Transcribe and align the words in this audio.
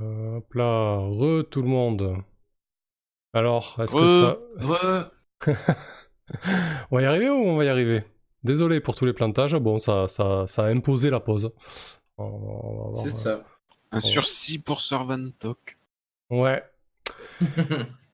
Hop 0.00 0.54
là, 0.54 0.98
re 0.98 1.44
tout 1.50 1.62
le 1.62 1.68
monde. 1.68 2.16
Alors, 3.32 3.76
est-ce 3.80 3.94
que 3.94 4.06
ça... 4.06 4.38
Re- 4.60 5.10
on 6.90 6.96
va 6.96 7.02
y 7.02 7.04
arriver 7.04 7.28
ou 7.30 7.34
on 7.34 7.56
va 7.56 7.64
y 7.64 7.68
arriver? 7.68 8.04
Désolé 8.44 8.80
pour 8.80 8.94
tous 8.94 9.04
les 9.04 9.12
plantages, 9.12 9.54
bon, 9.56 9.78
ça, 9.78 10.08
ça, 10.08 10.46
ça 10.46 10.64
a 10.64 10.68
imposé 10.68 11.10
la 11.10 11.20
pause. 11.20 11.52
C'est 13.02 13.14
ça. 13.14 13.44
Un 13.90 14.00
sursis 14.00 14.58
pour 14.58 14.80
Servantok. 14.80 15.78
Ouais. 16.30 16.62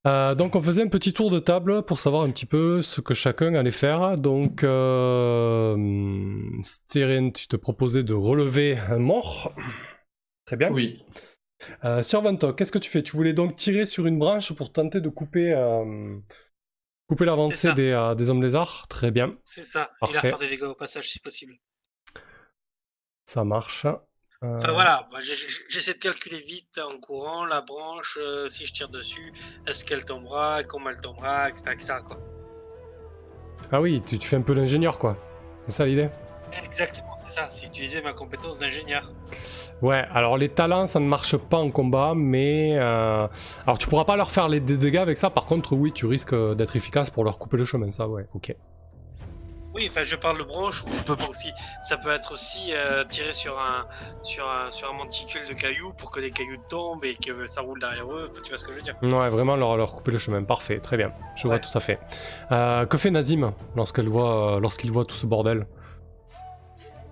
Euh, 0.07 0.35
donc 0.35 0.55
on 0.55 0.61
faisait 0.61 0.83
un 0.83 0.89
petit 0.89 1.15
tour 1.15 1.31
de 1.31 1.39
table 1.39 1.83
pour 1.83 1.99
savoir 1.99 2.25
un 2.25 2.31
petit 2.31 2.45
peu 2.45 2.83
ce 2.83 3.01
que 3.01 3.15
chacun 3.15 3.55
allait 3.55 3.71
faire. 3.71 4.19
Donc 4.19 4.63
euh, 4.63 5.75
tu 6.93 7.49
te 7.49 7.57
proposais 7.57 8.03
de 8.03 8.13
relever 8.13 8.77
un 8.91 8.99
mort. 8.99 9.55
Très 10.45 10.57
bien. 10.57 10.71
Oui. 10.71 11.03
Euh, 11.85 12.03
Servantok, 12.03 12.57
qu'est-ce 12.59 12.73
que 12.73 12.79
tu 12.79 12.91
fais? 12.91 13.03
Tu 13.03 13.17
voulais 13.17 13.33
donc 13.33 13.57
tirer 13.57 13.85
sur 13.87 14.07
une 14.07 14.19
branche 14.19 14.53
pour 14.55 14.73
tenter 14.73 15.01
de 15.01 15.09
couper, 15.09 15.53
euh, 15.53 16.19
couper 17.09 17.25
l'avancée 17.25 17.73
des, 17.73 17.91
euh, 17.91 18.15
des 18.15 18.31
hommes 18.31 18.43
lézards? 18.43 18.87
Très 18.89 19.11
bien, 19.11 19.33
C'est 19.43 19.65
ça. 19.65 19.91
Il 20.03 20.13
va 20.13 20.23
faire 20.23 20.39
des 20.39 20.49
dégâts 20.49 20.65
au 20.65 20.75
passage 20.75 21.09
si 21.09 21.19
possible. 21.21 21.59
ça 23.27 23.45
marche. 23.45 23.87
Euh, 24.43 24.59
Enfin 24.59 24.73
voilà, 24.73 25.09
j'ai- 25.21 25.37
j'ai- 25.37 25.65
j'essaie 25.69 25.95
de 25.95 25.99
calculer 26.01 26.41
vite 26.41 26.79
en 26.79 26.99
courant 26.99 27.45
la 27.47 27.61
branche, 27.61 28.19
euh, 28.21 28.49
si 28.49 28.67
je 28.67 28.73
tire 28.73 28.89
dessus, 28.89 29.33
est-ce 29.67 29.85
qu'elle 29.85 30.05
tombera, 30.05 30.65
comment 30.65 30.91
elle 30.91 31.01
tombera, 31.01 31.51
etc. 31.51 31.73
etc., 31.75 32.03
quoi. 32.03 32.21
Ah 33.71 33.81
oui, 33.81 34.03
tu, 34.07 34.19
tu 34.19 34.27
fais 34.29 34.37
un 34.37 34.43
peu 34.43 34.55
l'ingénieur 34.55 34.99
quoi. 34.99 35.17
C'est 35.67 35.73
ça 35.73 35.87
l'idée? 35.87 36.09
Exactement, 36.63 37.15
c'est 37.17 37.31
ça, 37.31 37.47
c'est 37.51 37.67
utiliser 37.67 38.03
ma 38.03 38.13
compétence 38.13 38.59
d'ingénieur. 38.59 39.11
Ouais, 39.83 40.05
alors 40.13 40.37
les 40.39 40.49
talents 40.49 40.87
ça 40.87 41.01
ne 41.01 41.07
marche 41.07 41.37
pas 41.37 41.59
en 41.59 41.71
combat, 41.71 42.15
mais 42.15 42.77
euh, 42.79 43.27
alors 43.67 43.79
tu 43.79 43.89
pourras 43.89 44.05
pas 44.05 44.17
leur 44.17 44.31
faire 44.31 44.49
les 44.49 44.61
dé- 44.61 44.77
dégâts 44.77 44.99
avec 44.99 45.19
ça. 45.19 45.31
Par 45.31 45.47
contre, 45.47 45.75
oui, 45.75 45.93
tu 45.93 46.07
risques 46.07 46.33
euh, 46.33 46.55
d'être 46.55 46.77
efficace 46.77 47.11
pour 47.11 47.25
leur 47.25 47.39
couper 47.39 47.57
le 47.57 47.65
chemin. 47.65 47.91
Ça, 47.91 48.09
ouais, 48.09 48.27
ok. 48.35 48.55
Oui, 49.75 49.89
enfin 49.91 50.05
je 50.05 50.15
parle 50.15 50.39
de 50.39 50.45
branche, 50.45 50.85
ou 50.85 50.93
je 50.93 51.03
peux 51.03 51.17
pas 51.17 51.27
aussi, 51.27 51.53
ça 51.83 51.97
peut 51.97 52.11
être 52.13 52.31
aussi 52.33 52.73
euh, 52.73 53.03
tirer 53.05 53.33
sur 53.33 53.59
un, 53.59 53.85
sur, 54.23 54.49
un, 54.49 54.71
sur 54.71 54.89
un 54.89 54.93
monticule 54.93 55.43
de 55.49 55.53
cailloux 55.53 55.93
pour 55.99 56.13
que 56.13 56.21
les 56.21 56.31
cailloux 56.31 56.61
tombent 56.69 57.05
et 57.05 57.17
que 57.17 57.49
ça 57.49 57.61
roule 57.61 57.81
derrière 57.81 58.09
eux, 58.13 58.31
tu 58.45 58.51
vois 58.51 58.57
ce 58.57 58.63
que 58.65 58.71
je 58.71 58.77
veux 58.77 58.83
dire? 58.83 58.95
Ouais, 59.03 59.29
vraiment 59.29 59.57
leur, 59.57 59.77
leur 59.77 59.93
couper 59.93 60.13
le 60.13 60.19
chemin. 60.19 60.45
Parfait, 60.45 60.79
très 60.79 60.97
bien. 60.97 61.11
Je 61.35 61.49
vois 61.49 61.59
tout 61.59 61.77
à 61.77 61.81
fait. 61.81 61.99
Euh, 62.53 62.87
que 62.87 62.97
fait 62.97 63.11
Nazim 63.11 63.53
lorsqu'elle 63.75 64.09
voit, 64.09 64.55
euh, 64.55 64.61
lorsqu'il 64.61 64.93
voit 64.93 65.05
tout 65.05 65.17
ce 65.17 65.27
bordel? 65.27 65.67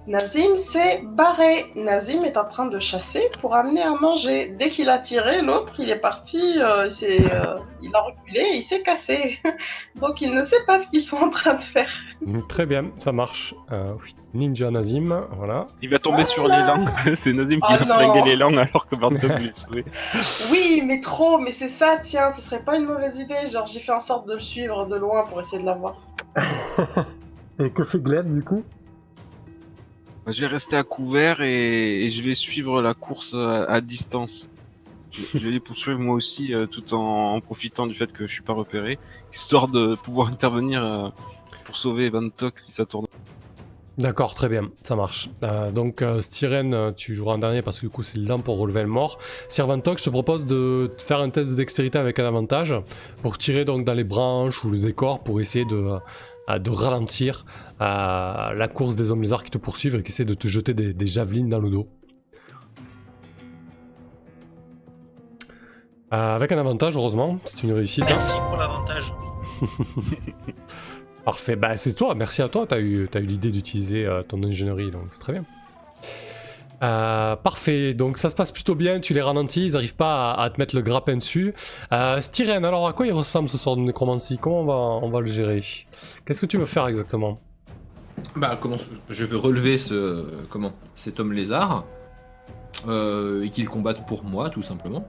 Nazim 0.08 0.56
s'est 0.56 1.00
barré. 1.04 1.64
Nazim 1.76 2.24
est 2.24 2.36
en 2.36 2.44
train 2.44 2.66
de 2.66 2.80
chasser 2.80 3.30
pour 3.40 3.54
amener 3.54 3.82
à 3.82 3.92
manger. 3.94 4.48
Dès 4.58 4.68
qu'il 4.68 4.88
a 4.88 4.98
tiré, 4.98 5.42
l'autre, 5.42 5.74
il 5.78 5.90
est 5.90 6.00
parti, 6.00 6.54
euh, 6.58 6.86
il, 6.86 6.92
s'est, 6.92 7.20
euh, 7.32 7.58
il 7.80 7.94
a 7.94 8.00
reculé, 8.00 8.42
il 8.54 8.62
s'est 8.64 8.82
cassé. 8.82 9.38
Donc 9.96 10.20
il 10.20 10.34
ne 10.34 10.42
sait 10.42 10.64
pas 10.66 10.80
ce 10.80 10.88
qu'ils 10.88 11.04
sont 11.04 11.18
en 11.18 11.30
train 11.30 11.54
de 11.54 11.62
faire. 11.62 11.88
Mm, 12.20 12.40
Très 12.48 12.66
bien, 12.66 12.90
ça 12.98 13.12
marche. 13.12 13.54
Euh, 13.70 13.92
oui. 14.02 14.10
Ninja 14.34 14.70
Nazim, 14.72 15.24
voilà. 15.32 15.66
Il 15.82 15.90
va 15.90 15.98
tomber 16.00 16.24
sur 16.24 16.48
les 16.48 16.58
langues. 16.58 16.88
C'est 17.14 17.32
Nazim 17.32 17.60
qui 17.60 17.68
Oh 17.72 17.78
va 17.78 17.84
non. 17.84 17.94
flinguer 17.94 18.22
les 18.30 18.36
langues 18.36 18.58
alors 18.58 18.88
que 18.88 18.96
lui 18.96 19.50
sauvé. 19.54 19.84
Oui, 20.50 20.82
mais 20.84 21.00
trop, 21.00 21.38
mais 21.38 21.52
c'est 21.52 21.68
ça, 21.68 21.98
tiens, 22.02 22.32
ce 22.32 22.40
serait 22.42 22.62
pas 22.64 22.76
une 22.76 22.86
mauvaise 22.86 23.18
idée. 23.18 23.46
Genre, 23.46 23.66
j'ai 23.66 23.78
fait 23.80 23.92
en 23.92 24.00
sorte 24.00 24.26
de 24.26 24.34
le 24.34 24.40
suivre 24.40 24.86
de 24.86 24.96
loin 24.96 25.24
pour 25.26 25.38
essayer 25.38 25.60
de 25.62 25.66
l'avoir. 25.66 25.96
Et 27.60 27.70
que 27.70 27.84
fait 27.84 28.00
Glenn 28.02 28.34
du 28.34 28.42
coup? 28.42 28.64
Je 30.26 30.40
vais 30.40 30.46
rester 30.46 30.76
à 30.76 30.84
couvert 30.84 31.40
et, 31.40 32.08
je 32.10 32.22
vais 32.22 32.34
suivre 32.34 32.80
la 32.80 32.94
course 32.94 33.34
à, 33.34 33.80
distance. 33.80 34.50
Je, 35.10 35.38
vais 35.38 35.50
les 35.50 35.60
poursuivre 35.60 35.98
moi 35.98 36.14
aussi 36.14 36.54
euh, 36.54 36.66
tout 36.66 36.94
en, 36.94 37.40
profitant 37.40 37.86
du 37.86 37.94
fait 37.94 38.12
que 38.12 38.26
je 38.26 38.32
suis 38.32 38.42
pas 38.42 38.54
repéré, 38.54 38.98
histoire 39.30 39.68
de 39.68 39.94
pouvoir 39.94 40.28
intervenir 40.28 40.82
euh, 40.82 41.08
pour 41.64 41.76
sauver 41.76 42.08
Vantok 42.08 42.58
si 42.58 42.72
ça 42.72 42.86
tourne. 42.86 43.06
D'accord, 43.98 44.32
très 44.34 44.48
bien, 44.48 44.70
ça 44.80 44.96
marche. 44.96 45.28
Euh, 45.42 45.70
donc, 45.70 46.00
euh, 46.00 46.20
tu 46.96 47.14
joueras 47.14 47.34
en 47.34 47.38
dernier 47.38 47.60
parce 47.60 47.78
que 47.78 47.86
du 47.86 47.90
coup, 47.90 48.02
c'est 48.02 48.16
le 48.16 48.38
pour 48.38 48.58
relever 48.58 48.80
le 48.82 48.88
mort. 48.88 49.18
Servantok, 49.48 49.98
je 49.98 50.04
te 50.04 50.10
propose 50.10 50.46
de 50.46 50.90
faire 50.96 51.20
un 51.20 51.28
test 51.28 51.50
de 51.50 51.56
dextérité 51.56 51.98
avec 51.98 52.18
un 52.18 52.26
avantage 52.26 52.74
pour 53.22 53.36
tirer 53.36 53.66
donc 53.66 53.84
dans 53.84 53.92
les 53.92 54.04
branches 54.04 54.64
ou 54.64 54.70
le 54.70 54.78
décor 54.78 55.22
pour 55.22 55.42
essayer 55.42 55.66
de, 55.66 55.98
de 56.48 56.70
ralentir 56.70 57.44
la 57.80 58.68
course 58.72 58.96
des 58.96 59.10
hommes 59.10 59.22
lézards 59.22 59.42
qui 59.44 59.50
te 59.50 59.58
poursuivent 59.58 59.94
et 59.96 60.02
qui 60.02 60.10
essaient 60.10 60.24
de 60.24 60.34
te 60.34 60.48
jeter 60.48 60.74
des, 60.74 60.92
des 60.92 61.06
javelines 61.06 61.48
dans 61.48 61.58
le 61.60 61.70
dos. 61.70 61.88
Euh, 66.12 66.36
avec 66.36 66.52
un 66.52 66.58
avantage, 66.58 66.94
heureusement, 66.96 67.38
c'est 67.46 67.62
une 67.62 67.72
réussite. 67.72 68.04
hein. 68.04 68.08
Merci 68.10 68.36
pour 68.48 68.56
l'avantage. 68.58 69.14
Parfait, 71.24 71.56
bah 71.56 71.76
c'est 71.76 71.94
toi, 71.94 72.14
merci 72.14 72.42
à 72.42 72.48
toi, 72.48 72.66
t'as 72.68 72.80
eu, 72.80 73.08
t'as 73.10 73.20
eu 73.20 73.26
l'idée 73.26 73.50
d'utiliser 73.50 74.04
euh, 74.04 74.22
ton 74.22 74.42
ingénierie, 74.42 74.90
donc 74.90 75.04
c'est 75.10 75.20
très 75.20 75.32
bien. 75.32 75.44
Euh, 76.82 77.36
parfait, 77.36 77.94
donc 77.94 78.18
ça 78.18 78.28
se 78.28 78.34
passe 78.34 78.50
plutôt 78.50 78.74
bien, 78.74 78.98
tu 78.98 79.14
les 79.14 79.22
ralentis, 79.22 79.66
ils 79.66 79.76
arrivent 79.76 79.94
pas 79.94 80.32
à, 80.32 80.42
à 80.42 80.50
te 80.50 80.58
mettre 80.58 80.74
le 80.74 80.82
grappin 80.82 81.16
dessus. 81.16 81.54
Euh, 81.92 82.20
Styren, 82.20 82.64
alors 82.64 82.88
à 82.88 82.92
quoi 82.92 83.06
il 83.06 83.12
ressemble 83.12 83.48
ce 83.48 83.56
sort 83.56 83.76
de 83.76 83.82
nécromancie? 83.82 84.36
Comment 84.38 84.60
on 84.60 84.64
va, 84.64 84.74
on 85.06 85.10
va 85.10 85.20
le 85.20 85.28
gérer? 85.28 85.62
Qu'est-ce 86.24 86.40
que 86.40 86.46
tu 86.46 86.58
veux 86.58 86.64
faire 86.64 86.88
exactement? 86.88 87.38
Bah, 88.36 88.58
comment 88.60 88.76
je 89.08 89.24
veux 89.24 89.38
relever 89.38 89.78
ce 89.78 90.44
comment 90.50 90.72
cet 90.94 91.20
homme 91.20 91.32
lézard 91.32 91.84
euh, 92.88 93.44
et 93.44 93.50
qu'il 93.50 93.68
combatte 93.68 94.06
pour 94.06 94.24
moi, 94.24 94.50
tout 94.50 94.62
simplement. 94.62 95.06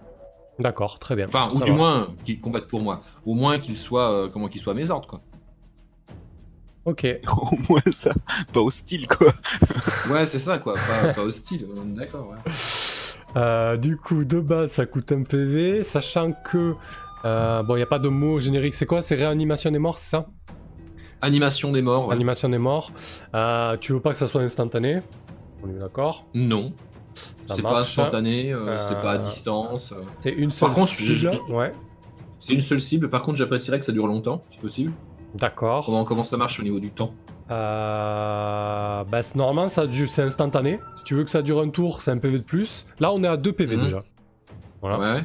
D'accord, 0.59 0.99
très 0.99 1.15
bien. 1.15 1.27
Enfin, 1.27 1.49
Ça 1.49 1.57
ou 1.57 1.61
du 1.63 1.71
moins 1.71 2.09
qu'il 2.23 2.39
combatte 2.39 2.67
pour 2.67 2.81
moi. 2.81 3.01
Au 3.25 3.33
moins 3.33 3.57
qu'il 3.57 3.75
soit 3.75 4.11
euh, 4.11 4.29
comment 4.31 4.47
qu'il 4.47 4.61
soit 4.61 4.73
à 4.73 4.75
mes 4.75 4.91
ordres, 4.91 5.07
quoi. 5.07 5.21
Ok, 6.85 7.07
Au 7.37 7.55
moins 7.69 7.81
ça, 7.91 8.13
pas 8.51 8.59
hostile 8.59 9.07
quoi. 9.07 9.31
Ouais, 10.11 10.25
c'est 10.25 10.39
ça, 10.39 10.57
quoi. 10.59 10.73
Pas, 10.73 11.13
pas 11.13 11.21
hostile. 11.23 11.65
on 11.77 11.83
est 11.91 11.95
D'accord. 11.95 12.29
Ouais. 12.31 12.51
Euh, 13.37 13.77
du 13.77 13.97
coup, 13.97 14.25
de 14.25 14.39
base, 14.39 14.71
ça 14.73 14.85
coûte 14.85 15.11
un 15.11 15.23
PV, 15.23 15.83
sachant 15.83 16.33
que... 16.33 16.75
euh, 17.25 17.63
bon, 17.63 17.75
il 17.75 17.79
n'y 17.79 17.83
a 17.83 17.87
pas 17.87 17.99
de 17.99 18.09
mot 18.09 18.39
générique, 18.39 18.73
c'est 18.73 18.85
quoi? 18.85 19.01
C'est 19.01 19.15
réanimation 19.15 19.71
des 19.71 19.79
morts, 19.79 19.97
c'est 19.97 20.09
ça? 20.11 20.27
Animation 21.21 21.71
des 21.71 21.81
morts. 21.81 22.07
ouais. 22.09 22.15
Animation 22.15 22.49
des 22.49 22.57
morts. 22.57 22.91
Euh, 23.33 23.77
tu 23.77 23.93
veux 23.93 24.01
pas 24.01 24.11
que 24.11 24.17
ça 24.17 24.27
soit 24.27 24.41
instantané? 24.41 25.01
On 25.63 25.69
est 25.69 25.79
d'accord? 25.79 26.25
Non. 26.33 26.73
C'est 27.47 27.61
pas 27.61 27.79
instantané. 27.79 28.51
euh, 28.51 28.67
Euh, 28.71 28.77
C'est 28.89 29.01
pas 29.01 29.11
à 29.13 29.17
distance. 29.19 29.93
euh. 29.93 30.03
C'est 30.19 30.31
une 30.31 30.51
seule 30.51 30.67
Par 30.69 30.75
contre, 30.75 30.89
cible? 30.89 31.15
je- 31.47 31.53
Ouais, 31.53 31.73
C'est 32.39 32.53
une 32.53 32.61
seule 32.61 32.81
cible. 32.81 33.09
Par 33.09 33.21
contre, 33.21 33.37
j'apprécierais 33.37 33.79
que 33.79 33.85
ça 33.85 33.93
dure 33.93 34.07
longtemps, 34.07 34.43
si 34.49 34.57
possible. 34.57 34.91
D'accord. 35.35 35.85
Comment, 35.85 36.03
comment 36.05 36.23
ça 36.23 36.37
marche 36.37 36.59
au 36.59 36.63
niveau 36.63 36.79
du 36.79 36.91
temps 36.91 37.13
Euh, 37.51 39.03
bah, 39.03 39.19
normalement, 39.35 39.67
ça 39.67 39.85
dure- 39.87 40.07
c'est 40.09 40.23
instantané. 40.23 40.79
Si 40.95 41.03
tu 41.03 41.13
veux 41.15 41.23
que 41.23 41.29
ça 41.29 41.41
dure 41.41 41.59
un 41.61 41.69
tour, 41.69 42.01
c'est 42.01 42.11
un 42.11 42.17
PV 42.17 42.39
de 42.39 42.43
plus. 42.43 42.85
Là, 42.99 43.11
on 43.13 43.21
est 43.23 43.27
à 43.27 43.37
2 43.37 43.51
PV 43.53 43.75
Mhm. 43.77 43.83
déjà. 43.83 44.03
Voilà. 44.81 44.99
Ouais. 44.99 45.23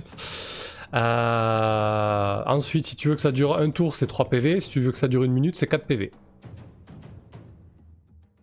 Euh, 0.94 2.42
ensuite, 2.46 2.86
si 2.86 2.96
tu 2.96 3.08
veux 3.08 3.14
que 3.14 3.20
ça 3.20 3.32
dure 3.32 3.56
un 3.56 3.70
tour, 3.70 3.94
c'est 3.96 4.06
3 4.06 4.28
PV. 4.28 4.60
Si 4.60 4.70
tu 4.70 4.80
veux 4.80 4.90
que 4.92 4.98
ça 4.98 5.08
dure 5.08 5.22
une 5.24 5.32
minute, 5.32 5.56
c'est 5.56 5.66
4 5.66 5.86
PV. 5.86 6.10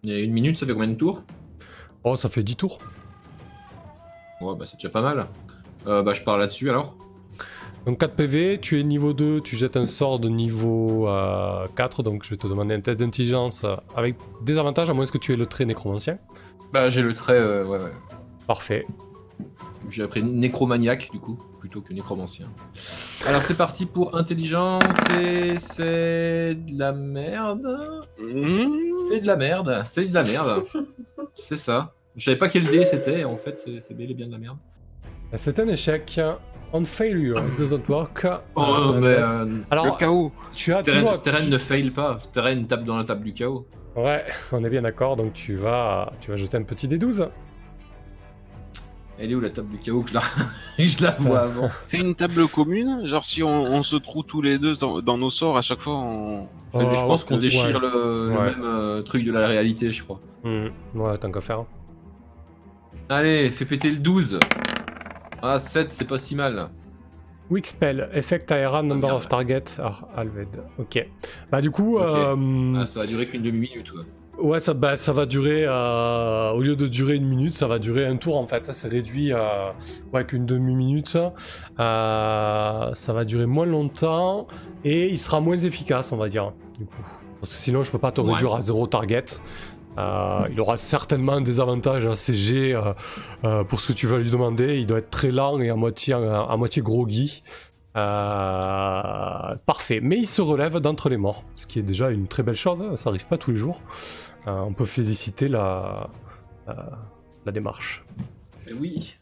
A 0.07 0.09
une 0.19 0.33
minute, 0.33 0.57
ça 0.57 0.65
fait 0.65 0.73
combien 0.73 0.89
de 0.89 0.95
tours? 0.95 1.23
Oh, 2.03 2.15
ça 2.15 2.29
fait 2.29 2.43
10 2.43 2.55
tours. 2.55 2.77
Ouais, 4.41 4.53
bah 4.55 4.65
c'est 4.67 4.75
déjà 4.77 4.89
pas 4.89 5.01
mal. 5.01 5.27
Euh, 5.87 6.03
bah 6.03 6.13
je 6.13 6.21
pars 6.23 6.37
là-dessus 6.37 6.69
alors. 6.69 6.95
Donc 7.85 7.99
4 7.99 8.15
PV, 8.15 8.59
tu 8.59 8.79
es 8.79 8.83
niveau 8.83 9.13
2, 9.13 9.41
tu 9.41 9.55
jettes 9.55 9.77
un 9.77 9.85
sort 9.85 10.19
de 10.19 10.27
niveau 10.27 11.07
euh, 11.07 11.67
4, 11.75 12.01
donc 12.01 12.23
je 12.23 12.31
vais 12.31 12.37
te 12.37 12.47
demander 12.47 12.73
un 12.73 12.81
test 12.81 12.99
d'intelligence 12.99 13.63
euh, 13.63 13.75
avec 13.95 14.15
des 14.41 14.57
avantages, 14.57 14.89
à 14.89 14.93
moins 14.93 15.05
que 15.05 15.19
tu 15.19 15.33
aies 15.33 15.37
le 15.37 15.45
trait 15.45 15.65
nécromancien. 15.65 16.17
Bah 16.73 16.89
j'ai 16.89 17.03
le 17.03 17.13
trait, 17.13 17.37
euh, 17.37 17.63
ouais, 17.63 17.77
ouais. 17.77 17.91
Parfait. 18.47 18.87
J'ai 19.91 20.01
appris 20.01 20.23
nécromaniaque 20.23 21.11
du 21.11 21.19
coup, 21.19 21.39
plutôt 21.59 21.81
que 21.81 21.93
nécromancien. 21.93 22.47
Alors 23.27 23.43
c'est 23.43 23.55
parti 23.55 23.85
pour 23.85 24.17
intelligence 24.17 24.81
et 25.19 25.59
c'est 25.59 26.55
de 26.55 26.79
la 26.79 26.91
merde. 26.91 27.67
Mmh. 28.19 28.65
C'est 29.07 29.19
de 29.19 29.27
la 29.27 29.35
merde, 29.35 29.83
c'est 29.85 30.05
de 30.05 30.13
la 30.15 30.23
merde. 30.23 30.63
c'est 31.35 31.57
ça. 31.57 31.93
Je 32.15 32.25
savais 32.25 32.37
pas 32.37 32.49
quel 32.49 32.63
dé 32.63 32.83
c'était, 32.83 33.25
en 33.25 33.37
fait 33.37 33.59
c'est 33.59 33.79
c'est 33.81 33.93
bel 33.93 34.09
et 34.09 34.15
bien 34.15 34.25
de 34.25 34.31
la 34.31 34.39
merde. 34.39 34.57
C'est 35.35 35.59
un 35.59 35.67
échec. 35.67 36.19
On 36.77 36.83
failure, 36.83 37.37
it 37.37 37.57
doesn't 37.57 37.87
work. 37.87 38.27
Oh 38.55 38.61
Euh, 38.61 38.99
mais 38.99 39.25
euh, 39.25 39.59
Alors, 39.71 39.85
le 39.85 39.91
chaos. 39.97 40.31
tu 40.51 40.73
as 40.73 40.79
Steren, 40.81 40.95
toujours... 40.97 41.15
Steren 41.15 41.49
ne 41.49 41.57
fail 41.57 41.89
pas, 41.91 42.19
Steren 42.19 42.67
tape 42.67 42.83
dans 42.83 42.97
la 42.97 43.05
table 43.05 43.23
du 43.23 43.31
chaos. 43.31 43.65
Ouais, 43.95 44.25
on 44.51 44.61
est 44.61 44.69
bien 44.69 44.81
d'accord, 44.81 45.15
donc 45.15 45.31
tu 45.31 45.55
vas, 45.55 46.11
tu 46.19 46.31
vas 46.31 46.35
jeter 46.37 46.57
un 46.57 46.63
petit 46.63 46.89
D12. 46.89 47.29
Elle 49.17 49.31
est 49.31 49.35
où 49.35 49.39
la 49.39 49.49
table 49.51 49.69
du 49.69 49.77
chaos 49.77 50.01
que 50.01 50.09
je 50.09 50.15
la, 50.15 50.21
je 50.77 51.01
la 51.01 51.11
vois 51.11 51.39
avant 51.43 51.69
C'est 51.87 51.99
une 51.99 52.13
table 52.15 52.45
commune 52.49 53.07
Genre 53.07 53.23
si 53.23 53.41
on, 53.41 53.47
on 53.63 53.81
se 53.81 53.95
trouve 53.95 54.25
tous 54.25 54.41
les 54.41 54.59
deux 54.59 54.75
dans, 54.75 55.01
dans 55.01 55.17
nos 55.17 55.29
sorts, 55.29 55.55
à 55.57 55.61
chaque 55.61 55.79
fois 55.79 55.93
on... 55.95 56.49
je 56.73 57.05
pense 57.05 57.23
qu'on 57.23 57.37
déchire 57.37 57.67
Ouais. 57.67 57.71
le, 57.79 58.29
le 58.31 58.35
Ouais. 58.37 58.45
même 58.51 58.63
euh, 58.65 59.01
truc 59.01 59.23
de 59.23 59.31
la 59.31 59.47
réalité, 59.47 59.91
je 59.91 60.03
crois. 60.03 60.19
Hmm, 60.43 60.67
Ouais, 60.93 61.17
tant 61.17 61.31
qu'à 61.31 61.39
faire. 61.39 61.63
Allez, 63.07 63.47
fais 63.49 63.63
péter 63.63 63.89
le 63.91 63.99
12. 63.99 64.39
Ah, 65.45 65.59
7, 65.59 65.91
c'est 65.91 66.05
pas 66.07 66.17
si 66.17 66.35
mal. 66.35 66.69
Weak 67.51 67.67
spell, 67.67 68.09
effect 68.13 68.51
ARA, 68.51 68.81
number 68.81 69.13
of 69.13 69.27
target 69.27 69.63
are 69.79 70.07
halved. 70.17 70.47
Ok. 70.79 71.07
Bah 71.51 71.61
du 71.61 71.69
coup, 71.69 71.99
euh, 71.99 72.73
Ah, 72.81 72.85
ça 72.87 73.01
va 73.01 73.05
durer 73.05 73.27
qu'une 73.27 73.43
demi-minute, 73.43 73.91
quoi. 73.91 74.01
ouais, 74.43 74.59
ça, 74.59 74.73
bah, 74.73 74.95
ça 74.95 75.11
va 75.13 75.27
durer, 75.27 75.63
euh, 75.67 76.51
au 76.53 76.61
lieu 76.61 76.75
de 76.75 76.87
durer 76.87 77.15
une 77.15 77.27
minute, 77.27 77.53
ça 77.53 77.67
va 77.67 77.77
durer 77.77 78.05
un 78.07 78.17
tour 78.17 78.37
en 78.37 78.47
fait. 78.47 78.65
Ça 78.65 78.73
c'est 78.73 78.87
réduit, 78.87 79.31
euh, 79.31 79.69
ouais, 80.11 80.25
qu'une 80.25 80.47
demi-minute. 80.47 81.17
Euh, 81.79 82.89
ça 82.93 83.13
va 83.13 83.25
durer 83.25 83.45
moins 83.45 83.65
longtemps 83.67 84.47
et 84.83 85.07
il 85.09 85.17
sera 85.19 85.39
moins 85.39 85.57
efficace, 85.57 86.11
on 86.11 86.17
va 86.17 86.29
dire. 86.29 86.51
Du 86.79 86.85
coup, 86.85 87.01
parce 87.39 87.53
que 87.53 87.59
sinon 87.59 87.83
je 87.83 87.91
peux 87.91 87.99
pas 87.99 88.11
te 88.11 88.21
Ouais. 88.21 88.31
réduire 88.33 88.55
à 88.55 88.61
zéro 88.61 88.87
target. 88.87 89.25
Euh, 89.97 90.47
il 90.51 90.59
aura 90.59 90.75
certainement 90.77 91.39
des 91.41 91.59
avantages 91.59 92.05
à 92.05 92.15
CG 92.15 92.73
euh, 92.73 92.93
euh, 93.43 93.63
pour 93.63 93.79
ce 93.79 93.89
que 93.93 93.97
tu 93.97 94.07
vas 94.07 94.17
lui 94.17 94.29
demander. 94.29 94.77
Il 94.77 94.87
doit 94.87 94.99
être 94.99 95.09
très 95.09 95.31
lent 95.31 95.59
et 95.61 95.69
à 95.69 95.75
moitié, 95.75 96.13
à, 96.13 96.41
à 96.41 96.57
moitié 96.57 96.81
groggy. 96.81 97.43
Euh, 97.95 99.55
parfait. 99.65 99.99
Mais 100.01 100.17
il 100.17 100.27
se 100.27 100.41
relève 100.41 100.79
d'entre 100.79 101.07
les 101.09 101.17
morts, 101.17 101.43
ce 101.55 101.65
qui 101.65 101.79
est 101.79 101.83
déjà 101.83 102.09
une 102.09 102.27
très 102.27 102.43
belle 102.43 102.55
chose. 102.55 102.77
hein. 102.81 102.97
Ça 102.97 103.09
arrive 103.09 103.25
pas 103.25 103.37
tous 103.37 103.51
les 103.51 103.57
jours. 103.57 103.81
Euh, 104.47 104.51
on 104.59 104.73
peut 104.73 104.85
féliciter 104.85 105.47
la, 105.47 106.09
la, 106.67 107.51
démarche. 107.51 108.03
Eh 108.67 108.73
oui. 108.73 109.17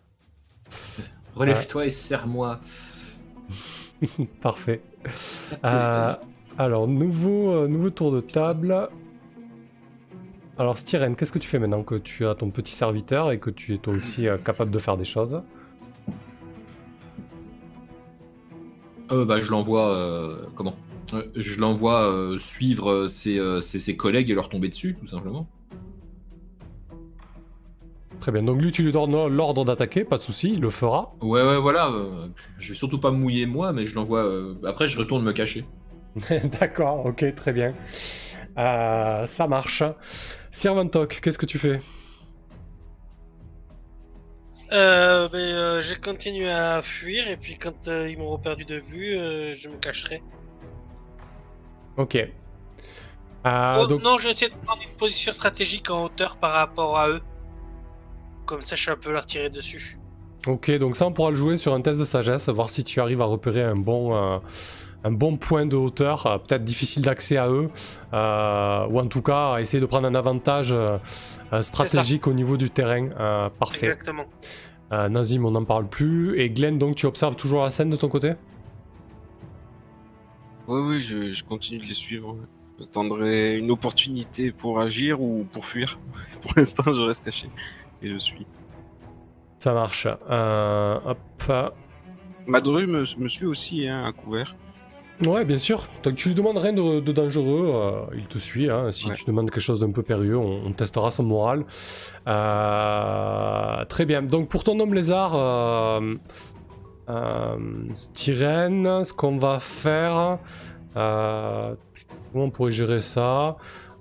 Relève-toi 1.35 1.85
et 1.85 1.89
serre-moi. 1.89 2.59
Parfait. 4.41 4.81
Euh, 5.63 6.15
alors, 6.57 6.87
nouveau, 6.87 7.51
euh, 7.51 7.67
nouveau 7.67 7.89
tour 7.89 8.11
de 8.11 8.21
table. 8.21 8.89
Alors, 10.57 10.77
Styren, 10.77 11.15
qu'est-ce 11.15 11.31
que 11.31 11.39
tu 11.39 11.47
fais 11.49 11.57
maintenant 11.59 11.83
que 11.83 11.95
tu 11.95 12.25
as 12.27 12.35
ton 12.35 12.51
petit 12.51 12.73
serviteur 12.73 13.31
et 13.31 13.39
que 13.39 13.49
tu 13.49 13.73
es 13.73 13.77
toi 13.79 13.93
aussi 13.93 14.27
euh, 14.27 14.37
capable 14.37 14.69
de 14.71 14.79
faire 14.79 14.97
des 14.97 15.05
choses? 15.05 15.41
Euh, 19.11 19.25
bah, 19.25 19.39
je 19.39 19.49
l'envoie. 19.49 19.95
euh, 19.95 20.37
comment? 20.55 20.75
Euh, 21.13 21.23
Je 21.35 21.59
l'envoie 21.59 22.35
suivre 22.37 23.07
ses, 23.07 23.39
ses- 23.61 23.79
ses 23.79 23.95
collègues 23.97 24.29
et 24.29 24.35
leur 24.35 24.49
tomber 24.49 24.69
dessus, 24.69 24.95
tout 24.99 25.07
simplement. 25.07 25.47
Très 28.19 28.31
bien. 28.31 28.43
Donc, 28.43 28.61
lui, 28.61 28.71
tu 28.71 28.83
lui 28.83 28.91
donnes 28.91 29.27
l'ordre 29.27 29.65
d'attaquer, 29.65 30.05
pas 30.05 30.17
de 30.17 30.21
souci, 30.21 30.53
il 30.53 30.61
le 30.61 30.69
fera. 30.69 31.13
Ouais, 31.21 31.41
ouais, 31.43 31.57
voilà. 31.59 31.91
je 32.59 32.69
vais 32.69 32.75
surtout 32.75 32.99
pas 32.99 33.11
mouiller 33.11 33.45
moi, 33.47 33.73
mais 33.73 33.85
je 33.85 33.95
l'envoie. 33.95 34.23
euh, 34.23 34.53
Après, 34.65 34.87
je 34.87 34.97
retourne 34.99 35.23
me 35.23 35.33
cacher. 35.33 35.65
D'accord, 36.59 37.05
ok, 37.07 37.33
très 37.35 37.51
bien. 37.51 37.73
Euh, 38.57 39.25
ça 39.25 39.47
marche. 39.47 39.83
Sirvantok, 40.51 41.19
qu'est-ce 41.21 41.37
que 41.37 41.45
tu 41.45 41.57
fais? 41.57 41.81
Euh, 44.71 45.27
ben, 45.29 45.37
euh, 45.37 45.81
je 45.81 45.93
continue 45.93 46.47
à 46.47 46.81
fuir 46.81 47.27
et 47.27 47.37
puis 47.37 47.57
quand 47.57 47.87
euh, 47.87 48.09
ils 48.09 48.17
m'auront 48.17 48.39
perdu 48.39 48.65
de 48.65 48.75
vue, 48.75 49.15
euh, 49.15 49.53
je 49.53 49.69
me 49.69 49.77
cacherai. 49.77 50.23
Ok. 51.97 52.17
Oh, 53.45 53.85
donc, 53.87 54.01
Non, 54.03 54.17
je 54.17 54.27
vais 54.27 54.33
essayer 54.33 54.49
de 54.49 54.55
prendre 54.65 54.81
une 54.81 54.95
position 54.95 55.31
stratégique 55.31 55.91
en 55.91 56.05
hauteur 56.05 56.37
par 56.37 56.53
rapport 56.53 56.97
à 56.97 57.09
eux. 57.09 57.21
Comme 58.45 58.61
ça, 58.61 58.75
je 58.75 58.85
peux 58.85 58.91
un 58.91 58.97
peu 58.97 59.13
leur 59.13 59.25
tirer 59.25 59.49
dessus. 59.49 59.99
Ok, 60.47 60.71
donc 60.71 60.95
ça 60.97 61.05
on 61.05 61.13
pourra 61.13 61.29
le 61.29 61.37
jouer 61.37 61.55
sur 61.55 61.73
un 61.73 61.81
test 61.81 61.99
de 61.99 62.05
sagesse, 62.05 62.49
voir 62.49 62.69
si 62.69 62.83
tu 62.83 62.99
arrives 62.99 63.21
à 63.21 63.25
repérer 63.25 63.63
un 63.63 63.77
bon, 63.77 64.41
un 65.03 65.11
bon 65.11 65.37
point 65.37 65.65
de 65.65 65.75
hauteur, 65.75 66.25
euh, 66.25 66.37
peut-être 66.37 66.63
difficile 66.63 67.03
d'accès 67.03 67.37
à 67.37 67.49
eux, 67.49 67.69
euh, 68.13 68.87
ou 68.87 68.99
en 68.99 69.07
tout 69.07 69.21
cas 69.21 69.57
essayer 69.57 69.81
de 69.81 69.85
prendre 69.85 70.07
un 70.07 70.15
avantage 70.15 70.71
euh, 70.71 70.97
euh, 71.51 71.61
stratégique 71.61 72.27
au 72.27 72.33
niveau 72.33 72.57
du 72.57 72.69
terrain. 72.69 73.09
Euh, 73.19 73.49
parfait. 73.49 73.87
Exactement. 73.87 74.25
Euh, 74.91 75.09
Nazim, 75.09 75.45
on 75.45 75.51
n'en 75.51 75.65
parle 75.65 75.87
plus. 75.87 76.39
Et 76.39 76.49
Glenn, 76.49 76.77
donc 76.77 76.95
tu 76.95 77.05
observes 77.05 77.35
toujours 77.35 77.63
la 77.63 77.71
scène 77.71 77.89
de 77.89 77.95
ton 77.95 78.09
côté? 78.09 78.33
Oui, 80.67 80.81
oui, 80.87 81.01
je, 81.01 81.33
je 81.33 81.43
continue 81.43 81.79
de 81.79 81.85
les 81.85 81.93
suivre. 81.93 82.37
J'attendrai 82.79 83.57
une 83.57 83.71
opportunité 83.71 84.51
pour 84.51 84.79
agir 84.79 85.21
ou 85.21 85.45
pour 85.51 85.65
fuir. 85.65 85.99
Pour 86.41 86.51
l'instant, 86.57 86.91
je 86.91 87.01
reste 87.01 87.23
caché 87.23 87.49
et 88.01 88.09
je 88.09 88.17
suis. 88.17 88.45
Ça 89.59 89.73
marche. 89.73 90.07
Euh, 90.29 90.99
hop. 91.05 91.51
Madru 92.47 92.85
me, 92.87 93.05
me 93.17 93.27
suit 93.29 93.45
aussi 93.45 93.87
hein, 93.87 94.03
à 94.05 94.11
couvert. 94.11 94.55
Ouais, 95.21 95.45
bien 95.45 95.57
sûr. 95.57 95.87
Donc 96.03 96.15
tu 96.15 96.27
lui 96.29 96.35
demandes 96.35 96.57
rien 96.57 96.73
de, 96.73 96.99
de 96.99 97.11
dangereux, 97.11 97.71
euh, 97.73 98.01
il 98.17 98.25
te 98.25 98.37
suit. 98.39 98.69
hein. 98.69 98.91
Si 98.91 99.07
Ouais. 99.07 99.13
tu 99.15 99.23
demandes 99.25 99.49
quelque 99.51 99.61
chose 99.61 99.79
d'un 99.79 99.91
peu 99.91 100.01
périlleux, 100.03 100.37
on, 100.37 100.65
on 100.65 100.71
testera 100.73 101.11
son 101.11 101.23
moral. 101.23 101.63
Euh, 102.27 103.85
très 103.85 104.05
bien. 104.05 104.21
Donc 104.21 104.49
pour 104.49 104.63
ton 104.63 104.79
homme 104.79 104.93
lézard, 104.93 105.33
euh, 105.35 106.15
euh, 107.09 107.55
Styrène, 107.93 109.03
ce 109.03 109.13
qu'on 109.13 109.37
va 109.37 109.59
faire, 109.59 110.39
comment 110.93 111.75
on 112.35 112.49
pourrait 112.49 112.71
gérer 112.71 113.01
ça? 113.01 113.53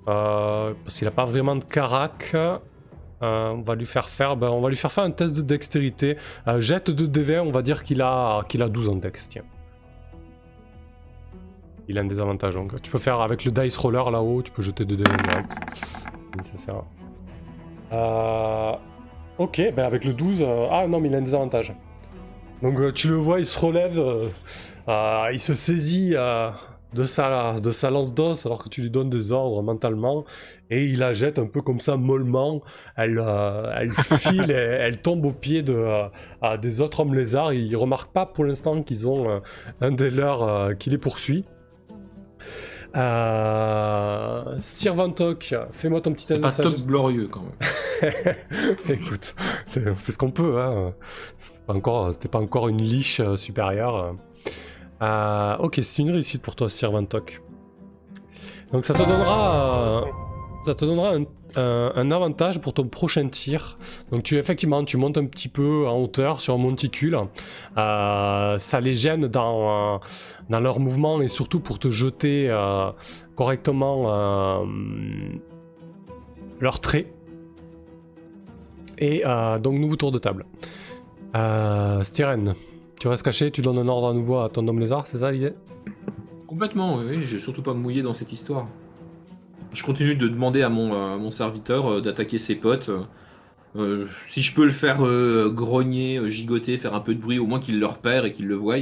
Parce 0.06 0.99
qu'il 0.99 1.05
n'a 1.05 1.11
pas 1.12 1.25
vraiment 1.26 1.56
de 1.56 1.65
carac. 1.65 2.32
Euh, 2.35 3.50
on 3.50 3.61
va 3.61 3.76
lui 3.76 3.87
faire 3.87 4.08
faire, 4.08 4.37
ben, 4.37 4.49
on 4.49 4.61
va 4.61 4.69
lui 4.69 4.75
faire 4.76 4.91
faire 4.91 5.05
un 5.05 5.12
test 5.12 5.32
de 5.37 5.43
dextérité. 5.43 6.17
Euh, 6.49 6.58
jette 6.58 6.91
de 6.91 7.06
D20, 7.06 7.38
on 7.43 7.53
va 7.53 7.62
dire 7.62 7.85
qu'il 7.85 8.03
a, 8.03 8.43
qu'il 8.49 8.61
a 8.65 8.69
12 8.69 8.88
en 8.88 8.97
dex, 8.97 9.29
tiens. 9.29 9.44
Il 11.88 11.99
a 11.99 12.02
un 12.02 12.05
désavantage 12.06 12.55
donc. 12.55 12.81
Tu 12.82 12.90
peux 12.90 12.99
faire 12.99 13.20
avec 13.20 13.44
le 13.44 13.50
dice 13.50 13.76
roller 13.76 14.11
là-haut, 14.11 14.43
tu 14.43 14.52
peux 14.52 14.62
jeter 14.62 14.84
de 14.84 14.96
D20 14.96 15.23
direct. 15.23 15.52
Si 15.75 15.84
nécessaire. 16.37 16.82
Euh... 17.93 18.73
Ok, 19.38 19.61
ben 19.75 19.84
avec 19.84 20.05
le 20.05 20.12
12. 20.14 20.43
euh, 20.43 20.67
Ah 20.70 20.87
non, 20.87 21.00
mais 21.00 21.08
il 21.08 21.14
a 21.14 21.19
un 21.19 21.23
désavantage. 21.23 21.75
Donc 22.62 22.79
euh, 22.79 22.93
tu 22.93 23.08
le 23.08 23.17
vois, 23.17 23.40
il 23.40 23.46
se 23.46 23.58
relève, 23.58 23.99
euh, 23.99 25.29
il 25.32 25.38
se 25.40 25.55
saisit 25.55 26.14
de, 26.94 27.05
sa, 27.05 27.61
de 27.61 27.70
sa 27.70 27.90
lance 27.90 28.14
d'os 28.14 28.46
alors 28.46 28.62
que 28.62 28.69
tu 28.69 28.82
lui 28.82 28.90
donnes 28.90 29.11
des 29.11 29.32
ordres 29.32 29.62
mentalement 29.62 30.25
et 30.70 30.84
il 30.87 31.00
la 31.00 31.12
jette 31.12 31.38
un 31.38 31.46
peu 31.46 31.61
comme 31.61 31.81
ça 31.81 31.96
mollement. 31.96 32.62
Elle, 32.96 33.19
euh, 33.19 33.73
elle 33.76 33.90
file 34.19 34.50
et 34.50 34.55
elle 34.55 34.99
tombe 35.02 35.25
au 35.26 35.32
pied 35.32 35.62
de, 35.62 35.75
euh, 35.75 36.56
des 36.56 36.81
autres 36.81 37.00
hommes 37.00 37.14
lézards. 37.14 37.52
Ils 37.52 37.76
remarquent 37.76 38.12
pas 38.12 38.26
pour 38.26 38.44
l'instant 38.44 38.82
qu'ils 38.82 39.08
ont 39.08 39.29
euh, 39.29 39.40
un 39.81 39.90
des 39.90 40.11
leurs 40.11 40.76
qui 40.79 40.90
les 40.90 40.99
poursuit. 40.99 41.44
Euh... 42.97 44.55
Sirvantok, 44.59 45.55
fais-moi 45.71 46.00
ton 46.00 46.12
petit 46.12 46.27
test 46.27 46.39
de 46.39 46.43
pas 46.43 46.50
top 46.53 46.67
sagesse. 46.67 46.87
glorieux 46.87 47.29
quand 47.29 47.43
même. 47.43 48.05
Écoute, 48.89 49.35
c'est- 49.67 49.89
on 49.89 49.94
fait 49.94 50.13
ce 50.13 50.19
qu'on 50.19 50.31
peut. 50.31 50.61
Hein. 50.61 50.93
C'était 51.39 51.61
pas 51.67 51.75
encore, 51.75 52.13
c'était 52.13 52.29
pas 52.29 52.39
encore 52.41 52.69
une 52.69 52.82
liche 52.82 53.20
euh, 53.20 53.37
supérieure. 53.37 54.15
Euh, 55.03 55.56
ok, 55.58 55.81
c'est 55.82 56.03
une 56.03 56.11
réussite 56.11 56.43
pour 56.43 56.55
toi, 56.56 56.69
Sirvantok. 56.69 57.41
Donc 58.72 58.84
ça 58.84 58.94
te 58.94 58.99
donnera, 59.03 60.03
euh, 60.03 60.05
ça 60.65 60.75
te 60.75 60.85
donnera 60.85 61.15
un, 61.15 61.25
un- 61.57 62.11
avantage 62.11 62.61
pour 62.61 62.73
ton 62.73 62.87
prochain 62.87 63.29
tir. 63.29 63.77
Donc 64.11 64.23
tu 64.23 64.37
effectivement, 64.37 64.85
tu 64.85 64.97
montes 64.97 65.19
un 65.19 65.27
petit 65.27 65.49
peu 65.49 65.87
en 65.89 65.99
hauteur 66.01 66.41
sur 66.41 66.55
un 66.55 66.59
monticule. 66.59 67.19
Euh, 67.77 68.59
ça 68.59 68.81
les 68.81 68.95
gêne 68.95 69.27
dans, 69.27 69.95
euh, 69.95 69.99
dans 70.51 70.61
leur 70.61 70.79
mouvement 70.81 71.21
et 71.21 71.29
surtout 71.29 71.61
pour 71.61 71.79
te 71.79 71.91
jeter 71.91 72.49
euh, 72.49 72.91
correctement 73.37 74.05
euh, 74.07 74.65
leurs 76.61 76.81
traits. 76.81 77.13
Et 78.99 79.23
euh, 79.27 79.59
donc, 79.59 79.79
nouveau 79.79 79.97
tour 79.97 80.13
de 80.13 80.19
table. 80.19 80.47
Euh, 81.35 82.03
tu 83.01 83.09
restes 83.09 83.25
caché, 83.25 83.51
tu 83.51 83.63
donnes 83.63 83.79
un 83.79 83.89
ordre 83.89 84.11
à 84.11 84.13
nouveau 84.13 84.39
à 84.39 84.49
ton 84.49 84.69
homme 84.69 84.79
lézard, 84.79 85.07
c'est 85.09 85.19
ça 85.19 85.33
l'idée 85.33 85.55
Complètement, 86.47 86.99
oui, 86.99 87.25
vais 87.37 87.43
surtout 87.43 87.63
pas 87.63 87.75
me 87.75 87.81
mouiller 87.81 88.03
dans 88.03 88.13
cette 88.13 88.33
histoire. 88.33 88.69
Je 89.72 89.82
continue 89.82 90.14
de 90.14 90.29
demander 90.29 90.62
à 90.62 90.69
mon, 90.69 90.93
à 90.93 91.17
mon 91.17 91.31
serviteur 91.31 91.86
euh, 91.91 92.00
d'attaquer 92.00 92.38
ses 92.38 92.55
potes. 92.56 92.91
Euh, 93.74 94.06
si 94.29 94.43
je 94.43 94.55
peux 94.55 94.64
le 94.67 94.70
faire 94.70 95.05
euh, 95.05 95.48
grogner, 95.50 96.19
euh, 96.19 96.29
gigoter, 96.29 96.76
faire 96.76 96.94
un 96.94 97.00
peu 97.00 97.14
de 97.14 97.20
bruit, 97.20 97.38
au 97.38 97.46
moins 97.46 97.58
qu'il 97.60 97.81
le 97.81 97.86
repère 97.86 98.24
et 98.26 98.32
qu'il 98.32 98.46
le 98.46 98.55
voie. 98.55 98.76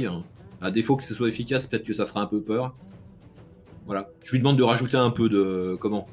À 0.61 0.69
défaut 0.69 0.95
que 0.97 1.03
ce 1.03 1.13
soit 1.13 1.29
efficace, 1.29 1.65
peut-être 1.65 1.85
que 1.85 1.93
ça 1.93 2.05
fera 2.05 2.21
un 2.21 2.25
peu 2.25 2.41
peur. 2.41 2.75
Voilà. 3.85 4.09
Je 4.23 4.31
lui 4.31 4.39
demande 4.39 4.57
de 4.57 4.63
rajouter 4.63 4.97
un 4.97 5.09
peu 5.11 5.29
de. 5.29 5.77
Comment? 5.79 6.07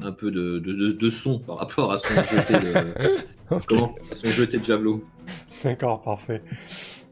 Un 0.00 0.12
peu 0.12 0.30
de, 0.30 0.58
de, 0.58 0.72
de- 0.72 0.92
de 0.92 1.10
son 1.10 1.38
par 1.38 1.58
rapport 1.58 1.92
à 1.92 1.98
son 1.98 2.14
jeté 2.22 2.54
de. 2.54 3.56
Comment? 3.66 3.94
À 4.10 4.14
son 4.14 4.28
jeté 4.28 4.58
de 4.58 4.64
javelot. 4.64 5.04
D'accord, 5.62 6.00
parfait. 6.00 6.42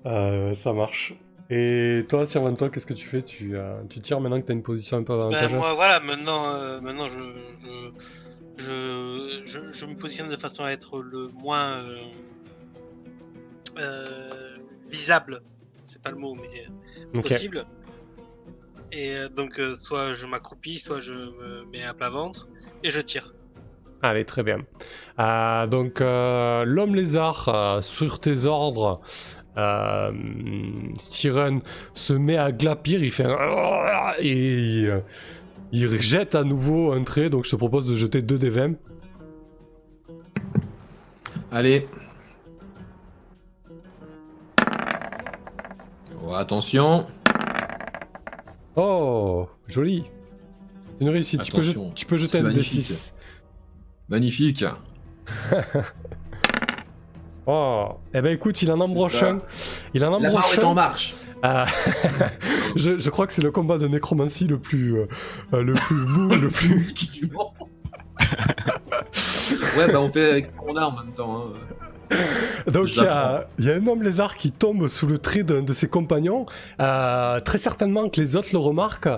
Euh, 0.07 0.55
ça 0.55 0.73
marche. 0.73 1.15
Et 1.53 2.07
toi, 2.09 2.25
Sirvan-toi, 2.25 2.71
qu'est-ce 2.71 2.87
que 2.87 2.95
tu 2.95 3.09
fais? 3.09 3.23
Tu, 3.23 3.57
euh, 3.57 3.83
tu 3.89 3.99
tires 4.01 4.21
maintenant 4.21 4.41
que 4.41 4.47
tu 4.47 4.53
as 4.53 4.55
une 4.55 4.63
position 4.63 4.99
un 4.99 5.03
peu 5.03 5.15
Ben, 5.15 5.21
avantageuse? 5.23 5.59
moi, 5.59 5.75
voilà, 5.75 5.99
maintenant, 6.01 6.55
euh, 6.55 6.81
maintenant 6.81 7.09
je, 7.09 7.21
je, 7.59 7.91
je, 8.57 9.43
je, 9.47 9.73
je 9.73 9.87
me 9.87 9.97
positionne 9.97 10.31
de 10.31 10.37
façon 10.37 10.65
à 10.65 10.71
être 10.71 11.01
le 11.03 11.29
moins 11.29 11.79
euh, 11.79 11.97
euh, 13.81 14.59
visible. 14.89 15.43
C'est 15.83 16.01
pas 16.01 16.11
le 16.13 16.19
mot, 16.19 16.37
mais 16.37 17.21
possible. 17.21 17.67
Et 18.93 19.17
donc, 19.35 19.61
soit 19.77 20.13
je 20.13 20.27
m'accroupis, 20.27 20.79
soit 20.79 21.01
je 21.01 21.13
me 21.13 21.65
mets 21.73 21.83
à 21.85 21.95
plat 21.95 22.11
ventre 22.11 22.49
et 22.85 22.91
je 22.91 23.01
tire. 23.01 23.35
Allez, 24.03 24.25
très 24.25 24.43
bien. 24.43 24.59
Euh, 25.19 25.67
donc, 25.67 26.01
euh, 26.01 26.65
l'homme 26.65 26.95
lézard, 26.95 27.49
euh, 27.49 27.83
sur 27.83 28.19
tes 28.19 28.47
ordres, 28.47 29.01
Euh, 29.57 30.13
Styren 30.97 31.61
se 31.95 32.13
met 32.13 32.37
à 32.37 32.53
glapir, 32.53 33.03
il 33.03 33.11
fait 33.11 33.25
un... 33.25 34.13
Et 34.19 34.33
il, 34.33 35.03
il 35.73 36.01
jette 36.01 36.35
à 36.35 36.45
nouveau 36.45 36.93
un 36.93 37.03
trait, 37.03 37.31
donc 37.31 37.45
je 37.45 37.51
te 37.51 37.57
propose 37.57 37.89
de 37.89 37.95
jeter 37.95 38.23
2 38.23 38.39
des 38.39 38.51
20. 38.51 38.73
Allez. 41.53 41.89
Oh, 46.25 46.35
attention. 46.35 47.07
Oh, 48.77 49.49
joli. 49.67 50.05
Une 51.01 51.09
réussite, 51.09 51.43
tu 51.43 51.53
peux, 51.53 51.63
je- 51.63 51.73
tu 51.95 52.07
peux 52.07 52.17
jeter 52.17 52.39
un 52.39 52.43
magnifique. 52.43 52.83
D6. 52.83 53.13
Magnifique. 54.09 54.65
Oh, 57.47 57.89
eh 58.15 58.21
ben 58.21 58.33
écoute, 58.33 58.61
il 58.63 58.71
en 58.71 58.81
embroche 58.81 59.21
ça. 59.21 59.31
un. 59.31 59.43
Il 59.95 60.05
en 60.05 60.11
La 60.11 60.17
embroche 60.17 60.33
marche 60.35 60.59
est 60.59 60.65
un. 60.65 60.67
en 60.69 60.75
marche. 60.75 61.15
Ah, 61.43 61.65
je, 62.77 62.99
je 62.99 63.11
crois 63.11 63.27
que 63.27 63.33
c'est 63.33 63.43
le 63.43 63.51
combat 63.51 63.79
de 63.79 63.89
nécromancie 63.89 64.47
le 64.47 64.59
plus, 64.59 64.95
euh, 64.99 65.07
euh, 65.55 65.63
le 65.63 65.73
plus 65.73 65.97
mou, 65.97 66.29
le 66.29 66.49
plus. 66.51 66.93
ouais, 69.79 69.93
bah 69.93 70.01
on 70.01 70.11
fait 70.11 70.31
avec 70.31 70.47
ce 70.47 70.55
qu'on 70.55 70.77
a 70.77 70.85
en 70.85 70.93
même 71.03 71.13
temps. 71.13 71.45
hein. 71.47 72.17
Donc 72.67 72.89
il 72.91 72.97
y, 72.97 73.01
a- 73.01 73.05
J'apprends. 73.05 73.51
il 73.59 73.65
y 73.67 73.71
a 73.71 73.75
un 73.77 73.87
homme 73.87 74.03
lézard 74.03 74.35
qui 74.35 74.51
tombe 74.51 74.89
sous 74.89 75.07
le 75.07 75.19
trait 75.19 75.45
d'un 75.45 75.63
de 75.63 75.73
ses 75.73 75.89
compagnons. 75.89 76.45
Euh, 76.81 77.41
très 77.41 77.57
certainement 77.59 78.09
que 78.09 78.21
les 78.21 78.37
autres 78.37 78.49
le 78.53 78.59
remarquent. 78.59 79.09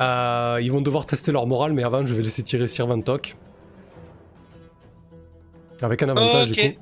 Euh, 0.00 0.58
ils 0.62 0.70
vont 0.70 0.80
devoir 0.80 1.06
tester 1.06 1.32
leur 1.32 1.46
morale, 1.46 1.72
mais 1.72 1.82
avant 1.82 2.06
je 2.06 2.14
vais 2.14 2.22
laisser 2.22 2.42
tirer 2.42 2.68
Sirvantok. 2.68 3.36
Avec 5.82 6.02
un 6.02 6.08
avantage 6.08 6.50
du 6.52 6.72
coup. 6.72 6.80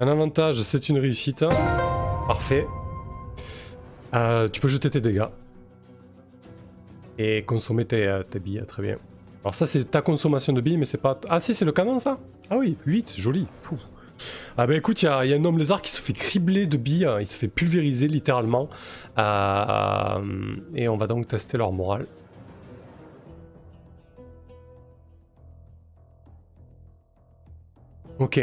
Un 0.00 0.06
avantage, 0.06 0.62
c'est 0.62 0.88
une 0.88 0.98
réussite. 0.98 1.44
Parfait. 2.28 2.66
Euh, 4.14 4.48
tu 4.48 4.60
peux 4.60 4.68
jeter 4.68 4.90
tes 4.90 5.00
dégâts. 5.00 5.26
Et 7.18 7.42
consommer 7.42 7.84
tes, 7.84 8.06
euh, 8.06 8.22
tes 8.22 8.38
billes, 8.38 8.62
très 8.66 8.82
bien. 8.82 8.98
Alors 9.42 9.56
ça 9.56 9.66
c'est 9.66 9.84
ta 9.90 10.00
consommation 10.00 10.52
de 10.52 10.60
billes, 10.60 10.76
mais 10.76 10.84
c'est 10.84 10.98
pas... 10.98 11.20
Ah 11.28 11.40
si, 11.40 11.52
c'est 11.52 11.64
le 11.64 11.72
canon 11.72 11.98
ça? 11.98 12.18
Ah 12.48 12.56
oui, 12.56 12.76
8, 12.86 13.16
joli. 13.18 13.48
Ah 14.56 14.66
bah 14.66 14.74
écoute, 14.76 15.02
il 15.02 15.06
y, 15.06 15.08
a 15.08 15.24
il 15.24 15.30
y 15.30 15.34
a 15.34 15.36
un 15.36 15.44
homme 15.44 15.58
lézard 15.58 15.82
qui 15.82 15.90
se 15.90 16.00
fait 16.00 16.12
cribler 16.12 16.66
de 16.66 16.76
billes, 16.76 17.04
hein. 17.04 17.18
il 17.20 17.26
se 17.26 17.34
fait 17.34 17.48
pulvériser 17.48 18.06
littéralement. 18.06 18.68
Euh, 19.18 20.20
et 20.74 20.88
on 20.88 20.96
va 20.96 21.06
donc 21.08 21.26
tester 21.26 21.58
leur 21.58 21.72
morale. 21.72 22.06
Ok. 28.18 28.40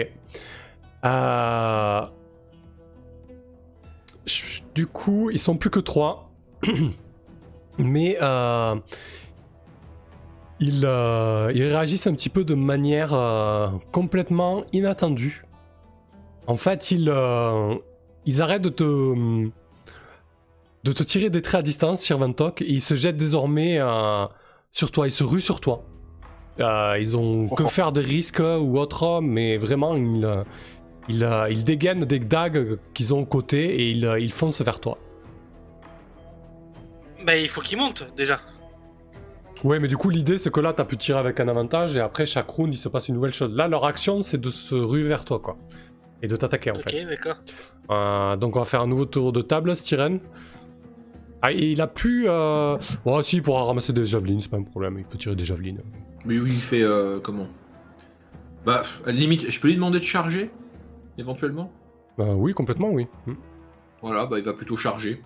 Euh, 1.05 2.03
Du 4.73 4.87
coup, 4.87 5.29
ils 5.29 5.39
sont 5.39 5.55
plus 5.55 5.69
que 5.69 5.79
3. 5.79 6.31
Mais 7.77 8.17
euh, 8.21 8.75
ils, 10.59 10.85
euh, 10.85 11.51
ils 11.53 11.63
réagissent 11.63 12.07
un 12.07 12.13
petit 12.13 12.29
peu 12.29 12.43
de 12.43 12.55
manière 12.55 13.11
complètement 13.91 14.63
inattendue. 14.73 15.45
En 16.47 16.57
fait, 16.57 16.91
ils, 16.91 17.13
ils 18.25 18.41
arrêtent 18.41 18.61
de 18.61 18.69
te, 18.69 19.13
de 20.83 20.91
te 20.91 21.03
tirer 21.03 21.29
des 21.29 21.41
traits 21.41 21.59
à 21.59 21.63
distance, 21.63 22.01
Sirvantok, 22.01 22.61
et 22.61 22.69
ils 22.69 22.81
se 22.81 22.93
jettent 22.93 23.17
désormais 23.17 23.79
sur 24.71 24.91
toi, 24.91 25.07
ils 25.07 25.11
se 25.11 25.23
ruent 25.23 25.41
sur 25.41 25.59
toi. 25.59 25.83
Ils 26.59 27.17
ont 27.17 27.49
que 27.49 27.65
faire 27.67 27.91
des 27.91 28.01
risques 28.01 28.39
ou 28.41 28.79
autre, 28.79 29.19
mais 29.21 29.57
vraiment, 29.57 29.95
ils, 29.95 30.25
ils, 31.09 31.23
euh, 31.23 31.49
ils 31.49 31.63
dégainent 31.63 32.05
des 32.05 32.19
dagues 32.19 32.79
qu'ils 32.93 33.13
ont 33.13 33.19
aux 33.19 33.25
côtés 33.25 33.65
et 33.65 33.91
ils, 33.91 34.05
euh, 34.05 34.19
ils 34.19 34.31
foncent 34.31 34.61
vers 34.61 34.79
toi. 34.79 34.97
Bah, 37.25 37.35
il 37.35 37.47
faut 37.47 37.61
qu'il 37.61 37.77
monte 37.77 38.07
déjà. 38.15 38.39
Ouais, 39.63 39.79
mais 39.79 39.87
du 39.87 39.97
coup, 39.97 40.09
l'idée, 40.09 40.37
c'est 40.37 40.51
que 40.51 40.59
là, 40.59 40.73
t'as 40.73 40.83
pu 40.83 40.95
tirer 40.95 41.17
avec 41.17 41.39
un 41.39 41.47
avantage, 41.47 41.97
et 41.97 41.99
après, 41.99 42.27
chaque 42.27 42.49
round, 42.49 42.73
il 42.73 42.77
se 42.77 42.87
passe 42.87 43.07
une 43.07 43.15
nouvelle 43.15 43.33
chose. 43.33 43.51
Là, 43.55 43.67
leur 43.67 43.85
action, 43.85 44.21
c'est 44.21 44.39
de 44.39 44.51
se 44.51 44.75
ruer 44.75 45.01
vers 45.03 45.25
toi, 45.25 45.39
quoi. 45.39 45.57
Et 46.21 46.27
de 46.27 46.35
t'attaquer, 46.35 46.69
en 46.69 46.75
ok, 46.75 46.91
fait. 46.91 47.05
d'accord. 47.05 47.37
Euh, 47.89 48.35
donc, 48.35 48.55
on 48.55 48.59
va 48.59 48.65
faire 48.65 48.81
un 48.81 48.87
nouveau 48.87 49.05
tour 49.05 49.31
de 49.31 49.41
table, 49.41 49.75
Styren. 49.75 50.19
Ah, 51.41 51.51
et 51.51 51.71
il 51.71 51.81
a 51.81 51.87
plus... 51.87 52.25
Euh... 52.27 52.77
Oh, 53.05 53.21
si, 53.23 53.37
il 53.37 53.41
pourra 53.41 53.63
ramasser 53.63 53.91
des 53.91 54.05
javelines, 54.05 54.41
c'est 54.41 54.51
pas 54.51 54.57
un 54.57 54.63
problème, 54.63 54.97
il 54.99 55.05
peut 55.05 55.17
tirer 55.17 55.35
des 55.35 55.45
javelines. 55.45 55.81
Mais 56.25 56.37
oui, 56.37 56.51
il 56.51 56.61
fait 56.61 56.83
euh, 56.83 57.19
comment? 57.19 57.47
Bah, 58.65 58.83
à 59.03 59.07
la 59.07 59.13
limite, 59.13 59.49
je 59.49 59.59
peux 59.59 59.67
lui 59.67 59.75
demander 59.75 59.99
de 59.99 60.03
charger? 60.03 60.51
Éventuellement 61.17 61.71
Euh, 62.19 62.33
oui, 62.33 62.53
complètement, 62.53 62.89
oui. 62.89 63.07
Hmm. 63.25 63.33
Voilà, 64.01 64.25
bah 64.25 64.37
il 64.39 64.45
va 64.45 64.53
plutôt 64.53 64.77
charger. 64.77 65.21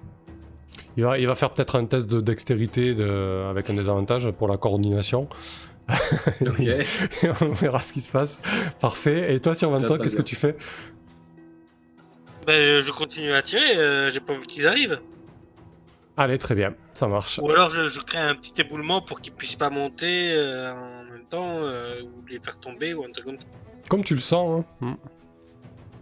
Il 0.98 1.04
va, 1.04 1.18
il 1.18 1.28
va 1.28 1.36
faire 1.36 1.52
peut-être 1.54 1.76
un 1.76 1.86
test 1.86 2.10
de 2.10 2.22
dextérité 2.22 2.94
de... 2.96 3.46
avec 3.50 3.70
un 3.70 3.74
désavantage 3.74 4.30
pour 4.32 4.48
la 4.48 4.58
coordination. 4.58 5.28
Ok. 6.42 6.60
Et 6.60 6.86
on 7.42 7.52
verra 7.52 7.82
ce 7.82 7.94
qui 7.94 8.02
se 8.02 8.12
passe. 8.12 8.40
Parfait. 8.80 9.34
Et 9.34 9.40
toi, 9.40 9.56
sur 9.56 9.70
Très, 9.72 9.80
23, 9.80 9.98
très 9.98 10.04
qu'est-ce 10.04 10.16
que 10.16 10.22
tu 10.22 10.36
fais? 10.36 10.56
Bah, 12.46 12.54
euh, 12.54 12.82
je 12.82 12.92
continue 12.92 13.32
à 13.34 13.42
tirer, 13.42 13.78
euh, 13.78 14.10
j'ai 14.10 14.20
pas 14.20 14.34
envie 14.34 14.46
qu'ils 14.48 14.68
arrivent. 14.68 15.00
Allez, 16.16 16.38
très 16.38 16.54
bien, 16.54 16.76
ça 16.94 17.08
marche. 17.08 17.40
Ou 17.42 17.50
alors 17.50 17.70
je, 17.70 17.88
je 17.88 18.02
crée 18.02 18.20
un 18.20 18.36
petit 18.36 18.60
éboulement 18.60 19.02
pour 19.02 19.22
qu'ils 19.22 19.34
puissent 19.34 19.56
pas 19.56 19.70
monter 19.70 20.32
euh, 20.34 20.72
en 20.74 21.12
même 21.12 21.26
temps, 21.30 21.60
euh, 21.64 22.02
ou 22.04 22.26
les 22.28 22.40
faire 22.40 22.60
tomber, 22.60 22.94
ou 22.94 23.04
un 23.04 23.12
truc 23.12 23.26
comme 23.26 23.40
ça. 23.40 23.48
Comme 23.88 24.04
tu 24.04 24.16
le 24.16 24.20
sens. 24.20 24.64
Hein. 24.82 24.86
Hmm. 24.86 24.94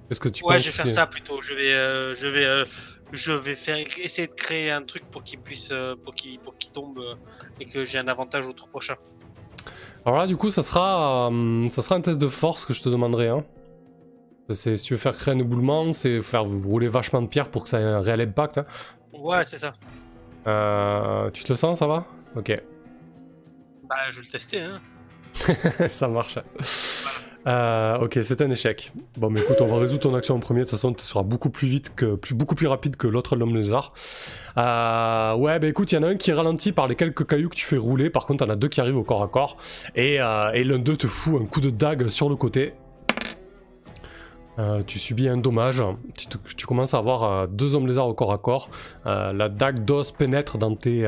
Qu'est-ce 0.10 0.20
que 0.20 0.30
tu 0.30 0.44
ouais, 0.46 0.60
je 0.60 0.66
vais 0.66 0.72
faire 0.72 0.90
ça 0.90 1.06
plutôt. 1.08 1.42
Je 1.42 1.54
vais, 1.54 1.74
euh, 1.74 2.14
je 2.14 2.28
vais, 2.28 2.46
euh, 2.46 2.66
je 3.12 3.32
vais 3.34 3.56
faire 3.56 3.78
essayer 3.78 4.28
de 4.28 4.34
créer 4.34 4.72
un 4.72 4.84
truc 4.84 5.04
pour 5.12 5.24
qu'ils 5.24 5.40
puissent, 5.40 5.72
euh, 5.72 5.96
pour 6.02 6.16
qu'ils, 6.16 6.40
pour 6.40 6.58
qu'ils 6.58 6.72
tombent 6.72 7.00
euh, 7.00 7.16
et 7.60 7.66
que 7.66 7.84
j'ai 7.86 7.98
un 7.98 8.08
avantage 8.08 8.48
au 8.48 8.54
tour 8.54 8.70
prochain. 8.70 8.96
Alors 10.06 10.20
là, 10.20 10.28
du 10.28 10.38
coup, 10.38 10.50
ça 10.50 10.64
sera, 10.64 11.30
euh, 11.32 11.70
ça 11.70 11.82
sera 11.82 11.96
un 11.96 12.02
test 12.02 12.18
de 12.18 12.28
force 12.30 12.66
que 12.66 12.74
je 12.74 12.82
te 12.82 12.88
demanderai. 12.90 13.28
Hein. 13.28 13.44
C'est, 14.50 14.78
si 14.78 14.86
tu 14.86 14.94
veux 14.94 15.00
faire 15.00 15.18
créer 15.18 15.34
un 15.34 15.40
éboulement, 15.40 15.92
c'est 15.92 16.22
faire 16.22 16.44
rouler 16.46 16.88
vachement 16.88 17.22
de 17.22 17.28
pierre 17.28 17.50
pour 17.52 17.64
que 17.64 17.70
ça 17.70 17.82
ait 17.82 17.84
un 17.84 18.00
réel 18.00 18.22
impact. 18.22 18.60
hein. 18.60 18.64
Ouais, 19.12 19.44
c'est 19.46 19.58
ça. 19.58 19.74
Tu 21.34 21.44
te 21.44 21.50
le 21.52 21.58
sens, 21.58 21.80
ça 21.80 21.88
va? 21.88 22.06
Ok, 22.38 22.54
Bah, 23.90 23.96
je 24.12 24.20
vais 24.20 24.26
le 24.26 24.32
tester. 24.32 24.62
Hein. 24.62 24.80
ça 25.90 26.08
marche. 26.08 26.38
Euh, 27.48 28.00
ok, 28.00 28.20
c'est 28.22 28.42
un 28.42 28.52
échec. 28.52 28.92
Bon, 29.18 29.30
mais 29.30 29.40
écoute, 29.40 29.58
on 29.62 29.68
va 29.68 29.78
résoudre 29.78 30.02
ton 30.02 30.16
action 30.16 30.36
en 30.36 30.40
premier. 30.40 30.62
De 30.62 30.66
toute 30.66 30.72
façon, 30.72 30.94
tu 30.94 31.06
seras 31.06 31.24
beaucoup 31.24 31.50
plus 31.50 31.68
vite 31.68 31.94
que, 31.96 32.20
beaucoup 32.34 32.56
plus 32.56 32.68
rapide 32.68 32.98
que 32.98 33.08
l'autre 33.08 33.36
l'homme 33.38 33.56
lézard. 33.56 33.94
Euh, 34.58 35.36
ouais, 35.36 35.58
bah 35.60 35.68
écoute, 35.68 35.92
il 35.92 35.96
y 35.96 35.98
en 35.98 36.04
a 36.04 36.08
un 36.08 36.16
qui 36.16 36.32
est 36.32 36.34
ralenti 36.34 36.74
par 36.74 36.88
les 36.88 36.96
quelques 36.96 37.26
cailloux 37.26 37.50
que 37.50 37.56
tu 37.56 37.66
fais 37.66 37.78
rouler. 37.78 38.10
Par 38.10 38.26
contre, 38.26 38.44
il 38.44 38.48
y 38.48 38.52
en 38.52 38.54
a 38.54 38.58
deux 38.58 38.68
qui 38.68 38.82
arrivent 38.82 38.98
au 38.98 39.04
corps 39.04 39.24
à 39.24 39.28
corps. 39.28 39.56
Et, 39.96 40.20
euh, 40.20 40.52
et 40.52 40.64
l'un 40.66 40.80
d'eux 40.80 40.98
te 40.98 41.08
fout 41.08 41.42
un 41.42 41.46
coup 41.46 41.62
de 41.62 41.70
dague 41.70 42.10
sur 42.10 42.28
le 42.28 42.36
côté. 42.36 42.74
Euh, 44.60 44.82
tu 44.86 44.98
subis 44.98 45.28
un 45.30 45.38
dommage. 45.38 45.84
Tu, 46.18 46.28
te- 46.28 46.38
tu 46.56 46.66
commences 46.66 46.94
à 46.94 46.98
avoir 46.98 47.24
euh, 47.24 47.48
deux 47.48 47.76
hommes 47.76 47.86
lézards 47.88 48.08
au 48.08 48.14
corps 48.16 48.34
à 48.34 48.38
corps. 48.40 48.70
Euh, 49.06 49.32
la 49.32 49.50
dague 49.50 49.86
d'os 49.86 50.12
pénètre 50.12 50.58
dans 50.58 50.76
tes, 50.76 51.04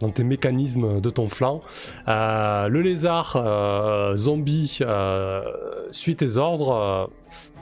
dans 0.00 0.10
tes 0.10 0.24
mécanismes 0.24 1.00
de 1.00 1.10
ton 1.10 1.28
flanc. 1.28 1.60
Le 2.06 2.80
lézard 2.80 3.36
zombie 4.16 4.80
suit 5.90 6.16
tes 6.16 6.36
ordres. 6.38 7.10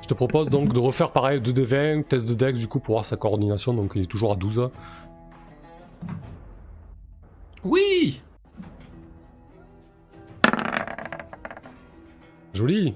je 0.03 0.07
te 0.09 0.15
propose 0.15 0.49
donc 0.51 0.73
de 0.73 0.79
refaire 0.79 1.11
pareil 1.11 1.41
2d20, 1.41 2.05
test 2.05 2.29
de 2.29 2.35
dex 2.35 2.59
du 2.61 2.69
coup 2.69 2.79
pour 2.79 2.95
voir 2.95 3.05
sa 3.05 3.17
coordination. 3.17 3.75
Donc 3.75 3.93
il 3.97 4.03
est 4.03 4.07
toujours 4.07 4.33
à 4.33 4.37
12. 4.37 4.71
Oui 7.65 8.21
Joli. 12.53 12.95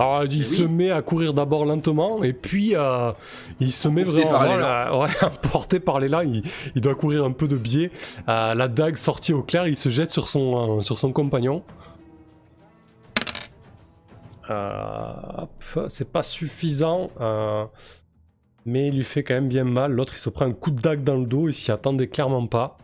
Alors 0.00 0.24
il 0.24 0.40
Eh 0.40 0.44
se 0.44 0.62
met 0.62 0.90
à 0.90 1.02
courir 1.02 1.34
d'abord 1.34 1.66
lentement 1.66 2.22
et 2.22 2.32
puis 2.32 2.74
euh, 2.74 3.12
il 3.60 3.72
se 3.72 3.86
met 3.88 4.02
vraiment 4.02 4.30
voilà, 4.30 4.96
ouais, 4.98 5.08
emporté 5.22 5.78
par 5.78 6.00
l'élan. 6.00 6.22
Il, 6.22 6.42
il 6.74 6.80
doit 6.80 6.94
courir 6.94 7.24
un 7.24 7.32
peu 7.32 7.48
de 7.48 7.56
biais. 7.56 7.90
Euh, 8.28 8.54
la 8.54 8.68
dague 8.68 8.96
sortie 8.96 9.32
au 9.32 9.42
clair, 9.42 9.66
il 9.66 9.76
se 9.76 9.88
jette 9.88 10.10
sur 10.10 10.28
son, 10.28 10.78
euh, 10.78 10.80
sur 10.80 10.98
son 10.98 11.12
compagnon. 11.12 11.62
C'est 15.86 16.10
pas 16.10 16.24
suffisant, 16.24 17.10
mais 18.66 18.88
il 18.88 18.96
lui 18.96 19.04
fait 19.04 19.22
quand 19.22 19.34
même 19.34 19.48
bien 19.48 19.62
mal. 19.62 19.92
L'autre 19.92 20.14
il 20.14 20.18
se 20.18 20.28
prend 20.28 20.46
un 20.46 20.52
coup 20.52 20.72
de 20.72 20.80
dague 20.80 21.04
dans 21.04 21.16
le 21.16 21.24
dos, 21.26 21.48
il 21.48 21.54
s'y 21.54 21.70
attendait 21.70 22.08
clairement 22.08 22.48
pas. 22.48 22.76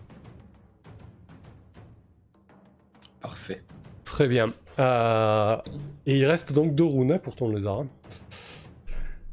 Parfait. 3.21 3.65
Très 4.05 4.29
bien. 4.29 4.53
Euh, 4.79 5.57
et 6.07 6.17
il 6.17 6.25
reste 6.25 6.53
donc 6.53 6.75
deux 6.75 6.85
runes 6.85 7.19
pour 7.19 7.35
ton 7.37 7.49
lézard. 7.49 7.81
hein. 7.81 7.87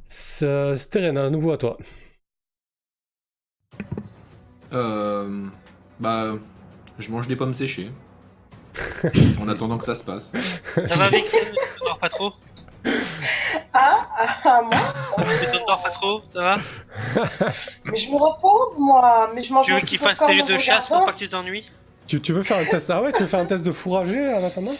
Steren, 0.06 1.18
à 1.18 1.30
nouveau 1.30 1.52
à 1.52 1.58
toi. 1.58 1.78
Euh, 4.74 5.48
bah, 6.00 6.34
je 7.00 7.12
mange 7.12 7.28
des 7.28 7.36
pommes 7.36 7.54
séchées. 7.54 7.92
en 9.40 9.48
attendant 9.48 9.78
que 9.78 9.86
ça 9.86 9.94
se 9.94 10.04
passe. 10.04 10.32
Ça 10.88 10.96
va, 10.96 11.10
Vixen 11.10 11.40
Tu 11.52 11.86
dors 11.86 12.00
pas 12.00 12.10
trop? 12.10 12.34
Ah, 13.74 14.08
ah, 14.18 14.38
ah, 14.44 14.62
moi? 14.64 15.26
Tu 15.40 15.46
t'endors 15.58 15.84
pas 15.84 15.90
trop, 15.92 16.22
ça 16.24 16.42
va? 16.42 16.58
Mais 17.86 17.98
je 17.98 18.10
me 18.10 18.18
repose, 18.18 18.80
moi. 18.80 19.32
Mais 19.36 19.44
je 19.44 19.54
mange 19.54 19.66
Tu 19.66 19.74
veux 19.74 19.80
qu'il 19.82 20.00
fasse 20.00 20.20
tes 20.20 20.36
jeux 20.36 20.44
de 20.44 20.58
chasse 20.58 20.90
pour 20.90 21.04
pas 21.04 21.14
que 21.14 21.20
tu 21.20 21.30
t'ennuies 21.30 21.70
tu, 22.06 22.20
tu 22.22 22.34
veux 22.34 22.44
faire 22.44 22.58
un 22.58 22.66
test 22.66 22.90
Ah 22.90 23.02
ouais, 23.02 23.14
tu 23.14 23.22
veux 23.22 23.28
faire 23.28 23.40
un 23.40 23.46
test 23.46 23.64
de 23.64 23.72
fourrager 23.72 24.34
en 24.34 24.44
attendant? 24.44 24.76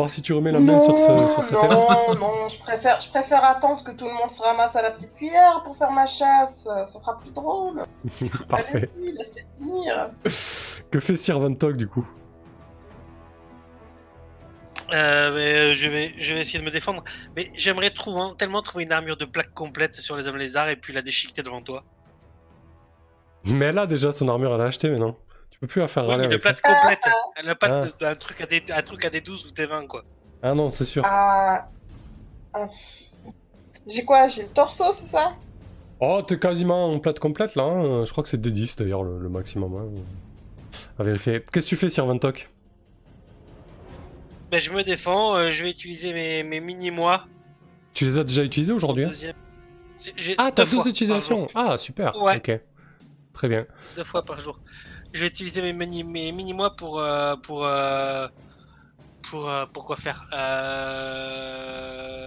Voir 0.00 0.08
si 0.08 0.22
tu 0.22 0.32
remets 0.32 0.50
la 0.50 0.60
main 0.60 0.78
sur, 0.78 0.96
ce, 0.96 1.04
sur 1.46 1.62
non, 1.62 2.14
non, 2.14 2.48
je 2.48 2.58
préfère, 2.58 3.02
je 3.02 3.10
préfère 3.10 3.44
attendre 3.44 3.84
que 3.84 3.90
tout 3.90 4.06
le 4.06 4.14
monde 4.14 4.30
se 4.30 4.40
ramasse 4.40 4.74
à 4.74 4.80
la 4.80 4.92
petite 4.92 5.14
cuillère 5.14 5.62
pour 5.62 5.76
faire 5.76 5.90
ma 5.90 6.06
chasse. 6.06 6.62
Ça 6.64 6.98
sera 6.98 7.20
plus 7.20 7.30
drôle. 7.32 7.84
Parfait. 8.48 8.88
Allez-y, 8.96 9.12
laissez 9.12 9.46
finir. 9.58 10.08
Que 10.90 11.00
fait 11.00 11.16
Sir 11.16 11.38
Vantog 11.38 11.76
du 11.76 11.86
coup? 11.86 12.08
Euh, 14.94 15.34
mais 15.34 15.54
euh, 15.54 15.74
je 15.74 15.86
vais, 15.90 16.14
je 16.16 16.32
vais 16.32 16.40
essayer 16.40 16.60
de 16.60 16.64
me 16.64 16.70
défendre. 16.70 17.04
Mais 17.36 17.50
j'aimerais 17.54 17.90
trouver, 17.90 18.22
hein, 18.22 18.34
tellement 18.38 18.62
trouver 18.62 18.84
une 18.84 18.92
armure 18.92 19.18
de 19.18 19.26
plaque 19.26 19.52
complète 19.52 19.96
sur 19.96 20.16
les 20.16 20.28
hommes 20.28 20.38
lézards 20.38 20.70
et 20.70 20.76
puis 20.76 20.94
la 20.94 21.02
déchiqueter 21.02 21.42
devant 21.42 21.60
toi. 21.60 21.84
Mais 23.44 23.66
elle 23.66 23.78
a 23.78 23.86
déjà 23.86 24.12
son 24.12 24.28
armure, 24.30 24.54
elle 24.54 24.62
a 24.62 24.64
acheté 24.64 24.88
maintenant. 24.88 25.12
Tu 25.12 25.29
peux 25.60 25.66
plus 25.66 25.80
la 25.80 25.88
faire 25.88 26.06
râler 26.06 26.22
mais 26.22 26.28
de 26.28 26.32
avec 26.34 26.42
ça. 26.42 26.52
plaque 26.54 26.62
complète. 26.80 27.00
Elle 27.36 27.46
n'a 27.46 27.54
pas 27.54 27.68
Ah. 27.70 27.80
de- 27.86 27.92
d'un 28.00 28.14
truc 28.14 28.40
à 28.40 28.46
des, 28.46 28.62
un 28.74 28.82
truc 28.82 29.04
à 29.04 29.10
des 29.10 29.20
12 29.20 29.46
ou 29.46 29.50
des 29.52 29.66
20 29.66 29.86
quoi. 29.86 30.04
Ah 30.42 30.54
non, 30.54 30.70
c'est 30.70 30.84
sûr. 30.84 31.02
Ah, 31.06 31.68
ah. 32.54 32.68
J'ai 33.86 34.04
quoi 34.04 34.26
J'ai 34.28 34.42
le 34.42 34.48
torso, 34.48 34.84
c'est 34.94 35.06
ça? 35.06 35.32
Oh, 36.00 36.22
t'es 36.26 36.38
quasiment 36.38 36.90
en 36.92 36.98
plate 36.98 37.18
complète 37.18 37.54
là. 37.56 37.64
hein. 37.64 38.04
Je 38.04 38.10
crois 38.12 38.22
que 38.24 38.30
c'est 38.30 38.40
des 38.40 38.50
10 38.52 38.76
d'ailleurs 38.76 39.02
le, 39.02 39.18
le 39.18 39.28
maximum. 39.28 39.74
hein. 39.74 40.00
À 40.98 41.02
vérifier. 41.02 41.42
Qu'est-ce 41.52 41.66
que 41.66 41.70
tu 41.70 41.76
fais, 41.76 41.88
Sir 41.90 42.06
Vantok 42.06 42.48
Ben 44.50 44.60
je 44.60 44.70
me 44.70 44.82
défends, 44.82 45.34
euh, 45.36 45.50
je 45.50 45.62
vais 45.62 45.70
utiliser 45.70 46.12
mes, 46.14 46.42
mes 46.42 46.60
mini-mois. 46.60 47.26
Tu 47.94 48.04
les 48.06 48.18
as 48.18 48.24
déjà 48.24 48.42
utilisés 48.44 48.72
aujourd'hui 48.72 49.04
hein? 49.04 49.32
Ah, 50.38 50.50
t'as 50.54 50.64
deux 50.64 50.88
utilisations. 50.88 51.46
Ah, 51.54 51.76
super. 51.76 52.16
Ouais. 52.16 52.36
Ok. 52.38 52.58
Très 53.34 53.48
bien. 53.48 53.66
Deux 53.96 54.04
fois 54.04 54.22
par 54.22 54.40
jour. 54.40 54.58
Je 55.12 55.20
vais 55.22 55.26
utiliser 55.28 55.62
mes 55.62 55.72
mini, 55.72 56.04
mes 56.04 56.32
mini-mois 56.32 56.76
pour, 56.76 57.00
euh, 57.00 57.34
pour, 57.36 57.64
euh, 57.66 58.26
pour, 59.22 59.48
euh, 59.48 59.66
pour 59.66 59.86
quoi 59.86 59.96
faire 59.96 60.24
Euh, 60.32 62.26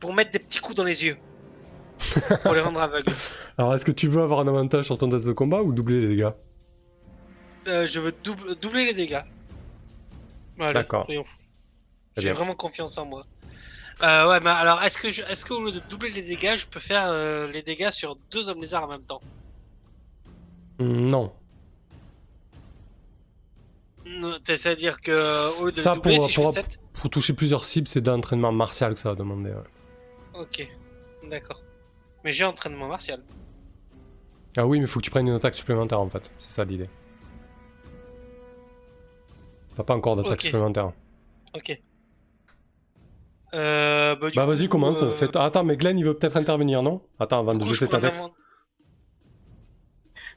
Pour 0.00 0.14
mettre 0.14 0.30
des 0.30 0.38
petits 0.38 0.60
coups 0.60 0.76
dans 0.76 0.84
les 0.84 1.04
yeux. 1.04 1.16
pour 2.44 2.54
les 2.54 2.60
rendre 2.60 2.80
aveugles. 2.80 3.12
Alors, 3.58 3.74
est-ce 3.74 3.84
que 3.84 3.92
tu 3.92 4.08
veux 4.08 4.22
avoir 4.22 4.40
un 4.40 4.48
avantage 4.48 4.84
sur 4.86 4.96
ton 4.98 5.08
test 5.10 5.26
de 5.26 5.32
combat 5.32 5.62
ou 5.62 5.72
doubler 5.72 6.00
les 6.00 6.08
dégâts? 6.08 6.28
Euh, 7.66 7.86
je 7.86 8.00
veux 8.00 8.12
double- 8.24 8.54
doubler 8.56 8.86
les 8.86 8.94
dégâts. 8.94 9.20
Voilà, 10.56 10.82
D'accord. 10.82 11.04
Très 11.06 11.20
J'ai 12.16 12.32
vraiment 12.32 12.54
confiance 12.54 12.96
en 12.98 13.06
moi. 13.06 13.24
Euh, 14.02 14.28
ouais, 14.28 14.40
mais 14.40 14.50
alors, 14.50 14.82
est-ce 14.82 14.96
que, 14.98 15.10
je, 15.10 15.22
est-ce 15.22 15.44
qu'au 15.44 15.64
lieu 15.64 15.72
de 15.72 15.80
doubler 15.90 16.10
les 16.10 16.22
dégâts, 16.22 16.56
je 16.56 16.66
peux 16.66 16.80
faire 16.80 17.12
les 17.48 17.62
dégâts 17.62 17.90
sur 17.90 18.16
deux 18.30 18.48
hommes 18.48 18.60
lézards 18.60 18.84
en 18.84 18.88
même 18.88 19.04
temps? 19.04 19.22
Non. 20.78 21.32
C'est-à-dire 24.44 25.00
que 25.00 25.60
au 25.60 25.66
lieu 25.66 25.72
de 25.72 25.80
Ça, 25.80 25.90
le 25.90 25.96
doubler, 25.96 26.16
pour- 26.16 26.24
si 26.26 26.32
je 26.32 26.40
pour- 26.40 26.52
fais 26.54 26.60
7 26.62 26.80
Pour 26.94 27.10
toucher 27.10 27.32
plusieurs 27.34 27.64
cibles, 27.64 27.86
c'est 27.86 28.00
d'entraînement 28.00 28.50
martial 28.52 28.94
que 28.94 28.98
ça 29.00 29.10
va 29.10 29.14
demander. 29.14 29.50
ouais. 29.50 30.40
Ok, 30.40 30.68
d'accord. 31.28 31.62
Mais 32.24 32.32
j'ai 32.32 32.44
entraînement 32.44 32.88
martial. 32.88 33.22
Ah 34.56 34.66
oui, 34.66 34.80
mais 34.80 34.86
faut 34.86 34.98
que 34.98 35.04
tu 35.04 35.10
prennes 35.10 35.28
une 35.28 35.34
attaque 35.34 35.54
supplémentaire 35.56 36.00
en 36.00 36.08
fait. 36.08 36.30
C'est 36.38 36.50
ça 36.50 36.64
l'idée. 36.64 36.88
T'as 39.76 39.84
pas 39.84 39.94
encore 39.94 40.16
d'attaque 40.16 40.40
supplémentaire. 40.42 40.92
Ok. 41.54 41.80
Euh, 43.54 44.16
bah, 44.16 44.28
Bah 44.34 44.46
vas-y, 44.46 44.68
commence. 44.68 45.02
euh, 45.02 45.28
Attends, 45.36 45.64
mais 45.64 45.76
Glenn 45.76 45.98
il 45.98 46.04
veut 46.04 46.14
peut-être 46.16 46.36
intervenir, 46.36 46.82
non? 46.82 47.00
Attends, 47.20 47.38
avant 47.38 47.54
de 47.54 47.64
jeter 47.64 47.86
ta 47.88 48.00
dex. 48.00 48.26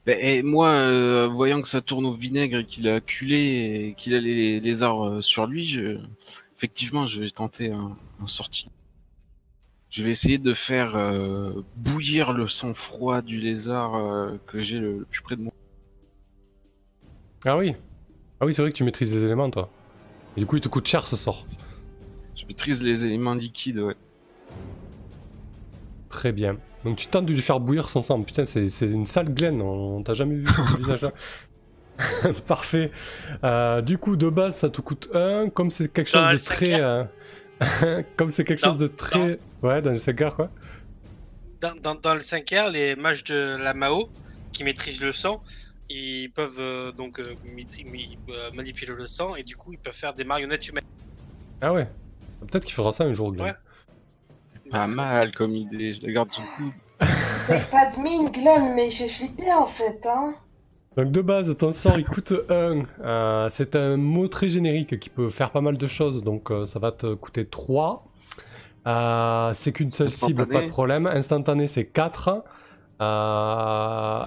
Ben, 0.05 0.17
et 0.19 0.41
moi, 0.41 0.69
euh, 0.69 1.27
voyant 1.27 1.61
que 1.61 1.67
ça 1.67 1.81
tourne 1.81 2.05
au 2.05 2.13
vinaigre 2.13 2.59
et 2.59 2.65
qu'il 2.65 2.87
a 2.89 2.99
culé 3.01 3.89
et 3.89 3.93
qu'il 3.95 4.15
a 4.15 4.19
les 4.19 4.59
lézards 4.59 5.05
euh, 5.05 5.21
sur 5.21 5.45
lui, 5.45 5.65
je... 5.65 5.99
effectivement, 6.57 7.05
je 7.05 7.21
vais 7.21 7.29
tenter 7.29 7.71
un, 7.71 7.95
un 8.21 8.27
sorti. 8.27 8.69
Je 9.91 10.03
vais 10.03 10.09
essayer 10.09 10.37
de 10.37 10.53
faire 10.53 10.95
euh, 10.95 11.51
bouillir 11.75 12.33
le 12.33 12.47
sang 12.47 12.73
froid 12.73 13.21
du 13.21 13.37
lézard 13.37 13.95
euh, 13.95 14.39
que 14.47 14.63
j'ai 14.63 14.79
le, 14.79 14.99
le 14.99 15.05
plus 15.05 15.21
près 15.21 15.35
de 15.35 15.41
moi. 15.41 15.53
Ah 17.45 17.57
oui. 17.57 17.75
Ah 18.39 18.45
oui, 18.45 18.53
c'est 18.53 18.61
vrai 18.63 18.71
que 18.71 18.77
tu 18.77 18.83
maîtrises 18.83 19.13
les 19.13 19.23
éléments, 19.23 19.51
toi. 19.51 19.69
Et 20.35 20.39
du 20.39 20.45
coup, 20.47 20.55
il 20.55 20.61
te 20.61 20.69
coûte 20.69 20.87
cher 20.87 21.05
ce 21.05 21.15
sort. 21.15 21.45
Je 22.35 22.45
maîtrise 22.45 22.81
les 22.81 23.05
éléments 23.05 23.35
liquides, 23.35 23.79
ouais. 23.79 23.95
Très 26.09 26.31
bien. 26.31 26.57
Donc 26.85 26.97
tu 26.97 27.07
tentes 27.07 27.25
de 27.25 27.33
lui 27.33 27.41
faire 27.41 27.59
bouillir 27.59 27.89
son 27.89 28.01
sang. 28.01 28.21
Putain, 28.23 28.45
c'est 28.45 28.69
c'est 28.69 28.85
une 28.87 29.05
sale 29.05 29.33
Glenn. 29.33 29.61
On 29.61 30.01
t'a 30.03 30.13
jamais 30.13 30.35
vu 30.35 30.45
ce 30.47 30.77
visage-là. 30.77 31.11
Parfait. 32.47 32.91
Euh, 33.43 33.81
du 33.81 33.97
coup, 33.97 34.15
de 34.15 34.29
base, 34.29 34.55
ça 34.55 34.69
te 34.69 34.81
coûte 34.81 35.09
1. 35.13 35.49
Comme 35.49 35.69
c'est 35.69 35.91
quelque 35.91 36.09
chose 36.09 36.31
de 36.31 36.37
très. 36.45 36.81
euh, 36.81 37.03
Comme 38.17 38.31
c'est 38.31 38.43
quelque 38.43 38.61
Dans- 38.61 38.69
chose 38.71 38.77
de 38.79 38.87
très. 38.87 39.37
Ouais, 39.61 39.81
dans 39.81 39.91
le 39.91 39.97
5 39.97 40.15
quoi. 40.35 40.49
Dans, 41.61 41.75
dans, 41.75 41.93
dans 41.93 42.15
le 42.15 42.19
5R, 42.21 42.71
les 42.71 42.95
mages 42.95 43.23
de 43.25 43.55
la 43.61 43.75
Mao 43.75 44.09
qui 44.51 44.63
maîtrisent 44.63 45.01
le 45.03 45.11
sang, 45.11 45.43
ils 45.89 46.29
peuvent 46.31 46.57
euh, 46.59 46.91
donc 46.91 47.21
manipuler 48.55 48.93
le 48.95 49.05
sang 49.05 49.35
et 49.35 49.43
du 49.43 49.55
coup 49.55 49.71
ils 49.73 49.77
peuvent 49.77 49.93
faire 49.93 50.13
des 50.15 50.23
marionnettes 50.23 50.67
humaines. 50.67 50.83
Ah 51.61 51.71
ouais. 51.71 51.87
Peut-être 52.49 52.65
qu'il 52.65 52.73
fera 52.73 52.91
ça 52.91 53.03
un 53.03 53.13
jour, 53.13 53.31
Glenn. 53.31 53.45
Ouais. 53.45 53.53
Pas 54.71 54.87
mal 54.87 55.31
comme 55.35 55.55
idée, 55.55 55.93
je 55.93 56.05
la 56.05 56.13
garde 56.13 56.31
sous 56.31 56.41
le 56.41 56.47
coude. 56.55 56.73
Pas 57.71 57.91
de 57.91 58.01
mine, 58.01 58.29
Glenn, 58.31 58.73
mais 58.73 58.87
il 58.87 58.93
fait 58.93 59.09
flipper 59.09 59.51
en 59.51 59.67
fait, 59.67 60.05
hein. 60.05 60.33
Donc 60.97 61.11
de 61.11 61.21
base, 61.21 61.55
ton 61.57 61.71
sort 61.71 61.97
il 61.97 62.05
coûte 62.05 62.33
1. 62.49 62.83
Euh, 63.03 63.47
c'est 63.49 63.75
un 63.75 63.95
mot 63.95 64.27
très 64.27 64.49
générique 64.49 64.99
qui 64.99 65.09
peut 65.09 65.29
faire 65.29 65.51
pas 65.51 65.61
mal 65.61 65.77
de 65.77 65.87
choses, 65.87 66.21
donc 66.21 66.51
euh, 66.51 66.65
ça 66.65 66.79
va 66.79 66.91
te 66.91 67.13
coûter 67.13 67.45
3. 67.45 68.05
Euh, 68.87 69.51
c'est 69.53 69.71
qu'une 69.71 69.91
seule 69.91 70.09
cible, 70.09 70.45
pas 70.47 70.61
de 70.63 70.67
problème. 70.67 71.07
Instantané, 71.07 71.67
c'est 71.67 71.85
4. 71.85 72.43
Euh... 73.01 74.25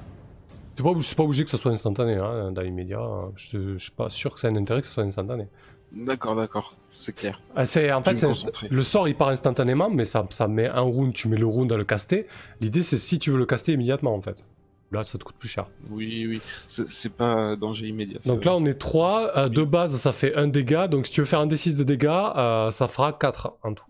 C'est 0.76 0.82
pas, 0.82 0.90
c'est 1.02 1.16
pas 1.16 1.22
obligé 1.22 1.44
que 1.44 1.50
ça 1.50 1.58
soit 1.58 1.70
instantané, 1.70 2.14
hein, 2.14 2.50
dans 2.50 2.62
l'immédiat. 2.62 3.00
Je, 3.36 3.74
je 3.74 3.78
suis 3.78 3.92
pas 3.92 4.10
sûr 4.10 4.34
que 4.34 4.40
ça 4.40 4.48
ait 4.48 4.50
un 4.50 4.56
intérêt 4.56 4.80
que 4.80 4.86
ce 4.88 4.94
soit 4.94 5.04
instantané. 5.04 5.46
D'accord, 5.94 6.34
d'accord, 6.34 6.76
c'est 6.92 7.14
clair. 7.14 7.40
Ah, 7.54 7.64
c'est, 7.66 7.92
en 7.92 8.02
fait, 8.02 8.24
le 8.68 8.82
sort 8.82 9.08
il 9.08 9.14
part 9.14 9.28
instantanément, 9.28 9.90
mais 9.90 10.04
ça, 10.04 10.26
ça 10.30 10.48
met 10.48 10.68
un 10.68 10.80
round, 10.80 11.12
tu 11.12 11.28
mets 11.28 11.36
le 11.36 11.46
round 11.46 11.70
à 11.72 11.76
le 11.76 11.84
caster. 11.84 12.26
L'idée 12.60 12.82
c'est 12.82 12.98
si 12.98 13.18
tu 13.18 13.30
veux 13.30 13.38
le 13.38 13.46
caster 13.46 13.72
immédiatement 13.72 14.14
en 14.14 14.20
fait. 14.20 14.44
Là, 14.92 15.02
ça 15.02 15.18
te 15.18 15.24
coûte 15.24 15.34
plus 15.36 15.48
cher. 15.48 15.66
Oui, 15.90 16.26
oui, 16.28 16.40
c'est 16.66 17.12
pas 17.16 17.56
danger 17.56 17.88
immédiat. 17.88 18.20
Donc 18.26 18.44
là, 18.44 18.54
on 18.54 18.64
est 18.64 18.74
3. 18.74 19.36
euh, 19.36 19.48
de 19.48 19.64
base, 19.64 19.96
ça 19.96 20.12
fait 20.12 20.36
1 20.36 20.46
dégât. 20.46 20.86
Donc 20.86 21.06
si 21.06 21.12
tu 21.12 21.20
veux 21.20 21.26
faire 21.26 21.40
un 21.40 21.48
D6 21.48 21.76
de 21.76 21.82
dégâts, 21.82 22.06
euh, 22.06 22.70
ça 22.70 22.86
fera 22.86 23.12
4 23.12 23.56
en 23.64 23.74
tout. 23.74 23.86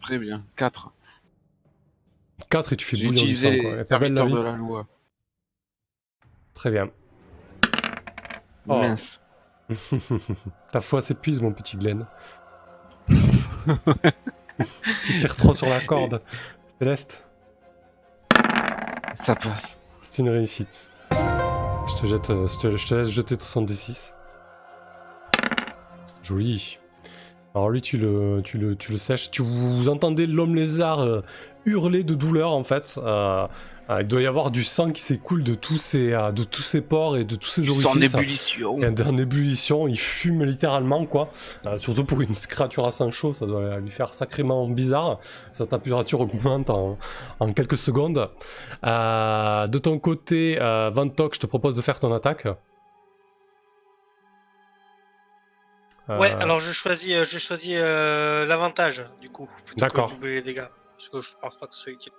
Très 0.00 0.18
bien, 0.18 0.44
4. 0.56 0.92
4 2.50 2.72
et 2.72 2.76
tu 2.76 2.84
fais 2.84 2.96
bouillir 3.04 3.24
du 3.26 3.36
sang. 3.36 3.50
Quoi. 3.60 3.76
la 3.76 4.08
de 4.08 4.42
la 4.42 4.52
loi. 4.52 4.86
Très 6.54 6.70
bien. 6.70 6.90
Oh. 8.68 8.78
Mince. 8.78 9.21
Ta 10.72 10.80
foi 10.80 11.02
s'épuise, 11.02 11.40
mon 11.40 11.52
petit 11.52 11.76
Glenn. 11.76 12.06
tu 15.06 15.16
tires 15.18 15.36
trop 15.36 15.54
sur 15.54 15.68
la 15.68 15.80
corde. 15.80 16.18
Céleste, 16.78 17.22
Ça 19.14 19.34
passe. 19.36 19.80
c'est 20.00 20.20
une 20.22 20.28
réussite. 20.30 20.90
Je 21.10 22.00
te, 22.00 22.06
jette, 22.06 22.30
euh, 22.30 22.48
je 22.48 22.58
te, 22.58 22.76
je 22.76 22.86
te 22.86 22.94
laisse 22.94 23.10
jeter 23.10 23.36
ton 23.36 23.64
D6. 23.64 24.12
Joli. 26.22 26.78
Alors 27.54 27.70
lui, 27.70 27.82
tu 27.82 27.98
le, 27.98 28.40
tu 28.42 28.56
le, 28.58 28.76
tu 28.76 28.92
le 28.92 28.98
sèches. 28.98 29.30
Tu, 29.30 29.42
vous 29.42 29.88
entendez 29.88 30.26
l'homme 30.26 30.54
lézard 30.54 31.00
euh, 31.00 31.20
hurler 31.66 32.02
de 32.02 32.14
douleur 32.14 32.50
en 32.52 32.64
fait. 32.64 32.98
Euh, 32.98 33.46
il 34.00 34.08
doit 34.08 34.22
y 34.22 34.26
avoir 34.26 34.50
du 34.50 34.64
sang 34.64 34.90
qui 34.92 35.02
s'écoule 35.02 35.42
de 35.42 35.54
tous 35.54 35.78
ses, 35.78 36.12
euh, 36.12 36.32
de 36.32 36.44
tous 36.44 36.62
ses 36.62 36.80
pores 36.80 37.16
et 37.16 37.24
de 37.24 37.36
tous 37.36 37.48
ses 37.48 37.64
Sans 37.64 37.86
orifices. 37.86 38.14
ébullition. 38.14 38.76
Il 38.78 38.84
est 38.84 39.00
en 39.02 39.16
ébullition, 39.18 39.88
il 39.88 39.98
fume 39.98 40.44
littéralement 40.44 41.04
quoi. 41.06 41.30
Euh, 41.66 41.78
surtout 41.78 42.04
pour 42.04 42.20
une 42.20 42.32
créature 42.34 42.86
à 42.86 42.90
sang 42.90 43.10
chaud, 43.10 43.32
ça 43.34 43.46
doit 43.46 43.78
lui 43.80 43.90
faire 43.90 44.14
sacrément 44.14 44.66
bizarre. 44.68 45.18
Sa 45.52 45.66
température 45.66 46.20
augmente 46.20 46.70
en, 46.70 46.98
en 47.40 47.52
quelques 47.52 47.78
secondes. 47.78 48.30
Euh, 48.84 49.66
de 49.66 49.78
ton 49.78 49.98
côté, 49.98 50.58
euh, 50.60 50.90
Vantok, 50.92 51.34
je 51.34 51.40
te 51.40 51.46
propose 51.46 51.74
de 51.76 51.82
faire 51.82 51.98
ton 51.98 52.12
attaque. 52.14 52.46
Euh, 52.46 52.54
Ouais, 56.18 56.32
alors 56.32 56.58
je 56.58 56.72
choisis, 56.72 57.22
je 57.24 57.38
choisis 57.38 57.74
euh, 57.76 58.44
l'avantage 58.46 59.04
du 59.20 59.30
coup. 59.30 59.48
plutôt 59.64 59.74
que 59.76 59.80
D'accord. 59.80 60.10
doubler 60.10 60.34
les 60.36 60.42
dégâts. 60.42 60.66
Parce 60.98 61.08
que 61.10 61.20
je 61.20 61.30
pense 61.40 61.56
pas 61.56 61.66
que 61.68 61.74
ce 61.74 61.80
soit 61.80 61.92
utile. 61.92 62.12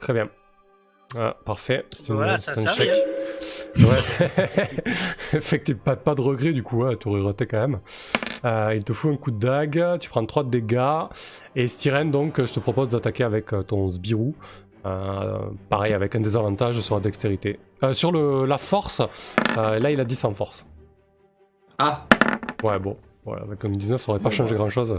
Très 0.00 0.12
bien. 0.12 0.28
Ah, 1.16 1.36
parfait. 1.44 1.86
Une- 2.08 2.14
Voilà, 2.14 2.38
ça 2.38 2.52
un 2.52 2.56
servait, 2.56 2.84
chèque. 2.86 3.04
Ouais. 3.78 4.28
Effectivement, 5.32 5.82
pas, 5.84 5.96
pas 5.96 6.14
de 6.14 6.20
regret 6.20 6.52
du 6.52 6.62
coup, 6.62 6.84
hein, 6.84 6.94
tu 6.98 7.08
aurais 7.08 7.20
raté 7.22 7.46
quand 7.46 7.58
même. 7.60 7.80
Euh, 8.44 8.72
il 8.74 8.84
te 8.84 8.92
fout 8.92 9.12
un 9.12 9.16
coup 9.16 9.30
de 9.30 9.38
dague, 9.38 9.98
tu 9.98 10.08
prends 10.08 10.24
3 10.24 10.44
de 10.44 10.50
dégâts. 10.50 11.04
Et 11.56 11.66
Styren, 11.68 12.10
donc, 12.10 12.40
je 12.44 12.52
te 12.52 12.60
propose 12.60 12.88
d'attaquer 12.88 13.24
avec 13.24 13.52
euh, 13.52 13.62
ton 13.62 13.88
sbirou. 13.90 14.32
Euh, 14.86 15.38
pareil, 15.68 15.92
avec 15.92 16.14
un 16.16 16.20
désavantage 16.20 16.80
sur 16.80 16.94
la 16.94 17.00
dextérité. 17.02 17.58
Euh, 17.82 17.92
sur 17.92 18.12
le, 18.12 18.46
la 18.46 18.56
force, 18.56 19.02
euh, 19.58 19.78
là 19.78 19.90
il 19.90 20.00
a 20.00 20.04
10 20.04 20.24
en 20.24 20.32
force. 20.34 20.64
Ah, 21.78 22.06
Ouais, 22.62 22.78
bon. 22.78 22.96
Voilà, 23.26 23.42
avec 23.42 23.62
un 23.64 23.68
19, 23.68 24.00
ça 24.00 24.10
aurait 24.12 24.20
pas 24.20 24.30
changé 24.30 24.54
grand 24.54 24.70
chose. 24.70 24.94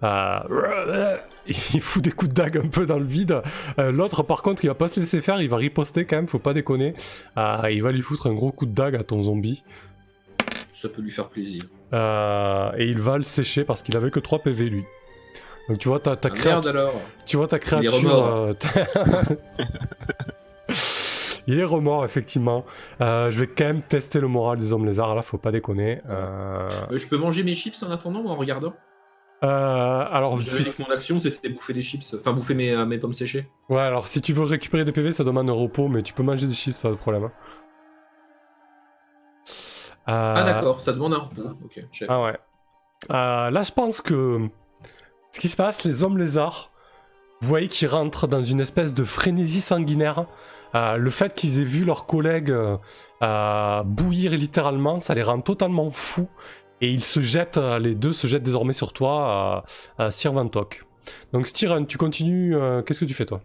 il 1.48 1.80
fout 1.80 2.02
des 2.02 2.12
coups 2.12 2.28
de 2.28 2.34
dague 2.34 2.56
un 2.58 2.68
peu 2.68 2.86
dans 2.86 2.98
le 2.98 3.04
vide. 3.04 3.42
Euh, 3.78 3.90
L'autre, 3.90 4.22
par 4.22 4.42
contre, 4.42 4.64
il 4.64 4.68
va 4.68 4.74
pas 4.74 4.86
se 4.88 5.00
laisser 5.00 5.20
faire, 5.20 5.40
il 5.40 5.48
va 5.48 5.56
riposter 5.56 6.04
quand 6.04 6.16
même, 6.16 6.28
faut 6.28 6.38
pas 6.38 6.54
déconner. 6.54 6.94
Euh, 7.36 7.68
il 7.72 7.82
va 7.82 7.90
lui 7.90 8.00
foutre 8.02 8.28
un 8.28 8.32
gros 8.34 8.52
coup 8.52 8.64
de 8.66 8.74
dague 8.74 8.94
à 8.94 9.02
ton 9.02 9.22
zombie. 9.24 9.64
ça 10.70 10.88
peut 10.88 11.02
lui 11.02 11.10
faire 11.10 11.28
plaisir. 11.28 11.62
Euh, 11.92 12.70
et 12.78 12.86
il 12.86 13.00
va 13.00 13.16
le 13.18 13.24
sécher 13.24 13.64
parce 13.64 13.82
qu'il 13.82 13.96
avait 13.96 14.10
que 14.10 14.20
3 14.20 14.38
PV 14.40 14.70
lui. 14.70 14.84
Donc 15.68 15.78
tu 15.78 15.88
vois 15.88 15.98
ta, 16.00 16.16
ta 16.16 16.28
Ah, 16.28 16.34
créature. 16.36 16.92
Tu 17.26 17.36
vois 17.36 17.48
ta 17.48 17.58
créature. 17.58 18.54
Il 21.46 21.58
est 21.58 21.64
remords, 21.64 22.04
effectivement. 22.04 22.64
Euh, 23.00 23.30
je 23.30 23.40
vais 23.40 23.46
quand 23.48 23.64
même 23.64 23.82
tester 23.82 24.20
le 24.20 24.28
moral 24.28 24.58
des 24.58 24.72
hommes 24.72 24.86
lézards, 24.86 25.14
là, 25.14 25.22
faut 25.22 25.38
pas 25.38 25.50
déconner. 25.52 26.00
Euh, 26.08 26.68
Euh, 26.90 26.98
je 26.98 27.06
peux 27.08 27.16
manger 27.18 27.42
mes 27.42 27.54
chips 27.54 27.82
en 27.82 27.90
attendant 27.90 28.20
ou 28.20 28.28
en 28.28 28.36
regardant? 28.36 28.74
Euh, 29.42 29.46
alors, 30.10 30.40
si- 30.42 30.82
mon 30.82 30.94
action 30.94 31.18
c'était 31.18 31.48
bouffer 31.48 31.72
des 31.72 31.82
chips, 31.82 32.14
enfin 32.16 32.32
bouffer 32.32 32.54
mes, 32.54 32.76
mes 32.86 32.98
pommes 32.98 33.12
séchées. 33.12 33.50
ouais, 33.70 33.80
alors 33.80 34.06
si 34.06 34.22
tu 34.22 34.32
veux 34.32 34.44
récupérer 34.44 34.84
des 34.84 34.92
PV, 34.92 35.10
ça 35.10 35.24
demande 35.24 35.50
un 35.50 35.52
repos, 35.52 35.88
mais 35.88 36.02
tu 36.04 36.12
peux 36.12 36.22
manger 36.22 36.46
des 36.46 36.54
chips, 36.54 36.78
pas 36.78 36.90
de 36.90 36.94
problème. 36.94 37.24
hein. 37.24 37.32
Ah 40.06 40.44
d'accord, 40.44 40.80
ça 40.82 40.92
demande 40.92 41.14
un 41.14 41.18
repos. 41.18 41.42
Ok. 41.64 41.84
Ah 42.08 42.22
ouais. 42.22 42.38
Là, 43.10 43.62
je 43.62 43.72
pense 43.72 44.00
que 44.00 44.48
ce 45.32 45.40
qui 45.40 45.48
se 45.48 45.56
passe, 45.56 45.84
les 45.84 46.02
hommes 46.02 46.18
lézards, 46.18 46.68
vous 47.42 47.48
voyez 47.48 47.66
qu'ils 47.66 47.88
rentrent 47.88 48.28
dans 48.28 48.42
une 48.42 48.60
espèce 48.60 48.94
de 48.94 49.02
frénésie 49.02 49.60
sanguinaire. 49.60 50.26
Euh, 50.76 50.96
le 50.96 51.10
fait 51.10 51.34
qu'ils 51.34 51.58
aient 51.60 51.64
vu 51.64 51.84
leurs 51.84 52.06
collègues 52.06 52.52
euh, 52.52 52.76
euh, 53.22 53.82
bouillir 53.82 54.30
littéralement, 54.30 55.00
ça 55.00 55.12
les 55.14 55.24
rend 55.24 55.40
totalement 55.40 55.90
fous. 55.90 56.28
Et 56.80 56.90
ils 56.90 57.02
se 57.02 57.20
jettent, 57.20 57.58
les 57.80 57.96
deux 57.96 58.12
se 58.12 58.28
jettent 58.28 58.44
désormais 58.44 58.72
sur 58.72 58.92
toi, 58.92 59.64
euh, 59.98 60.10
Sir 60.10 60.32
Vantok. 60.32 60.84
Donc 61.32 61.48
Styren, 61.48 61.84
tu 61.86 61.98
continues, 61.98 62.56
qu'est-ce 62.86 63.00
que 63.00 63.04
tu 63.04 63.14
fais 63.14 63.26
toi? 63.26 63.40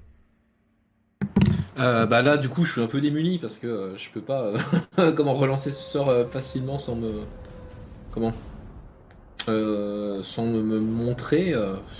Bah 1.76 2.22
là 2.24 2.38
du 2.38 2.50
coup 2.50 2.66
je 2.66 2.72
suis 2.74 2.82
un 2.82 2.88
peu 2.88 3.02
démuni 3.02 3.38
parce 3.38 3.56
que 3.58 3.94
je 3.96 4.10
peux 4.10 4.22
pas 4.22 4.54
comment 5.16 5.36
relancer 5.36 5.70
ce 5.70 5.84
sort 5.84 6.12
facilement 6.28 6.80
sans 6.80 6.96
me 6.96 7.12
comment 8.12 8.32
sans 9.46 10.46
me, 10.46 10.80
montrer. 10.80 11.54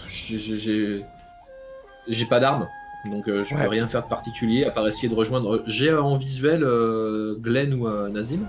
j'ai- 0.08 1.06
j'ai 2.10 2.26
pas 2.26 2.40
d'arme 2.40 2.68
donc 3.06 3.28
euh, 3.30 3.44
je 3.44 3.56
Ouais. 3.56 3.64
peux 3.64 3.70
rien 3.70 3.88
faire 3.88 4.04
de 4.04 4.10
particulier 4.10 4.66
à 4.66 4.72
part 4.72 4.86
essayer 4.88 5.08
de 5.08 5.16
rejoindre. 5.16 5.64
J'ai 5.68 5.94
en 5.94 6.16
visuel 6.18 6.64
euh, 6.64 7.36
Glenn 7.40 7.74
ou 7.74 7.88
euh, 7.88 8.10
Nazim. 8.10 8.46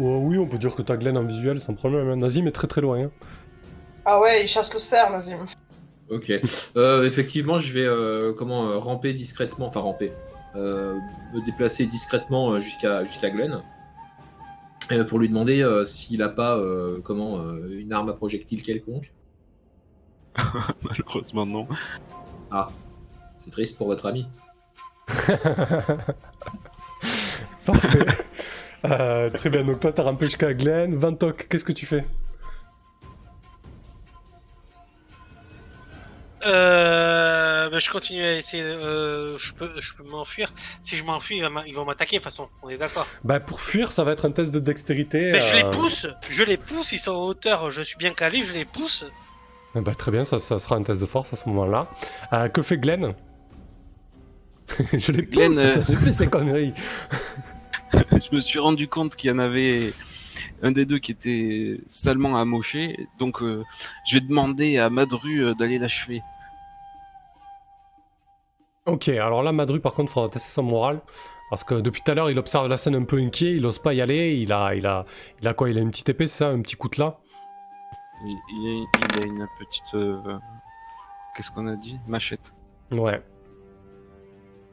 Oh, 0.00 0.20
Oui, 0.24 0.38
on 0.38 0.46
peut 0.46 0.56
dire 0.58 0.74
que 0.74 0.82
t'as 0.82 0.96
Glenn 0.96 1.16
en 1.18 1.24
visuel 1.24 1.60
sans 1.60 1.74
problème. 1.74 2.08
hein. 2.08 2.16
Nazim 2.16 2.46
est 2.46 2.52
très 2.52 2.66
très 2.66 2.80
loin. 2.80 2.98
hein. 3.04 3.10
Ah 4.06 4.20
ouais, 4.20 4.44
il 4.44 4.48
chasse 4.48 4.72
le 4.72 4.80
cerf, 4.80 5.10
Nazim. 5.10 5.38
Ok. 6.10 6.32
Euh, 6.76 7.04
effectivement, 7.04 7.58
je 7.58 7.72
vais 7.72 7.84
euh, 7.86 8.32
comment 8.32 8.68
euh, 8.68 8.78
ramper 8.78 9.12
discrètement, 9.12 9.66
enfin 9.66 9.80
ramper, 9.80 10.12
euh, 10.56 10.94
me 11.34 11.44
déplacer 11.44 11.86
discrètement 11.86 12.58
jusqu'à 12.60 13.04
jusqu'à 13.04 13.30
Glenn 13.30 13.60
euh, 14.92 15.04
pour 15.04 15.18
lui 15.18 15.28
demander 15.28 15.62
euh, 15.62 15.84
s'il 15.84 16.22
a 16.22 16.28
pas 16.28 16.56
euh, 16.56 17.00
comment 17.04 17.38
euh, 17.38 17.78
une 17.80 17.92
arme 17.92 18.08
à 18.08 18.12
projectile 18.14 18.62
quelconque. 18.62 19.12
Malheureusement, 20.82 21.46
non. 21.46 21.66
Ah, 22.50 22.66
c'est 23.38 23.50
triste 23.50 23.76
pour 23.76 23.86
votre 23.88 24.06
ami. 24.06 24.26
Parfait. 27.66 28.06
Euh, 28.84 29.30
très 29.30 29.48
bien, 29.50 29.64
donc 29.64 29.80
toi 29.80 29.92
t'as 29.92 30.02
rampé 30.02 30.26
jusqu'à 30.26 30.52
Glenn. 30.54 30.94
Vantok, 30.94 31.46
qu'est-ce 31.48 31.64
que 31.64 31.72
tu 31.72 31.86
fais? 31.86 32.04
Euh, 36.46 37.70
bah, 37.70 37.78
je 37.78 37.90
continue 37.90 38.22
à 38.22 38.32
essayer. 38.34 38.62
Euh, 38.62 39.38
je 39.38 39.54
peux, 39.54 39.70
je 39.80 39.94
peux 39.94 40.04
m'enfuir. 40.04 40.52
Si 40.82 40.96
je 40.96 41.04
m'enfuis, 41.04 41.38
ils 41.38 41.42
vont 41.42 41.50
m'a- 41.50 41.66
ils 41.66 41.74
vont 41.74 41.86
m'attaquer 41.86 42.16
de 42.18 42.22
toute 42.22 42.24
façon. 42.30 42.48
On 42.62 42.68
est 42.68 42.76
d'accord. 42.76 43.06
Bah 43.24 43.40
pour 43.40 43.60
fuir, 43.62 43.90
ça 43.92 44.04
va 44.04 44.12
être 44.12 44.26
un 44.26 44.30
test 44.30 44.52
de 44.52 44.60
dextérité. 44.60 45.32
Mais 45.32 45.40
je 45.40 45.54
les 45.56 45.64
euh, 45.64 45.70
pousse. 45.70 46.06
Je 46.28 46.44
les 46.44 46.58
pousse. 46.58 46.92
Ils 46.92 46.98
sont 46.98 47.12
en 47.12 47.24
hauteur. 47.24 47.70
Je 47.70 47.80
suis 47.80 47.96
bien 47.96 48.12
calé. 48.12 48.42
Je 48.42 48.52
les 48.52 48.66
pousse. 48.66 49.06
Eh 49.76 49.80
Bah 49.80 49.94
très 49.94 50.10
bien, 50.10 50.24
ça, 50.24 50.38
ça 50.38 50.58
sera 50.58 50.76
un 50.76 50.82
test 50.82 51.00
de 51.00 51.06
force 51.06 51.32
à 51.32 51.36
ce 51.36 51.48
moment-là. 51.48 51.88
Euh, 52.32 52.48
que 52.48 52.62
fait 52.62 52.78
Glenn 52.78 53.14
Je 54.92 55.12
pousse, 55.12 55.22
Glenn, 55.30 55.58
euh, 55.58 55.82
ça 55.82 55.96
fait 55.96 56.12
ces 56.12 56.26
conneries. 56.28 56.74
je 57.92 58.34
me 58.34 58.40
suis 58.40 58.58
rendu 58.58 58.88
compte 58.88 59.14
qu'il 59.16 59.30
y 59.30 59.32
en 59.32 59.38
avait 59.38 59.92
un 60.62 60.72
des 60.72 60.86
deux 60.86 60.98
qui 60.98 61.12
était 61.12 61.80
salement 61.86 62.36
amoché, 62.36 62.96
donc 63.18 63.42
euh, 63.42 63.62
je 64.06 64.14
vais 64.14 64.20
demander 64.20 64.78
à 64.78 64.90
Madru 64.90 65.44
euh, 65.44 65.54
d'aller 65.54 65.78
l'achever. 65.78 66.22
Ok, 68.86 69.08
alors 69.08 69.42
là, 69.42 69.52
Madru, 69.52 69.80
par 69.80 69.94
contre, 69.94 70.12
faudra 70.12 70.28
tester 70.28 70.50
son 70.50 70.62
moral. 70.62 71.00
Parce 71.50 71.64
que 71.64 71.74
depuis 71.74 72.02
tout 72.04 72.10
à 72.10 72.14
l'heure, 72.14 72.30
il 72.30 72.38
observe 72.38 72.68
la 72.68 72.76
scène 72.76 72.94
un 72.96 73.04
peu 73.04 73.18
inquiet, 73.18 73.54
il 73.56 73.64
ose 73.66 73.78
pas 73.78 73.94
y 73.94 74.00
aller. 74.00 74.34
Il 74.36 74.52
a, 74.52 74.74
il 74.74 74.86
a, 74.86 75.04
il 75.40 75.46
a 75.46 75.54
quoi 75.54 75.70
Il 75.70 75.78
a 75.78 75.80
une 75.80 75.90
petite 75.90 76.08
épée, 76.08 76.26
c'est 76.26 76.38
ça 76.38 76.48
Un 76.48 76.60
petit 76.62 76.76
coutelas 76.76 77.18
Il, 78.24 78.38
il, 78.48 78.86
il 79.16 79.22
a 79.22 79.26
une 79.26 79.48
petite... 79.58 79.94
euh, 79.94 80.38
Qu'est-ce 81.34 81.50
qu'on 81.50 81.66
a 81.66 81.76
dit? 81.76 81.98
Machette. 82.06 82.52
Ouais. 82.90 83.20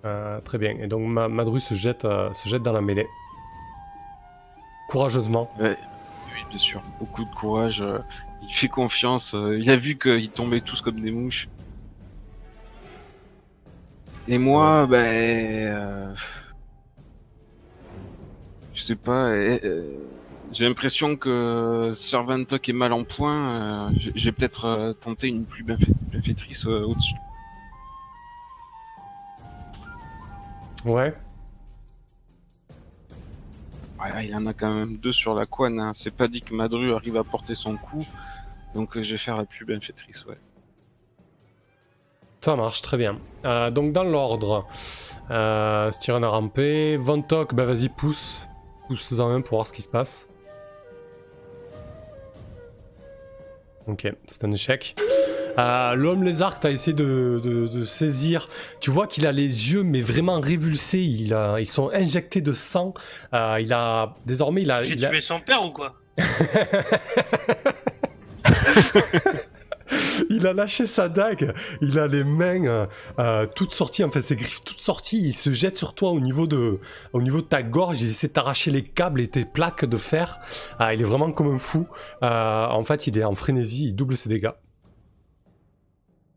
Euh, 0.06 0.40
très 0.42 0.58
bien. 0.58 0.72
Et 0.80 0.88
donc, 0.88 1.08
Ma- 1.08 1.28
Madru 1.28 1.60
se 1.60 1.74
jette, 1.74 2.06
euh, 2.06 2.32
se 2.34 2.48
jette 2.48 2.64
dans 2.64 2.72
la 2.72 2.82
mêlée. 2.82 3.08
Courageusement. 4.90 5.52
Oui, 5.60 5.70
bien 6.50 6.58
sûr. 6.58 6.82
Beaucoup 7.00 7.24
de 7.24 7.34
courage. 7.34 7.82
euh, 7.82 8.00
il 8.44 8.54
fait 8.54 8.68
confiance. 8.68 9.34
euh, 9.36 9.60
il 9.60 9.70
a 9.70 9.76
vu 9.76 9.98
qu'ils 9.98 10.30
tombaient 10.32 10.62
tous 10.62 10.82
comme 10.82 11.00
des 11.00 11.12
mouches. 11.12 11.50
Et 14.28 14.38
moi, 14.38 14.86
ben... 14.88 14.98
euh, 14.98 16.16
je 18.74 18.82
sais 18.82 18.96
pas... 18.96 19.26
euh, 19.30 19.60
euh, 19.64 19.98
j'ai 20.52 20.68
l'impression 20.68 21.16
que 21.16 21.92
Servantok 21.94 22.68
est 22.70 22.74
mal 22.74 22.94
en 22.94 23.04
point. 23.04 23.50
euh, 23.50 23.90
j'ai- 23.96 24.32
peut-être 24.32 24.66
euh, 24.66 24.94
tenté 24.94 25.28
une 25.30 25.46
plus 25.46 25.64
bienfait- 25.64 25.94
bienfaitrice 26.12 26.66
euh, 26.68 26.84
au-dessus. 26.86 27.16
Ouais. 30.86 31.14
Ouais, 34.00 34.26
il 34.26 34.32
y 34.32 34.36
en 34.36 34.46
a 34.48 34.54
quand 34.54 34.74
même 34.74 34.98
deux 34.98 35.12
sur 35.14 35.36
la 35.36 35.46
couenne. 35.46 35.80
Hein. 35.80 35.92
C'est 35.94 36.12
pas 36.12 36.28
dit 36.28 36.42
que 36.42 36.54
Madru 36.56 36.94
arrive 36.94 37.18
à 37.18 37.24
porter 37.24 37.54
son 37.56 37.78
coup. 37.78 38.06
Donc 38.74 39.00
je 39.00 39.12
vais 39.12 39.18
faire 39.18 39.38
la 39.38 39.46
plus 39.46 39.66
bienfaitrice, 39.66 40.26
ouais. 40.26 40.38
Ça 42.42 42.56
marche, 42.56 42.82
très 42.82 42.98
bien. 42.98 43.20
Donc 43.70 43.94
dans 43.94 44.04
l'ordre, 44.04 44.66
euh, 45.30 45.92
a 45.92 46.28
rampé. 46.28 46.98
Vantok, 46.98 47.54
bah 47.54 47.66
vas-y, 47.66 47.90
pousse. 47.90 48.42
Pousse-en 48.88 49.30
un 49.30 49.42
pour 49.42 49.58
voir 49.58 49.68
ce 49.68 49.74
qui 49.74 49.84
se 49.84 49.90
passe. 49.90 50.26
Ok, 53.88 54.08
c'est 54.28 54.44
un 54.44 54.52
échec. 54.52 54.96
Euh, 55.58 55.96
L'homme 55.96 56.24
lézard 56.24 56.56
que 56.56 56.62
t'as 56.62 56.72
essayé 56.72 56.94
de, 56.94 57.42
de- 57.44 57.68
de 57.68 57.84
saisir, 57.86 58.48
tu 58.80 58.90
vois 58.90 59.06
qu'il 59.08 59.28
a 59.28 59.32
les 59.34 59.44
yeux 59.74 59.84
mais 59.84 60.00
vraiment 60.02 60.40
révulsés, 60.40 61.00
il 61.02 61.34
a, 61.34 61.60
ils 61.60 61.66
sont 61.68 61.90
injectés 61.90 62.40
de 62.42 62.54
sang. 62.54 62.94
Euh, 63.34 63.58
il 63.60 63.74
a 63.74 64.14
désormais 64.26 64.62
il 64.62 64.72
a, 64.72 64.82
J'ai 64.82 65.04
a- 65.04 65.10
tué 65.10 65.20
son 65.20 65.40
père 65.42 65.66
ou 65.66 65.72
quoi? 65.72 65.96
il 70.42 70.48
a 70.48 70.54
lâché 70.54 70.88
sa 70.88 71.08
dague, 71.10 71.54
il 71.82 71.98
a 72.00 72.08
les 72.08 72.24
mains 72.24 72.66
euh, 72.66 72.86
euh, 73.20 73.46
toutes 73.56 73.74
sorties, 73.74 74.04
enfin 74.04 74.22
ses 74.22 74.36
griffes 74.36 74.64
toutes 74.64 74.80
sorties, 74.80 75.22
il 75.22 75.34
se 75.34 75.52
jette 75.54 75.78
sur 75.78 75.94
toi 75.94 76.12
au 76.12 76.20
niveau 76.20 76.48
de, 76.48 76.76
au 77.14 77.22
niveau 77.22 77.42
de 77.42 77.46
ta 77.48 77.64
gorge, 77.64 78.02
il 78.02 78.10
essaie 78.10 78.28
de 78.28 78.34
t'arracher 78.34 78.72
les 78.72 78.84
câbles 78.84 79.22
et 79.22 79.28
tes 79.28 79.46
plaques 79.46 79.86
de 79.86 79.98
fer. 79.98 80.40
Ah, 80.80 80.94
il 80.94 81.02
est 81.02 81.06
vraiment 81.06 81.32
comme 81.32 81.54
un 81.54 81.58
fou. 81.60 81.88
Euh, 82.24 82.66
en 82.68 82.84
fait, 82.84 83.08
il 83.08 83.18
est 83.18 83.24
en 83.24 83.36
frénésie, 83.36 83.86
il 83.88 83.96
double 83.96 84.18
ses 84.18 84.30
dégâts. 84.30 84.52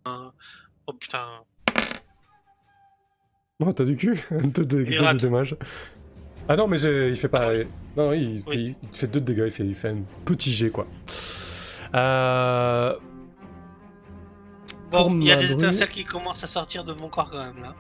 Oh 0.07 0.93
putain. 0.93 1.25
Oh, 3.61 3.73
t'as 3.73 3.85
du 3.85 3.97
cul 3.97 4.21
Deux 4.31 4.65
de, 4.67 4.81
Il 4.81 4.91
deux 4.91 4.99
de 4.99 5.03
rate. 5.03 5.17
dommages. 5.19 5.57
Ah 6.49 6.57
non, 6.57 6.67
mais 6.67 6.79
il 6.83 7.17
fait 7.17 7.29
pas. 7.29 7.53
Non, 7.97 8.13
il, 8.13 8.43
Oui. 8.47 8.77
il- 8.83 8.89
il 8.93 8.97
fait 8.99 9.07
deux 9.07 9.21
de 9.21 9.25
dégâts, 9.33 9.45
il 9.47 9.51
fait, 9.51 9.65
il 9.65 9.75
fait 9.75 9.89
un 9.89 10.03
petit 10.27 10.53
jet 10.53 10.69
quoi. 10.71 10.87
Euh, 11.95 12.95
Bon, 14.95 15.15
il 15.19 15.25
y 15.25 15.33
a 15.33 15.37
des 15.37 15.53
étincelles 15.53 15.89
qui 15.89 16.05
commencent 16.05 16.45
à 16.45 16.47
sortir 16.47 16.85
de 16.85 16.93
mon 16.95 17.09
corps 17.09 17.31
quand 17.31 17.45
même 17.45 17.63
là. 17.63 17.75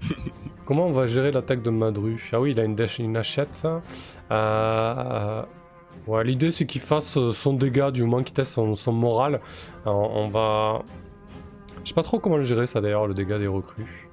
Comment 0.64 0.86
on 0.86 0.92
va 0.92 1.06
gérer 1.06 1.32
l'attaque 1.32 1.62
de 1.62 1.70
Madru? 1.70 2.30
Ah 2.32 2.40
oui, 2.40 2.52
il 2.52 2.60
a 2.60 2.64
une, 2.64 2.76
une 2.98 3.16
hachette, 3.16 3.54
ça. 3.54 3.80
Euh, 4.30 5.42
Ouais, 6.08 6.24
l'idée 6.24 6.50
c'est 6.50 6.66
qu'il 6.66 6.80
fasse 6.80 7.16
euh, 7.16 7.30
son 7.30 7.52
dégât 7.52 7.92
du 7.92 8.02
moment 8.02 8.24
qu'il 8.24 8.34
teste 8.34 8.52
son, 8.54 8.74
son 8.74 8.92
moral. 8.92 9.40
Alors, 9.86 10.10
on 10.16 10.28
va. 10.28 10.82
Je 11.84 11.88
sais 11.90 11.94
pas 11.94 12.02
trop 12.02 12.18
comment 12.18 12.36
le 12.38 12.44
gérer 12.44 12.66
ça 12.66 12.80
d'ailleurs, 12.80 13.06
le 13.06 13.14
dégât 13.14 13.38
des 13.38 13.46
recrues. 13.46 14.08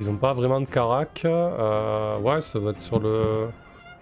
Ils 0.00 0.08
ont 0.08 0.16
pas 0.16 0.32
vraiment 0.32 0.60
de 0.62 0.66
carac. 0.66 1.20
euh, 1.26 2.18
Ouais, 2.20 2.40
ça 2.40 2.58
va 2.58 2.70
être 2.70 2.80
sur 2.80 2.98
le. 2.98 3.48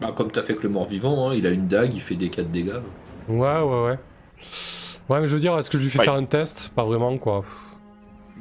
Bah, 0.01 0.13
comme 0.17 0.31
t'as 0.31 0.43
fait 0.43 0.53
avec 0.53 0.63
le 0.63 0.69
mort-vivant, 0.69 1.31
hein, 1.31 1.35
il 1.35 1.47
a 1.49 1.51
une 1.51 1.67
dague, 1.67 1.95
il 1.95 2.01
fait 2.01 2.15
des 2.15 2.31
4 2.31 2.51
dégâts. 2.53 2.81
Ouais, 3.29 3.61
ouais, 3.61 3.85
ouais. 3.85 3.99
Ouais, 5.09 5.21
mais 5.21 5.27
je 5.27 5.35
veux 5.35 5.41
dire, 5.41 5.57
est-ce 5.59 5.71
que 5.71 5.79
je 5.79 5.83
lui 5.85 5.91
fais 5.91 5.99
Ouais. 6.01 6.05
faire 6.05 6.15
un 6.15 6.25
test? 6.25 6.71
Pas 6.75 6.85
vraiment, 6.85 7.17
quoi. 7.19 7.45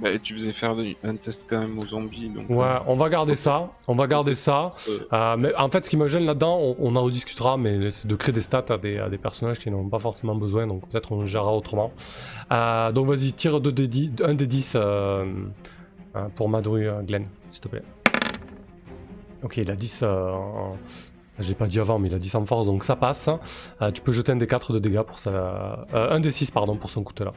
Bah, 0.02 0.18
tu 0.18 0.34
faisais 0.34 0.52
faire 0.52 0.76
un 1.04 1.16
test 1.16 1.46
quand 1.48 1.60
même 1.60 1.78
aux 1.78 1.86
zombies. 1.86 2.30
Donc, 2.30 2.50
Ouais, 2.50 2.66
euh, 2.66 2.80
on 2.88 2.96
va 2.96 3.10
garder 3.10 3.36
ça. 3.36 3.70
On 3.88 3.94
va 3.96 4.08
garder 4.08 4.34
ça. 4.36 4.74
euh, 4.90 5.00
Euh, 5.14 5.36
mais 5.38 5.54
en 5.56 5.70
fait, 5.70 5.86
ce 5.86 5.90
qui 5.92 5.98
me 5.98 6.08
gêne 6.08 6.26
là-dedans, 6.26 6.58
on, 6.60 6.76
on 6.80 6.96
en 6.96 7.04
rediscutera, 7.04 7.58
mais 7.58 7.92
c'est 7.92 8.08
de 8.08 8.16
créer 8.16 8.34
des 8.34 8.42
stats 8.42 8.66
à 8.70 8.78
des, 8.78 8.98
à 8.98 9.10
des 9.10 9.18
personnages 9.20 9.60
qui 9.60 9.70
n'en 9.70 9.80
ont 9.80 9.90
pas 9.90 10.00
forcément 10.00 10.34
besoin, 10.36 10.66
donc 10.66 10.88
peut-être 10.90 11.12
on 11.12 11.20
le 11.22 11.28
gérera 11.28 11.54
autrement. 11.56 11.92
Euh, 12.52 12.92
donc 12.92 13.08
vas-y, 13.08 13.34
tire 13.34 13.60
2 13.62 13.72
des 13.72 13.88
10, 13.88 14.12
un 14.24 14.34
des 14.34 14.48
10 14.48 14.74
euh, 14.76 15.26
euh, 16.16 16.28
pour 16.36 16.50
Madru 16.50 16.90
Glenn, 17.06 17.28
s'il 17.52 17.62
te 17.62 17.68
plaît. 17.68 17.84
Ok, 19.44 19.58
il 19.58 19.70
a 19.70 19.76
10 19.76 20.02
euh, 20.04 20.32
en... 20.32 20.78
J'ai 21.42 21.54
pas 21.56 21.68
dit 21.68 21.80
avant, 21.80 22.00
mais 22.00 22.08
il 22.08 22.14
a 22.14 22.20
10 22.20 22.36
en 22.36 22.46
force, 22.46 22.66
donc 22.68 22.84
ça 22.84 22.96
passe. 22.96 23.30
Euh, 23.82 23.92
tu 23.92 24.02
peux 24.02 24.12
jeter 24.12 24.32
un 24.32 24.36
des 24.38 24.48
4 24.48 24.74
de 24.74 24.80
dégâts 24.80 25.02
pour 25.02 25.20
ça. 25.20 25.30
Euh, 25.94 26.10
un 26.12 26.20
des 26.20 26.32
6, 26.32 26.52
pardon, 26.52 26.76
pour 26.78 26.90
son 26.90 27.04
couteau 27.04 27.26
là. 27.26 27.34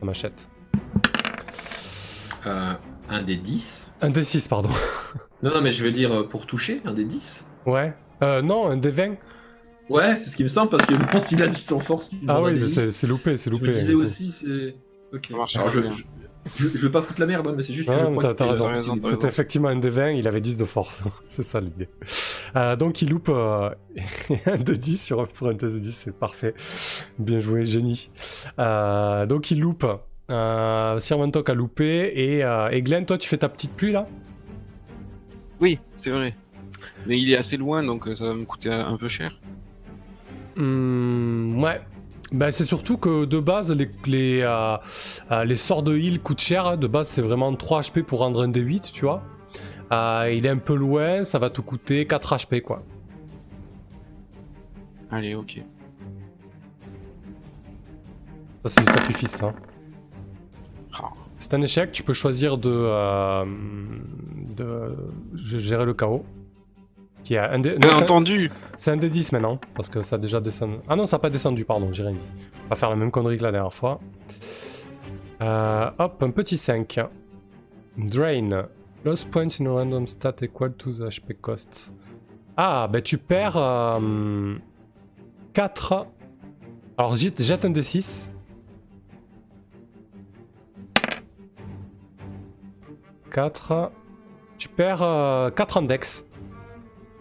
Ça 0.00 0.06
m'achète. 0.06 0.48
Euh, 2.46 2.72
un 3.08 3.22
des 3.22 3.36
10. 3.36 3.92
Un 4.00 4.10
des 4.10 4.24
6, 4.24 4.48
pardon. 4.48 4.68
Non, 5.42 5.52
non, 5.54 5.60
mais 5.60 5.70
je 5.70 5.84
veux 5.84 5.92
dire 5.92 6.12
euh, 6.12 6.22
pour 6.28 6.46
toucher, 6.46 6.80
un 6.84 6.92
des 6.92 7.04
10. 7.04 7.44
Ouais. 7.66 7.94
Euh, 8.22 8.42
non, 8.42 8.68
un 8.70 8.76
des 8.76 8.90
20. 8.90 9.14
Ouais, 9.88 10.16
c'est 10.16 10.30
ce 10.30 10.36
qui 10.36 10.42
me 10.42 10.48
semble, 10.48 10.70
parce 10.70 10.86
que 10.86 10.94
bon, 10.94 11.18
s'il 11.20 11.42
a 11.42 11.48
10 11.48 11.72
en 11.72 11.78
force, 11.80 12.08
tu 12.08 12.16
Ah 12.28 12.40
oui, 12.40 12.52
mais 12.54 12.60
10. 12.60 12.74
c'est 12.74 12.92
c'est 12.92 13.06
loupé, 13.06 13.36
c'est 13.36 13.50
Je 13.50 13.54
loupé. 13.54 13.66
me 13.68 13.72
disais 13.72 13.94
aussi, 13.94 14.30
c'est. 14.30 14.74
Ok. 15.14 15.30
Alors, 15.32 15.48
je, 15.48 15.80
je, 15.90 16.04
je- 16.56 16.68
je 16.68 16.78
veux 16.78 16.90
pas 16.90 17.02
foutre 17.02 17.20
la 17.20 17.26
merde, 17.26 17.46
hein, 17.48 17.54
mais 17.56 17.62
c'est 17.62 17.72
juste 17.72 17.88
que 17.88 17.94
Ah, 17.94 17.98
je 17.98 18.16
crois 18.16 18.34
t'as 18.34 18.54
C'était 19.10 19.28
effectivement 19.28 19.68
un 19.68 19.76
des 19.76 19.90
20, 19.90 20.10
il 20.10 20.26
avait 20.26 20.40
10 20.40 20.56
de 20.56 20.64
force. 20.64 21.00
c'est 21.28 21.42
ça 21.42 21.60
l'idée. 21.60 21.88
Euh, 22.56 22.76
donc 22.76 23.00
il 23.02 23.10
loupe 23.10 23.28
euh, 23.28 23.70
un 24.46 24.56
de 24.58 24.74
10 24.74 25.02
sur, 25.02 25.28
pour 25.28 25.48
un 25.48 25.54
test 25.54 25.74
de 25.74 25.80
10, 25.80 25.92
c'est 25.92 26.14
parfait. 26.16 26.54
Bien 27.18 27.40
joué, 27.40 27.64
génie. 27.66 28.10
Euh, 28.58 29.26
donc 29.26 29.50
il 29.50 29.60
loupe. 29.60 29.86
Euh, 30.30 30.98
Sirventok 30.98 31.48
a 31.50 31.54
loupé. 31.54 32.12
Et, 32.14 32.44
euh, 32.44 32.68
et 32.70 32.82
Glenn, 32.82 33.04
toi 33.06 33.18
tu 33.18 33.28
fais 33.28 33.38
ta 33.38 33.48
petite 33.48 33.72
pluie 33.74 33.92
là? 33.92 34.06
Oui, 35.60 35.78
c'est 35.96 36.10
vrai. 36.10 36.34
Mais 37.06 37.18
il 37.20 37.30
est 37.32 37.36
assez 37.36 37.56
loin, 37.56 37.82
donc 37.84 38.08
euh, 38.08 38.14
ça 38.16 38.24
va 38.26 38.34
me 38.34 38.44
coûter 38.44 38.72
un 38.72 38.96
peu 38.96 39.06
cher. 39.08 39.38
Hmm, 40.56 41.62
Ouais. 41.62 41.80
Bah, 42.32 42.50
c'est 42.50 42.64
surtout 42.64 42.96
que 42.96 43.24
de 43.26 43.40
base, 43.40 43.70
les, 43.76 43.90
les, 44.06 44.40
euh, 44.40 44.76
euh, 45.30 45.44
les 45.44 45.56
sorts 45.56 45.82
de 45.82 45.96
heal 45.96 46.20
coûtent 46.20 46.40
cher. 46.40 46.66
hein. 46.66 46.76
De 46.76 46.86
base, 46.86 47.08
c'est 47.08 47.20
vraiment 47.22 47.54
3 47.54 47.82
HP 47.82 48.02
pour 48.02 48.20
rendre 48.20 48.42
un 48.42 48.48
D8, 48.48 48.90
tu 48.92 49.04
vois. 49.04 49.22
Euh, 49.92 50.32
il 50.34 50.46
est 50.46 50.48
un 50.48 50.56
peu 50.56 50.74
loin, 50.74 51.24
ça 51.24 51.38
va 51.38 51.50
te 51.50 51.60
coûter 51.60 52.06
4 52.06 52.36
HP 52.36 52.62
quoi. 52.62 52.82
Allez, 55.10 55.34
ok. 55.34 55.60
Ça, 58.64 58.68
c'est 58.70 58.80
du 58.80 58.90
sacrifice, 58.90 59.42
hein. 59.42 59.52
Ah. 60.94 61.10
C'est 61.38 61.52
un 61.52 61.60
échec, 61.60 61.92
tu 61.92 62.02
peux 62.02 62.14
choisir 62.14 62.56
de, 62.56 62.70
euh, 62.72 63.44
de 64.56 64.96
gérer 65.34 65.84
le 65.84 65.92
chaos. 65.92 66.24
Qui 67.24 67.36
a 67.36 67.52
un 67.52 67.60
dé- 67.60 67.72
non, 67.74 67.78
Bien 67.78 67.88
c'est- 67.90 68.02
entendu 68.02 68.50
C'est 68.76 68.90
un 68.90 68.96
D10 68.96 69.30
maintenant, 69.32 69.58
parce 69.74 69.88
que 69.88 70.02
ça 70.02 70.16
a 70.16 70.18
déjà 70.18 70.40
descendu. 70.40 70.76
Ah 70.88 70.96
non, 70.96 71.06
ça 71.06 71.16
n'a 71.16 71.20
pas 71.20 71.30
descendu, 71.30 71.64
pardon, 71.64 71.88
j'ai 71.92 72.02
rien 72.02 72.12
dit. 72.12 72.18
On 72.66 72.68
va 72.70 72.76
faire 72.76 72.90
la 72.90 72.96
même 72.96 73.10
connerie 73.12 73.36
que 73.38 73.42
la 73.44 73.52
dernière 73.52 73.72
fois. 73.72 74.00
Euh, 75.40 75.90
hop, 75.98 76.22
un 76.22 76.30
petit 76.30 76.56
5. 76.56 76.98
Drain. 77.96 78.66
Lost 79.04 79.30
points 79.30 79.48
in 79.60 79.66
a 79.66 79.70
random 79.72 80.06
stat 80.06 80.36
equal 80.42 80.72
to 80.74 80.92
the 80.92 81.02
HP 81.10 81.34
cost. 81.40 81.92
Ah, 82.56 82.88
ben 82.90 83.02
tu 83.02 83.18
perds 83.18 84.00
4. 85.52 86.06
Alors 86.96 87.16
jette, 87.16 87.42
jette 87.42 87.64
un 87.64 87.70
D6. 87.70 88.30
4. 93.30 93.90
Tu 94.58 94.68
perds 94.68 95.52
4 95.54 95.76
index. 95.78 96.24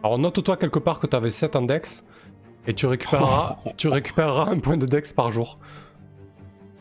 Alors 0.03 0.17
note-toi 0.17 0.57
quelque 0.57 0.79
part 0.79 0.99
que 0.99 1.07
tu 1.07 1.15
avais 1.15 1.31
7 1.31 1.55
index. 1.55 2.05
Et 2.67 2.73
tu 2.73 2.85
récupéreras, 2.85 3.57
tu 3.77 3.87
récupéreras 3.87 4.49
un 4.49 4.59
point 4.59 4.77
de 4.77 4.85
dex 4.85 5.13
par 5.13 5.31
jour. 5.31 5.57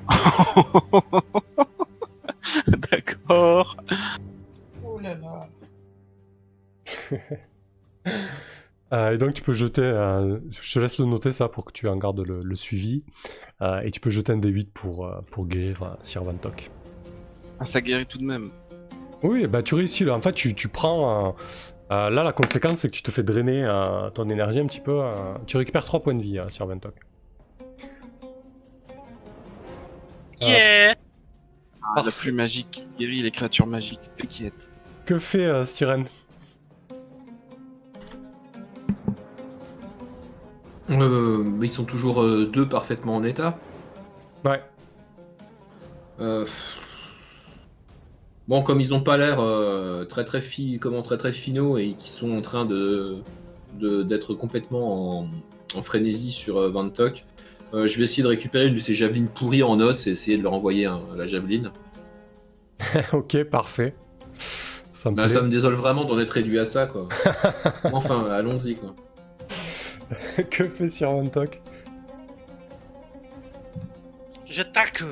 D'accord. 2.67 3.77
Oh 4.85 4.99
là 5.01 5.15
là. 5.15 5.49
Euh, 8.93 9.15
et 9.15 9.19
donc 9.19 9.35
tu 9.35 9.43
peux 9.43 9.53
jeter, 9.53 9.83
euh, 9.83 10.41
je 10.61 10.73
te 10.73 10.81
laisse 10.81 10.99
le 10.99 11.05
noter 11.05 11.33
ça 11.33 11.49
pour 11.49 11.65
que 11.65 11.71
tu 11.71 11.87
en 11.87 11.97
gardes 11.97 12.27
le, 12.27 12.43
le 12.43 12.57
suivi. 12.57 13.05
Euh, 13.63 13.81
et 13.83 13.91
tu 13.91 14.01
peux 14.01 14.11
jeter 14.11 14.33
un 14.33 14.39
D8 14.39 14.69
pour, 14.73 15.07
euh, 15.07 15.21
pour 15.31 15.47
guérir 15.47 15.83
euh, 15.83 15.95
Sir 16.03 16.25
Vantok. 16.25 16.71
Ah, 17.61 17.65
ça 17.67 17.81
guérit 17.83 18.07
tout 18.07 18.19
de 18.19 18.25
même. 18.25 18.51
Oui, 19.23 19.47
bah 19.47 19.63
tu 19.63 19.75
réussis 19.75 20.05
là. 20.05 20.17
En 20.17 20.21
fait, 20.21 20.33
tu, 20.33 20.55
tu 20.55 20.69
prends. 20.69 21.37
Euh, 21.91 22.11
là, 22.11 22.23
la 22.23 22.33
conséquence, 22.33 22.79
c'est 22.79 22.89
que 22.89 22.95
tu 22.95 23.03
te 23.03 23.11
fais 23.11 23.23
drainer 23.23 23.65
euh, 23.65 24.11
ton 24.11 24.29
énergie 24.29 24.61
un 24.61 24.67
petit 24.67 24.81
peu. 24.81 25.03
euh, 25.03 25.13
tu 25.47 25.57
récupères 25.57 25.85
3 25.85 26.01
points 26.03 26.15
de 26.15 26.23
vie, 26.23 26.39
euh, 26.39 26.49
Sir 26.49 26.67
Vantok. 26.67 26.95
Yeah 30.41 30.95
Ah, 31.97 32.03
la 32.05 32.11
pluie 32.13 32.33
magique 32.33 32.87
guérit 32.99 33.23
les 33.23 33.31
créatures 33.31 33.67
magiques, 33.67 34.11
t'inquiète. 34.17 34.71
Que 35.05 35.19
fait 35.19 35.45
euh, 35.45 35.65
Sirène 35.67 36.07
Euh, 40.91 41.39
mais 41.45 41.67
ils 41.67 41.73
sont 41.73 41.85
toujours 41.85 42.23
euh, 42.23 42.47
deux 42.47 42.67
parfaitement 42.69 43.15
en 43.17 43.23
état. 43.23 43.57
Ouais. 44.45 44.61
Euh, 46.21 46.45
pff. 46.45 46.90
Bon, 48.51 48.63
comme 48.65 48.81
ils 48.81 48.93
ont 48.93 49.01
pas 49.01 49.17
l'air 49.17 49.39
euh, 49.39 50.05
très 50.05 50.25
très 50.25 50.41
fi 50.41 50.81
comment 50.81 51.03
très 51.03 51.17
très 51.17 51.31
finaux 51.31 51.79
et 51.79 51.93
qui 51.97 52.11
sont 52.11 52.33
en 52.37 52.43
train 52.43 52.65
de 52.67 53.23
d'être 53.79 54.35
complètement 54.35 55.21
en, 55.21 55.29
en 55.77 55.83
frénésie 55.83 56.33
sur 56.33 56.57
euh, 56.59 56.69
Vantok, 56.69 57.25
euh, 57.75 57.87
je 57.87 57.97
vais 57.97 58.03
essayer 58.03 58.25
de 58.25 58.29
récupérer 58.29 58.67
une 58.67 58.75
de 58.75 58.81
ces 58.81 58.97
javelines 58.97 59.29
pourries 59.29 59.63
en 59.63 59.79
os 59.79 60.09
et 60.09 60.11
essayer 60.11 60.37
de 60.37 60.43
leur 60.43 60.53
envoyer 60.55 60.87
un- 60.87 61.01
la 61.17 61.27
javeline. 61.27 61.71
ok, 63.13 63.45
parfait. 63.45 63.95
Ça 64.35 65.13
me 65.13 65.15
Bah, 65.17 65.29
ça 65.29 65.43
me 65.43 65.49
désole 65.49 65.75
vraiment 65.75 66.05
d'en 66.05 66.19
être 66.19 66.31
réduit 66.31 66.59
à 66.59 66.65
ça, 66.65 66.87
quoi. 66.87 67.09
enfin, 67.93 68.29
allons-y, 68.33 68.75
quoi. 68.75 68.97
que 70.51 70.69
fait 70.69 70.89
Sir 70.89 71.13
Vantok? 71.13 71.61
J'attaque 74.47 75.03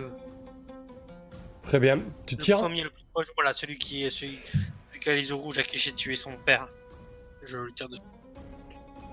Très 1.63 1.79
bien. 1.79 2.01
Tu 2.27 2.35
le 2.35 2.41
tires? 2.43 2.59
premier 2.59 2.83
le 2.83 2.91
Voilà, 3.37 3.53
celui 3.55 3.79
qui 3.79 4.05
est 4.05 4.11
celui, 4.11 4.37
celui 4.37 5.01
qui 5.01 5.09
a 5.11 5.15
les 5.15 5.29
yeux 5.29 5.35
rouges 5.35 5.59
à 5.59 5.63
qui 5.63 5.79
j'ai 5.79 5.93
tué 5.93 6.17
son 6.17 6.37
père. 6.37 6.69
Je 7.43 7.57
le 7.59 7.73
tire 7.73 7.89
dessus. 7.89 8.03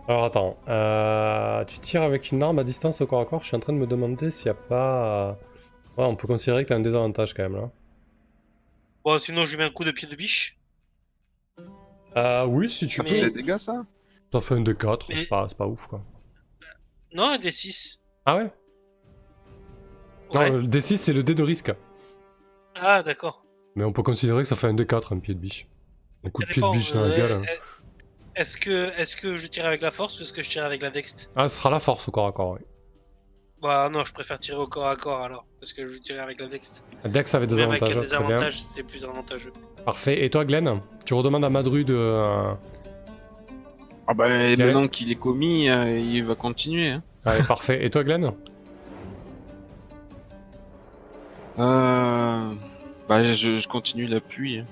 Alors 0.07 0.25
attends, 0.25 0.57
euh, 0.67 1.65
tu 1.65 1.79
tires 1.79 2.03
avec 2.03 2.31
une 2.31 2.43
arme 2.43 2.59
à 2.59 2.63
distance 2.63 3.01
au 3.01 3.07
corps 3.07 3.21
à 3.21 3.25
corps? 3.25 3.41
Je 3.41 3.47
suis 3.47 3.55
en 3.55 3.59
train 3.59 3.73
de 3.73 3.79
me 3.79 3.87
demander 3.87 4.29
s'il 4.29 4.45
n'y 4.51 4.57
a 4.57 4.61
pas. 4.61 5.29
euh, 5.29 5.33
Ouais, 5.97 6.03
on 6.05 6.15
peut 6.15 6.27
considérer 6.27 6.63
que 6.63 6.69
t'as 6.69 6.75
un 6.75 6.81
désavantage 6.81 7.33
quand 7.33 7.43
même 7.43 7.55
là. 7.55 7.71
Bon, 9.03 9.17
sinon 9.17 9.45
je 9.45 9.51
lui 9.51 9.57
mets 9.59 9.63
un 9.63 9.71
coup 9.71 9.83
de 9.85 9.91
pied 9.91 10.07
de 10.07 10.15
biche. 10.15 10.59
Euh, 12.17 12.45
oui, 12.45 12.69
si 12.69 12.87
tu 12.87 13.01
Mais- 13.01 13.09
C'est 13.09 13.21
peux. 13.21 13.27
des 13.31 13.41
dégâts, 13.43 13.57
ça? 13.57 13.85
T'as 14.31 14.41
fait 14.41 14.55
un 14.55 14.61
D4, 14.61 15.05
Mais- 15.09 15.15
c'est 15.15 15.27
pas, 15.27 15.45
c'est 15.47 15.57
pas 15.57 15.67
ouf 15.67 15.87
quoi. 15.87 16.01
Non, 17.13 17.29
un 17.29 17.37
D6. 17.37 18.01
Ah 18.25 18.35
ouais, 18.37 18.51
Ouais. 20.33 20.49
Non, 20.49 20.57
le 20.57 20.67
D6 20.67 20.97
c'est 20.97 21.13
le 21.13 21.23
dé 21.23 21.33
de 21.35 21.43
risque. 21.43 21.71
Ah, 22.75 23.01
d'accord. 23.03 23.44
Mais 23.75 23.83
on 23.83 23.91
peut 23.91 24.03
considérer 24.03 24.43
que 24.43 24.47
ça 24.47 24.55
fait 24.55 24.67
un 24.67 24.73
D4, 24.73 25.13
un 25.13 25.19
pied 25.19 25.33
de 25.33 25.39
biche. 25.39 25.67
Un 26.25 26.29
coup 26.29 26.41
de 26.41 26.47
pied 26.47 26.61
de 26.61 26.71
biche 26.71 26.93
dans 26.93 27.01
la 27.01 27.07
euh, 27.07 27.17
gueule. 27.17 27.31
hein. 27.33 27.41
Est-ce 28.35 28.57
que, 28.57 28.89
est 28.99 29.15
que 29.19 29.37
je 29.37 29.47
tire 29.47 29.65
avec 29.65 29.81
la 29.81 29.91
force 29.91 30.19
ou 30.19 30.23
est-ce 30.23 30.33
que 30.33 30.43
je 30.43 30.49
tire 30.49 30.65
avec 30.65 30.81
la 30.81 30.89
dext 30.89 31.29
Ah, 31.35 31.47
ce 31.47 31.57
sera 31.57 31.69
la 31.69 31.79
force 31.79 32.07
au 32.07 32.11
corps 32.11 32.27
à 32.27 32.31
corps, 32.31 32.51
oui. 32.51 32.59
Bah 33.61 33.89
non, 33.91 34.03
je 34.03 34.13
préfère 34.13 34.37
tirer 34.39 34.59
au 34.59 34.67
corps 34.67 34.87
à 34.87 34.95
corps 34.95 35.21
alors, 35.21 35.45
parce 35.59 35.71
que 35.73 35.85
je 35.85 35.97
tirer 35.99 36.19
avec 36.19 36.39
la 36.39 36.47
dext. 36.47 36.83
Dex 37.05 37.33
avait 37.33 37.47
des 37.47 37.55
Même 37.55 37.69
avec 37.71 37.81
avantages, 37.83 38.07
des 38.09 38.13
avantages, 38.13 38.61
c'est 38.61 38.83
plus 38.83 39.03
avantageux. 39.05 39.53
Parfait. 39.85 40.23
Et 40.23 40.29
toi, 40.29 40.43
Glenn 40.45 40.81
Tu 41.05 41.13
redemandes 41.13 41.45
à 41.45 41.49
Madru 41.49 41.83
de. 41.85 42.21
Ah 44.07 44.13
bah, 44.13 44.27
maintenant 44.29 44.87
qu'il 44.87 45.11
est 45.11 45.15
commis, 45.15 45.69
euh, 45.69 45.97
il 45.97 46.23
va 46.25 46.35
continuer. 46.35 46.89
Hein. 46.89 47.03
Allez, 47.23 47.43
parfait. 47.43 47.83
Et 47.83 47.89
toi, 47.89 48.03
Glenn? 48.03 48.31
Euh... 51.57 52.53
Bah, 53.07 53.23
je, 53.23 53.59
je 53.59 53.67
continue 53.67 54.07
la 54.07 54.19
pluie. 54.19 54.59
hein. 54.59 54.65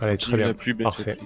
Allez, 0.00 0.16
très 0.16 0.24
continue 0.26 0.36
bien. 0.38 0.46
La 0.48 0.54
pluie 0.54 0.74
Parfait. 0.74 1.16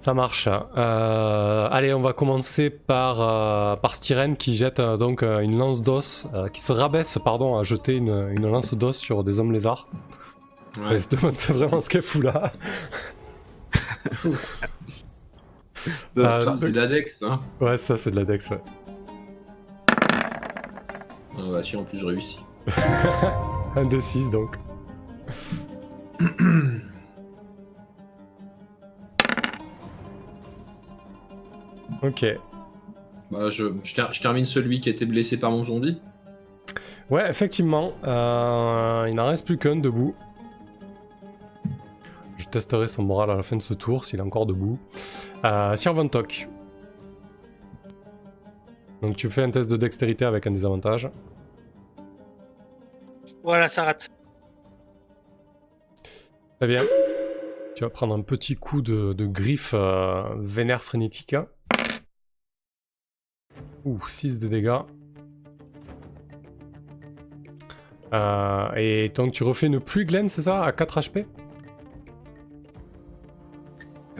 Ça 0.00 0.14
marche. 0.14 0.48
Euh, 0.48 1.68
allez, 1.70 1.92
on 1.92 2.00
va 2.00 2.12
commencer 2.12 2.70
par, 2.70 3.20
euh, 3.20 3.76
par 3.76 3.94
Styrène 3.94 4.36
qui 4.36 4.56
jette 4.56 4.78
euh, 4.80 4.96
donc 4.96 5.22
euh, 5.22 5.40
une 5.40 5.58
lance 5.58 5.82
d'os, 5.82 6.26
euh, 6.34 6.48
qui 6.48 6.60
se 6.60 6.72
rabaisse 6.72 7.18
pardon, 7.22 7.58
à 7.58 7.62
jeter 7.64 7.96
une, 7.96 8.30
une 8.32 8.48
lance 8.48 8.74
d'os 8.74 8.96
sur 8.96 9.24
des 9.24 9.38
hommes 9.40 9.52
lézards. 9.52 9.88
Ouais. 10.78 10.84
Elle 10.92 11.02
se 11.02 11.08
demande 11.08 11.34
c'est 11.36 11.52
vraiment 11.52 11.80
ce 11.80 11.88
qu'elle 11.90 12.02
fout 12.02 12.22
là. 12.24 12.52
Bah, 16.14 16.22
Euh, 16.22 16.32
c'est 16.40 16.44
pas- 16.44 16.56
c'est 16.58 16.72
de 16.72 16.76
la 16.80 16.86
Dex, 16.86 17.22
hein. 17.22 17.38
Ouais, 17.60 17.76
ça 17.76 17.96
c'est 17.96 18.10
de 18.10 18.16
la 18.16 18.24
dex, 18.24 18.50
ouais. 18.50 18.60
Ah 21.38 21.42
bah 21.52 21.62
si, 21.62 21.76
en 21.76 21.84
plus 21.84 21.98
je 21.98 22.06
réussis. 22.06 22.38
Un 23.76 23.86
de 23.86 24.00
6 24.00 24.30
donc. 24.30 24.56
ok. 32.02 32.26
Bah 33.30 33.50
je, 33.50 33.64
je, 33.82 33.94
ter- 33.94 34.12
je 34.12 34.20
termine 34.22 34.44
celui 34.44 34.80
qui 34.80 34.88
a 34.88 34.92
été 34.92 35.04
blessé 35.06 35.38
par 35.38 35.50
mon 35.50 35.64
zombie. 35.64 36.00
Ouais, 37.10 37.28
effectivement, 37.28 37.92
euh, 38.04 39.06
il 39.08 39.14
n'en 39.16 39.26
reste 39.28 39.46
plus 39.46 39.58
qu'un 39.58 39.76
debout. 39.76 40.14
Je 42.36 42.46
testerai 42.46 42.88
son 42.88 43.02
moral 43.02 43.30
à 43.30 43.34
la 43.36 43.42
fin 43.42 43.56
de 43.56 43.62
ce 43.62 43.74
tour 43.74 44.04
s'il 44.04 44.18
est 44.18 44.22
encore 44.22 44.46
debout. 44.46 44.78
Euh, 45.44 45.74
Sir. 45.76 45.94
Donc 49.02 49.16
tu 49.16 49.30
fais 49.30 49.42
un 49.42 49.50
test 49.50 49.70
de 49.70 49.76
dextérité 49.76 50.24
avec 50.24 50.46
un 50.46 50.50
désavantage. 50.50 51.08
Voilà, 53.42 53.68
ça 53.68 53.84
rate. 53.84 54.08
Très 56.58 56.66
bien. 56.66 56.82
Tu 57.76 57.84
vas 57.84 57.90
prendre 57.90 58.14
un 58.14 58.22
petit 58.22 58.56
coup 58.56 58.82
de, 58.82 59.12
de 59.12 59.26
griffe 59.26 59.72
euh, 59.74 60.22
vénère 60.36 60.82
frénétique. 60.82 61.36
Ouh, 63.84 64.00
6 64.08 64.40
de 64.40 64.48
dégâts. 64.48 64.80
Euh, 68.12 68.68
et 68.74 69.10
donc 69.10 69.32
tu 69.32 69.44
refais 69.44 69.66
une 69.66 69.80
pluie 69.80 70.06
Glenn, 70.06 70.28
c'est 70.28 70.42
ça 70.42 70.62
À 70.62 70.72
4 70.72 71.00
HP 71.00 71.26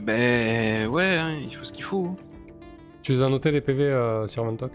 Ben 0.03 0.87
ouais, 0.89 1.17
hein, 1.17 1.39
il 1.43 1.55
faut 1.55 1.65
ce 1.65 1.73
qu'il 1.73 1.85
faut. 1.85 2.17
Tu 3.09 3.15
les 3.15 3.23
as 3.23 3.31
notés 3.31 3.51
les 3.51 3.63
PV 3.63 3.85
euh, 3.85 4.27
sur 4.27 4.45
Vantok 4.45 4.71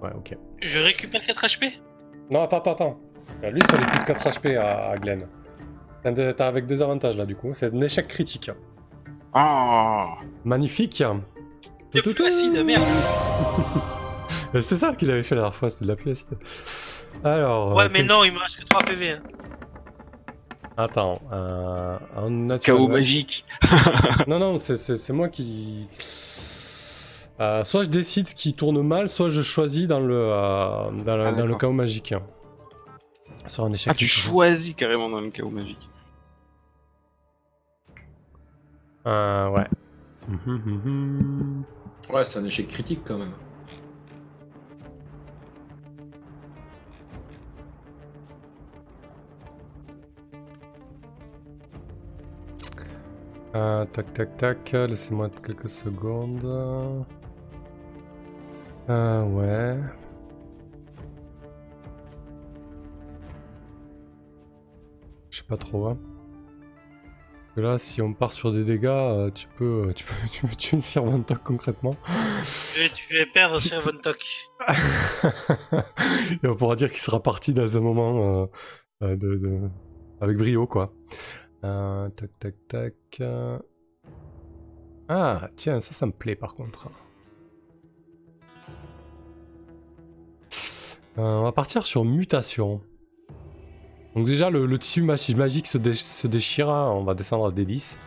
Ouais, 0.00 0.08
ok. 0.16 0.34
Je 0.62 0.78
récupère 0.78 1.22
4 1.22 1.44
HP 1.44 1.70
Non, 2.30 2.44
attends, 2.44 2.60
attends, 2.60 2.72
attends. 2.72 3.00
Euh, 3.42 3.50
Lui, 3.50 3.60
ça 3.68 3.76
lui 3.76 3.84
coûte 3.84 4.06
4 4.06 4.28
HP 4.30 4.56
à, 4.56 4.88
à 4.92 4.96
Glenn. 4.96 5.26
T'as 6.02 6.46
avec 6.48 6.64
des 6.64 6.80
avantages 6.80 7.18
là, 7.18 7.26
du 7.26 7.36
coup. 7.36 7.52
C'est 7.52 7.66
un 7.74 7.80
échec 7.82 8.08
critique. 8.08 8.50
Ah 9.34 10.14
Magnifique. 10.46 11.02
Le 11.92 12.00
plus 12.00 12.26
acide, 12.26 12.64
merde. 12.64 12.82
C'était 14.54 14.76
ça 14.76 14.94
qu'il 14.94 15.10
avait 15.10 15.24
fait 15.24 15.34
la 15.34 15.42
dernière 15.42 15.54
fois, 15.54 15.68
c'était 15.68 15.84
de 15.84 15.90
la 15.90 15.96
pluie 15.96 16.12
acide. 16.12 16.38
Alors. 17.22 17.74
Ouais, 17.74 17.84
euh, 17.84 17.88
mais 17.92 18.02
non, 18.02 18.24
il 18.24 18.32
me 18.32 18.38
reste 18.38 18.60
que 18.60 18.64
3 18.64 18.82
PV. 18.84 19.10
hein. 19.10 19.22
Attends. 20.76 21.20
Euh, 21.32 21.96
en 22.16 22.30
naturel- 22.30 22.76
Chaos 22.78 22.88
magique. 22.88 23.44
Non, 24.26 24.38
non, 24.38 24.58
c'est- 24.58 25.10
moi 25.12 25.28
qui. 25.28 25.86
Euh, 27.40 27.64
soit 27.64 27.84
je 27.84 27.88
décide 27.88 28.28
ce 28.28 28.34
qui 28.34 28.54
tourne 28.54 28.80
mal, 28.82 29.08
soit 29.08 29.28
je 29.30 29.42
choisis 29.42 29.86
dans 29.88 30.00
le, 30.00 30.14
euh, 30.14 30.86
dans, 31.04 31.16
le 31.16 31.26
Ah, 31.26 31.32
dans 31.32 31.42
le 31.42 31.42
d'accord. 31.42 31.58
chaos 31.58 31.72
magique. 31.72 32.14
Sur 33.46 33.64
un 33.64 33.72
échec. 33.72 33.88
Ah, 33.92 33.94
tu 33.94 34.06
choisis 34.06 34.74
carrément 34.74 35.08
dans 35.10 35.20
le 35.20 35.30
chaos 35.30 35.50
magique. 35.50 35.88
Euh, 39.06 39.48
ouais. 39.50 39.66
Ouais, 42.10 42.22
c'est 42.24 42.38
un 42.38 42.44
échec 42.44 42.68
critique 42.68 43.00
quand 43.04 43.16
même. 43.18 43.32
Euh, 53.54 53.84
tac, 53.86 54.12
tac, 54.12 54.36
tac. 54.36 54.72
Laissez-moi 54.72 55.30
quelques 55.42 55.68
secondes. 55.68 56.44
Euh, 58.88 59.24
ouais. 59.24 59.76
Je 65.30 65.38
sais 65.38 65.44
pas 65.44 65.56
trop. 65.56 65.86
Hein. 65.86 65.98
Parce 67.46 67.54
que 67.56 67.60
Là, 67.60 67.78
si 67.78 68.02
on 68.02 68.12
part 68.14 68.32
sur 68.32 68.52
des 68.52 68.64
dégâts, 68.64 68.86
euh, 68.86 69.30
tu 69.30 69.46
peux, 69.56 69.92
tu 69.94 70.04
peux, 70.04 70.14
tu 70.32 70.46
peux 70.46 70.54
tuer 70.56 70.76
une 70.76 70.82
servantoc 70.82 71.42
concrètement. 71.42 71.96
Tu 72.74 73.14
vais 73.14 73.26
perdre 73.26 73.60
sur 73.60 73.80
Vontok. 73.80 74.24
Et 76.42 76.46
on 76.46 76.54
pourra 76.54 76.76
dire 76.76 76.90
qu'il 76.90 77.00
sera 77.00 77.22
parti 77.22 77.54
dans 77.54 77.76
un 77.76 77.80
moment 77.80 78.42
euh, 78.42 78.46
euh, 79.02 79.16
de, 79.16 79.36
de- 79.36 79.68
avec 80.20 80.36
brio, 80.36 80.66
quoi. 80.66 80.92
Euh, 81.64 82.08
tac, 82.10 82.30
tac, 82.38 82.54
tac. 82.68 83.22
Ah, 85.08 85.48
tiens, 85.56 85.80
ça, 85.80 85.92
ça 85.94 86.06
me 86.06 86.12
plaît 86.12 86.36
par 86.36 86.54
contre. 86.54 86.88
Euh, 91.16 91.22
on 91.22 91.42
va 91.42 91.52
partir 91.52 91.86
sur 91.86 92.04
mutation. 92.04 92.80
Donc 94.14 94.26
déjà, 94.26 94.50
le, 94.50 94.66
le 94.66 94.78
tissu 94.78 95.02
magi- 95.02 95.34
magique 95.34 95.66
se, 95.66 95.78
dé- 95.78 95.94
se 95.94 96.26
déchire, 96.26 96.68
hein, 96.70 96.90
on 96.92 97.04
va 97.04 97.14
descendre 97.14 97.46
à 97.46 97.50
D10. 97.50 97.98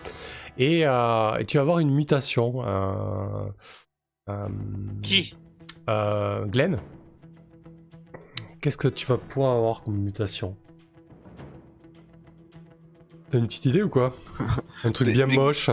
Et, 0.57 0.85
euh, 0.85 1.37
et 1.37 1.45
tu 1.45 1.57
vas 1.57 1.61
avoir 1.61 1.79
une 1.79 1.91
mutation. 1.91 2.63
Qui? 5.01 5.35
Glenn, 5.87 6.79
qu'est-ce 8.61 8.77
que 8.77 8.87
tu 8.89 9.05
vas 9.05 9.17
pouvoir 9.17 9.55
avoir 9.55 9.83
comme 9.83 9.97
mutation? 9.97 10.57
T'as 13.31 13.37
une 13.39 13.47
petite 13.47 13.65
idée 13.65 13.83
ou 13.83 13.89
quoi 13.89 14.13
Un 14.83 14.91
truc 14.91 15.07
Des- 15.07 15.13
bien 15.13 15.27
des- 15.27 15.35
moche. 15.35 15.69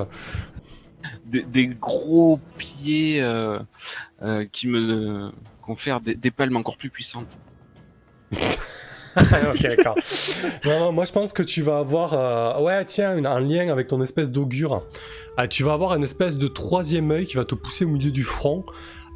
Des, 1.27 1.43
des 1.43 1.67
gros 1.69 2.41
pieds 2.57 3.21
euh, 3.23 3.59
euh, 4.23 4.47
qui 4.51 4.69
me 4.69 5.31
confèrent 5.63 6.01
des, 6.01 6.15
des 6.15 6.31
palmes 6.31 6.57
encore 6.57 6.77
plus 6.77 6.91
puissantes. 6.91 7.39
ok, 9.17 9.63
d'accord. 9.63 9.95
Non, 10.65 10.81
non, 10.81 10.93
moi 10.93 11.05
je 11.05 11.13
pense 11.13 11.33
que 11.33 11.45
tu 11.45 11.63
vas 11.63 11.79
avoir. 11.79 12.15
euh, 12.15 12.61
Ouais, 12.61 12.85
tiens, 12.85 13.17
une- 13.17 13.27
un 13.27 13.39
lien 13.39 13.69
avec 13.71 13.87
ton 13.87 14.03
espèce 14.03 14.31
d'augure. 14.33 14.83
Tu 15.51 15.63
vas 15.63 15.73
avoir 15.75 15.95
une 15.95 16.03
espèce 16.03 16.37
de 16.37 16.49
troisième 16.49 17.11
œil 17.13 17.25
qui 17.27 17.37
va 17.37 17.45
te 17.45 17.55
pousser 17.55 17.85
au 17.85 17.89
milieu 17.89 18.11
du 18.11 18.25
front. 18.25 18.65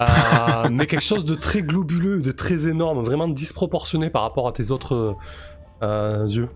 euh, 0.00 0.68
mais 0.70 0.86
quelque 0.86 1.02
chose 1.02 1.24
de 1.24 1.34
très 1.34 1.62
globuleux, 1.62 2.20
de 2.20 2.30
très 2.30 2.68
énorme, 2.68 3.02
vraiment 3.02 3.26
disproportionné 3.26 4.08
par 4.10 4.22
rapport 4.22 4.46
à 4.46 4.52
tes 4.52 4.70
autres 4.70 5.16
euh, 5.82 6.26
yeux. 6.28 6.48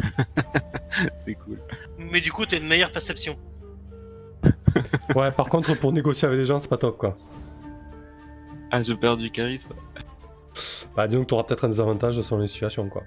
C'est 1.18 1.34
cool. 1.34 1.58
Mais 1.98 2.20
du 2.20 2.32
coup, 2.32 2.46
t'as 2.46 2.56
une 2.58 2.66
meilleure 2.66 2.92
perception. 2.92 3.34
Ouais, 5.16 5.32
par 5.32 5.48
contre, 5.48 5.74
pour 5.78 5.92
négocier 5.92 6.26
avec 6.28 6.38
les 6.38 6.44
gens, 6.44 6.60
c'est 6.60 6.68
pas 6.68 6.76
top 6.78 6.96
quoi. 6.96 7.16
Ah, 8.70 8.80
je 8.82 8.92
perds 8.92 9.16
du 9.16 9.28
charisme. 9.30 9.70
Bah, 10.94 11.08
disons 11.08 11.22
que 11.22 11.26
t'auras 11.26 11.42
peut-être 11.42 11.64
un 11.64 11.68
désavantage 11.68 12.20
selon 12.20 12.40
les 12.40 12.46
situations 12.46 12.88
quoi. 12.88 13.02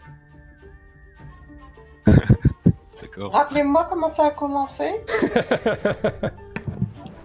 D'accord. 3.01 3.31
Rappelez-moi 3.31 3.85
comment 3.89 4.09
ça 4.09 4.25
a 4.27 4.31
commencé. 4.31 4.91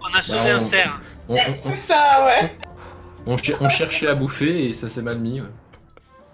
On 0.01 0.17
a 0.17 0.21
sauvé 0.21 0.39
Bah, 0.45 0.55
un 0.55 0.59
cerf. 0.61 1.01
On, 1.27 1.35
C'est 1.35 1.75
ça, 1.87 2.25
ouais. 2.25 2.55
on 3.25 3.35
on 3.59 3.69
cherchait 3.69 4.07
à 4.07 4.15
bouffer 4.15 4.69
et 4.69 4.73
ça 4.73 4.87
s'est 4.87 5.01
mal 5.01 5.19
mis. 5.19 5.41
ouais. 5.41 5.47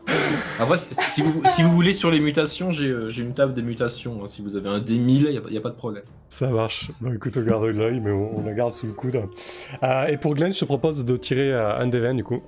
Après, 0.59 0.77
si, 0.77 1.21
vous, 1.21 1.41
si 1.45 1.63
vous 1.63 1.71
voulez 1.71 1.91
sur 1.93 2.11
les 2.11 2.19
mutations, 2.19 2.71
j'ai 2.71 2.89
euh, 2.89 3.09
une 3.11 3.33
table 3.33 3.53
des 3.53 3.61
mutations. 3.61 4.23
hein. 4.23 4.27
Si 4.27 4.41
vous 4.41 4.55
avez 4.55 4.69
un 4.69 4.79
D1000, 4.79 5.27
il 5.29 5.41
n'y 5.51 5.57
a, 5.57 5.61
pas 5.61 5.69
de 5.69 5.75
problème. 5.75 6.03
Ça 6.29 6.47
marche. 6.47 6.91
Bah 7.01 7.09
écoute, 7.13 7.35
on 7.37 7.41
garde 7.41 7.65
l'œil, 7.65 7.99
mais 7.99 8.11
on, 8.11 8.39
on 8.39 8.43
la 8.45 8.53
garde 8.53 8.73
sous 8.73 8.85
le 8.87 8.93
coude. 8.93 9.21
Euh, 9.83 10.07
et 10.07 10.17
pour 10.17 10.35
Glenn, 10.35 10.53
je 10.53 10.59
te 10.59 10.65
propose 10.65 11.03
de 11.03 11.17
tirer 11.17 11.51
euh, 11.51 11.77
un 11.77 11.87
des 11.87 11.99
20 11.99 12.13
du 12.15 12.23
coup. 12.23 12.41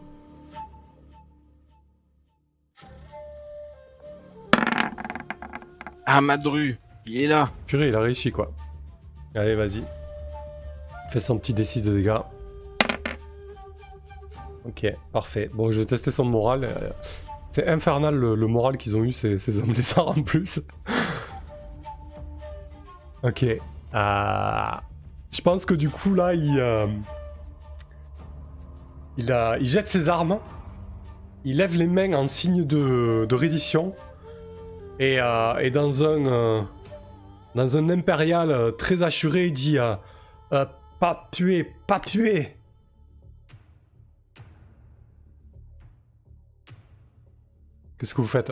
Ah, 6.05 6.21
Madru, 6.21 6.77
il 7.05 7.17
est 7.23 7.27
là. 7.27 7.51
Purée, 7.65 7.89
il 7.89 7.95
a 7.95 7.99
réussi 7.99 8.31
quoi. 8.31 8.51
Allez, 9.35 9.55
vas-y. 9.55 9.83
Fais 11.11 11.19
son 11.19 11.37
petit 11.37 11.53
D6 11.53 11.83
de 11.83 11.93
dégâts. 11.97 12.17
Ok, 14.65 14.85
parfait. 15.13 15.49
Bon, 15.53 15.71
je 15.71 15.79
vais 15.79 15.85
tester 15.85 16.11
son 16.11 16.25
moral. 16.25 16.63
euh, 16.65 16.89
C'est 17.57 17.67
infernal 17.67 18.13
le, 18.13 18.35
moral 18.45 18.77
qu'ils 18.77 18.95
ont 18.95 19.03
eu, 19.03 19.11
ces, 19.11 19.57
hommes 19.57 19.73
lézards 19.73 20.09
en 20.09 20.21
plus. 20.21 20.61
ok. 23.23 23.45
Euh, 23.95 24.71
Je 25.31 25.41
pense 25.41 25.65
que 25.65 25.73
du 25.73 25.89
coup, 25.89 26.13
là, 26.13 26.35
il. 26.35 26.59
euh, 26.59 26.85
il, 29.17 29.31
a, 29.31 29.57
il 29.57 29.65
jette 29.65 29.87
ses 29.87 30.07
armes, 30.07 30.37
il 31.45 31.57
lève 31.57 31.75
les 31.75 31.87
mains 31.87 32.13
en 32.13 32.27
signe 32.27 32.63
de, 32.63 33.33
reddition, 33.33 33.95
et, 34.99 35.19
euh, 35.19 35.57
et 35.57 35.71
dans 35.71 36.03
un 36.03 36.67
dans 37.55 37.75
un 37.75 37.89
impérial 37.89 38.75
très 38.77 39.01
assuré, 39.01 39.47
il 39.47 39.53
dit 39.53 39.79
pas 40.51 41.27
tuer, 41.31 41.73
pas 41.87 41.99
tuer. 41.99 42.55
Qu'est-ce 47.97 48.13
que 48.13 48.21
vous 48.21 48.27
faites 48.27 48.51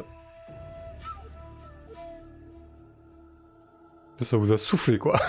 Ça 4.22 4.38
vous 4.38 4.52
a 4.52 4.58
soufflé 4.58 4.98
quoi. 4.98 5.20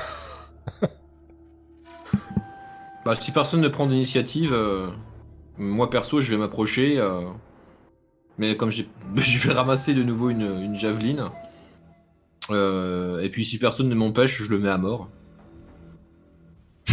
Bah, 3.04 3.14
si 3.14 3.30
personne 3.30 3.60
ne 3.60 3.68
prend 3.68 3.86
d'initiative, 3.86 4.52
euh, 4.52 4.88
moi 5.58 5.88
perso, 5.90 6.20
je 6.20 6.28
vais 6.32 6.36
m'approcher. 6.36 6.98
euh, 6.98 7.30
mais 8.38 8.56
comme 8.56 8.70
j'ai, 8.70 8.88
je 9.16 9.46
vais 9.46 9.54
ramasser 9.54 9.94
de 9.94 10.02
nouveau 10.02 10.30
une, 10.30 10.42
une 10.42 10.74
javeline. 10.76 11.30
Euh, 12.50 13.20
et 13.20 13.30
puis 13.30 13.44
si 13.44 13.58
personne 13.58 13.88
ne 13.88 13.94
m'empêche, 13.94 14.42
je 14.42 14.50
le 14.50 14.58
mets 14.58 14.68
à 14.70 14.78
mort. 14.78 15.08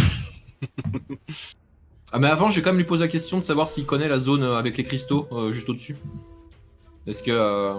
ah 2.11 2.19
mais 2.19 2.27
avant, 2.27 2.49
j'ai 2.49 2.61
quand 2.61 2.69
même 2.69 2.77
lui 2.77 2.85
poser 2.85 3.05
la 3.05 3.11
question 3.11 3.37
de 3.39 3.43
savoir 3.43 3.67
s'il 3.67 3.85
connaît 3.85 4.07
la 4.07 4.19
zone 4.19 4.43
avec 4.43 4.77
les 4.77 4.83
cristaux 4.83 5.27
euh, 5.31 5.51
juste 5.51 5.69
au-dessus. 5.69 5.95
Est-ce 7.07 7.23
que, 7.23 7.31
euh, 7.31 7.73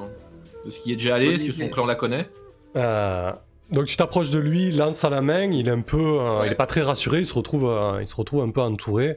est-ce 0.66 0.81
qu'il 0.81 0.91
y 0.91 0.93
est 0.93 0.97
déjà 0.97 1.14
allé? 1.16 1.33
Est-ce 1.35 1.45
que 1.45 1.53
son 1.53 1.68
clan 1.68 1.87
la 1.87 1.95
connaît? 1.95 2.29
Euh, 2.77 3.33
donc 3.70 3.87
tu 3.87 3.97
t'approches 3.97 4.31
de 4.31 4.39
lui, 4.39 4.70
lance 4.72 5.05
à 5.05 5.11
la 5.11 5.20
main, 5.22 5.51
il 5.51 5.68
est 5.68 5.70
un 5.70 5.81
peu, 5.81 5.99
euh, 6.20 6.41
Ouais. 6.41 6.49
il 6.49 6.53
est 6.53 6.57
pas 6.57 6.66
très 6.66 6.83
rassuré, 6.83 7.20
il 7.20 7.27
se 7.27 7.35
retrouve, 7.35 7.66
euh, 7.66 8.03
il 8.03 8.07
se 8.09 8.14
retrouve 8.14 8.43
un 8.43 8.51
peu 8.51 8.61
entouré. 8.61 9.16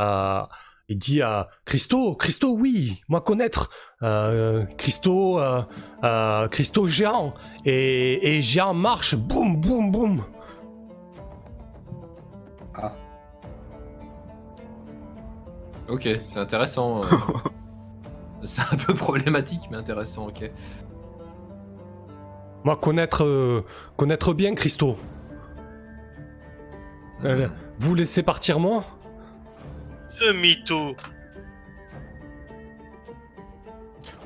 Euh, 0.00 0.40
il 0.88 0.98
dit 0.98 1.20
à 1.22 1.48
Christo, 1.64 2.14
Christo, 2.14 2.54
oui, 2.54 3.02
moi 3.08 3.20
connaître, 3.20 3.70
euh, 4.02 4.64
Christo, 4.78 5.40
euh, 5.40 5.62
euh, 6.04 6.46
Christo 6.48 6.86
géant 6.86 7.34
et, 7.64 8.36
et 8.36 8.42
géant 8.42 8.74
marche, 8.74 9.16
boum, 9.16 9.56
boum, 9.60 9.90
boum. 9.90 10.24
Ok, 15.88 16.08
c'est 16.24 16.38
intéressant. 16.38 17.02
c'est 18.44 18.62
un 18.62 18.76
peu 18.76 18.94
problématique, 18.94 19.62
mais 19.70 19.76
intéressant, 19.76 20.28
ok. 20.28 20.50
Moi 22.64 22.76
connaître, 22.76 23.24
euh, 23.24 23.64
connaître 23.96 24.34
bien 24.34 24.54
Christo. 24.54 24.96
Euh, 27.24 27.48
vous 27.78 27.94
laissez 27.94 28.22
partir 28.22 28.58
moi? 28.58 28.84
Ce 30.16 30.32
mytho. 30.32 30.96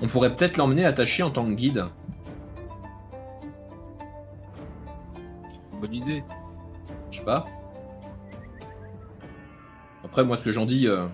On 0.03 0.07
pourrait 0.09 0.35
peut-être 0.35 0.57
l'emmener 0.57 0.85
attaché 0.87 1.23
en 1.23 1.31
tant 1.31 1.45
que 1.45 1.53
guide. 1.53 1.85
Bonne 5.81 5.95
idée. 5.95 6.25
Je 7.11 7.19
sais 7.19 7.25
pas. 7.25 7.47
Après, 10.05 10.25
moi, 10.25 10.37
ce 10.37 10.45
que 10.45 10.51
j'en 10.51 10.65
dis. 10.67 10.87
euh, 10.89 11.07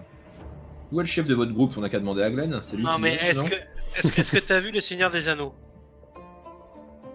Où 0.96 1.00
est 1.00 1.02
le 1.02 1.08
chef 1.08 1.26
de 1.26 1.34
votre 1.34 1.52
groupe? 1.52 1.74
On 1.76 1.82
a 1.82 1.90
qu'à 1.90 1.98
demander 2.00 2.22
à 2.22 2.30
Glenn. 2.30 2.58
C'est 2.62 2.76
lui 2.76 2.82
Non 2.84 2.94
qui 2.96 3.02
mais 3.02 3.12
est-ce 3.12 3.44
que 3.44 3.54
est-ce 3.98 4.32
que 4.32 4.38
t'as 4.38 4.60
vu 4.60 4.70
le 4.72 4.80
Seigneur 4.80 5.10
des 5.10 5.28
Anneaux? 5.28 5.52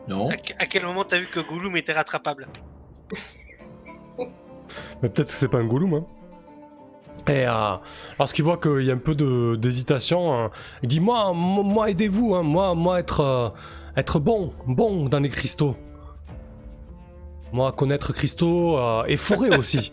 Non. 0.07 0.29
à, 0.29 0.36
que- 0.38 0.53
à 0.59 0.67
quel 0.67 0.86
moment 0.86 1.03
t'as 1.03 1.17
vu 1.17 1.25
que 1.25 1.39
Gollum 1.39 1.75
était 1.77 1.93
rattrapable? 1.93 2.47
Mais 5.01 5.09
peut-être 5.09 5.27
que 5.27 5.34
c'est 5.34 5.47
pas 5.47 5.57
un 5.57 5.65
Gollum. 5.65 5.95
Hein. 5.95 6.05
Et 7.27 7.47
euh, 7.47 7.75
lorsqu'il 8.19 8.43
voit 8.43 8.57
qu'il 8.57 8.84
y 8.84 8.91
a 8.91 8.93
un 8.93 8.97
peu 8.99 9.15
de- 9.15 9.55
d'hésitation, 9.55 10.32
hein, 10.32 10.51
il 10.84 10.88
dit 10.89 10.99
Moi, 10.99 11.34
moi, 11.34 11.63
moi, 11.63 11.89
aidez-vous, 11.89 12.36
hein, 12.36 12.43
moi, 12.43 12.75
moi 12.75 12.99
être, 12.99 13.21
euh, 13.21 13.49
être 13.97 14.19
bon, 14.19 14.53
bon 14.67 15.09
dans 15.09 15.19
les 15.19 15.29
cristaux. 15.29 15.75
Moi, 17.51 17.71
connaître 17.71 18.13
cristaux 18.13 18.77
euh, 18.77 19.05
et 19.07 19.17
forêt 19.17 19.55
aussi. 19.57 19.91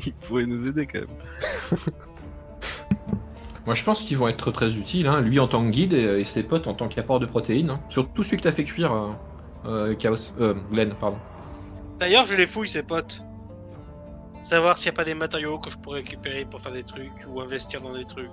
Il 0.06 0.12
pourrait 0.14 0.46
nous 0.46 0.66
aider 0.66 0.86
quand 0.86 1.00
même. 1.00 1.78
Moi, 3.66 3.74
je 3.74 3.84
pense 3.84 4.02
qu'ils 4.02 4.16
vont 4.16 4.26
être 4.28 4.50
très 4.50 4.76
utiles. 4.76 5.06
Hein. 5.06 5.20
Lui 5.20 5.38
en 5.38 5.46
tant 5.46 5.62
que 5.64 5.70
guide 5.70 5.92
et, 5.92 6.20
et 6.20 6.24
ses 6.24 6.42
potes 6.42 6.66
en 6.66 6.74
tant 6.74 6.88
qu'apport 6.88 7.20
de 7.20 7.26
protéines. 7.26 7.70
hein. 7.70 7.80
Surtout 7.88 8.22
celui 8.22 8.38
que 8.38 8.42
t'as 8.42 8.52
fait 8.52 8.64
cuire, 8.64 8.92
euh, 8.92 9.10
euh, 9.66 9.94
Chaos. 9.94 10.32
Euh, 10.40 10.54
Glenn, 10.72 10.94
pardon. 10.98 11.18
D'ailleurs, 11.98 12.26
je 12.26 12.34
les 12.36 12.46
fouille 12.46 12.68
ces 12.68 12.82
potes. 12.82 13.22
Savoir 14.42 14.78
s'il 14.78 14.90
n'y 14.90 14.94
a 14.94 14.96
pas 14.96 15.04
des 15.04 15.14
matériaux 15.14 15.58
que 15.58 15.70
je 15.70 15.76
pourrais 15.76 15.98
récupérer 15.98 16.46
pour 16.46 16.60
faire 16.62 16.72
des 16.72 16.82
trucs 16.82 17.12
ou 17.28 17.40
investir 17.42 17.82
dans 17.82 17.94
des 17.94 18.06
trucs. 18.06 18.30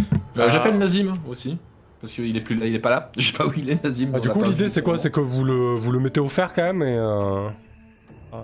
Euh, 0.00 0.04
Ah. 0.38 0.48
J'appelle 0.48 0.78
Nazim 0.78 1.18
aussi. 1.28 1.58
Parce 2.00 2.12
qu'il 2.12 2.36
est, 2.36 2.40
plus 2.42 2.56
là, 2.56 2.66
il 2.66 2.74
est 2.74 2.78
pas 2.78 2.90
là. 2.90 3.10
Je 3.16 3.26
sais 3.30 3.32
pas 3.36 3.46
où 3.46 3.52
il 3.56 3.70
est, 3.70 3.82
Nazim. 3.84 4.12
Ah, 4.14 4.20
du 4.20 4.28
coup, 4.28 4.42
l'idée 4.42 4.68
c'est 4.68 4.82
quoi? 4.82 4.96
C'est 4.98 5.10
que 5.10 5.20
vous 5.20 5.44
le, 5.44 5.76
vous 5.76 5.92
le 5.92 5.98
mettez 6.00 6.20
au 6.20 6.28
fer 6.28 6.52
quand 6.54 6.62
même 6.62 6.82
et. 6.82 7.48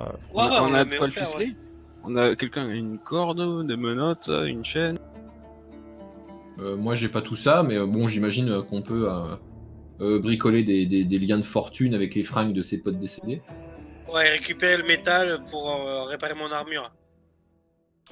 Euh, 0.00 0.06
on, 0.34 0.40
on 0.70 0.74
a 0.74 0.84
de 0.84 0.96
quoi 0.96 1.06
le 1.06 1.12
ficeler 1.12 1.54
On 2.04 2.16
a 2.16 2.34
quelqu'un 2.36 2.66
qui 2.66 2.72
a 2.72 2.74
une 2.74 2.98
corde, 2.98 3.66
des 3.66 3.76
menottes, 3.76 4.28
une 4.28 4.64
chaîne. 4.64 4.98
Euh, 6.58 6.76
moi, 6.76 6.94
j'ai 6.94 7.08
pas 7.08 7.22
tout 7.22 7.34
ça, 7.36 7.62
mais 7.62 7.76
euh, 7.76 7.86
bon, 7.86 8.08
j'imagine 8.08 8.62
qu'on 8.62 8.82
peut 8.82 9.10
euh, 9.10 9.36
euh, 10.00 10.18
bricoler 10.20 10.62
des, 10.64 10.86
des- 10.86 11.04
des 11.04 11.18
liens 11.18 11.38
de 11.38 11.42
fortune 11.42 11.94
avec 11.94 12.14
les 12.14 12.22
fringues 12.22 12.52
de 12.52 12.62
ses 12.62 12.80
potes 12.82 12.98
décédés. 12.98 13.40
Ouais, 14.12 14.28
récupérer 14.28 14.76
le 14.76 14.84
métal 14.86 15.42
pour 15.50 15.70
euh, 15.70 16.04
réparer 16.04 16.34
mon 16.34 16.52
armure. 16.52 16.92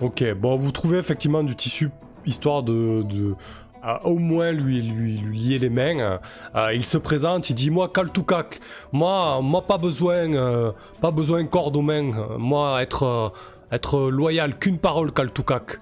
Ok, 0.00 0.24
bon, 0.34 0.56
vous 0.56 0.72
trouvez 0.72 0.96
effectivement 0.98 1.42
du 1.42 1.54
tissu 1.54 1.90
histoire 2.24 2.62
de, 2.62 3.02
de 3.02 3.34
à 3.82 4.06
au 4.06 4.18
moins 4.18 4.52
lui, 4.52 4.82
lui, 4.82 5.16
lui 5.18 5.38
lier 5.38 5.58
les 5.58 5.70
mains. 5.70 6.20
Euh, 6.54 6.74
il 6.74 6.84
se 6.84 6.98
présente, 6.98 7.50
il 7.50 7.54
dit 7.54 7.70
moi 7.70 7.88
Kaltukak, 7.88 8.60
moi, 8.92 9.40
moi 9.42 9.66
pas 9.66 9.78
besoin, 9.78 10.32
euh, 10.34 10.72
pas 11.00 11.10
besoin 11.10 11.44
corde 11.46 11.76
aux 11.76 11.82
mains. 11.82 12.12
Euh, 12.16 12.38
Moi 12.38 12.82
être, 12.82 13.02
euh, 13.04 13.28
être 13.72 14.10
loyal, 14.10 14.58
qu'une 14.58 14.78
parole 14.78 15.12
Kaltukak. 15.12 15.80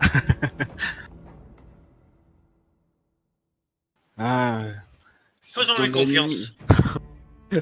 Ah. 4.16 4.62
Faisons-lui 5.40 5.90
confiance. 5.90 6.56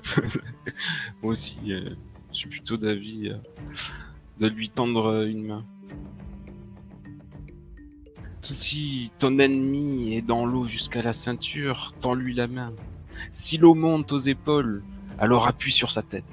Moi 1.23 1.33
aussi, 1.33 1.59
euh, 1.69 1.91
je 2.31 2.37
suis 2.37 2.49
plutôt 2.49 2.77
d'avis 2.77 3.29
euh, 3.29 3.37
de 4.39 4.49
lui 4.49 4.69
tendre 4.69 5.07
euh, 5.07 5.27
une 5.27 5.47
main. 5.47 5.65
Si 8.43 9.13
ton 9.19 9.39
ennemi 9.39 10.15
est 10.15 10.23
dans 10.23 10.45
l'eau 10.47 10.65
jusqu'à 10.65 11.03
la 11.03 11.13
ceinture, 11.13 11.93
tends-lui 12.01 12.35
la 12.35 12.49
main. 12.49 12.73
Si 13.31 13.57
l'eau 13.57 13.75
monte 13.75 14.11
aux 14.13 14.19
épaules, 14.19 14.83
alors 15.19 15.47
appuie 15.47 15.73
sur 15.73 15.93
sa 15.93 16.03
tête. 16.03 16.25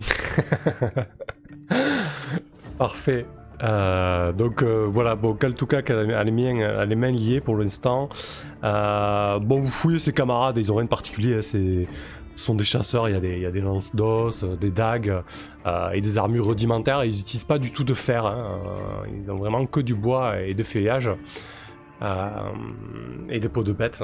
Parfait. 2.78 3.26
Euh, 3.62 4.32
donc 4.32 4.62
euh, 4.62 4.86
voilà, 4.90 5.14
bon, 5.14 5.34
Kaltukak 5.34 5.90
a, 5.90 6.00
a 6.00 6.24
les 6.24 6.30
mains, 6.32 6.60
a 6.60 6.84
les 6.84 6.96
mains 6.96 7.12
liées 7.12 7.40
pour 7.40 7.56
l'instant. 7.56 8.08
Euh, 8.64 9.38
bon, 9.38 9.60
vous 9.60 9.70
fouillez 9.70 10.00
ses 10.00 10.12
camarades, 10.12 10.58
ils 10.58 10.70
ont 10.72 10.76
rien 10.76 10.84
de 10.84 10.90
particulier. 10.90 11.36
hein, 11.36 11.42
c'est, 11.42 11.86
ce 11.86 12.21
sont 12.36 12.54
des 12.54 12.64
chasseurs, 12.64 13.08
il 13.08 13.12
y 13.14 13.16
a 13.16 13.20
des, 13.20 13.34
il 13.36 13.40
y 13.42 13.46
a 13.46 13.50
des 13.50 13.60
lances 13.60 13.94
d'os, 13.94 14.42
euh, 14.44 14.56
des 14.56 14.70
dagues 14.70 15.22
euh, 15.66 15.90
et 15.90 16.00
des 16.00 16.18
armures 16.18 16.46
rudimentaires. 16.46 17.04
Ils 17.04 17.16
n'utilisent 17.16 17.44
pas 17.44 17.58
du 17.58 17.72
tout 17.72 17.84
de 17.84 17.94
fer. 17.94 18.24
hein, 18.26 18.60
euh, 18.66 19.06
ils 19.22 19.30
ont 19.30 19.36
vraiment 19.36 19.66
que 19.66 19.80
du 19.80 19.94
bois 19.94 20.40
et 20.40 20.54
des 20.54 20.64
feuillages 20.64 21.10
euh, 22.02 22.26
et 23.28 23.40
des 23.40 23.48
peaux 23.48 23.62
de 23.64 23.72
bêtes. 23.72 24.02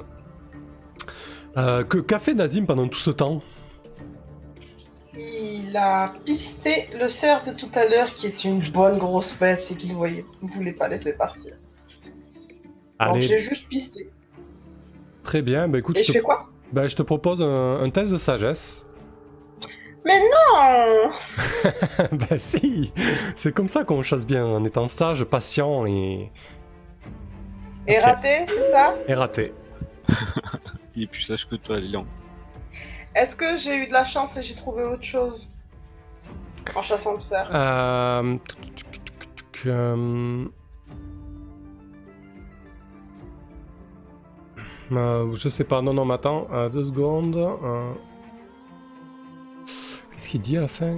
Euh, 1.56 1.82
que, 1.84 1.98
qu'a 1.98 2.18
fait 2.18 2.34
Nazim 2.34 2.66
pendant 2.66 2.88
tout 2.88 2.98
ce 2.98 3.10
temps? 3.10 3.42
Il 5.14 5.76
a 5.76 6.12
pisté 6.24 6.88
le 6.94 7.08
cerf 7.08 7.44
de 7.44 7.52
tout 7.52 7.70
à 7.74 7.86
l'heure, 7.88 8.14
qui 8.14 8.26
est 8.26 8.44
une 8.44 8.60
bonne 8.70 8.98
grosse 8.98 9.36
bête 9.38 9.70
et 9.70 9.76
qu'il 9.76 9.94
voyait, 9.94 10.24
voulait 10.42 10.72
pas 10.72 10.88
laisser 10.88 11.12
partir. 11.14 11.54
Donc 13.00 13.16
Allez, 13.16 13.22
j'ai 13.22 13.40
juste 13.40 13.68
pisté. 13.68 14.12
très 15.22 15.42
bien. 15.42 15.68
Bah, 15.68 15.78
écoute, 15.78 15.96
Et 15.96 16.02
je 16.02 16.04
je 16.04 16.12
te, 16.12 16.12
fais 16.12 16.20
quoi? 16.20 16.47
Bah, 16.72 16.86
je 16.86 16.96
te 16.96 17.02
propose 17.02 17.42
un, 17.42 17.80
un 17.82 17.90
test 17.90 18.12
de 18.12 18.16
sagesse. 18.16 18.86
Mais 20.04 20.20
non 20.20 21.10
bah 22.12 22.38
si, 22.38 22.92
c'est 23.36 23.52
comme 23.52 23.68
ça 23.68 23.84
qu'on 23.84 24.02
chasse 24.02 24.26
bien, 24.26 24.46
en 24.46 24.64
étant 24.64 24.86
sage, 24.86 25.24
patient 25.24 25.84
et, 25.86 26.30
Et 27.86 27.98
raté, 27.98 28.46
c'est 28.46 28.70
ça 28.70 28.94
et 29.06 29.14
raté. 29.14 29.52
Il 30.94 31.02
est 31.02 31.06
plus 31.06 31.22
sage 31.22 31.46
que 31.48 31.56
toi, 31.56 31.78
Léon. 31.78 32.06
Est-ce 33.14 33.36
que 33.36 33.56
j'ai 33.56 33.76
eu 33.76 33.86
de 33.88 33.92
la 33.92 34.04
chance 34.04 34.36
et 34.36 34.42
j'ai 34.42 34.54
trouvé 34.54 34.84
autre 34.84 35.04
chose 35.04 35.50
en 36.74 36.82
chassant 36.82 37.14
le 37.14 37.20
cerf 37.20 37.48
Euh... 37.52 38.36
euh, 44.92 45.32
je 45.34 45.48
sais 45.48 45.64
pas, 45.64 45.82
non, 45.82 45.92
non, 45.94 46.04
mais 46.04 46.14
attends, 46.14 46.46
euh, 46.52 46.68
deux 46.68 46.84
secondes. 46.84 47.36
euh. 47.36 47.92
Qu'est-ce 50.12 50.28
qu'il 50.30 50.40
dit 50.40 50.56
à 50.56 50.62
la 50.62 50.68
fin? 50.68 50.96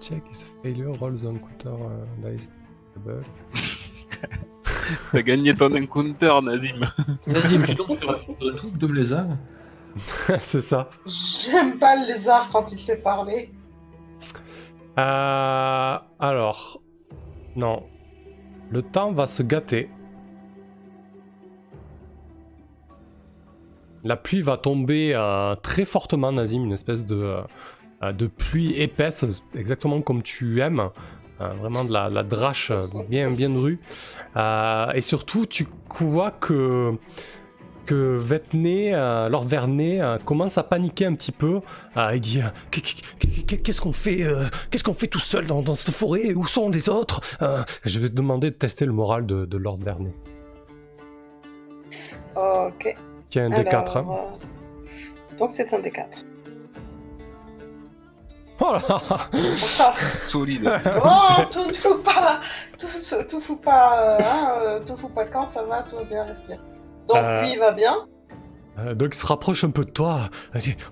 Check 0.00 0.22
is 0.30 0.42
a 0.44 0.62
failure, 0.62 0.94
roll 0.98 1.16
the 1.18 1.24
encounter 1.26 1.70
uh, 1.70 2.30
dice 2.36 2.50
double. 2.94 3.22
T'as 5.12 5.22
gagné 5.22 5.54
ton 5.54 5.74
encounter, 5.74 6.38
Nazim. 6.42 6.80
Nazim, 7.26 7.64
tu 7.66 7.74
tombes 7.74 7.98
sur 7.98 8.10
un 8.10 8.56
truc 8.56 8.76
de 8.76 8.86
lézard 8.86 9.26
C'est 10.40 10.60
ça. 10.60 10.90
J'aime 11.06 11.78
pas 11.78 11.96
le 11.96 12.12
lézard 12.12 12.50
quand 12.52 12.70
il 12.72 12.80
sait 12.80 12.98
parler. 12.98 13.50
Euh, 14.98 15.96
alors, 16.18 16.80
non. 17.56 17.84
Le 18.70 18.82
temps 18.82 19.12
va 19.12 19.26
se 19.26 19.42
gâter. 19.42 19.88
La 24.08 24.16
pluie 24.16 24.40
va 24.40 24.56
tomber 24.56 25.12
euh, 25.14 25.54
très 25.56 25.84
fortement, 25.84 26.32
Nazim, 26.32 26.64
une 26.64 26.72
espèce 26.72 27.04
de, 27.04 27.36
euh, 28.02 28.12
de 28.12 28.26
pluie 28.26 28.72
épaisse, 28.80 29.22
exactement 29.54 30.00
comme 30.00 30.22
tu 30.22 30.62
aimes. 30.62 30.88
Euh, 31.42 31.48
vraiment 31.50 31.84
de 31.84 31.92
la, 31.92 32.22
drache 32.22 32.70
euh, 32.70 32.86
bien, 33.10 33.30
bien. 33.30 33.52
Euh, 34.36 34.92
et 34.94 35.02
surtout, 35.02 35.44
tu 35.44 35.66
vois 36.00 36.30
que, 36.30 36.94
que 37.84 38.16
Vetney, 38.16 38.94
euh, 38.94 39.28
Lord 39.28 39.44
Vernet, 39.46 40.00
euh, 40.00 40.16
commence 40.24 40.56
à 40.56 40.62
paniquer 40.62 41.04
un 41.04 41.14
petit 41.14 41.30
peu. 41.30 41.60
Euh, 41.98 42.10
il 42.14 42.20
dit 42.22 42.40
euh, 42.40 42.48
Qu'est- 42.70 42.80
qu'est- 43.18 43.44
qu'est- 43.46 43.58
Qu'est-ce 43.58 43.80
qu'on 43.82 43.92
fait 43.92 44.22
euh, 44.24 44.46
Qu'est-ce 44.70 44.84
qu'on 44.84 44.94
fait 44.94 45.06
tout 45.08 45.18
seul 45.20 45.46
dans, 45.46 45.74
cette 45.74 45.94
forêt? 45.94 46.32
Où 46.32 46.46
sont 46.46 46.70
les 46.70 46.88
autres? 46.88 47.20
Euh, 47.42 47.62
Je 47.84 48.00
vais 48.00 48.08
te 48.08 48.14
demander 48.14 48.50
de 48.50 48.56
tester 48.56 48.86
le 48.86 48.92
moral 48.92 49.26
de, 49.26 49.44
de 49.44 49.56
Lord 49.58 49.80
Vernet. 49.84 50.14
Ok. 52.34 52.96
Qui 53.30 53.40
un 53.40 53.52
Alors, 53.52 53.64
D4. 53.64 53.98
hein. 53.98 54.06
euh, 54.08 55.36
Donc 55.38 55.52
c'est 55.52 55.72
un 55.74 55.78
D4. 55.78 56.04
Oh 58.60 58.72
là 58.72 59.56
Solide. 60.16 60.64
Oh, 61.04 61.42
tout 61.52 61.72
fout 61.76 62.02
pas, 62.02 62.40
tout, 62.78 63.40
fout 63.40 63.60
pas, 63.62 64.02
euh, 64.02 64.18
hein, 64.20 64.50
euh, 64.62 64.80
tout 64.84 64.96
fout 64.96 65.14
pas 65.14 65.24
le 65.24 65.30
camp, 65.30 65.46
ça 65.46 65.62
va, 65.62 65.82
tout 65.84 65.96
va 65.96 66.04
bien, 66.04 66.24
respire. 66.24 66.58
Donc 67.06 67.18
Euh. 67.18 67.42
lui 67.42 67.52
il 67.52 67.58
va 67.58 67.70
bien. 67.72 68.06
Euh, 68.80 68.94
Doc 68.94 69.14
se 69.14 69.24
rapproche 69.26 69.62
un 69.64 69.70
peu 69.70 69.84
de 69.84 69.90
toi. 69.90 70.28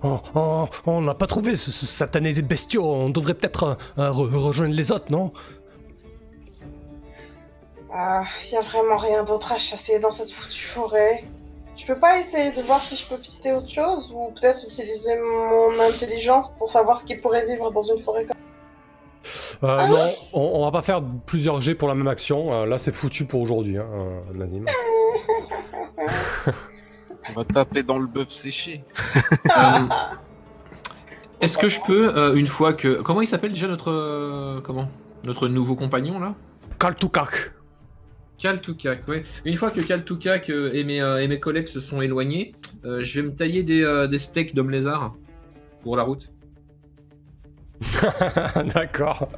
Oh, 0.03 0.19
oh, 0.35 0.65
on 0.85 1.01
n'a 1.01 1.13
pas 1.13 1.27
trouvé 1.27 1.55
ce, 1.55 1.71
ce 1.71 1.85
satané 1.85 2.33
des 2.33 2.41
bestiaux. 2.41 2.85
On 2.85 3.09
devrait 3.09 3.33
peut-être 3.33 3.77
euh, 3.97 4.11
re- 4.11 4.33
rejoindre 4.35 4.73
les 4.75 4.91
autres, 4.91 5.09
non? 5.09 5.31
Ah, 7.93 8.23
y 8.51 8.55
a 8.57 8.61
vraiment 8.61 8.97
rien 8.97 9.23
d'autre 9.23 9.51
à 9.53 9.57
chasser 9.57 9.99
dans 9.99 10.11
cette 10.11 10.31
foutue 10.31 10.65
forêt. 10.73 11.23
Je 11.77 11.85
peux 11.85 11.99
pas 11.99 12.19
essayer 12.19 12.51
de 12.51 12.61
voir 12.63 12.81
si 12.81 12.95
je 12.97 13.07
peux 13.07 13.17
pister 13.17 13.53
autre 13.53 13.69
chose 13.69 14.11
ou 14.13 14.31
peut-être 14.39 14.63
utiliser 14.65 15.15
mon 15.19 15.79
intelligence 15.79 16.51
pour 16.57 16.71
savoir 16.71 16.99
ce 16.99 17.05
qui 17.05 17.15
pourrait 17.15 17.45
vivre 17.45 17.71
dans 17.71 17.81
une 17.83 18.01
forêt 18.03 18.25
comme 18.25 18.35
Euh, 19.63 19.77
Ah 19.79 19.87
non, 19.87 20.09
on, 20.33 20.41
on 20.59 20.65
va 20.65 20.71
pas 20.71 20.81
faire 20.81 21.01
plusieurs 21.25 21.61
jets 21.61 21.75
pour 21.75 21.87
la 21.87 21.95
même 21.95 22.07
action. 22.07 22.51
Euh, 22.53 22.65
là, 22.65 22.77
c'est 22.77 22.91
foutu 22.91 23.25
pour 23.25 23.41
aujourd'hui, 23.41 23.77
hein, 23.77 23.85
euh, 23.93 24.19
Nazim. 24.33 24.65
On 27.29 27.33
va 27.33 27.43
taper 27.43 27.83
dans 27.83 27.97
le 27.99 28.07
bœuf 28.07 28.29
séché. 28.29 28.83
Euh, 29.57 29.79
Est-ce 31.41 31.57
que 31.57 31.67
je 31.67 31.81
peux, 31.85 32.15
euh, 32.17 32.35
une 32.35 32.47
fois 32.47 32.73
que. 32.73 33.01
Comment 33.01 33.19
il 33.21 33.27
s'appelle 33.27 33.51
déjà 33.51 33.67
notre. 33.67 34.61
comment? 34.63 34.87
Notre 35.25 35.49
nouveau 35.49 35.75
compagnon 35.75 36.19
là? 36.19 36.35
Kaltukak. 36.79 37.51
Kaltukak, 38.39 39.07
ouais. 39.07 39.23
Une 39.45 39.55
fois 39.55 39.71
que 39.71 39.81
Kaltukak 39.81 40.49
euh, 40.49 40.69
et, 40.73 40.83
mes, 40.83 41.01
euh, 41.01 41.21
et 41.21 41.27
mes 41.27 41.39
collègues 41.39 41.67
se 41.67 41.79
sont 41.79 42.01
éloignés, 42.01 42.53
euh, 42.85 43.01
je 43.01 43.19
vais 43.21 43.27
me 43.27 43.33
tailler 43.35 43.63
des, 43.63 43.83
euh, 43.83 44.07
des 44.07 44.19
steaks 44.19 44.53
d'homme 44.53 44.69
lézard 44.69 45.15
pour 45.83 45.97
la 45.97 46.03
route. 46.03 46.29
D'accord. 48.73 49.29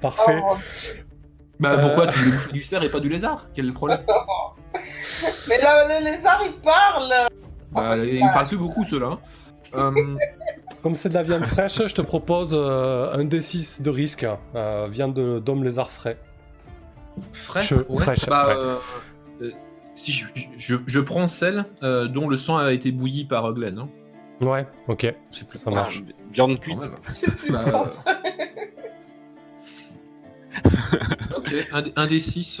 Parfait. 0.00 0.40
Oh, 0.44 0.56
Bah 1.60 1.72
Euh. 1.74 1.82
pourquoi 1.82 2.06
tu 2.08 2.18
veux 2.20 2.30
bouffer 2.32 2.52
du 2.52 2.62
cerf 2.62 2.82
et 2.82 2.90
pas 2.90 3.00
du 3.00 3.08
lézard? 3.08 3.46
Quel 3.54 3.64
est 3.66 3.68
le 3.68 3.74
problème? 3.74 4.00
Mais 5.48 5.58
là, 5.58 5.86
le 6.00 6.04
lézard 6.04 6.40
il 6.44 6.54
parle 6.60 7.12
Bah 7.72 7.96
ils 7.96 8.20
parlent 8.32 8.48
plus 8.48 8.56
beaucoup 8.56 8.84
ceux-là. 8.84 9.18
hein. 9.74 9.92
Euh, 9.96 10.16
Comme 10.82 10.96
c'est 10.96 11.08
de 11.10 11.14
la 11.14 11.22
viande 11.22 11.44
fraîche, 11.44 11.80
je 11.86 11.94
te 11.94 12.02
propose 12.02 12.54
euh, 12.58 13.12
un 13.14 13.24
D6 13.24 13.82
de 13.82 13.90
risque. 13.90 14.26
Euh, 14.56 14.88
viande 14.90 15.14
de- 15.14 15.38
d'homme 15.38 15.62
lézard 15.62 15.90
frais. 15.90 16.18
Fraîche, 17.32 17.70
Je- 17.70 17.74
ouais. 17.88 18.02
fraîche, 18.02 18.26
Bah, 18.26 18.46
ouais. 18.48 18.54
euh, 18.56 18.76
euh, 19.42 19.50
si 19.94 20.12
je, 20.12 20.26
je, 20.56 20.76
je 20.86 21.00
prends 21.00 21.26
celle 21.26 21.66
euh, 21.82 22.08
dont 22.08 22.28
le 22.28 22.36
sang 22.36 22.56
a 22.58 22.72
été 22.72 22.92
bouilli 22.92 23.24
par 23.24 23.44
euh, 23.46 23.52
Glenn. 23.52 23.78
hein. 23.78 23.88
Ouais, 24.40 24.66
ok. 24.88 25.14
C'est 25.30 25.46
plus 25.46 25.58
Ça 25.58 25.70
marche. 25.70 26.02
Viande 26.32 26.58
cuite. 26.58 26.90
Bah, 27.50 27.64
euh, 27.68 27.86
ok, 31.36 31.54
un, 31.72 31.84
un 31.96 32.06
des 32.06 32.18
6. 32.18 32.60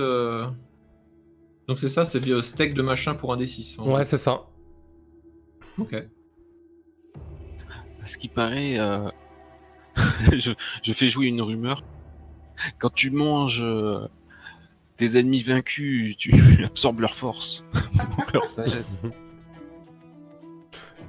Donc 1.68 1.78
c'est 1.78 1.88
ça, 1.88 2.04
c'est 2.04 2.26
euh, 2.28 2.42
steak 2.42 2.74
de 2.74 2.82
machin 2.82 3.14
pour 3.14 3.32
un 3.32 3.36
des 3.36 3.46
6. 3.46 3.78
Ouais, 3.78 4.04
c'est 4.04 4.18
ça. 4.18 4.42
Ok. 5.78 5.94
Ce 8.04 8.18
qui 8.18 8.28
paraît, 8.28 8.78
euh, 8.78 9.08
je, 10.32 10.52
je 10.82 10.92
fais 10.92 11.08
jouer 11.08 11.26
une 11.26 11.40
rumeur. 11.40 11.82
Quand 12.78 12.92
tu 12.92 13.10
manges 13.10 13.62
euh, 13.62 14.06
tes 15.02 15.18
ennemis 15.18 15.42
vaincus, 15.42 16.16
tu 16.16 16.32
absorbes 16.64 17.00
leur 17.00 17.14
force, 17.14 17.64
leur 18.34 18.46
sagesse. 18.46 18.98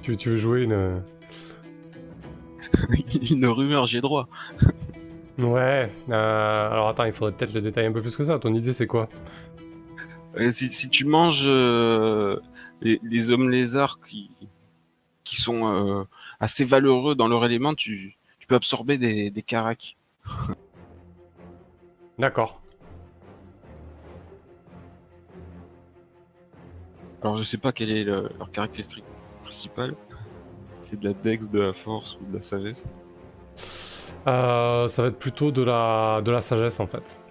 Tu, 0.02 0.18
tu 0.18 0.28
veux 0.28 0.36
jouer 0.36 0.64
une. 0.64 1.02
une 3.30 3.46
rumeur, 3.46 3.86
j'ai 3.86 4.02
droit. 4.02 4.28
Ouais. 5.38 5.90
euh, 6.10 6.70
alors 6.70 6.88
attends, 6.88 7.04
il 7.04 7.14
faudrait 7.14 7.32
peut-être 7.32 7.54
le 7.54 7.62
détailler 7.62 7.86
un 7.88 7.92
peu 7.92 8.02
plus 8.02 8.14
que 8.14 8.22
ça. 8.22 8.38
Ton 8.38 8.52
idée, 8.52 8.74
c'est 8.74 8.86
quoi? 8.86 9.08
Euh, 10.36 10.50
si, 10.50 10.68
si 10.68 10.90
tu 10.90 11.06
manges 11.06 11.44
euh, 11.46 12.38
les, 12.82 13.00
les 13.02 13.30
hommes 13.30 13.48
lézards 13.48 13.98
qui, 14.06 14.30
qui 15.24 15.40
sont 15.40 15.66
euh, 16.00 16.04
assez 16.38 16.66
valeureux 16.66 17.14
dans 17.14 17.28
leur 17.28 17.42
élément, 17.46 17.74
tu, 17.74 18.18
tu 18.40 18.46
peux 18.46 18.56
absorber 18.56 18.98
des, 18.98 19.30
des 19.30 19.42
caracs. 19.42 19.96
D'accord. 22.18 22.60
Alors 27.24 27.36
je 27.36 27.42
sais 27.42 27.56
pas 27.58 27.72
quelle 27.72 27.90
est 27.90 28.04
le- 28.04 28.28
leur 28.38 28.50
caractéristique 28.52 29.02
principale. 29.42 29.94
C'est 30.80 31.00
de 31.00 31.08
la 31.08 31.14
dex, 31.14 31.48
de 31.50 31.60
la 31.60 31.72
force 31.72 32.18
ou 32.20 32.30
de 32.30 32.36
la 32.36 32.42
sagesse. 32.42 32.84
Euh, 34.26 34.88
ça 34.88 35.02
va 35.02 35.08
être 35.08 35.18
plutôt 35.18 35.50
de 35.50 35.62
la, 35.62 36.20
de 36.22 36.30
la 36.30 36.40
sagesse 36.42 36.78
en 36.80 36.86
fait. 36.86 37.22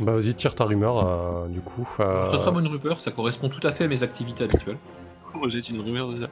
Bah 0.00 0.12
vas-y, 0.12 0.34
tire 0.34 0.54
ta 0.54 0.64
rumeur 0.64 1.06
euh, 1.06 1.48
du 1.48 1.60
coup. 1.60 1.88
euh, 2.00 2.28
Très 2.28 2.38
très 2.38 2.50
bonne 2.52 2.66
rumeur, 2.66 3.00
ça 3.00 3.10
correspond 3.10 3.48
tout 3.48 3.66
à 3.66 3.72
fait 3.72 3.84
à 3.84 3.88
mes 3.88 4.02
activités 4.02 4.44
habituelles. 4.44 4.78
Oh, 5.34 5.48
j'ai 5.48 5.60
une 5.70 5.80
rumeur 5.80 6.10
déjà. 6.12 6.28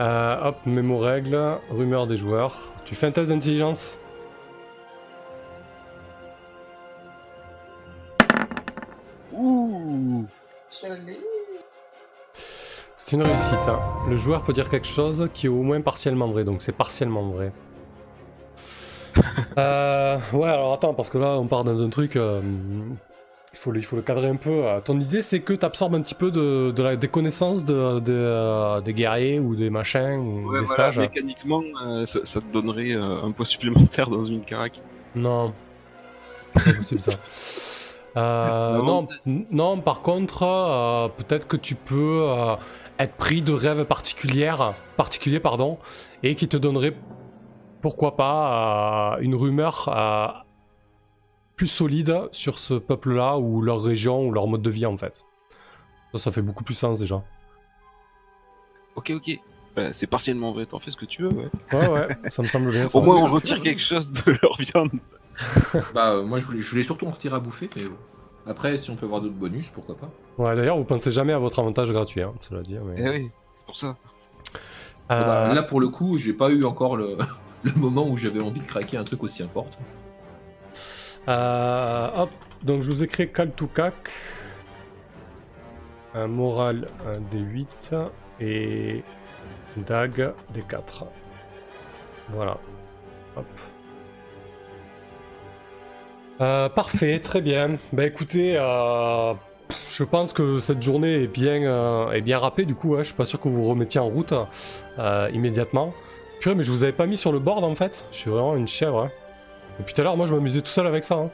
euh, 0.00 0.48
hop, 0.48 0.56
mémo 0.66 0.98
règle, 0.98 1.58
rumeur 1.70 2.06
des 2.06 2.16
joueurs. 2.16 2.58
Tu 2.86 2.94
fais 2.94 3.06
un 3.06 3.10
test 3.12 3.28
d'intelligence 3.30 3.98
Ouh. 9.92 10.24
C'est 12.96 13.12
une 13.16 13.22
réussite. 13.22 13.54
hein. 13.68 13.78
Le 14.08 14.16
joueur 14.16 14.42
peut 14.44 14.52
dire 14.52 14.68
quelque 14.70 14.86
chose 14.86 15.28
qui 15.34 15.46
est 15.46 15.50
au 15.50 15.62
moins 15.62 15.80
partiellement 15.80 16.28
vrai, 16.28 16.44
donc 16.44 16.62
c'est 16.62 16.72
partiellement 16.72 17.28
vrai. 17.30 17.52
Euh, 19.58 20.16
ouais, 20.32 20.48
alors 20.48 20.72
attends, 20.72 20.94
parce 20.94 21.10
que 21.10 21.18
là 21.18 21.36
on 21.38 21.46
part 21.46 21.64
dans 21.64 21.82
un 21.82 21.90
truc. 21.90 22.16
euh, 22.16 22.40
il, 23.52 23.58
faut 23.58 23.70
le, 23.70 23.80
il 23.80 23.82
faut 23.82 23.96
le 23.96 24.00
cadrer 24.02 24.28
un 24.28 24.36
peu. 24.36 24.64
Euh, 24.64 24.80
Ton 24.80 24.98
idée 24.98 25.20
c'est 25.20 25.40
que 25.40 25.52
tu 25.52 25.66
absorbes 25.66 25.94
un 25.94 26.00
petit 26.00 26.14
peu 26.14 26.30
de, 26.30 26.70
de 26.70 26.82
la, 26.82 26.96
des 26.96 27.08
connaissances 27.08 27.62
de, 27.66 28.00
de, 28.00 28.12
euh, 28.14 28.80
des 28.80 28.94
guerriers 28.94 29.38
ou 29.40 29.54
des 29.54 29.68
machins 29.68 30.16
ou 30.18 30.50
Ouais, 30.50 30.60
des 30.60 30.64
voilà, 30.64 30.84
sages. 30.84 30.98
mécaniquement, 30.98 31.62
euh, 31.84 32.06
ça, 32.06 32.20
ça 32.24 32.40
te 32.40 32.46
donnerait 32.46 32.92
euh, 32.94 33.22
un 33.22 33.30
poids 33.32 33.44
supplémentaire 33.44 34.08
dans 34.08 34.24
une 34.24 34.40
carac. 34.40 34.80
Non, 35.14 35.52
c'est 36.56 36.64
pas 36.70 36.76
possible 36.78 37.00
ça. 37.02 37.12
Euh, 38.16 38.78
Non. 38.82 39.08
non, 39.26 39.44
non, 39.50 39.80
par 39.80 40.02
contre, 40.02 40.42
euh, 40.42 41.08
peut-être 41.08 41.46
que 41.48 41.56
tu 41.56 41.74
peux 41.74 42.24
euh, 42.28 42.56
être 42.98 43.14
pris 43.16 43.40
de 43.42 43.52
rêves 43.52 43.84
particulières, 43.84 44.74
particuliers, 44.96 45.40
pardon, 45.40 45.78
et 46.22 46.34
qui 46.34 46.46
te 46.48 46.56
donnerait, 46.56 46.94
pourquoi 47.80 48.16
pas, 48.16 49.14
euh, 49.16 49.20
une 49.20 49.34
rumeur 49.34 49.88
euh, 49.88 50.26
plus 51.56 51.68
solide 51.68 52.28
sur 52.32 52.58
ce 52.58 52.74
peuple-là 52.74 53.38
ou 53.38 53.62
leur 53.62 53.82
région 53.82 54.26
ou 54.26 54.32
leur 54.32 54.46
mode 54.46 54.62
de 54.62 54.70
vie 54.70 54.86
en 54.86 54.96
fait. 54.96 55.24
Ça, 56.12 56.18
ça 56.18 56.32
fait 56.32 56.42
beaucoup 56.42 56.64
plus 56.64 56.74
sens 56.74 56.98
déjà. 57.00 57.22
Ok, 58.94 59.10
ok. 59.10 59.40
Bah, 59.74 59.90
c'est 59.94 60.06
partiellement 60.06 60.52
vrai, 60.52 60.66
t'en 60.66 60.78
fais 60.78 60.90
ce 60.90 60.98
que 60.98 61.06
tu 61.06 61.22
veux, 61.22 61.30
ouais. 61.32 61.48
Ouais, 61.72 61.88
ouais, 61.88 62.08
ça 62.28 62.42
me 62.42 62.46
semble 62.48 62.70
bien. 62.72 62.86
ça. 62.88 62.98
Au 62.98 63.00
moins, 63.02 63.16
on 63.16 63.26
retire 63.26 63.62
quelque 63.62 63.80
chose 63.80 64.12
de 64.12 64.32
leur 64.42 64.54
viande. 64.58 64.90
Bah 65.94 66.12
euh, 66.12 66.22
moi 66.24 66.38
je 66.38 66.44
voulais, 66.46 66.60
je 66.60 66.70
voulais 66.70 66.82
surtout 66.82 67.06
en 67.06 67.10
retirer 67.10 67.34
à 67.36 67.40
bouffer, 67.40 67.68
mais 67.76 67.84
bon. 67.84 67.96
Après 68.46 68.76
si 68.76 68.90
on 68.90 68.96
peut 68.96 69.06
avoir 69.06 69.20
d'autres 69.20 69.34
bonus, 69.34 69.68
pourquoi 69.70 69.96
pas. 69.96 70.10
Ouais, 70.38 70.56
d'ailleurs, 70.56 70.76
vous 70.78 70.84
pensez 70.84 71.10
jamais 71.10 71.32
à 71.32 71.38
votre 71.38 71.58
avantage 71.60 71.92
gratuit, 71.92 72.22
hein, 72.22 72.32
cela 72.40 72.62
dit. 72.62 72.76
mais- 72.84 72.94
Eh 72.98 73.08
oui, 73.08 73.30
c'est 73.54 73.64
pour 73.66 73.76
ça. 73.76 73.96
Bah, 75.08 75.50
Euh, 75.50 75.54
là, 75.54 75.62
pour 75.62 75.80
le 75.80 75.88
coup, 75.88 76.16
j'ai 76.18 76.32
pas 76.32 76.48
eu 76.50 76.64
encore 76.64 76.96
le, 76.96 77.16
le 77.62 77.72
moment 77.72 78.06
où 78.08 78.16
j'avais 78.16 78.40
envie 78.40 78.60
de 78.60 78.66
craquer 78.66 78.96
un 78.96 79.04
truc 79.04 79.22
aussi 79.22 79.42
important. 79.42 79.78
Euh, 81.28 82.08
hop, 82.16 82.30
donc 82.62 82.82
je 82.82 82.90
vous 82.90 83.02
ai 83.02 83.06
créé 83.06 83.28
Kaltukak. 83.28 84.10
Un 86.14 86.26
moral, 86.26 86.86
un 87.06 87.20
D8 87.34 87.94
et 88.40 89.02
Dag 89.76 90.32
D4. 90.54 91.04
Voilà. 92.30 92.58
Hop. 93.36 93.46
Euh, 96.40 96.68
parfait, 96.68 97.20
très 97.20 97.40
bien. 97.40 97.76
Bah 97.92 98.04
écoutez, 98.04 98.54
euh, 98.56 99.34
je 99.90 100.02
pense 100.04 100.32
que 100.32 100.60
cette 100.60 100.82
journée 100.82 101.22
est 101.22 101.26
bien, 101.28 101.62
euh, 101.62 102.10
est 102.12 102.20
bien 102.20 102.38
râpée 102.38 102.64
du 102.64 102.74
coup. 102.74 102.94
hein. 102.94 102.98
Je 103.00 103.04
suis 103.08 103.14
pas 103.14 103.24
sûr 103.24 103.38
que 103.40 103.48
vous 103.48 103.62
vous 103.62 103.68
remettiez 103.70 104.00
en 104.00 104.08
route 104.08 104.34
euh, 104.98 105.28
immédiatement. 105.32 105.94
Purée, 106.40 106.54
mais 106.56 106.62
je 106.64 106.72
vous 106.72 106.82
avais 106.82 106.92
pas 106.92 107.06
mis 107.06 107.16
sur 107.16 107.30
le 107.32 107.38
board 107.38 107.62
en 107.64 107.74
fait. 107.76 108.08
Je 108.10 108.16
suis 108.16 108.30
vraiment 108.30 108.56
une 108.56 108.66
chèvre. 108.68 109.02
hein. 109.04 109.10
Depuis 109.78 109.94
tout 109.94 110.00
à 110.00 110.04
l'heure, 110.04 110.16
moi 110.16 110.26
je 110.26 110.34
m'amusais 110.34 110.60
tout 110.62 110.68
seul 110.70 110.86
avec 110.86 111.04
ça. 111.04 111.14
hein. 111.16 111.30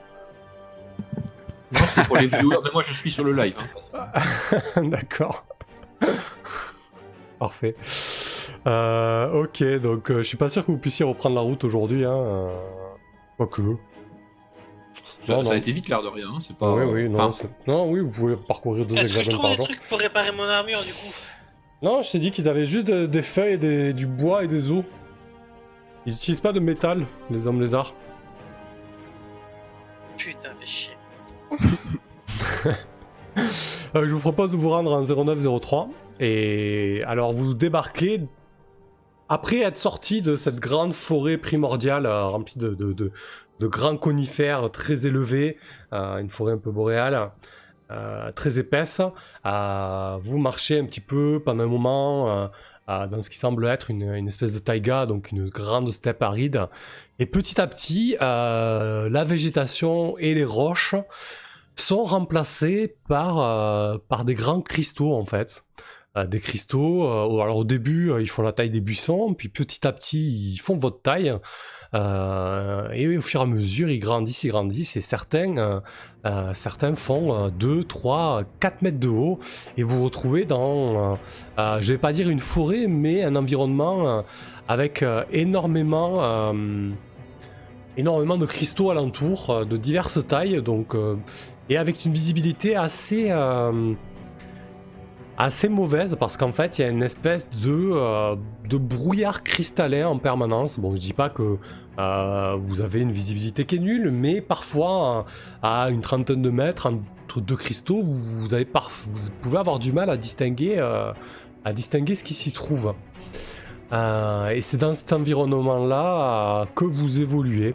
Non, 1.72 1.80
c'est 1.94 2.06
pour 2.06 2.16
les 2.16 2.26
viewers, 2.26 2.58
mais 2.64 2.70
moi 2.72 2.82
je 2.82 2.92
suis 2.92 3.10
sur 3.10 3.24
le 3.24 3.32
live. 3.32 3.54
hein. 3.94 4.82
D'accord. 4.88 5.44
Parfait. 7.38 7.76
Ok, 8.66 9.62
donc 9.80 10.12
je 10.12 10.22
suis 10.22 10.36
pas 10.36 10.48
sûr 10.50 10.66
que 10.66 10.70
vous 10.72 10.78
puissiez 10.78 11.04
reprendre 11.06 11.34
la 11.36 11.40
route 11.40 11.64
aujourd'hui. 11.64 12.04
Hein. 12.04 12.48
Quoique. 13.38 13.62
Ça, 15.20 15.34
Non, 15.34 15.42
ça 15.42 15.48
non. 15.48 15.54
a 15.54 15.56
été 15.56 15.72
vite 15.72 15.88
l'air 15.88 16.02
de 16.02 16.08
rien. 16.08 16.28
hein, 16.28 16.38
C'est 16.40 16.56
pas. 16.56 16.72
oui, 16.74 16.84
oui, 16.84 17.08
non, 17.08 17.18
enfin, 17.20 17.32
c'est- 17.42 17.68
non, 17.68 17.90
oui, 17.90 18.00
vous 18.00 18.10
pouvez 18.10 18.36
parcourir 18.36 18.86
deux 18.86 18.96
hexagones 18.96 19.40
par 19.40 19.52
jour. 19.52 19.64
trucs 19.66 19.80
pour 19.88 19.98
réparer 19.98 20.30
mon 20.32 20.44
armure 20.44 20.82
du 20.84 20.92
coup 20.92 21.12
Non, 21.82 22.02
je 22.02 22.10
t'ai 22.12 22.18
dit 22.18 22.30
qu'ils 22.30 22.48
avaient 22.48 22.64
juste 22.64 22.86
de- 22.86 23.06
des 23.06 23.22
feuilles, 23.22 23.54
et 23.54 23.58
des- 23.58 23.92
du 23.92 24.06
bois 24.06 24.44
et 24.44 24.46
des 24.48 24.70
os. 24.70 24.84
Ils 26.06 26.12
utilisent 26.14 26.40
pas 26.40 26.52
de 26.52 26.60
métal, 26.60 27.06
les 27.30 27.46
hommes 27.46 27.60
lézards. 27.60 27.94
Putain, 30.16 30.50
fais 30.58 30.66
chier. 30.66 30.94
Euh, 33.94 34.06
je 34.06 34.12
vous 34.12 34.18
propose 34.20 34.50
de 34.50 34.56
vous 34.56 34.68
rendre 34.70 34.92
en 34.92 35.02
0903. 35.04 35.88
Et 36.18 37.00
alors, 37.06 37.32
vous 37.32 37.54
débarquez 37.54 38.22
après 39.28 39.60
être 39.60 39.78
sorti 39.78 40.20
de 40.22 40.34
cette 40.36 40.56
grande 40.58 40.92
forêt 40.92 41.36
primordiale 41.38 42.04
euh, 42.06 42.26
remplie 42.26 42.58
de, 42.58 42.70
de- 42.74 42.92
de- 42.92 43.12
de 43.60 43.66
grands 43.66 43.96
conifères 43.96 44.70
très 44.70 45.06
élevés, 45.06 45.56
euh, 45.92 46.18
une 46.18 46.30
forêt 46.30 46.52
un 46.52 46.58
peu 46.58 46.70
boréale, 46.70 47.30
euh, 47.90 48.30
très 48.32 48.58
épaisse. 48.58 49.00
vous 49.44 50.38
marchez 50.38 50.78
un 50.78 50.84
petit 50.84 51.00
peu 51.00 51.42
pendant 51.44 51.64
un 51.64 51.68
moment 51.68 52.50
euh, 52.88 53.06
dans 53.06 53.20
ce 53.20 53.30
qui 53.30 53.38
semble 53.38 53.66
être 53.66 53.90
une, 53.90 54.28
espèce 54.28 54.54
de 54.54 54.58
taïga, 54.58 55.06
donc 55.06 55.32
une 55.32 55.48
grande 55.48 55.90
steppe 55.92 56.22
aride. 56.22 56.66
Et 57.18 57.26
petit 57.26 57.60
à 57.60 57.66
petit, 57.66 58.16
la 58.20 59.24
végétation 59.24 60.16
et 60.18 60.34
les 60.34 60.44
roches 60.44 60.94
sont 61.76 62.02
remplacés 62.02 62.96
par, 63.08 64.00
par 64.08 64.24
des 64.24 64.34
grands 64.34 64.62
cristaux 64.62 65.14
en 65.14 65.24
fait. 65.24 65.64
Des 66.26 66.40
cristaux, 66.40 67.06
alors 67.42 67.58
au 67.58 67.64
début 67.64 68.12
ils 68.20 68.28
font 68.28 68.42
la 68.42 68.52
taille 68.52 68.70
des 68.70 68.80
buissons, 68.80 69.34
puis 69.34 69.48
petit 69.48 69.86
à 69.86 69.92
petit 69.92 70.52
ils 70.52 70.58
font 70.58 70.76
votre 70.76 71.02
taille. 71.02 71.38
Euh, 71.94 72.90
et 72.92 73.16
au 73.16 73.22
fur 73.22 73.40
et 73.40 73.42
à 73.44 73.46
mesure 73.46 73.88
ils 73.88 73.98
grandissent, 73.98 74.44
ils 74.44 74.50
grandissent, 74.50 74.96
et 74.96 75.00
certains, 75.00 75.56
euh, 75.56 75.80
euh, 76.26 76.50
certains 76.52 76.94
font 76.94 77.46
euh, 77.46 77.48
2, 77.48 77.84
3, 77.84 78.42
4 78.60 78.82
mètres 78.82 78.98
de 78.98 79.08
haut, 79.08 79.38
et 79.76 79.82
vous 79.82 79.98
vous 79.98 80.04
retrouvez 80.04 80.44
dans, 80.44 81.18
euh, 81.58 81.80
je 81.80 81.92
vais 81.92 81.98
pas 81.98 82.12
dire 82.12 82.28
une 82.28 82.40
forêt, 82.40 82.86
mais 82.88 83.22
un 83.24 83.36
environnement 83.36 84.24
avec 84.68 85.04
énormément... 85.32 86.52
énormément 87.96 88.36
de 88.36 88.46
cristaux 88.46 88.90
alentour, 88.90 89.66
de 89.66 89.76
diverses 89.76 90.24
tailles, 90.26 90.62
donc 90.62 90.94
et 91.70 91.76
avec 91.76 92.04
une 92.04 92.12
visibilité 92.12 92.76
assez 92.76 93.30
assez 95.38 95.68
mauvaise 95.68 96.16
parce 96.18 96.36
qu'en 96.36 96.52
fait 96.52 96.78
il 96.78 96.82
y 96.82 96.84
a 96.84 96.88
une 96.88 97.04
espèce 97.04 97.48
de 97.48 97.92
euh, 97.92 98.34
de 98.68 98.76
brouillard 98.76 99.44
cristallin 99.44 100.08
en 100.08 100.18
permanence. 100.18 100.78
Bon, 100.80 100.94
je 100.94 101.00
dis 101.00 101.12
pas 101.12 101.30
que 101.30 101.56
euh, 101.98 102.56
vous 102.60 102.80
avez 102.80 103.00
une 103.00 103.12
visibilité 103.12 103.64
qui 103.64 103.76
est 103.76 103.78
nulle, 103.78 104.10
mais 104.10 104.40
parfois 104.40 105.26
à 105.62 105.90
une 105.90 106.00
trentaine 106.00 106.42
de 106.42 106.50
mètres 106.50 106.86
entre 106.86 107.40
deux 107.40 107.56
cristaux, 107.56 108.02
vous, 108.02 108.48
pouvez 109.40 109.58
avoir 109.58 109.78
du 109.78 109.92
mal 109.92 110.10
à 110.10 110.16
distinguer 110.16 110.74
euh, 110.78 111.12
à 111.64 111.72
distinguer 111.72 112.16
ce 112.16 112.24
qui 112.24 112.34
s'y 112.34 112.52
trouve. 112.52 112.94
Et 113.90 114.60
c'est 114.60 114.76
dans 114.76 114.94
cet 114.94 115.12
environnement-là 115.14 116.66
que 116.74 116.84
vous 116.84 117.20
évoluez. 117.20 117.74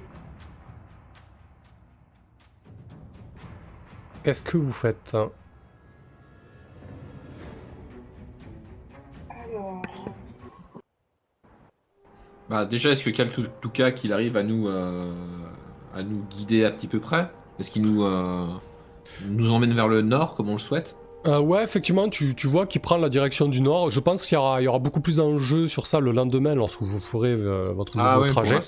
Qu'est-ce 4.24 4.44
que 4.44 4.58
vous 4.58 4.72
faites? 4.72 5.16
Bah, 12.54 12.66
déjà, 12.66 12.92
est-ce 12.92 13.04
que 13.04 13.10
Kaltuka 13.10 13.92
qu'il 13.92 14.14
arrive 14.14 14.38
à 14.38 14.44
nous, 14.44 14.68
euh, 14.68 15.12
à 15.98 16.04
nous 16.04 16.22
guider 16.38 16.66
à 16.66 16.70
petit 16.72 16.86
peu 16.88 17.00
près? 17.00 17.28
Est-ce 17.60 17.72
qu'il 17.72 17.82
nous, 17.82 18.04
euh, 18.04 18.46
nous 19.28 19.52
emmène 19.52 19.74
vers 19.74 19.88
le 19.88 20.04
nord 20.04 20.36
comme 20.36 20.50
on 20.50 20.54
le 20.54 20.60
souhaite? 20.60 20.96
Euh, 21.26 21.40
Ouais, 21.40 21.64
effectivement, 21.64 22.10
tu, 22.10 22.36
tu 22.36 22.48
vois 22.48 22.66
qu'il 22.68 22.82
prend 22.82 22.98
la 22.98 23.08
direction 23.10 23.48
du 23.48 23.62
nord. 23.62 23.90
Je 23.90 24.00
pense 24.02 24.22
qu'il 24.24 24.36
y 24.36 24.38
aura, 24.38 24.62
il 24.62 24.66
y 24.66 24.68
aura 24.68 24.78
beaucoup 24.80 25.00
plus 25.00 25.16
d'enjeux 25.16 25.68
sur 25.68 25.88
ça 25.88 26.00
le 26.02 26.12
lendemain 26.12 26.54
lorsque 26.54 26.82
vous 26.82 27.00
ferez 27.00 27.30
euh, 27.32 27.72
votre 27.74 27.96
nouveau 27.98 28.08
Ah 28.10 28.20
ouais, 28.20 28.30
trajet. 28.30 28.60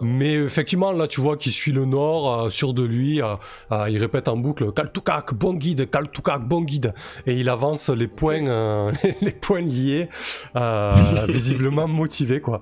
Mais 0.00 0.34
effectivement, 0.34 0.90
là, 0.92 1.06
tu 1.06 1.20
vois 1.20 1.36
qu'il 1.36 1.52
suit 1.52 1.70
le 1.72 1.84
nord, 1.84 2.46
euh, 2.46 2.50
sûr 2.50 2.74
de 2.74 2.82
lui. 2.82 3.22
euh, 3.22 3.36
euh, 3.72 3.88
il 3.88 3.98
répète 3.98 4.26
en 4.28 4.36
boucle 4.36 4.72
Kaltukak, 4.72 5.32
bon 5.34 5.54
guide, 5.54 5.88
Kaltukak, 5.88 6.42
bon 6.46 6.62
guide. 6.62 6.92
Et 7.26 7.34
il 7.34 7.48
avance 7.48 7.88
les 7.88 8.08
points, 8.08 8.46
euh, 8.46 8.90
les 9.22 9.30
points 9.30 9.60
liés, 9.60 10.08
euh, 10.56 10.92
visiblement 11.28 11.86
motivé, 11.86 12.40
quoi. 12.40 12.60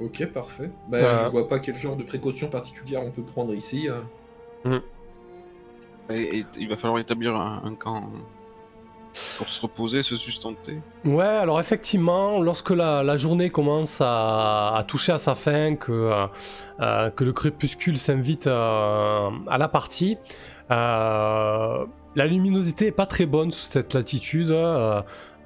Ok, 0.00 0.24
parfait. 0.26 0.70
Bah, 0.88 0.98
Euh. 0.98 1.24
Je 1.24 1.30
vois 1.30 1.48
pas 1.48 1.58
quel 1.58 1.74
genre 1.76 1.96
de 1.96 2.04
précautions 2.04 2.48
particulières 2.48 3.02
on 3.04 3.10
peut 3.10 3.22
prendre 3.22 3.52
ici. 3.54 3.88
euh. 3.88 4.78
Et, 6.10 6.38
et 6.40 6.46
il 6.58 6.68
va 6.68 6.76
falloir 6.76 6.98
établir 7.00 7.36
un, 7.36 7.62
un 7.64 7.74
camp 7.74 8.04
pour 9.36 9.48
se 9.50 9.60
reposer, 9.60 10.02
se 10.02 10.16
sustenter. 10.16 10.78
Ouais, 11.04 11.24
alors 11.24 11.60
effectivement, 11.60 12.40
lorsque 12.40 12.70
la, 12.70 13.02
la 13.02 13.16
journée 13.16 13.50
commence 13.50 14.00
à, 14.00 14.74
à 14.76 14.84
toucher 14.84 15.12
à 15.12 15.18
sa 15.18 15.34
fin, 15.34 15.74
que, 15.76 15.92
euh, 15.92 16.26
euh, 16.80 17.10
que 17.10 17.24
le 17.24 17.32
crépuscule 17.32 17.98
s'invite 17.98 18.46
euh, 18.46 19.28
à 19.48 19.58
la 19.58 19.68
partie, 19.68 20.16
euh, 20.70 21.84
la 22.14 22.26
luminosité 22.26 22.86
est 22.86 22.92
pas 22.92 23.06
très 23.06 23.26
bonne 23.26 23.50
sous 23.50 23.64
cette 23.64 23.94
latitude. 23.94 24.50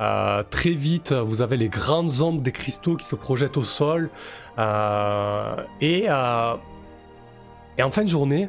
Euh, 0.00 0.42
très 0.50 0.70
vite, 0.70 1.12
vous 1.12 1.42
avez 1.42 1.56
les 1.56 1.68
grandes 1.68 2.20
ombres 2.20 2.40
des 2.40 2.52
cristaux 2.52 2.96
qui 2.96 3.04
se 3.06 3.14
projettent 3.14 3.56
au 3.56 3.64
sol. 3.64 4.10
euh, 4.58 5.56
et, 5.80 6.06
euh, 6.08 6.54
et 7.78 7.82
en 7.82 7.90
fin 7.90 8.02
de 8.02 8.08
journée, 8.08 8.48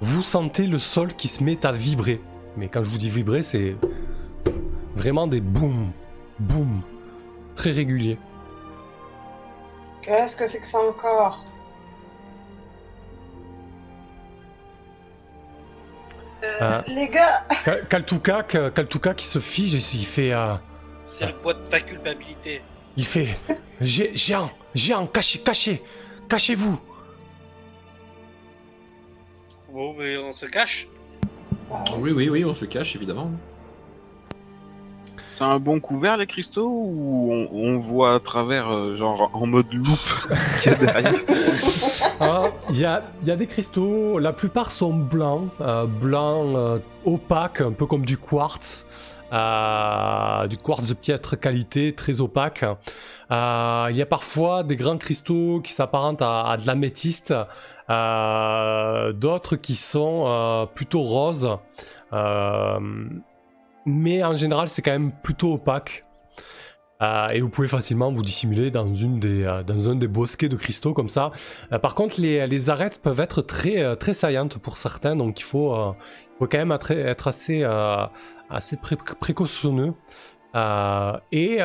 vous 0.00 0.22
sentez 0.22 0.66
le 0.66 0.78
sol 0.78 1.14
qui 1.14 1.28
se 1.28 1.42
met 1.42 1.64
à 1.66 1.72
vibrer. 1.72 2.20
Mais 2.56 2.68
quand 2.68 2.82
je 2.82 2.90
vous 2.90 2.98
dis 2.98 3.10
vibrer, 3.10 3.42
c'est 3.42 3.76
vraiment 4.96 5.26
des 5.26 5.40
boum, 5.40 5.92
boum, 6.38 6.82
très 7.54 7.70
réguliers. 7.70 8.18
qu'est-ce 10.02 10.34
que 10.34 10.46
c'est 10.46 10.60
que 10.60 10.66
ça 10.66 10.78
encore? 10.78 11.44
Euh, 16.42 16.58
Ah. 16.60 16.84
Les 16.86 17.08
gars, 17.08 17.44
Kal- 17.64 17.86
Kaltuka, 17.88 18.42
Kaltuka 18.42 19.14
qui 19.14 19.26
se 19.26 19.38
fige 19.38 19.74
et 19.74 19.96
il 19.96 20.04
fait, 20.06 20.32
euh, 20.32 20.54
C'est 21.04 21.26
le 21.26 21.32
poids 21.34 21.54
de 21.54 21.66
ta 21.66 21.80
culpabilité. 21.80 22.62
il 22.96 23.04
fait, 23.04 23.38
Gé- 23.80 24.16
géant, 24.16 24.50
géant, 24.74 25.06
cachez, 25.06 25.38
cachez, 25.40 25.82
cachez-vous. 26.28 26.78
Bon, 29.72 29.94
mais 29.98 30.16
on 30.18 30.32
se 30.32 30.46
cache. 30.46 30.88
Oui, 31.98 32.10
oui, 32.12 32.28
oui, 32.28 32.44
on 32.44 32.54
se 32.54 32.64
cache 32.64 32.96
évidemment. 32.96 33.30
C'est 35.40 35.46
un 35.46 35.58
bon 35.58 35.80
couvert 35.80 36.18
les 36.18 36.26
cristaux 36.26 36.68
ou 36.68 37.48
on, 37.50 37.78
voit 37.78 38.16
à 38.16 38.20
travers, 38.20 38.70
euh, 38.70 38.94
genre 38.94 39.30
en 39.32 39.46
mode 39.46 39.72
loupe, 39.72 39.96
ce 40.28 40.62
qu'il 40.62 40.72
y 40.72 40.74
a 40.74 40.78
derrière? 40.78 41.14
Ah, 42.20 42.50
Il 42.68 42.78
y, 42.78 42.84
a, 42.84 43.02
des 43.22 43.46
cristaux, 43.46 44.18
la 44.18 44.34
plupart 44.34 44.70
sont 44.70 44.92
blancs, 44.92 45.48
euh, 45.62 45.86
blancs 45.86 46.54
euh, 46.54 46.78
opaques, 47.06 47.62
un 47.62 47.72
peu 47.72 47.86
comme 47.86 48.04
du 48.04 48.18
quartz, 48.18 48.84
euh, 49.32 50.46
du 50.46 50.58
quartz 50.58 50.86
de 50.88 50.92
piètre 50.92 51.40
qualité, 51.40 51.94
très 51.94 52.20
opaque. 52.20 52.62
Il 53.30 53.96
y 53.96 54.02
a 54.02 54.06
parfois 54.06 54.62
des 54.62 54.76
grands 54.76 54.98
cristaux 54.98 55.62
qui 55.64 55.72
s'apparentent 55.72 56.20
à, 56.20 56.50
à 56.50 56.58
de 56.58 56.66
l'améthyste, 56.66 57.32
d'autres 57.88 59.56
qui 59.56 59.76
sont 59.76 60.68
plutôt 60.74 61.00
roses. 61.00 61.56
Mais 63.86 64.22
en 64.22 64.36
général, 64.36 64.68
c'est 64.68 64.82
quand 64.82 64.92
même 64.92 65.12
plutôt 65.22 65.54
opaque. 65.54 66.04
Euh, 67.02 67.28
et 67.28 67.40
vous 67.40 67.48
pouvez 67.48 67.68
facilement 67.68 68.12
vous 68.12 68.22
dissimuler 68.22 68.70
dans, 68.70 68.94
une 68.94 69.20
des, 69.20 69.44
euh, 69.44 69.62
dans 69.62 69.88
un 69.88 69.94
des 69.94 70.08
bosquets 70.08 70.50
de 70.50 70.56
cristaux 70.56 70.92
comme 70.92 71.08
ça. 71.08 71.32
Euh, 71.72 71.78
par 71.78 71.94
contre, 71.94 72.20
les, 72.20 72.46
les, 72.46 72.68
arêtes 72.68 73.00
peuvent 73.00 73.20
être 73.20 73.40
très, 73.40 73.96
très 73.96 74.12
saillantes 74.12 74.58
pour 74.58 74.76
certains, 74.76 75.16
donc 75.16 75.40
il 75.40 75.44
faut, 75.44 75.74
faut 76.38 76.46
quand 76.46 76.58
même 76.58 76.72
être, 76.72 77.26
assez, 77.26 77.64
assez 78.50 78.76
pré- 78.76 78.96
précautionneux. 79.18 79.94
Et, 81.32 81.58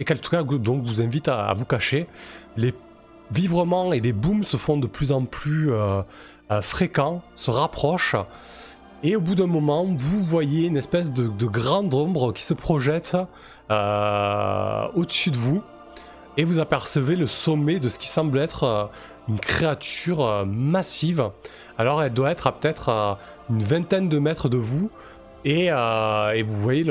et 0.00 0.04
qu'en 0.04 0.16
tout 0.16 0.30
cas, 0.30 0.42
donc, 0.42 0.84
vous 0.84 1.00
invite 1.00 1.28
à, 1.28 1.46
à 1.46 1.54
vous 1.54 1.64
cacher. 1.64 2.06
Les 2.56 2.74
vivrements 3.30 3.92
et 3.92 4.00
les 4.00 4.12
booms 4.12 4.44
se 4.44 4.56
font 4.56 4.76
de 4.76 4.86
plus 4.88 5.12
en 5.12 5.24
plus 5.24 5.70
fréquents, 6.62 7.22
se 7.34 7.50
rapprochent. 7.50 8.16
Et 9.04 9.16
au 9.16 9.20
bout 9.20 9.34
d'un 9.34 9.48
moment, 9.48 9.84
vous 9.84 10.22
voyez 10.22 10.66
une 10.66 10.76
espèce 10.76 11.12
de, 11.12 11.26
de 11.26 11.46
grande 11.46 11.92
ombre 11.92 12.32
qui 12.32 12.42
se 12.42 12.54
projette 12.54 13.16
euh, 13.70 14.86
au-dessus 14.94 15.32
de 15.32 15.36
vous. 15.36 15.62
Et 16.36 16.44
vous 16.44 16.60
apercevez 16.60 17.16
le 17.16 17.26
sommet 17.26 17.80
de 17.80 17.88
ce 17.88 17.98
qui 17.98 18.06
semble 18.06 18.38
être 18.38 18.62
euh, 18.62 18.84
une 19.28 19.40
créature 19.40 20.24
euh, 20.24 20.44
massive. 20.44 21.30
Alors 21.78 22.00
elle 22.02 22.12
doit 22.12 22.30
être 22.30 22.46
à 22.46 22.52
peut-être 22.52 23.18
une 23.50 23.62
vingtaine 23.62 24.08
de 24.08 24.18
mètres 24.20 24.48
de 24.48 24.56
vous. 24.56 24.88
Et, 25.44 25.70
vous 25.72 26.60
voyez 26.60 26.86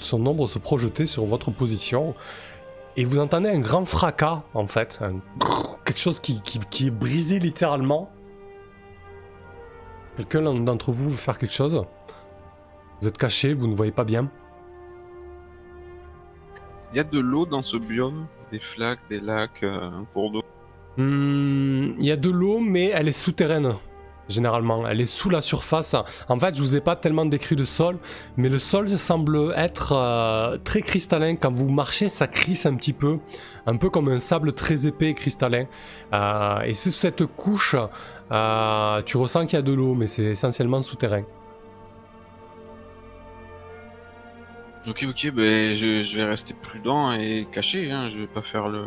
son 0.00 0.24
ombre 0.24 0.48
se 0.48 0.58
projeter 0.58 1.04
sur 1.04 1.26
votre 1.26 1.50
position. 1.50 2.14
Et 2.96 3.04
vous 3.04 3.18
entendez 3.18 3.50
un 3.50 3.58
grand 3.58 3.84
fracas, 3.84 4.42
en 4.54 4.66
fait. 4.66 5.00
Quelque 5.84 6.00
chose 6.00 6.20
qui 6.20 6.40
est 6.80 6.90
brisé 6.90 7.38
littéralement. 7.38 8.10
Quelqu'un 10.20 10.52
d'entre 10.52 10.92
vous 10.92 11.08
veut 11.08 11.16
faire 11.16 11.38
quelque 11.38 11.54
chose? 11.54 11.82
Vous 13.00 13.08
êtes 13.08 13.16
caché, 13.16 13.54
vous 13.54 13.66
ne 13.66 13.74
voyez 13.74 13.90
pas 13.90 14.04
bien? 14.04 14.30
Il 16.92 16.98
y 16.98 17.00
a 17.00 17.04
de 17.04 17.18
l'eau 17.18 17.46
dans 17.46 17.62
ce 17.62 17.78
biome, 17.78 18.26
des 18.52 18.58
flaques, 18.58 19.00
des 19.08 19.18
lacs, 19.18 19.62
euh, 19.62 19.80
un 19.80 20.04
cours 20.12 20.30
d'eau. 20.30 20.42
Hmm, 20.98 21.94
Il 21.98 22.04
y 22.04 22.10
a 22.10 22.16
de 22.16 22.28
l'eau, 22.28 22.60
mais 22.60 22.88
elle 22.88 23.08
est 23.08 23.12
souterraine. 23.12 23.72
Généralement, 24.28 24.86
elle 24.86 25.00
est 25.00 25.06
sous 25.06 25.30
la 25.30 25.40
surface. 25.40 25.96
En 26.28 26.38
fait, 26.38 26.54
je 26.54 26.60
vous 26.60 26.76
ai 26.76 26.82
pas 26.82 26.96
tellement 26.96 27.24
décrit 27.24 27.56
le 27.56 27.64
sol, 27.64 27.98
mais 28.36 28.50
le 28.50 28.58
sol 28.58 28.90
semble 28.90 29.54
être 29.56 29.92
euh, 29.92 30.58
très 30.62 30.82
cristallin. 30.82 31.34
Quand 31.36 31.50
vous 31.50 31.70
marchez, 31.70 32.08
ça 32.08 32.26
crisse 32.26 32.66
un 32.66 32.74
petit 32.74 32.92
peu, 32.92 33.20
un 33.66 33.76
peu 33.76 33.88
comme 33.88 34.08
un 34.08 34.20
sable 34.20 34.52
très 34.52 34.86
épais 34.86 35.08
et 35.08 35.14
cristallin. 35.14 35.64
Euh, 36.12 36.60
et 36.60 36.74
sous 36.74 36.90
cette 36.90 37.24
couche, 37.24 37.74
euh, 38.30 39.02
tu 39.02 39.16
ressens 39.16 39.46
qu'il 39.46 39.56
y 39.56 39.58
a 39.58 39.62
de 39.62 39.72
l'eau, 39.72 39.94
mais 39.94 40.06
c'est 40.06 40.24
essentiellement 40.24 40.82
souterrain. 40.82 41.22
Ok, 44.88 45.04
ok, 45.08 45.30
ben 45.32 45.74
je, 45.74 46.02
je 46.02 46.16
vais 46.16 46.24
rester 46.24 46.54
prudent 46.54 47.12
et 47.12 47.46
caché, 47.52 47.90
hein, 47.90 48.08
je 48.08 48.20
vais 48.20 48.26
pas 48.26 48.42
faire 48.42 48.68
le. 48.68 48.86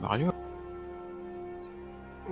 Mario. 0.00 0.32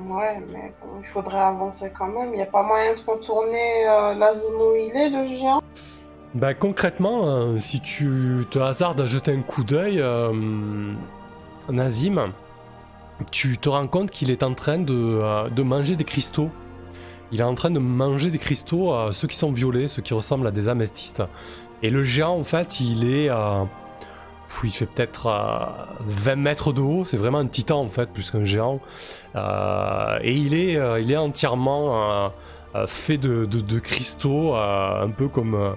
Ouais, 0.09 0.43
mais 0.53 0.73
bon, 0.83 1.01
il 1.01 1.07
faudrait 1.13 1.39
avancer 1.39 1.93
quand 1.97 2.09
même. 2.09 2.31
Il 2.33 2.37
n'y 2.37 2.43
a 2.43 2.47
pas 2.47 2.63
moyen 2.63 2.95
de 2.95 3.01
contourner 3.01 3.87
euh, 3.89 4.15
la 4.15 4.35
zone 4.35 4.55
où 4.55 4.75
il 4.75 4.97
est, 4.97 5.11
le 5.11 5.37
géant? 5.37 5.63
Bah 6.35 6.55
concrètement, 6.55 7.27
euh, 7.27 7.59
si 7.59 7.81
tu 7.81 8.47
te 8.51 8.59
hasardes 8.59 9.01
à 9.01 9.07
jeter 9.07 9.33
un 9.33 9.43
coup 9.43 9.65
d'œil, 9.65 10.01
euh, 10.01 10.33
Nazim, 11.69 12.33
tu 13.31 13.59
te 13.59 13.68
rends 13.68 13.87
compte 13.87 14.11
qu'il 14.11 14.31
est 14.31 14.43
en 14.43 14.55
train 14.55 14.79
de, 14.79 14.95
euh, 14.95 15.49
de 15.49 15.62
manger 15.62 15.97
des 15.97 16.05
cristaux. 16.05 16.51
Il 17.33 17.41
est 17.41 17.45
en 17.45 17.55
train 17.55 17.71
de 17.71 17.79
manger 17.79 18.31
des 18.31 18.39
cristaux, 18.39 18.93
euh, 18.93 19.12
ceux 19.12 19.29
qui 19.29 19.37
sont 19.37 19.53
violets, 19.53 19.89
ceux 19.89 20.03
qui 20.03 20.14
ressemblent 20.14 20.47
à 20.47 20.51
des 20.51 20.68
améthystes. 20.68 21.23
Et 21.83 21.91
le 21.91 22.05
géant, 22.05 22.37
en 22.39 22.45
fait, 22.45 22.81
il 22.81 23.09
est... 23.09 23.31
euh, 23.31 23.64
il 24.64 24.71
fait 24.73 24.87
peut-être 24.87 25.27
euh, 25.27 25.66
20 26.01 26.37
mètres 26.37 26.73
de 26.73 26.81
haut, 26.81 27.05
c'est 27.05 27.16
vraiment 27.16 27.39
un 27.39 27.47
titan 27.47 27.81
en 27.81 27.89
fait, 27.89 28.11
plus 28.11 28.31
qu'un 28.31 28.45
géant. 28.45 28.81
Euh, 29.37 30.18
et 30.23 30.35
il 30.35 30.55
est, 30.55 30.77
euh, 30.77 31.01
il 31.01 31.12
est 31.12 31.16
entièrement 31.16 32.25
euh, 32.25 32.29
euh, 32.75 32.87
fait 32.87 33.18
de, 33.18 33.79
cristaux, 33.79 34.55
euh, 34.55 35.03
un 35.05 35.11
peu 35.11 35.29
comme... 35.29 35.75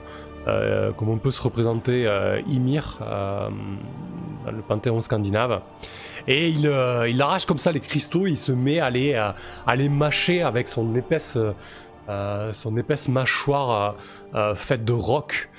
euh, 0.47 0.73
euh, 0.73 0.91
comme 0.91 1.09
on 1.09 1.17
peut 1.17 1.31
se 1.31 1.41
représenter 1.41 2.05
euh, 2.07 2.41
Ymir 2.47 2.99
euh, 3.01 3.49
dans 4.45 4.51
le 4.51 4.61
panthéon 4.61 5.01
scandinave. 5.01 5.61
Et 6.27 6.49
il, 6.49 6.71
il 7.09 7.21
arrache 7.21 7.45
comme 7.45 7.57
ça 7.57 7.71
les 7.71 7.81
cristaux, 7.81 8.27
il 8.27 8.37
se 8.37 8.53
met 8.53 8.79
à 8.79 8.89
les, 8.89 9.13
à, 9.13 9.75
les 9.75 9.89
mâcher 9.89 10.41
avec 10.41 10.69
son 10.69 10.95
épaisse, 10.95 11.37
son 12.07 12.77
épaisse 12.77 13.09
mâchoire 13.09 13.95
faite 14.55 14.85
de 14.85 14.93
roc. 14.93 15.49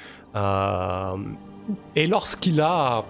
Et 1.97 2.07
lorsqu'il 2.07 2.63
a, 2.63 3.05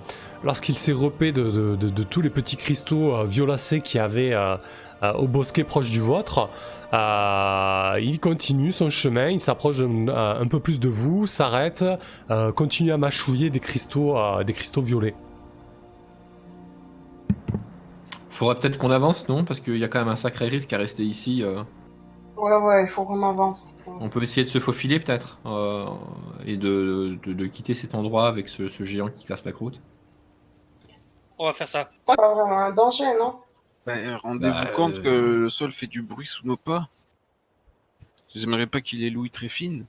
lorsqu'il 0.45 0.75
s'est 0.77 0.93
repé 0.93 1.33
de, 1.33 1.51
de- 1.51 1.77
de- 1.77 1.89
de 1.89 2.03
tous 2.03 2.21
les 2.21 2.31
petits 2.31 2.57
cristaux 2.57 3.15
euh, 3.17 3.25
violacés 3.25 3.81
qu'il 3.81 3.99
y 3.99 4.01
avait 4.01 4.33
euh, 4.33 4.57
euh, 5.03 5.13
au 5.15 5.27
bosquet 5.27 5.65
proche 5.65 5.91
du 5.91 6.01
vôtre, 6.01 6.49
euh, 6.93 7.99
il 8.01 8.21
continue 8.21 8.71
son 8.71 8.91
chemin, 8.91 9.29
il 9.29 9.41
s'approche 9.41 9.81
un, 9.81 10.09
un 10.09 10.47
peu 10.47 10.61
plus 10.61 10.79
de 10.79 10.89
vous, 10.89 11.27
s'arrête, 11.27 11.85
euh, 12.31 12.53
continue 12.53 12.93
à 12.93 12.99
mâchouiller 12.99 13.51
des 13.51 13.61
cristaux, 13.61 14.17
euh, 14.17 14.45
des 14.45 14.53
cristaux 14.53 14.83
violets. 14.83 15.15
Faudrait 18.31 18.57
peut-être 18.57 18.79
qu'on 18.79 18.91
avance, 18.91 19.29
non? 19.29 19.45
Parce 19.45 19.61
qu'il 19.61 19.77
y 19.79 19.85
a 19.85 19.89
quand 19.89 20.01
même 20.01 20.09
un 20.09 20.17
sacré 20.17 20.49
risque 20.49 20.73
à 20.73 20.79
rester 20.79 21.05
ici. 21.05 21.43
euh. 21.43 21.63
Ouais, 22.37 22.57
ouais, 22.57 22.83
il 22.83 22.89
faut 22.89 23.05
qu'on 23.05 23.23
avance. 23.23 23.77
On 24.01 24.09
peut 24.09 24.21
essayer 24.23 24.43
de 24.45 24.49
se 24.51 24.59
faufiler 24.59 24.99
peut-être 24.99 25.39
euh, 25.47 25.87
et 26.45 26.57
de, 26.57 27.17
de- 27.25 27.33
de 27.33 27.47
quitter 27.47 27.75
cet 27.75 27.95
endroit 27.95 28.27
avec 28.27 28.49
ce, 28.49 28.67
ce 28.69 28.83
géant 28.85 29.09
qui 29.09 29.25
casse 29.25 29.45
la 29.45 29.53
croûte. 29.53 29.81
On 31.39 31.47
va 31.47 31.53
faire 31.53 31.69
ça. 31.69 31.85
C'est 31.85 32.05
pas 32.05 32.15
vraiment 32.17 32.59
un 32.61 32.71
danger, 32.73 33.13
non? 33.19 33.41
Ben, 33.87 34.17
rendez-vous 34.17 34.55
Bah, 34.65 34.67
compte 34.75 34.99
euh, 34.99 35.03
que 35.03 35.09
le 35.09 35.49
sol 35.49 35.73
fait 35.73 35.87
du 35.87 36.01
bruit 36.03 36.27
sous 36.27 36.47
nos 36.47 36.57
pas. 36.57 36.89
J'aimerais 38.35 38.67
pas 38.67 38.81
qu'il 38.81 39.05
ait 39.05 39.11
l'ouïe 39.11 39.31
très 39.31 39.49
fine. 39.49 39.85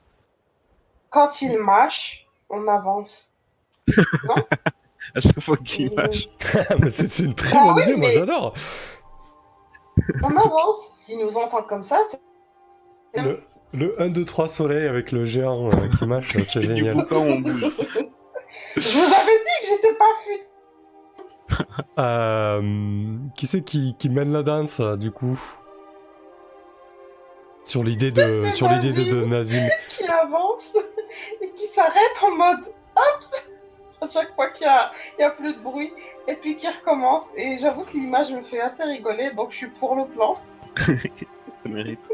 Quand 1.10 1.40
il 1.42 1.58
mâche, 1.58 2.26
on 2.50 2.66
avance. 2.68 3.32
À 5.14 5.20
chaque 5.20 5.38
fois 5.40 5.56
qu'il 5.56 5.94
mâche. 5.94 6.28
Mais 6.82 6.90
c'est 6.90 7.20
une 7.24 7.34
très 7.34 7.56
Ah 7.56 7.62
bonne 7.64 7.76
oui, 7.76 7.82
idée, 7.84 7.96
moi 7.96 8.08
mais- 8.08 8.14
j'adore. 8.14 8.54
On 10.22 10.36
avance. 10.36 11.04
S'il 11.06 11.18
nous 11.20 11.36
entend 11.36 11.62
comme 11.62 11.84
ça, 11.84 12.02
c'est... 12.10 12.20
Le, 13.22 13.40
le 13.72 14.02
1, 14.02 14.08
2, 14.08 14.24
3 14.24 14.48
soleil 14.48 14.86
avec 14.88 15.12
le 15.12 15.24
géant 15.24 15.68
euh, 15.70 15.88
qui 15.96 16.06
mâche, 16.06 16.36
c'est 16.44 16.60
génial. 16.60 16.94
boucan, 16.96 17.18
on 17.22 17.38
bouge. 17.40 17.60
Je 18.76 18.88
vous 18.98 19.04
avais 19.04 19.38
dit 19.38 19.62
que 19.62 19.68
j'étais 19.68 19.94
pas 19.96 20.04
fuite. 20.26 20.46
Euh, 21.98 23.16
qui 23.36 23.46
c'est 23.46 23.62
qui, 23.62 23.94
qui 23.98 24.08
mène 24.08 24.32
la 24.32 24.42
danse 24.42 24.80
du 24.80 25.10
coup? 25.10 25.38
Sur 27.64 27.82
l'idée 27.82 28.12
de, 28.12 28.50
sur 28.52 28.68
l'idée 28.68 28.92
de, 28.92 29.04
de 29.04 29.24
Nazim. 29.24 29.68
Qui 29.90 30.04
avance 30.04 30.74
et 31.40 31.50
qui 31.50 31.66
s'arrête 31.66 32.16
en 32.22 32.30
mode 32.30 32.64
hop 32.96 33.36
à 34.00 34.06
chaque 34.06 34.34
fois 34.34 34.50
qu'il 34.50 34.66
y 34.66 34.70
a, 34.70 34.92
il 35.18 35.22
y 35.22 35.24
a 35.24 35.30
plus 35.30 35.54
de 35.54 35.60
bruit 35.60 35.92
et 36.28 36.34
puis 36.34 36.56
qui 36.56 36.68
recommence. 36.68 37.24
Et 37.36 37.58
j'avoue 37.58 37.84
que 37.84 37.92
l'image 37.92 38.30
me 38.32 38.42
fait 38.42 38.60
assez 38.60 38.82
rigoler, 38.82 39.30
donc 39.32 39.50
je 39.50 39.56
suis 39.56 39.68
pour 39.68 39.94
le 39.94 40.06
plan. 40.06 40.36
Ça 40.76 41.68
mérite. 41.68 42.08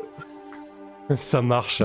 Ça 1.16 1.42
marche. 1.42 1.82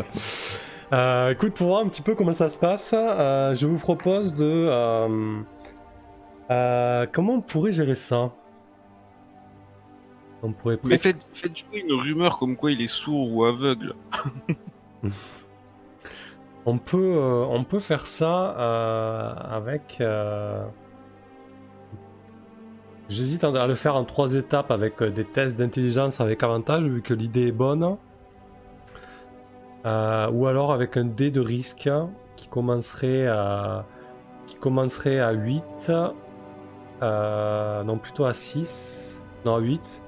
Euh, 0.94 1.32
écoute, 1.32 1.54
pour 1.54 1.68
voir 1.68 1.82
un 1.82 1.90
petit 1.90 2.02
peu 2.02 2.16
comment 2.16 2.34
ça 2.34 2.50
se 2.50 2.58
passe, 2.58 2.92
euh, 2.94 3.54
je 3.54 3.68
vous 3.68 3.78
propose 3.78 4.34
de. 4.34 4.70
Euh, 6.50 7.06
comment 7.12 7.34
on 7.34 7.42
pourrait 7.42 7.72
gérer 7.72 7.96
ça? 7.96 8.32
On 10.44 10.52
pourrait 10.52 10.80
Mais 10.84 10.98
faites, 10.98 11.18
faites 11.32 11.58
jouer 11.58 11.84
une 11.88 11.94
rumeur 11.94 12.38
comme 12.38 12.56
quoi 12.56 12.72
il 12.72 12.82
est 12.82 12.88
sourd 12.88 13.34
ou 13.34 13.44
aveugle. 13.44 13.96
On 16.70 16.78
peut, 16.78 16.98
euh, 16.98 17.46
on 17.46 17.64
peut 17.64 17.80
faire 17.80 18.06
ça 18.06 18.54
euh, 18.60 19.34
avec. 19.50 20.04
J'hésite 23.08 23.46
à 23.46 23.68
le 23.68 23.76
faire 23.76 23.96
en 23.96 24.04
trois 24.04 24.34
étapes 24.34 24.70
avec 24.70 25.02
des 25.02 25.24
tests 25.24 25.56
d'intelligence 25.56 26.20
avec 26.20 26.44
avantage, 26.44 26.84
vu 26.84 27.02
que 27.02 27.14
l'idée 27.14 27.48
est 27.48 27.52
bonne. 27.54 27.96
Ou 29.86 30.48
alors 30.48 30.74
avec 30.74 30.98
un 30.98 31.06
dé 31.06 31.32
de 31.32 31.40
risque 31.40 31.90
qui 32.36 32.50
commencerait 32.50 33.28
à, 33.28 33.86
qui 34.48 34.58
commencerait 34.58 35.22
à 35.22 35.32
8. 35.32 35.64
Euh, 37.02 37.84
non, 37.84 37.98
plutôt 37.98 38.26
à 38.26 38.34
6. 38.34 39.24
Non, 39.46 39.56
à 39.56 39.60
8. 39.60 40.02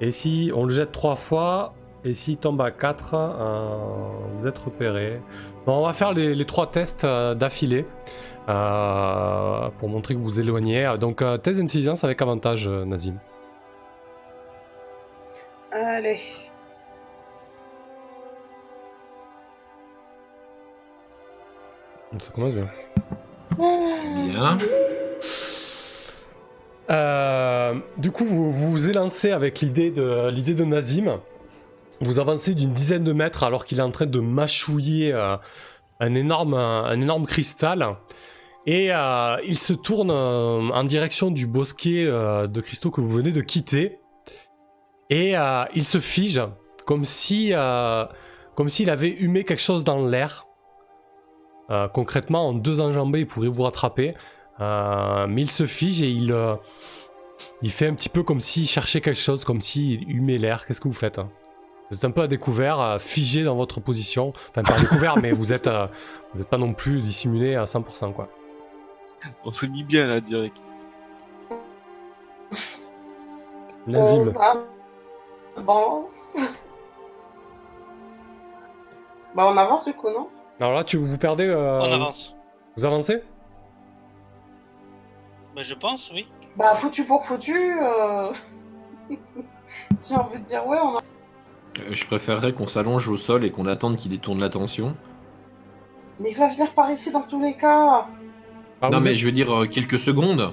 Et 0.00 0.10
si 0.10 0.50
on 0.54 0.64
le 0.64 0.70
jette 0.70 0.92
trois 0.92 1.16
fois, 1.16 1.74
et 2.04 2.14
s'il 2.14 2.36
tombe 2.36 2.60
à 2.60 2.70
4, 2.70 3.14
euh, 3.14 3.76
vous 4.38 4.46
êtes 4.46 4.58
repéré. 4.58 5.16
Bon, 5.66 5.78
on 5.78 5.86
va 5.86 5.92
faire 5.92 6.12
les, 6.12 6.34
les 6.34 6.44
trois 6.44 6.70
tests 6.70 7.04
euh, 7.04 7.34
d'affilée 7.34 7.86
euh, 8.48 9.68
pour 9.78 9.88
montrer 9.88 10.14
que 10.14 10.18
vous 10.18 10.24
vous 10.26 10.40
éloignez. 10.40 10.94
Donc, 11.00 11.22
euh, 11.22 11.36
test 11.36 11.58
d'intelligence 11.58 12.04
avec 12.04 12.22
avantage, 12.22 12.68
euh, 12.68 12.84
Nazim. 12.84 13.18
Allez. 15.72 16.20
Ça 22.18 22.30
commence 22.32 22.54
bien. 22.54 22.68
Bien. 23.58 24.56
Euh, 26.90 27.74
du 27.98 28.10
coup, 28.10 28.24
vous 28.24 28.52
vous 28.52 28.88
élancez 28.88 29.32
avec 29.32 29.60
l'idée 29.60 29.90
de, 29.90 30.64
Nazim. 30.64 31.20
Vous 32.00 32.18
avancez 32.18 32.54
d'une 32.54 32.72
dizaine 32.72 33.04
de 33.04 33.12
mètres 33.12 33.42
alors 33.42 33.64
qu'il 33.64 33.78
est 33.78 33.82
en 33.82 33.90
train 33.90 34.06
de 34.06 34.20
mâchouiller 34.20 35.12
euh, 35.12 35.36
un, 36.00 36.14
énorme, 36.14 37.26
cristal. 37.26 37.96
Et 38.66 38.92
euh, 38.92 39.36
il 39.46 39.56
se 39.56 39.72
tourne 39.72 40.10
en 40.10 40.84
direction 40.84 41.30
du 41.30 41.46
bosquet 41.46 42.04
de 42.04 42.60
cristaux 42.60 42.90
que 42.90 43.00
vous 43.00 43.10
venez 43.10 43.32
de 43.32 43.40
quitter. 43.40 44.00
Et 45.08 45.34
il 45.74 45.84
se 45.84 46.00
fige 46.00 46.40
comme 46.84 47.04
si, 47.04 47.52
comme 48.54 48.68
s'il 48.68 48.90
avait 48.90 49.10
humé 49.10 49.44
quelque 49.44 49.62
chose 49.62 49.84
dans 49.84 50.04
l'air. 50.04 50.46
Concrètement, 51.94 52.48
en 52.48 52.52
deux 52.54 52.80
enjambées, 52.80 53.20
il 53.20 53.26
pourrait 53.26 53.48
vous 53.48 53.62
rattraper. 53.62 54.14
Euh, 54.60 55.26
mais 55.28 55.42
il 55.42 55.50
se 55.50 55.66
fige 55.66 56.02
et 56.02 56.08
il, 56.10 56.32
euh, 56.32 56.54
il 57.62 57.70
fait 57.70 57.86
un 57.88 57.94
petit 57.94 58.08
peu 58.08 58.22
comme 58.22 58.40
s'il 58.40 58.66
cherchait 58.66 59.00
quelque 59.00 59.18
chose, 59.20 59.44
comme 59.44 59.60
s'il 59.60 60.08
humait 60.10 60.38
l'air. 60.38 60.64
Qu'est-ce 60.66 60.80
que 60.80 60.88
vous 60.88 60.94
faites 60.94 61.18
hein? 61.18 61.28
Vous 61.90 61.96
êtes 61.96 62.04
un 62.04 62.10
peu 62.10 62.22
à 62.22 62.26
découvert, 62.26 62.80
euh, 62.80 62.98
figé 62.98 63.44
dans 63.44 63.54
votre 63.54 63.80
position. 63.80 64.32
Enfin, 64.50 64.62
pas 64.64 64.74
à 64.74 64.80
découvert, 64.80 65.16
mais 65.22 65.30
vous 65.32 65.52
êtes, 65.52 65.66
euh, 65.68 65.86
vous 66.34 66.40
êtes 66.40 66.48
pas 66.48 66.58
non 66.58 66.72
plus 66.72 67.00
dissimulé 67.00 67.54
à 67.54 67.64
100%, 67.64 68.12
quoi. 68.12 68.26
On 69.44 69.52
s'est 69.52 69.68
mis 69.68 69.82
bien 69.84 70.06
là, 70.06 70.20
direct. 70.20 70.56
Nazim. 73.86 74.32
On 75.56 75.60
avance. 75.60 76.36
Bah 79.34 79.46
on 79.46 79.56
avance 79.56 79.84
du 79.84 79.92
coup, 79.94 80.08
non? 80.10 80.28
Alors 80.60 80.72
là, 80.74 80.84
tu 80.84 80.96
vous 80.96 81.18
perdez. 81.18 81.46
euh, 81.46 81.78
On 81.80 81.92
avance. 81.92 82.36
Vous 82.76 82.84
avancez? 82.84 83.22
Mais 85.56 85.62
je 85.64 85.74
pense, 85.74 86.12
oui. 86.14 86.26
Bah 86.56 86.74
foutu 86.74 87.04
pour 87.04 87.24
foutu. 87.24 87.78
euh, 87.82 88.32
J'ai 90.08 90.14
envie 90.14 90.38
de 90.38 90.44
dire 90.44 90.66
ouais, 90.66 90.78
on 90.82 90.96
a... 90.96 91.00
Euh, 91.80 91.82
Je 91.92 92.06
préférerais 92.06 92.52
qu'on 92.52 92.66
s'allonge 92.66 93.08
au 93.08 93.16
sol 93.16 93.44
et 93.44 93.50
qu'on 93.50 93.66
attende 93.66 93.96
qu'il 93.96 94.10
détourne 94.10 94.40
l'attention. 94.40 94.94
Mais 96.20 96.30
il 96.30 96.36
va 96.36 96.48
venir 96.48 96.72
par 96.74 96.90
ici 96.90 97.10
dans 97.10 97.22
tous 97.22 97.40
les 97.40 97.56
cas. 97.56 98.06
Ah, 98.82 98.90
non, 98.90 99.00
mais 99.00 99.10
êtes- 99.10 99.16
je 99.16 99.26
veux 99.26 99.32
dire 99.32 99.50
euh, 99.54 99.66
quelques 99.66 99.98
secondes. 99.98 100.52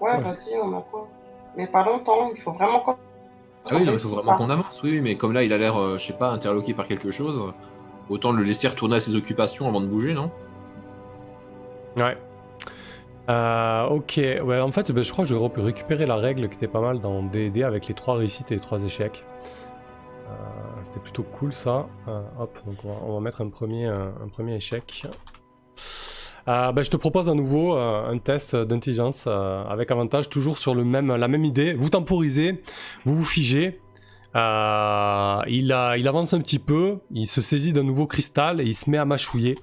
Ouais, 0.00 0.12
Ouais. 0.12 0.20
vas-y, 0.20 0.56
on 0.62 0.76
attend. 0.78 1.08
Mais 1.56 1.66
pas 1.66 1.84
longtemps, 1.84 2.30
il 2.34 2.40
faut 2.40 2.52
vraiment 2.52 2.80
qu'on... 2.80 2.96
Ah 3.66 3.74
oui, 3.74 3.84
non, 3.84 3.92
il 3.92 3.98
faut 3.98 4.08
vraiment 4.08 4.36
qu'on 4.36 4.48
avance. 4.50 4.80
Oui, 4.82 4.92
oui, 4.92 5.00
mais 5.02 5.16
comme 5.16 5.32
là, 5.32 5.42
il 5.42 5.52
a 5.52 5.58
l'air, 5.58 5.76
euh, 5.76 5.98
je 5.98 6.06
sais 6.06 6.12
pas, 6.16 6.30
interloqué 6.30 6.72
par 6.72 6.86
quelque 6.86 7.10
chose. 7.10 7.52
Autant 8.08 8.32
le 8.32 8.42
laisser 8.42 8.66
retourner 8.68 8.96
à 8.96 9.00
ses 9.00 9.14
occupations 9.14 9.68
avant 9.68 9.80
de 9.80 9.86
bouger, 9.86 10.14
non? 10.14 10.30
Ouais. 11.96 12.16
Euh, 13.30 13.84
ok, 13.86 14.20
en 14.48 14.72
fait, 14.72 14.90
ben, 14.90 15.04
je 15.04 15.12
crois 15.12 15.24
que 15.24 15.30
je 15.30 15.34
vais 15.34 15.62
récupérer 15.62 16.06
la 16.06 16.16
règle 16.16 16.48
qui 16.48 16.56
était 16.56 16.66
pas 16.66 16.80
mal 16.80 17.00
dans 17.00 17.22
D&D 17.22 17.62
avec 17.62 17.86
les 17.86 17.94
trois 17.94 18.16
réussites 18.16 18.50
et 18.50 18.54
les 18.54 18.60
trois 18.60 18.82
échecs. 18.82 19.22
Euh, 20.28 20.32
C'était 20.82 20.98
plutôt 20.98 21.22
cool 21.22 21.52
ça. 21.52 21.86
Euh, 22.08 22.20
hop, 22.40 22.58
donc 22.66 22.78
on 22.84 23.14
va, 23.14 23.20
mettre 23.20 23.40
un 23.40 23.48
premier, 23.48 23.86
un, 23.86 24.28
premier 24.32 24.56
échec. 24.56 25.06
Ben, 26.46 26.82
je 26.82 26.90
te 26.90 26.96
propose 26.96 27.28
à 27.28 27.34
nouveau 27.34 27.74
un 27.74 28.18
test 28.18 28.56
d'intelligence 28.56 29.28
avec 29.28 29.92
avantage, 29.92 30.28
toujours 30.28 30.58
sur 30.58 30.74
le 30.74 30.84
même, 30.84 31.14
la 31.14 31.28
même 31.28 31.44
idée. 31.44 31.74
Vous 31.74 31.90
temporisez, 31.90 32.64
vous 33.04 33.14
vous 33.14 33.24
figez. 33.24 33.78
Il 34.34 35.72
avance 35.72 36.34
un 36.34 36.40
petit 36.40 36.58
peu, 36.58 36.98
il 37.12 37.28
se 37.28 37.40
saisit 37.40 37.72
d'un 37.72 37.84
nouveau 37.84 38.08
cristal 38.08 38.60
et 38.60 38.64
il 38.64 38.74
se 38.74 38.90
met 38.90 38.98
à 38.98 39.04
mâchouiller. 39.04 39.56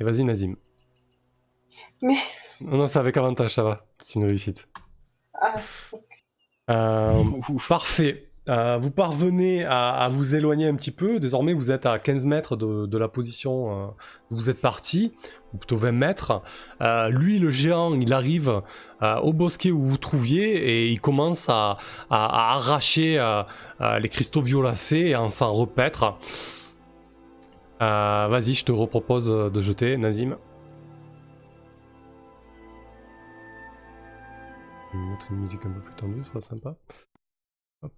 Et 0.00 0.04
vas-y 0.04 0.24
Nazim. 0.24 0.56
Mais- 2.02 2.16
Non, 2.60 2.78
non, 2.78 2.86
c'est 2.86 2.98
avec 2.98 3.16
avantage, 3.16 3.54
ça 3.54 3.62
va. 3.62 3.76
C'est 4.02 4.14
une 4.16 4.24
réussite. 4.24 4.68
Ah, 5.34 5.54
Euh, 6.70 7.14
parfait. 7.68 8.26
Euh, 8.48 8.78
vous 8.78 8.90
parvenez 8.90 9.64
à, 9.64 9.90
à 9.90 10.08
vous 10.08 10.34
éloigner 10.34 10.66
un 10.66 10.74
petit 10.74 10.90
peu. 10.92 11.18
Désormais, 11.20 11.52
vous 11.52 11.70
êtes 11.70 11.84
à 11.86 11.98
15 11.98 12.24
mètres 12.26 12.56
de, 12.56 12.86
de 12.86 12.98
la 12.98 13.06
position 13.08 13.70
euh, 13.70 13.86
où 14.30 14.36
vous 14.36 14.48
êtes 14.50 14.60
parti, 14.60 15.12
ou 15.52 15.58
plutôt 15.58 15.76
20 15.76 15.92
mètres. 15.92 16.42
Euh, 16.80 17.08
lui, 17.08 17.38
le 17.38 17.50
géant, 17.50 17.94
il 17.94 18.12
arrive 18.12 18.62
au 19.02 19.32
bosquet 19.32 19.70
où 19.70 19.80
vous 19.82 19.96
trouviez 19.98 20.56
et 20.56 20.88
il 20.88 21.00
commence 21.00 21.48
à, 21.48 21.76
à- 22.10 22.26
à 22.26 22.54
arracher 22.54 23.18
les 24.00 24.08
cristaux 24.08 24.42
violacés 24.42 24.98
et 25.08 25.14
à 25.14 25.28
s'en 25.28 25.52
repaître. 25.52 26.16
Euh, 27.80 28.28
Vas-y, 28.28 28.54
je 28.54 28.64
te 28.64 28.72
repropose 28.72 29.26
de 29.26 29.60
jeter, 29.60 29.96
Nazim. 29.96 30.36
Je 34.92 34.98
vais 34.98 35.04
mettre 35.04 35.30
une 35.30 35.38
musique 35.38 35.64
un 35.64 35.70
peu 35.72 35.80
plus 35.80 35.94
tendue, 35.94 36.22
ça 36.24 36.30
sera 36.30 36.40
sympa. 36.40 36.76
Hop. 37.82 37.92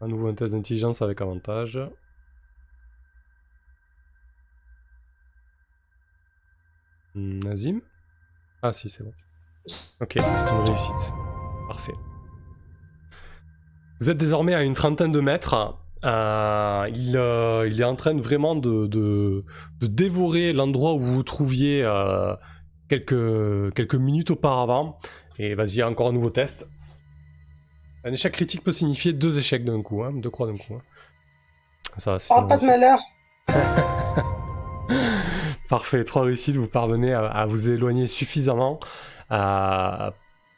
À 0.00 0.06
nouveau 0.06 0.28
un 0.28 0.34
test 0.34 0.52
d'intelligence 0.54 1.00
avec 1.00 1.20
avantage. 1.20 1.80
Nazim 7.14 7.80
Ah 8.62 8.72
si, 8.72 8.90
c'est 8.90 9.02
bon. 9.02 9.12
Ok, 10.00 10.12
c'est 10.16 10.50
une 10.50 10.64
réussite. 10.66 11.12
Parfait. 11.66 11.94
Vous 14.00 14.10
êtes 14.10 14.18
désormais 14.18 14.54
à 14.54 14.62
une 14.62 14.74
trentaine 14.74 15.12
de 15.12 15.20
mètres. 15.20 15.78
Euh, 16.04 16.88
il, 16.94 17.16
euh, 17.16 17.68
il 17.68 17.80
est 17.80 17.84
en 17.84 17.96
train 17.96 18.14
de 18.14 18.20
vraiment 18.20 18.54
de, 18.54 18.86
de, 18.86 19.44
de 19.80 19.86
dévorer 19.86 20.52
l'endroit 20.52 20.94
où 20.94 21.00
vous 21.00 21.14
vous 21.14 21.22
trouviez 21.22 21.82
euh, 21.82 22.34
quelques, 22.88 23.74
quelques 23.74 23.94
minutes 23.94 24.30
auparavant. 24.30 24.98
Et 25.38 25.54
vas-y, 25.54 25.82
encore 25.82 26.08
un 26.08 26.12
nouveau 26.12 26.30
test. 26.30 26.68
Un 28.04 28.12
échec 28.12 28.32
critique 28.32 28.62
peut 28.62 28.72
signifier 28.72 29.12
deux 29.12 29.38
échecs 29.38 29.64
d'un 29.64 29.82
coup, 29.82 30.02
hein, 30.04 30.12
deux 30.14 30.30
croix 30.30 30.46
d'un 30.46 30.56
coup. 30.56 30.74
hein. 30.74 30.82
Ça, 31.98 32.18
oh, 32.30 32.42
pas 32.42 32.58
de 32.58 32.66
malheur. 32.66 32.98
Parfait, 35.68 36.04
trois 36.04 36.22
réussites, 36.22 36.56
vous 36.56 36.68
parvenez 36.68 37.12
à, 37.12 37.26
à 37.26 37.46
vous 37.46 37.70
éloigner 37.70 38.06
suffisamment 38.06 38.78
euh, 39.32 40.10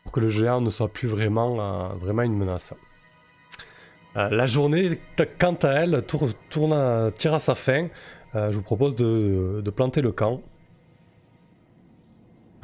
pour 0.03 0.13
que 0.13 0.21
le 0.21 0.29
géant 0.29 0.61
ne 0.61 0.71
soit 0.71 0.93
plus 0.93 1.09
vraiment, 1.09 1.89
vraiment 1.95 2.23
une 2.23 2.37
menace. 2.37 2.75
Euh, 4.17 4.29
la 4.31 4.47
journée, 4.47 4.99
quant 5.39 5.55
à 5.63 5.69
elle, 5.69 6.03
tour- 6.07 6.29
tourne 6.51 6.73
à- 6.73 7.11
tire 7.13 7.35
à 7.35 7.39
sa 7.39 7.55
fin. 7.55 7.89
Euh, 8.35 8.51
je 8.51 8.57
vous 8.57 8.63
propose 8.63 8.97
de, 8.97 9.61
de 9.65 9.71
planter 9.71 10.01
le 10.03 10.13
camp. 10.13 10.41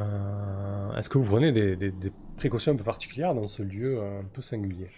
Euh, 0.00 0.96
Est-ce 0.96 1.08
que 1.08 1.18
vous 1.18 1.24
prenez 1.30 1.52
des, 1.52 1.76
des- 1.76 1.90
des 1.90 2.12
précautions 2.36 2.72
un 2.72 2.76
peu 2.76 2.84
particulières 2.84 3.34
dans 3.34 3.46
ce 3.46 3.62
lieu 3.62 4.00
un 4.02 4.24
peu 4.32 4.42
singulier? 4.42 4.90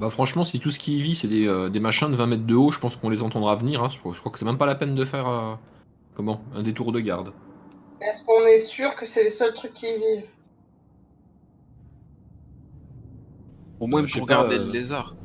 Bah 0.00 0.08
franchement, 0.10 0.44
si 0.44 0.58
tout 0.60 0.70
ce 0.70 0.78
qui 0.78 0.98
y 0.98 1.02
vit, 1.02 1.14
c'est 1.14 1.28
des, 1.28 1.46
euh, 1.46 1.68
des 1.68 1.78
machins 1.80 2.10
de 2.10 2.16
20 2.16 2.26
mètres 2.26 2.46
de 2.46 2.54
haut, 2.54 2.70
je 2.70 2.78
pense 2.78 2.96
qu'on 2.96 3.10
les 3.10 3.22
entendra 3.22 3.54
venir. 3.56 3.82
hein. 3.84 3.88
Je, 3.88 3.98
crois- 3.98 4.14
je 4.14 4.20
crois 4.20 4.32
que 4.32 4.38
c'est 4.38 4.44
même 4.46 4.56
pas 4.58 4.66
la 4.66 4.74
peine 4.74 4.94
de 4.94 5.04
faire 5.04 5.28
euh, 5.28 5.54
comment 6.14 6.40
un 6.54 6.62
détour 6.62 6.90
de 6.92 7.00
garde. 7.00 7.32
Est-ce 8.00 8.24
qu'on 8.24 8.46
est 8.46 8.58
sûr 8.60 8.94
que 8.96 9.04
c'est 9.04 9.22
les 9.24 9.30
seuls 9.30 9.52
trucs 9.52 9.74
qui 9.74 9.86
y 9.86 9.94
vivent 9.94 10.26
Au 13.80 13.88
moins 13.88 14.04
Euh, 14.04 14.06
pour 14.06 14.26
garder 14.26 14.56
euh, 14.56 14.60
le 14.60 14.70
lézard. 14.70 15.18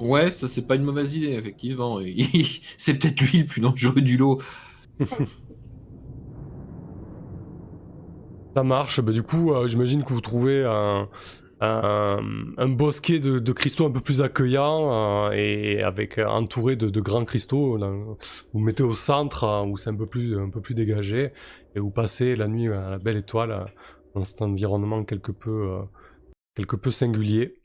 Ouais, 0.00 0.30
ça 0.30 0.48
c'est 0.48 0.66
pas 0.66 0.74
une 0.76 0.82
mauvaise 0.84 1.14
idée, 1.16 1.32
effectivement. 1.32 2.00
c'est 2.78 2.94
peut-être 2.94 3.20
lui 3.20 3.40
le 3.40 3.46
plus 3.46 3.60
dangereux 3.60 4.00
du 4.02 4.16
lot. 4.16 4.40
Ça 8.56 8.62
marche, 8.62 9.00
bah, 9.00 9.12
du 9.12 9.22
coup, 9.22 9.52
euh, 9.52 9.66
j'imagine 9.66 10.04
que 10.04 10.12
vous 10.12 10.20
trouvez 10.20 10.64
un, 10.64 11.08
un, 11.60 12.18
un 12.56 12.68
bosquet 12.68 13.18
de, 13.18 13.38
de 13.40 13.52
cristaux 13.52 13.86
un 13.86 13.90
peu 13.90 14.00
plus 14.00 14.22
accueillant 14.22 15.28
euh, 15.28 15.32
et 15.32 15.82
avec 15.82 16.18
euh, 16.18 16.26
entouré 16.28 16.76
de, 16.76 16.88
de 16.88 17.00
grands 17.00 17.24
cristaux. 17.24 17.76
là, 17.76 17.88
vous 18.52 18.60
mettez 18.60 18.84
au 18.84 18.94
centre 18.94 19.44
euh, 19.44 19.64
où 19.64 19.76
c'est 19.76 19.90
un 19.90 19.96
peu 19.96 20.06
plus 20.06 20.38
un 20.38 20.50
peu 20.50 20.60
plus 20.60 20.74
dégagé 20.74 21.32
et 21.74 21.80
vous 21.80 21.90
passez 21.90 22.36
la 22.36 22.46
nuit 22.48 22.68
à 22.72 22.90
la 22.90 22.98
belle 22.98 23.16
étoile 23.16 23.50
euh, 23.52 23.64
dans 24.14 24.24
cet 24.24 24.42
environnement 24.42 25.04
quelque 25.04 25.32
peu 25.32 25.50
euh, 25.50 25.82
quelque 26.54 26.76
peu 26.76 26.90
singulier. 26.90 27.62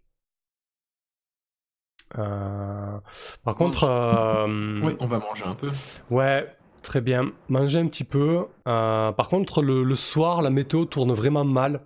Euh, 2.17 2.97
par 3.43 3.55
contre, 3.55 3.83
euh, 3.83 4.81
Ouais, 4.81 4.95
on 4.99 5.05
va 5.07 5.19
manger 5.19 5.45
un 5.45 5.55
peu. 5.55 5.69
Ouais, 6.09 6.47
très 6.81 7.01
bien. 7.01 7.31
Manger 7.49 7.79
un 7.79 7.87
petit 7.87 8.03
peu. 8.03 8.47
Euh, 8.67 9.11
par 9.11 9.29
contre, 9.29 9.61
le, 9.61 9.83
le 9.83 9.95
soir, 9.95 10.41
la 10.41 10.49
météo 10.49 10.85
tourne 10.85 11.13
vraiment 11.13 11.45
mal. 11.45 11.81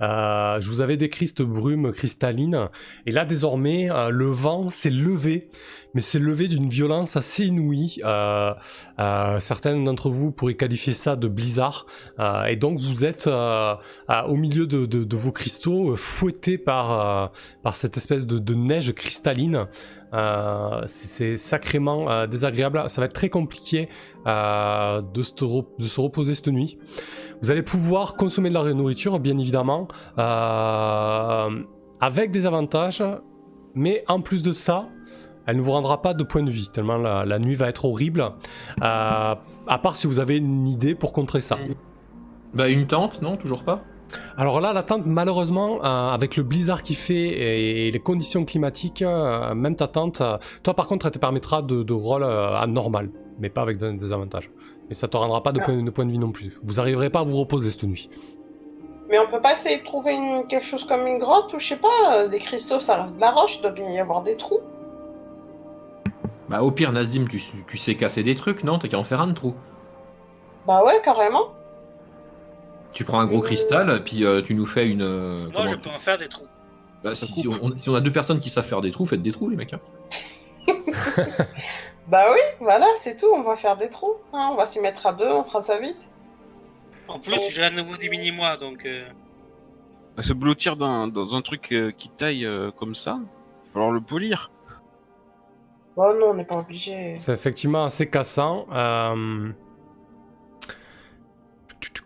Euh, 0.00 0.60
je 0.60 0.68
vous 0.68 0.80
avais 0.80 0.96
décrit 0.96 1.28
cette 1.28 1.42
brume 1.42 1.92
cristalline. 1.92 2.68
Et 3.06 3.10
là, 3.10 3.24
désormais, 3.24 3.90
euh, 3.90 4.10
le 4.10 4.26
vent 4.26 4.68
s'est 4.70 4.90
levé, 4.90 5.50
mais 5.94 6.00
c'est 6.00 6.18
levé 6.18 6.48
d'une 6.48 6.68
violence 6.68 7.16
assez 7.16 7.46
inouïe. 7.46 8.00
Euh, 8.04 8.52
euh, 8.98 9.38
certains 9.38 9.76
d'entre 9.76 10.10
vous 10.10 10.32
pourraient 10.32 10.54
qualifier 10.54 10.92
ça 10.92 11.16
de 11.16 11.28
blizzard. 11.28 11.86
Et 12.48 12.56
donc, 12.56 12.80
vous 12.80 13.04
êtes 13.04 13.28
au 13.28 14.34
milieu 14.34 14.66
de, 14.66 15.16
vos 15.16 15.32
cristaux, 15.32 15.96
fouettés 15.96 16.58
par, 16.58 17.32
par 17.62 17.76
cette 17.76 17.96
espèce 17.96 18.26
de, 18.26 18.54
neige 18.54 18.92
cristalline. 18.94 19.66
Euh, 20.14 20.82
c'est 20.86 21.36
sacrément 21.36 22.26
désagréable. 22.26 22.84
Ça 22.88 23.00
va 23.00 23.06
être 23.06 23.14
très 23.14 23.30
compliqué 23.30 23.88
euh, 24.26 25.02
de, 25.02 25.22
se 25.22 25.32
de 25.34 25.86
se 25.86 26.00
reposer 26.00 26.34
cette 26.34 26.48
nuit. 26.48 26.78
Vous 27.42 27.50
allez 27.50 27.62
pouvoir 27.62 28.14
consommer 28.14 28.48
de 28.48 28.54
la 28.54 28.72
nourriture, 28.72 29.18
bien 29.18 29.38
évidemment, 29.38 29.88
euh, 30.18 31.48
avec 32.00 32.30
des 32.30 32.46
avantages, 32.46 33.02
mais 33.74 34.04
en 34.08 34.20
plus 34.20 34.42
de 34.42 34.52
ça, 34.52 34.88
elle 35.46 35.56
ne 35.56 35.62
vous 35.62 35.72
rendra 35.72 36.00
pas 36.00 36.14
de 36.14 36.22
point 36.24 36.42
de 36.42 36.50
vie, 36.50 36.70
tellement 36.72 36.96
la, 36.96 37.24
la 37.24 37.38
nuit 37.38 37.54
va 37.54 37.68
être 37.68 37.84
horrible. 37.84 38.22
Euh, 38.82 39.34
à 39.66 39.78
part 39.78 39.96
si 39.96 40.06
vous 40.06 40.20
avez 40.20 40.38
une 40.38 40.66
idée 40.66 40.94
pour 40.94 41.12
contrer 41.12 41.40
ça. 41.40 41.58
Bah, 42.54 42.68
une 42.68 42.86
tente, 42.86 43.20
non 43.20 43.36
Toujours 43.36 43.64
pas? 43.64 43.82
Alors 44.36 44.60
là, 44.60 44.72
la 44.72 44.82
tente, 44.82 45.06
malheureusement, 45.06 45.78
euh, 45.84 46.10
avec 46.12 46.36
le 46.36 46.42
blizzard 46.42 46.82
qui 46.82 46.94
fait 46.94 47.86
et 47.86 47.90
les 47.90 47.98
conditions 47.98 48.44
climatiques, 48.44 49.02
euh, 49.02 49.54
même 49.54 49.74
ta 49.74 49.88
tente, 49.88 50.20
euh, 50.20 50.38
toi 50.62 50.74
par 50.74 50.86
contre, 50.86 51.06
elle 51.06 51.12
te 51.12 51.18
permettra 51.18 51.62
de, 51.62 51.82
de 51.82 51.92
roll 51.92 52.22
à 52.22 52.66
normal, 52.66 53.10
mais 53.40 53.48
pas 53.48 53.62
avec 53.62 53.78
des, 53.78 53.92
des 53.92 54.12
avantages. 54.12 54.50
Et 54.90 54.94
ça 54.94 55.08
te 55.08 55.16
rendra 55.16 55.42
pas 55.42 55.52
de 55.52 55.60
point, 55.60 55.82
de 55.82 55.90
point 55.90 56.04
de 56.06 56.10
vie 56.12 56.18
non 56.18 56.30
plus. 56.32 56.58
Vous 56.62 56.78
arriverez 56.80 57.10
pas 57.10 57.20
à 57.20 57.24
vous 57.24 57.36
reposer 57.36 57.70
cette 57.70 57.84
nuit. 57.84 58.10
Mais 59.08 59.18
on 59.18 59.30
peut 59.30 59.40
pas 59.40 59.54
essayer 59.54 59.78
de 59.78 59.84
trouver 59.84 60.14
une- 60.14 60.46
quelque 60.46 60.66
chose 60.66 60.84
comme 60.84 61.06
une 61.06 61.18
grotte 61.18 61.52
ou 61.54 61.58
je 61.58 61.68
sais 61.68 61.76
pas, 61.76 62.16
euh, 62.16 62.28
des 62.28 62.38
cristaux, 62.38 62.80
ça 62.80 63.02
reste 63.02 63.16
de 63.16 63.20
la 63.20 63.30
roche, 63.30 63.56
il 63.58 63.62
doit 63.62 63.70
bien 63.70 63.90
y 63.90 63.98
avoir 63.98 64.22
des 64.22 64.36
trous. 64.36 64.60
Bah, 66.48 66.62
au 66.62 66.70
pire, 66.70 66.92
Nazim, 66.92 67.26
tu, 67.28 67.42
tu 67.66 67.78
sais 67.78 67.94
casser 67.94 68.22
des 68.22 68.34
trucs, 68.34 68.64
non? 68.64 68.78
T'as 68.78 68.88
qu'à 68.88 68.98
en 68.98 69.04
faire 69.04 69.20
un 69.20 69.26
de 69.28 69.32
trou. 69.32 69.54
Bah 70.66 70.84
ouais, 70.84 71.00
carrément. 71.04 71.48
Tu 72.92 73.04
prends 73.04 73.18
un 73.20 73.26
gros 73.26 73.40
cristal, 73.40 74.02
puis 74.04 74.24
euh, 74.24 74.40
tu 74.42 74.54
nous 74.54 74.66
fais 74.66 74.86
une. 74.88 75.02
euh, 75.02 75.48
Moi, 75.52 75.66
je 75.66 75.74
peux 75.76 75.90
en 75.90 75.98
faire 75.98 76.18
des 76.18 76.28
trous. 76.28 76.46
Bah, 77.02 77.14
si, 77.14 77.26
si 77.26 77.48
on, 77.48 77.76
si 77.76 77.90
on 77.90 77.94
a 77.94 78.00
deux 78.00 78.12
personnes 78.12 78.38
qui 78.40 78.48
savent 78.48 78.64
faire 78.66 78.80
des 78.80 78.90
trous, 78.90 79.04
faites 79.06 79.20
des 79.22 79.32
trous, 79.32 79.48
les 79.50 79.56
mecs. 79.56 79.72
hein. 79.74 79.80
Bah 82.08 82.26
oui, 82.32 82.40
voilà, 82.60 82.86
c'est 82.98 83.16
tout, 83.16 83.28
on 83.32 83.42
va 83.42 83.56
faire 83.56 83.76
des 83.76 83.88
trous. 83.88 84.16
hein, 84.32 84.50
on 84.52 84.56
va 84.56 84.66
s'y 84.66 84.80
mettre 84.80 85.06
à 85.06 85.12
deux, 85.12 85.26
on 85.28 85.44
fera 85.44 85.62
ça 85.62 85.78
vite. 85.78 86.08
En 87.08 87.18
plus, 87.18 87.38
j'ai 87.50 87.62
à 87.64 87.70
nouveau 87.70 87.96
des 87.96 88.08
mini-mois, 88.08 88.56
donc... 88.56 88.84
euh, 88.86 89.06
Bah, 90.16 90.22
Se 90.22 90.32
blottir 90.32 90.76
dans, 90.76 91.06
dans 91.08 91.34
un 91.34 91.42
truc 91.42 91.72
euh, 91.72 91.90
qui 91.92 92.08
taille 92.10 92.44
euh, 92.46 92.70
comme 92.70 92.94
ça, 92.94 93.18
il 93.20 93.66
va 93.68 93.72
falloir 93.72 93.90
le 93.90 94.00
polir. 94.00 94.50
Bah 95.96 96.12
non, 96.18 96.30
on 96.30 96.34
n'est 96.34 96.44
pas 96.44 96.56
obligé. 96.56 97.16
C'est 97.18 97.32
effectivement 97.32 97.84
assez 97.84 98.08
cassant. 98.10 98.66
Euh, 98.72 99.50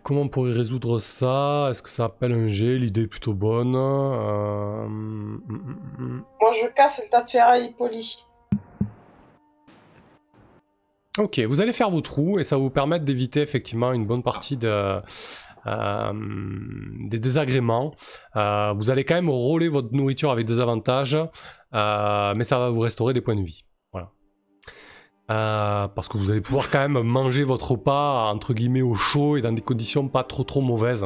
Comment 0.03 0.21
on 0.21 0.27
pourrait 0.29 0.51
résoudre 0.51 0.99
ça? 0.99 1.67
Est-ce 1.69 1.81
que 1.83 1.89
ça 1.89 2.05
appelle 2.05 2.31
un 2.33 2.47
G 2.47 2.77
L'idée 2.77 3.03
est 3.03 3.07
plutôt 3.07 3.33
bonne. 3.33 3.75
Euh, 3.75 4.83
hum, 4.85 5.41
hum, 5.49 5.79
hum. 5.99 6.23
Moi 6.41 6.51
je 6.53 6.67
casse 6.67 7.01
le 7.03 7.09
tas 7.09 7.21
de 7.23 7.29
ferraille 7.29 7.73
poli. 7.77 8.17
Ok, 11.17 11.39
vous 11.39 11.59
allez 11.59 11.73
faire 11.73 11.89
vos 11.89 12.01
trous 12.01 12.39
et 12.39 12.43
ça 12.43 12.55
va 12.55 12.61
vous 12.61 12.69
permettre 12.69 13.03
d'éviter 13.03 13.41
effectivement 13.41 13.91
une 13.93 14.05
bonne 14.05 14.23
partie 14.23 14.57
de, 14.57 15.01
euh, 15.65 16.13
des 16.13 17.19
désagréments. 17.19 17.95
Euh, 18.35 18.73
vous 18.73 18.89
allez 18.89 19.03
quand 19.03 19.15
même 19.15 19.29
rouler 19.29 19.67
votre 19.69 19.91
nourriture 19.91 20.31
avec 20.31 20.45
des 20.45 20.59
avantages, 20.59 21.17
euh, 21.73 22.33
mais 22.35 22.43
ça 22.43 22.59
va 22.59 22.69
vous 22.69 22.79
restaurer 22.79 23.13
des 23.13 23.21
points 23.21 23.35
de 23.35 23.43
vie. 23.43 23.65
Voilà. 23.91 24.11
Parce 25.95 26.07
que 26.07 26.17
vous 26.17 26.31
allez 26.31 26.41
pouvoir 26.41 26.69
quand 26.69 26.87
même 26.87 27.01
manger 27.03 27.43
votre 27.43 27.71
repas 27.71 28.31
entre 28.31 28.53
guillemets 28.53 28.81
au 28.81 28.95
chaud 28.95 29.35
et 29.35 29.41
dans 29.41 29.51
des 29.51 29.61
conditions 29.61 30.07
pas 30.07 30.23
trop 30.23 30.43
trop 30.43 30.61
mauvaises. 30.61 31.05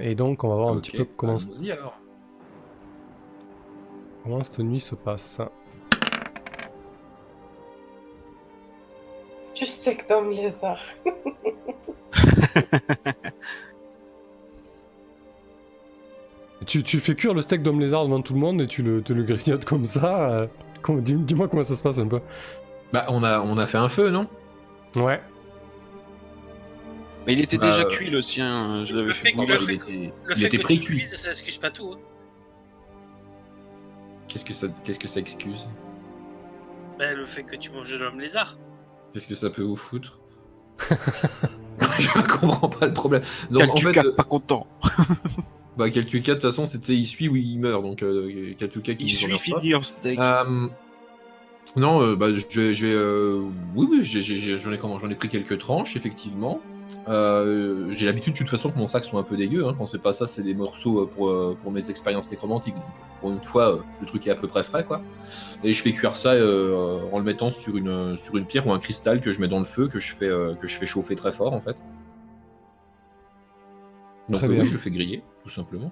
Et 0.00 0.14
donc 0.14 0.44
on 0.44 0.48
va 0.48 0.54
voir 0.56 0.72
un 0.74 0.80
petit 0.80 0.92
peu 0.92 1.04
comment, 1.04 1.36
alors. 1.72 2.00
Comment 4.22 4.42
cette 4.42 4.58
nuit 4.60 4.80
se 4.80 4.94
passe. 4.94 5.40
Du 9.54 9.66
steak 9.66 10.08
d'homme 10.08 10.30
lézard. 10.30 10.80
Tu, 16.66 16.82
tu 16.82 16.98
fais 16.98 17.14
cuire 17.14 17.34
le 17.34 17.40
steak 17.40 17.62
d'homme 17.62 17.80
lézard 17.80 18.04
devant 18.04 18.20
tout 18.20 18.34
le 18.34 18.40
monde 18.40 18.60
et 18.60 18.66
tu 18.66 18.82
le, 18.82 19.00
te 19.02 19.12
le 19.12 19.22
grignotes 19.22 19.64
comme 19.64 19.84
ça. 19.84 20.30
euh, 20.30 20.46
dis- 21.00 21.14
Dis-moi 21.14 21.48
comment 21.48 21.62
ça 21.62 21.76
se 21.76 21.82
passe 21.82 21.98
un 21.98 22.08
peu. 22.08 22.20
Bah, 22.92 23.06
on 23.08 23.22
a, 23.22 23.40
on 23.40 23.56
a 23.58 23.66
fait 23.66 23.78
un 23.78 23.88
feu, 23.88 24.10
non? 24.10 24.26
Ouais. 24.96 25.20
Mais 27.26 27.34
il 27.34 27.40
était 27.40 27.58
Bah, 27.58 27.70
déjà 27.70 27.82
euh, 27.86 27.90
cuit 27.90 28.10
le 28.10 28.20
sien, 28.22 28.84
je 28.84 28.94
l'avais 28.96 29.08
Le 29.08 29.14
fait. 29.14 29.28
fait 29.30 29.32
que- 29.36 29.40
le 29.40 29.58
fait 29.60 29.72
il 29.74 29.78
que- 29.78 29.84
était, 29.84 30.12
Le 30.24 30.34
fait 30.34 30.48
que 30.48 30.82
tu 30.82 31.00
ça 31.02 31.30
excuse 31.30 31.58
pas 31.58 31.70
tout. 31.70 31.92
hein. 31.94 31.98
Qu'est-ce 34.28 34.44
que 34.44 34.52
ça, 34.54 34.66
qu'est-ce 34.84 34.98
que 34.98 35.08
ça 35.08 35.20
excuse? 35.20 35.66
Ben, 36.98 37.16
le 37.16 37.26
fait 37.26 37.44
que 37.44 37.56
tu 37.56 37.70
manges 37.70 37.90
de 37.92 37.96
l'homme 37.96 38.20
lézard. 38.20 38.58
Qu'est-ce 39.12 39.26
que 39.26 39.34
ça 39.34 39.50
peut 39.50 39.62
vous 39.62 39.76
foutre? 39.76 40.18
Je 41.98 42.20
comprends 42.38 42.68
pas 42.68 42.86
le 42.86 42.92
problème. 42.92 43.22
Donc, 43.50 43.62
Quel 43.62 43.70
en 43.70 43.74
tu 43.74 43.92
fait, 43.92 43.98
euh, 44.04 44.14
pas 44.14 44.24
content. 44.24 44.66
bah, 45.76 45.90
Keltuka, 45.90 46.32
de 46.34 46.40
toute 46.40 46.50
façon, 46.50 46.66
c'était 46.66 46.94
il 46.94 47.06
suit 47.06 47.28
ou 47.28 47.36
il 47.36 47.58
meurt. 47.58 47.82
Donc, 47.82 48.02
euh, 48.02 48.52
qui 48.58 48.94
Il 49.00 49.10
suit 49.10 49.32
pas. 49.32 49.38
finir 49.38 49.84
steak. 49.84 50.18
Euh, 50.18 50.66
non, 51.76 52.02
euh, 52.02 52.16
bah, 52.16 52.34
je 52.34 52.60
vais. 52.60 52.74
je 52.74 52.86
vais, 52.86 52.92
euh, 52.92 53.42
oui, 53.74 53.86
oui, 53.90 53.98
j'ai- 54.02 54.20
j'ai- 54.20 54.54
j'en 54.54 54.72
ai, 54.72 54.78
comment- 54.78 54.98
j'en 54.98 55.10
ai 55.10 55.14
pris 55.14 55.28
quelques 55.28 55.58
tranches, 55.58 55.96
effectivement. 55.96 56.60
Euh, 57.08 57.86
j'ai 57.90 58.06
l'habitude, 58.06 58.34
de 58.34 58.38
toute 58.38 58.48
façon, 58.48 58.70
que 58.70 58.78
mon 58.78 58.86
sac 58.86 59.04
soit 59.04 59.20
un 59.20 59.22
peu 59.22 59.36
dégueu. 59.36 59.66
Hein. 59.66 59.74
Quand 59.76 59.86
c'est 59.86 60.00
pas 60.00 60.12
ça, 60.12 60.26
c'est 60.26 60.42
des 60.42 60.54
morceaux 60.54 61.02
euh, 61.02 61.06
pour, 61.06 61.28
euh, 61.28 61.56
pour 61.62 61.72
mes 61.72 61.90
expériences 61.90 62.30
nécromantiques. 62.30 62.74
Donc, 62.74 62.84
Pour 63.20 63.30
une 63.30 63.42
fois, 63.42 63.74
euh, 63.74 63.78
le 64.00 64.06
truc 64.06 64.26
est 64.26 64.30
à 64.30 64.34
peu 64.34 64.46
près 64.46 64.62
frais, 64.62 64.84
quoi. 64.84 65.00
Et 65.64 65.72
je 65.72 65.82
fais 65.82 65.92
cuire 65.92 66.16
ça 66.16 66.32
euh, 66.32 67.00
en 67.12 67.18
le 67.18 67.24
mettant 67.24 67.50
sur 67.50 67.76
une, 67.76 68.16
sur 68.16 68.36
une 68.36 68.46
pierre 68.46 68.66
ou 68.66 68.72
un 68.72 68.78
cristal 68.78 69.20
que 69.20 69.32
je 69.32 69.40
mets 69.40 69.48
dans 69.48 69.58
le 69.58 69.64
feu, 69.64 69.88
que 69.88 69.98
je 69.98 70.14
fais, 70.14 70.28
euh, 70.28 70.54
que 70.54 70.68
je 70.68 70.76
fais 70.76 70.86
chauffer 70.86 71.14
très 71.14 71.32
fort, 71.32 71.52
en 71.52 71.60
fait. 71.60 71.76
Donc, 74.28 74.42
euh, 74.42 74.48
oui, 74.48 74.66
je 74.66 74.72
le 74.72 74.78
fais 74.78 74.90
griller, 74.90 75.22
tout 75.42 75.50
simplement. 75.50 75.90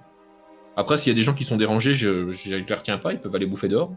Après, 0.75 0.97
s'il 0.97 1.11
y 1.11 1.15
a 1.15 1.17
des 1.17 1.23
gens 1.23 1.33
qui 1.33 1.43
sont 1.43 1.57
dérangés, 1.57 1.95
je, 1.95 2.29
je 2.29 2.55
les 2.55 2.75
retiens 2.75 2.99
pas, 2.99 3.13
ils 3.13 3.19
peuvent 3.19 3.35
aller 3.35 3.47
bouffer 3.47 3.67
dehors. 3.67 3.91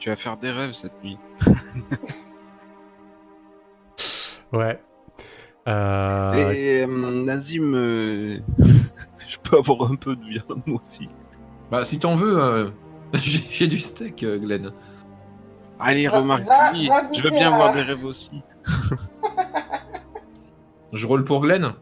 Tu 0.00 0.08
vas 0.08 0.16
faire 0.16 0.36
des 0.36 0.50
rêves 0.50 0.72
cette 0.72 1.02
nuit. 1.04 1.16
Ouais. 4.54 4.80
Euh, 5.66 6.52
Et 6.52 6.82
euh, 6.82 7.22
Nazim, 7.24 7.74
euh, 7.74 8.38
je 9.28 9.36
peux 9.38 9.56
avoir 9.58 9.90
un 9.90 9.96
peu 9.96 10.14
de 10.16 10.24
viande 10.24 10.62
moi 10.66 10.80
aussi. 10.84 11.08
Bah, 11.70 11.84
si 11.84 11.98
t'en 11.98 12.14
veux, 12.14 12.38
euh, 12.42 12.68
j'ai 13.14 13.66
du 13.66 13.78
steak, 13.78 14.22
euh, 14.22 14.38
Glenn. 14.38 14.70
Allez, 15.80 16.06
remarque, 16.08 16.44
va- 16.46 16.70
oui, 16.72 16.88
va 16.88 17.10
je 17.12 17.20
veux 17.22 17.30
bien 17.30 17.52
avoir 17.52 17.72
des 17.74 17.82
rêves 17.82 18.04
aussi. 18.04 18.42
Je 20.92 21.06
roule 21.08 21.24
pour 21.24 21.40
Glenn 21.40 21.72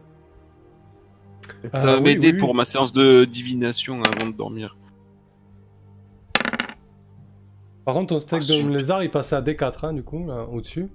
Ça 1.75 1.85
va 1.85 1.95
oui, 1.97 2.01
m'aider 2.01 2.31
oui, 2.31 2.37
pour 2.39 2.55
ma 2.55 2.65
séance 2.65 2.93
de 2.93 3.25
divination 3.25 4.01
avant 4.01 4.25
de 4.27 4.35
dormir. 4.35 4.75
Par 7.85 7.93
contre, 7.93 8.07
ton 8.15 8.19
steak 8.19 8.39
Ah, 8.41 8.45
super. 8.53 8.69
lézard, 8.71 9.03
il 9.03 9.11
passait 9.11 9.35
à 9.35 9.41
D4, 9.41 9.85
hein, 9.85 9.93
du 9.93 10.01
coup, 10.03 10.25
là, 10.25 10.45
au-dessus. 10.49 10.89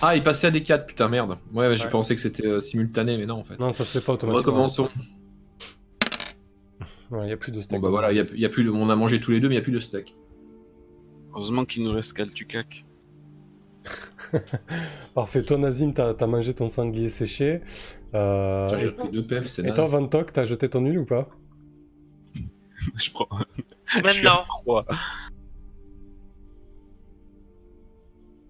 Ah, 0.00 0.14
il 0.16 0.22
passait 0.22 0.46
à 0.46 0.50
des 0.50 0.62
4, 0.62 0.86
putain, 0.86 1.08
merde. 1.08 1.38
Ouais, 1.52 1.66
ouais, 1.68 1.76
je 1.76 1.84
Ouais. 1.84 1.90
pensais 1.90 2.14
que 2.14 2.20
c'était 2.20 2.46
euh, 2.46 2.60
simultané, 2.60 3.16
mais 3.18 3.26
non, 3.26 3.34
en 3.40 3.44
fait. 3.44 3.58
Non, 3.58 3.72
ça 3.72 3.84
se 3.84 3.98
fait 3.98 4.04
pas 4.04 4.12
automatiquement. 4.12 4.52
Recommençons. 4.52 4.88
Il 7.10 7.16
n'y 7.24 7.32
a 7.32 7.36
plus 7.38 7.52
de 7.52 7.56
Bon, 7.56 7.62
steak. 7.62 7.80
bah 7.80 7.88
voilà, 7.88 8.12
y 8.12 8.20
a, 8.20 8.24
y 8.34 8.44
a 8.44 8.48
plus 8.50 8.68
on 8.70 8.90
a 8.90 8.94
mangé 8.96 9.18
tous 9.18 9.30
les 9.30 9.40
deux, 9.40 9.48
mais 9.48 9.54
il 9.54 9.56
n'y 9.56 9.62
a 9.62 9.64
plus 9.64 9.72
de 9.72 9.78
steak. 9.78 10.14
Heureusement 11.32 11.64
qu'il 11.64 11.82
nous 11.82 11.90
reste 11.92 12.12
Kaltukak. 12.12 12.84
Parfait. 15.14 15.42
Toi, 15.42 15.56
Nazim, 15.56 15.92
t'as 15.94 16.12
as 16.20 16.26
mangé 16.26 16.52
ton 16.52 16.68
sanglier 16.68 17.08
séché. 17.08 17.62
Euh, 18.14 18.78
J'ai 18.78 18.88
et, 18.88 18.92
pris 18.92 19.08
deux 19.08 19.26
PF, 19.26 19.46
c'est 19.46 19.66
et 19.66 19.72
toi. 19.72 19.86
Vantok, 19.88 20.34
t'as 20.34 20.44
jeté 20.44 20.68
ton 20.68 20.84
huile 20.84 20.98
ou 20.98 21.06
pas? 21.06 21.28
Je 22.96 23.10
prends. 23.10 23.26
je 23.86 24.08
suis 24.10 24.26
à 24.26 24.44
Maintenant. 24.66 24.84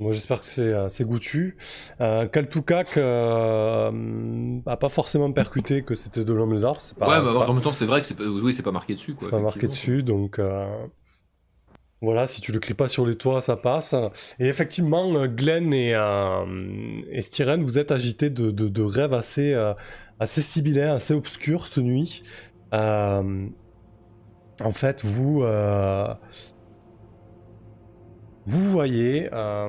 Moi, 0.00 0.12
j'espère 0.12 0.38
que 0.40 0.46
c'est 0.46 0.62
euh, 0.62 0.88
c'est 0.88 1.04
goûtu. 1.04 1.56
Euh, 2.00 2.26
Kaltukak 2.28 2.96
euh, 2.96 4.60
a 4.66 4.76
pas 4.76 4.88
forcément 4.88 5.32
percuté 5.32 5.82
que 5.82 5.94
c'était 5.96 6.24
de 6.24 6.32
l'homme 6.32 6.52
lézard. 6.52 6.80
C'est 6.80 6.96
pas, 6.96 7.08
ouais, 7.20 7.26
c'est 7.26 7.34
bah, 7.34 7.40
pas- 7.40 7.50
en 7.50 7.54
même 7.54 7.62
temps, 7.62 7.72
c'est 7.72 7.84
vrai 7.86 8.00
que 8.00 8.06
c'est 8.06 8.14
pas, 8.14 8.24
oui, 8.24 8.52
c'est 8.52 8.62
pas 8.62 8.70
marqué 8.72 8.94
dessus, 8.94 9.14
quoi. 9.14 9.24
c'est 9.24 9.30
pas 9.30 9.40
marqué 9.40 9.66
dessus, 9.66 10.02
donc. 10.02 10.38
euh, 10.38 10.66
Voilà, 12.00 12.28
si 12.28 12.40
tu 12.40 12.52
le 12.52 12.60
cliques 12.60 12.76
pas 12.76 12.86
sur 12.86 13.04
les 13.04 13.16
toits, 13.16 13.40
ça 13.40 13.56
passe. 13.56 13.92
Et 14.38 14.46
effectivement, 14.46 15.12
euh, 15.16 15.26
Glenn 15.26 15.74
et, 15.74 15.94
euh, 15.96 16.44
et 17.10 17.20
Styren, 17.20 17.64
vous 17.64 17.76
êtes 17.76 17.90
agités 17.90 18.30
de, 18.30 18.52
de- 18.52 18.68
de 18.68 18.82
rêves 18.82 19.12
assez, 19.14 19.52
euh, 19.52 19.74
assez 20.20 20.40
sibyllins, 20.40 20.94
assez 20.94 21.12
obscurs 21.12 21.66
cette 21.66 21.78
nuit. 21.82 22.22
Euh, 22.72 23.48
en 24.62 24.72
fait, 24.72 25.04
vous, 25.04 25.42
euh, 25.42 26.06
vous 28.48 28.64
voyez 28.64 29.28
euh, 29.34 29.68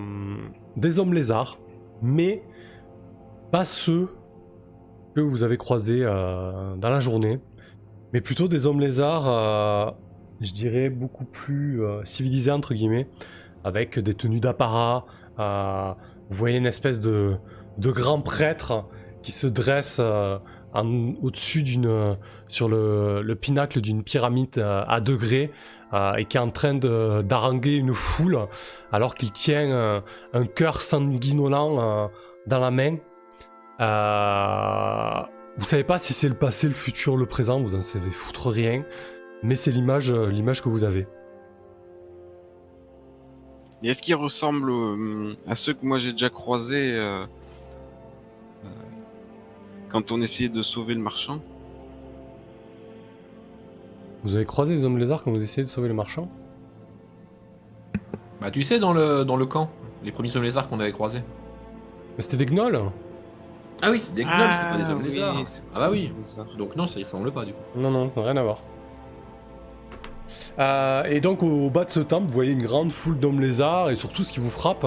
des 0.78 1.00
hommes 1.00 1.14
lézards, 1.14 1.60
mais 2.02 2.42
pas 3.52 3.66
ceux 3.66 4.08
que 5.14 5.20
vous 5.20 5.44
avez 5.44 5.58
croisés 5.58 6.00
euh, 6.02 6.78
dans 6.78 6.90
la 6.90 7.02
journée, 7.02 7.42
mais 8.14 8.22
plutôt 8.22 8.48
des 8.48 8.68
hommes 8.68 8.80
lézards, 8.80 9.28
euh, 9.28 9.92
je 10.40 10.54
dirais, 10.54 10.90
beaucoup 10.90 11.26
plus 11.26 11.82
civilisés, 12.06 12.52
entre 12.52 12.74
guillemets, 12.74 13.10
avec 13.66 14.00
des 14.00 14.14
tenues 14.14 14.40
d'apparat. 14.40 15.06
vous 15.38 16.38
voyez 16.38 16.58
une 16.58 16.66
espèce 16.66 17.02
de, 17.02 17.34
de 17.78 17.92
grand 17.92 18.22
prêtre 18.22 18.86
qui 19.24 19.34
se 19.34 19.48
dresse 19.48 20.00
au-dessus 20.74 21.64
d'une, 21.64 22.16
sur 22.48 22.70
le, 22.70 23.22
le 23.24 23.36
pinacle 23.36 23.82
d'une 23.82 24.04
pyramide 24.04 24.64
à 24.64 25.02
degrés 25.02 25.52
euh, 25.94 26.14
et 26.16 26.26
qui 26.26 26.38
est 26.38 26.40
en 26.40 26.52
train 26.52 26.76
d'haranguer 26.76 27.76
une 27.78 27.96
foule 27.96 28.38
alors 28.92 29.16
qu'il 29.16 29.32
tient 29.32 29.72
euh, 29.72 30.02
un 30.34 30.46
cœur 30.46 30.82
sanguinolent 30.82 31.80
euh, 31.80 32.08
dans 32.46 32.60
la 32.60 32.70
main. 32.70 32.98
Vous 35.58 35.66
savez 35.66 35.84
pas 35.84 35.98
si 35.98 36.14
c'est 36.14 36.30
le 36.30 36.36
passé, 36.36 36.68
le 36.68 36.74
futur, 36.74 37.18
le 37.18 37.26
présent, 37.26 37.60
vous 37.60 37.74
en 37.76 37.82
savez 37.82 38.12
foutre 38.12 38.50
rien, 38.50 38.86
mais 39.42 39.56
c'est 39.56 39.72
l'image, 39.72 40.12
l'image 40.12 40.62
que 40.62 40.70
vous 40.70 40.84
avez. 40.84 41.08
Et 43.82 43.90
est-ce 43.90 44.02
qu'ils 44.02 44.16
ressemblent 44.16 44.72
euh, 44.72 45.34
à 45.48 45.56
ceux 45.56 45.74
que 45.74 45.86
moi 45.86 45.98
j'ai 45.98 46.12
déjà 46.12 46.30
croisés 46.30 47.00
quand 49.90 50.12
on 50.12 50.22
essayait 50.22 50.50
de 50.50 50.62
sauver 50.62 50.94
le 50.94 51.02
marchand? 51.02 51.42
Vous 54.24 54.36
avez 54.36 54.46
croisé 54.46 54.74
les 54.74 54.86
hommes 54.86 54.98
lézards 54.98 55.24
quand 55.24 55.32
vous 55.32 55.42
essayez 55.42 55.64
de 55.64 55.70
sauver 55.70 55.88
le 55.88 55.94
marchand 55.94 56.28
Bah, 58.42 58.52
tu 58.52 58.64
sais, 58.64 58.80
dans 58.80 58.94
le, 58.94 59.24
dans 59.24 59.36
le 59.38 59.46
camp, 59.46 59.70
les 60.04 60.12
premiers 60.12 60.36
hommes 60.36 60.44
lézards 60.44 60.70
qu'on 60.70 60.80
avait 60.80 60.92
croisés. 60.92 61.24
Mais 62.18 62.22
C'était 62.24 62.38
des 62.38 62.46
gnolls 62.46 62.82
Ah 63.82 63.92
oui, 63.92 64.00
c'est 64.00 64.14
des 64.14 64.24
gnolls, 64.26 64.52
c'est 64.52 64.68
pas 64.68 64.78
des 64.78 64.90
hommes 64.90 65.00
oui, 65.00 65.10
lézards. 65.10 65.36
c'est 65.46 65.62
Ah 65.74 65.80
bah 65.80 65.90
oui. 65.92 66.12
Donc 66.58 66.76
non, 66.76 66.86
ça 66.88 67.00
y 67.00 67.04
ressemble 67.04 67.32
pas 67.32 67.46
du 67.46 67.54
coup. 67.54 67.60
Non, 67.76 67.92
non, 67.92 68.10
ça 68.10 68.20
n'a 68.22 68.28
rien 68.28 68.38
à 68.38 68.44
voir. 68.44 68.60
Euh, 70.58 71.04
et 71.06 71.22
donc 71.22 71.42
au, 71.42 71.68
au 71.68 71.70
bas 71.70 71.86
de 71.86 71.90
ce 71.90 72.02
temple, 72.02 72.28
vous 72.28 72.34
voyez 72.34 72.52
une 72.52 72.64
grande 72.64 72.92
foule 72.92 73.18
d'hommes 73.18 73.40
lézards, 73.40 73.92
et 73.92 73.96
surtout 73.96 74.24
ce 74.24 74.34
qui 74.34 74.42
vous 74.42 74.50
frappe, 74.50 74.86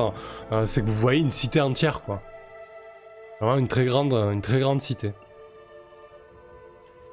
euh, 0.52 0.66
c'est 0.66 0.82
que 0.82 0.86
vous 0.86 1.00
voyez 1.00 1.20
une 1.20 1.30
cité 1.30 1.60
entière, 1.62 2.02
quoi. 2.02 2.20
Vraiment 3.40 3.56
une 3.56 3.68
très 3.68 3.86
grande, 3.86 4.12
une 4.12 4.42
très 4.42 4.60
grande 4.60 4.80
cité. 4.82 5.12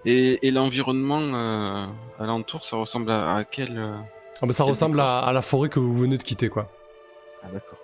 Et, 0.06 0.48
et 0.48 0.52
l'environnement 0.52 1.20
euh, 1.22 1.88
alentour, 2.20 2.66
ça 2.66 2.78
ressemble 2.78 3.12
à, 3.12 3.36
à 3.36 3.44
quel 3.44 3.78
euh, 3.78 3.98
Ah 4.42 4.46
bah 4.46 4.54
ça 4.54 4.64
Quel 4.64 4.72
ressemble 4.72 5.00
à, 5.00 5.18
à 5.18 5.34
la 5.34 5.42
forêt 5.42 5.70
que 5.70 5.80
vous 5.80 5.96
venez 5.96 6.18
de 6.18 6.24
quitter, 6.24 6.50
quoi. 6.50 6.72
Ah 7.44 7.48
d'accord. 7.52 7.80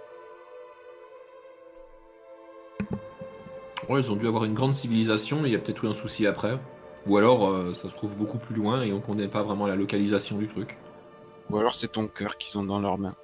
Ouais, 3.89 4.01
ils 4.01 4.11
ont 4.11 4.15
dû 4.15 4.27
avoir 4.27 4.45
une 4.45 4.53
grande 4.53 4.73
civilisation, 4.73 5.41
mais 5.41 5.49
il 5.49 5.51
y 5.51 5.55
a 5.55 5.59
peut-être 5.59 5.83
eu 5.83 5.87
un 5.87 5.93
souci 5.93 6.25
après. 6.25 6.57
Ou 7.05 7.17
alors, 7.17 7.47
euh, 7.47 7.73
ça 7.73 7.89
se 7.89 7.93
trouve 7.95 8.15
beaucoup 8.15 8.39
plus 8.39 8.55
loin 8.55 8.81
et 8.81 8.91
on 8.91 8.99
connaît 8.99 9.27
pas 9.27 9.43
vraiment 9.43 9.67
la 9.67 9.75
localisation 9.75 10.37
du 10.37 10.47
truc. 10.47 10.77
Ou 11.51 11.57
alors 11.59 11.75
c'est 11.75 11.91
ton 11.91 12.07
cœur 12.07 12.37
qu'ils 12.37 12.57
ont 12.57 12.63
dans 12.63 12.79
leurs 12.79 12.97
mains. 12.97 13.15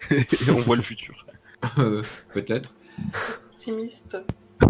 et 0.10 0.50
on 0.50 0.54
voit 0.60 0.76
le 0.76 0.82
futur. 0.82 1.24
Euh, 1.78 2.02
peut-être. 2.32 2.72
Optimiste. 3.52 4.16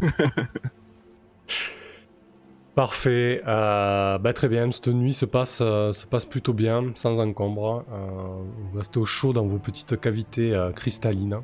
Parfait. 2.81 3.43
Euh, 3.47 4.17
bah, 4.17 4.33
très 4.33 4.49
bien. 4.49 4.73
Cette 4.73 4.87
nuit 4.87 5.13
se 5.13 5.27
passe, 5.27 5.59
euh, 5.61 5.93
plutôt 6.31 6.55
bien, 6.55 6.93
sans 6.95 7.21
encombre. 7.21 7.85
Euh, 7.93 8.43
vous 8.73 8.79
restez 8.79 8.99
au 8.99 9.05
chaud 9.05 9.35
dans 9.35 9.47
vos 9.47 9.59
petites 9.59 10.01
cavités 10.01 10.59
cristallines. 10.75 11.41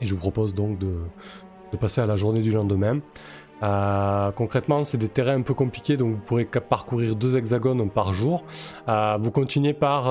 Et 0.00 0.06
je 0.06 0.14
vous 0.14 0.20
propose 0.20 0.54
donc 0.54 0.78
de, 0.78 0.94
passer 1.76 2.00
à 2.00 2.06
la 2.06 2.16
journée 2.16 2.40
du 2.40 2.52
lendemain. 2.52 3.00
Concrètement, 4.36 4.84
c'est 4.84 4.96
des 4.96 5.08
terrains 5.08 5.34
un 5.34 5.42
peu 5.42 5.54
compliqués, 5.54 5.96
donc 5.96 6.14
vous 6.14 6.20
pourrez 6.20 6.44
parcourir 6.44 7.16
deux 7.16 7.36
hexagones 7.36 7.90
par 7.90 8.14
jour. 8.14 8.44
Vous 8.86 9.30
continuez 9.32 9.72
par, 9.72 10.04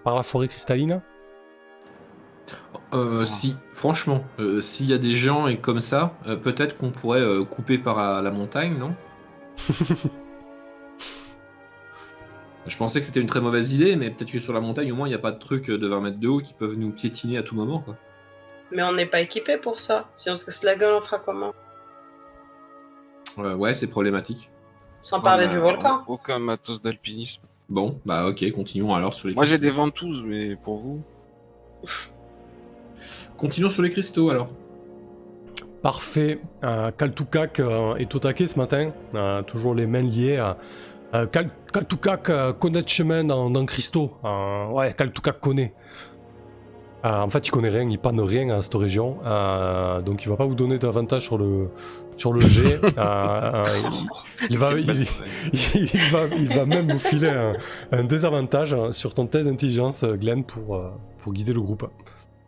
par 0.00 0.16
la 0.16 0.22
forêt 0.22 0.48
cristalline? 0.48 1.00
Si, 3.24 3.56
franchement, 3.72 4.22
s'il 4.60 4.84
y 4.84 4.92
a 4.92 4.98
des 4.98 5.12
géants 5.12 5.48
et 5.48 5.56
comme 5.56 5.80
ça, 5.80 6.12
peut-être 6.42 6.76
qu'on 6.76 6.90
pourrait 6.90 7.24
couper 7.50 7.78
par 7.78 8.20
la 8.20 8.30
montagne, 8.30 8.76
non? 8.78 8.94
Je 12.66 12.76
pensais 12.78 12.98
que 13.00 13.06
c'était 13.06 13.20
une 13.20 13.26
très 13.26 13.42
mauvaise 13.42 13.74
idée, 13.74 13.94
mais 13.96 14.10
peut-être 14.10 14.32
que 14.32 14.40
sur 14.40 14.54
la 14.54 14.60
montagne, 14.60 14.90
au 14.90 14.94
moins, 14.96 15.06
il 15.06 15.10
n'y 15.10 15.14
a 15.16 15.18
pas 15.18 15.32
de 15.32 15.38
trucs 15.38 15.66
de 15.70 15.86
20 15.86 16.00
mètres 16.00 16.18
de 16.18 16.28
haut 16.28 16.38
qui 16.40 16.54
peuvent 16.54 16.74
nous 16.76 16.90
piétiner 16.92 17.36
à 17.36 17.42
tout 17.42 17.54
moment, 17.54 17.80
quoi. 17.80 17.96
Mais 18.72 18.82
on 18.82 18.92
n'est 18.92 19.04
pas 19.06 19.20
équipé 19.20 19.58
pour 19.58 19.80
ça. 19.80 20.08
Si 20.14 20.30
on 20.30 20.36
se 20.36 20.44
casse 20.46 20.62
la 20.62 20.74
gueule, 20.74 20.94
on 20.94 21.02
fera 21.02 21.18
comment? 21.18 21.52
Euh, 23.38 23.54
ouais, 23.54 23.74
c'est 23.74 23.86
problématique. 23.86 24.50
Sans 25.02 25.20
parler 25.20 25.46
On 25.46 25.52
du 25.52 25.58
volcan. 25.58 26.02
Aucun 26.06 26.38
matos 26.38 26.80
d'alpinisme. 26.80 27.42
Bon, 27.68 28.00
bah 28.06 28.26
ok, 28.28 28.50
continuons 28.52 28.94
alors 28.94 29.12
sur 29.14 29.28
les 29.28 29.34
Moi 29.34 29.44
j'ai 29.44 29.58
des 29.58 29.68
cristaux. 29.68 29.82
ventouses, 29.82 30.22
mais 30.24 30.56
pour 30.56 30.78
vous 30.78 31.02
Continuons 33.36 33.70
sur 33.70 33.82
les 33.82 33.90
cristaux 33.90 34.30
alors. 34.30 34.48
Parfait. 35.84 36.40
Euh, 36.64 36.90
Kaltukak 36.92 37.60
euh, 37.60 37.96
est 37.96 38.14
au 38.14 38.18
taquet 38.18 38.46
ce 38.46 38.58
matin. 38.58 38.90
Euh, 39.14 39.42
toujours 39.42 39.74
les 39.74 39.86
mains 39.86 40.00
liées. 40.00 40.42
Euh, 41.12 41.26
Kal- 41.26 41.50
Kaltukak 41.74 42.32
connaît 42.58 42.80
le 42.80 42.86
chemin 42.88 43.22
dans, 43.22 43.50
dans 43.50 43.66
Christo. 43.66 44.12
Ouais, 44.72 44.94
Kaltukak 44.94 45.40
connaît. 45.40 45.74
En 47.02 47.28
fait, 47.28 47.46
il 47.46 47.50
connaît 47.50 47.68
rien, 47.68 47.86
il 47.90 47.98
panne 47.98 48.18
rien 48.18 48.48
à 48.48 48.62
cette 48.62 48.76
région. 48.76 49.18
Donc, 50.06 50.24
il 50.24 50.28
va 50.30 50.36
pas 50.36 50.46
vous 50.46 50.54
donner 50.54 50.78
d'avantage 50.78 51.20
sur 51.20 51.36
le, 51.36 51.68
sur 52.16 52.32
le 52.32 52.40
G. 52.40 52.80
Il, 54.50 54.58
va, 54.58 54.72
il, 54.72 55.06
il 55.52 56.10
va, 56.10 56.24
il 56.36 56.48
va 56.48 56.64
même 56.66 56.90
vous 56.90 56.98
filer 56.98 57.28
un, 57.28 57.52
un 57.92 58.04
désavantage 58.04 58.74
sur 58.90 59.12
ton 59.14 59.26
test 59.26 59.46
d'intelligence, 59.48 60.02
Glenn, 60.04 60.44
pour, 60.44 60.80
pour 61.18 61.32
guider 61.34 61.52
le 61.52 61.60
groupe. 61.60 61.86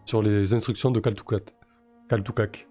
Sur 0.06 0.22
les 0.22 0.54
instructions 0.54 0.90
de 0.90 1.00
Kaltukak. 1.00 1.54
Kaltukak. 2.08 2.66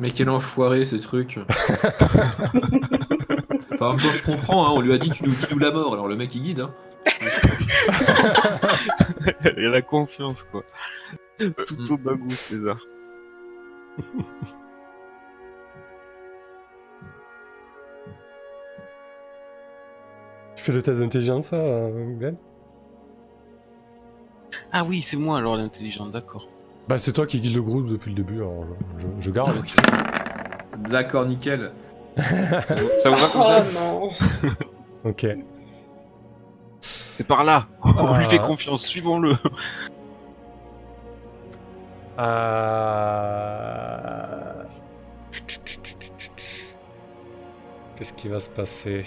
Mais 0.00 0.10
quel 0.10 0.28
enfoiré 0.30 0.84
ce 0.84 0.96
truc. 0.96 1.38
enfin, 3.72 3.86
en 3.86 3.90
même 3.90 4.00
temps, 4.00 4.12
je 4.12 4.24
comprends, 4.24 4.66
hein, 4.66 4.70
on 4.74 4.80
lui 4.80 4.92
a 4.92 4.98
dit 4.98 5.10
tu 5.10 5.24
nous 5.24 5.30
guides 5.32 5.52
ou 5.52 5.58
la 5.58 5.70
mort, 5.70 5.92
alors 5.92 6.08
le 6.08 6.16
mec 6.16 6.34
il 6.34 6.42
guide. 6.42 6.60
Hein. 6.60 6.74
Il 9.56 9.62
y 9.62 9.66
a 9.66 9.70
la 9.70 9.82
confiance 9.82 10.44
quoi. 10.44 10.62
Tout 11.38 11.76
Mm. 11.78 11.92
au 11.92 11.96
bagou 11.98 12.30
César. 12.30 12.78
Tu 20.56 20.62
fais 20.64 20.72
le 20.72 20.82
test 20.82 21.00
d'intelligence, 21.00 21.50
euh, 21.52 22.14
Glenn? 22.18 22.36
Ah 24.72 24.84
oui, 24.84 25.00
c'est 25.02 25.16
moi 25.16 25.38
alors 25.38 25.56
l'intelligent, 25.56 26.06
d'accord. 26.06 26.48
Bah, 26.90 26.98
c'est 26.98 27.12
toi 27.12 27.24
qui 27.24 27.38
guide 27.40 27.54
le 27.54 27.62
groupe 27.62 27.86
depuis 27.86 28.10
le 28.10 28.16
début, 28.16 28.38
alors 28.38 28.64
je, 28.98 29.02
je- 29.06 29.20
je 29.20 29.30
garde. 29.30 29.56
D'accord, 30.90 31.24
nickel. 31.24 31.70
Ça 32.16 33.10
vous 33.10 33.16
va 33.16 33.28
comme 33.28 33.42
Oh 33.42 33.44
ça 33.44 33.62
non. 33.80 34.10
ok. 35.04 35.24
C'est 36.80 37.22
par 37.24 37.44
là. 37.44 37.68
On 37.84 38.18
lui 38.18 38.24
fait 38.24 38.40
Ah. 38.42 38.46
confiance, 38.48 38.84
suivons-le. 38.84 39.36
Euh... 43.30 44.64
Qu'est-ce 47.96 48.12
qui 48.14 48.26
va 48.28 48.40
se 48.40 48.48
passer? 48.48 49.04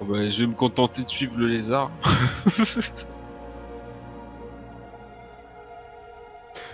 Bon, 0.00 0.06
bah, 0.06 0.30
je 0.30 0.40
vais 0.40 0.46
me 0.48 0.54
contenter 0.54 1.02
de 1.02 1.10
suivre 1.10 1.34
le 1.36 1.46
lézard. 1.46 1.90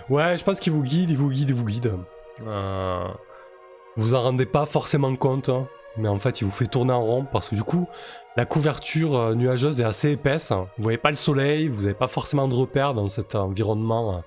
Ouais, 0.09 0.37
je 0.37 0.43
pense 0.43 0.59
qu'il 0.59 0.71
vous 0.71 0.83
guide, 0.83 1.09
il 1.09 1.17
vous 1.17 1.29
guide, 1.29 1.49
il 1.49 1.55
vous 1.55 1.65
guide. 1.65 1.93
Euh... 2.45 3.07
Vous 3.97 4.13
en 4.13 4.21
rendez 4.21 4.45
pas 4.45 4.65
forcément 4.65 5.15
compte, 5.15 5.49
hein, 5.49 5.67
mais 5.97 6.07
en 6.07 6.19
fait, 6.19 6.41
il 6.41 6.45
vous 6.45 6.51
fait 6.51 6.67
tourner 6.67 6.93
en 6.93 7.03
rond 7.03 7.25
parce 7.31 7.49
que 7.49 7.55
du 7.55 7.63
coup, 7.63 7.87
la 8.35 8.45
couverture 8.45 9.15
euh, 9.15 9.33
nuageuse 9.33 9.81
est 9.81 9.83
assez 9.83 10.11
épaisse. 10.11 10.51
Vous 10.51 10.83
voyez 10.83 10.99
pas 10.99 11.09
le 11.09 11.15
soleil, 11.15 11.67
vous 11.67 11.81
n'avez 11.81 11.95
pas 11.95 12.07
forcément 12.07 12.47
de 12.47 12.53
repères 12.53 12.93
dans 12.93 13.07
cet 13.07 13.33
environnement 13.33 14.17
euh, 14.17 14.19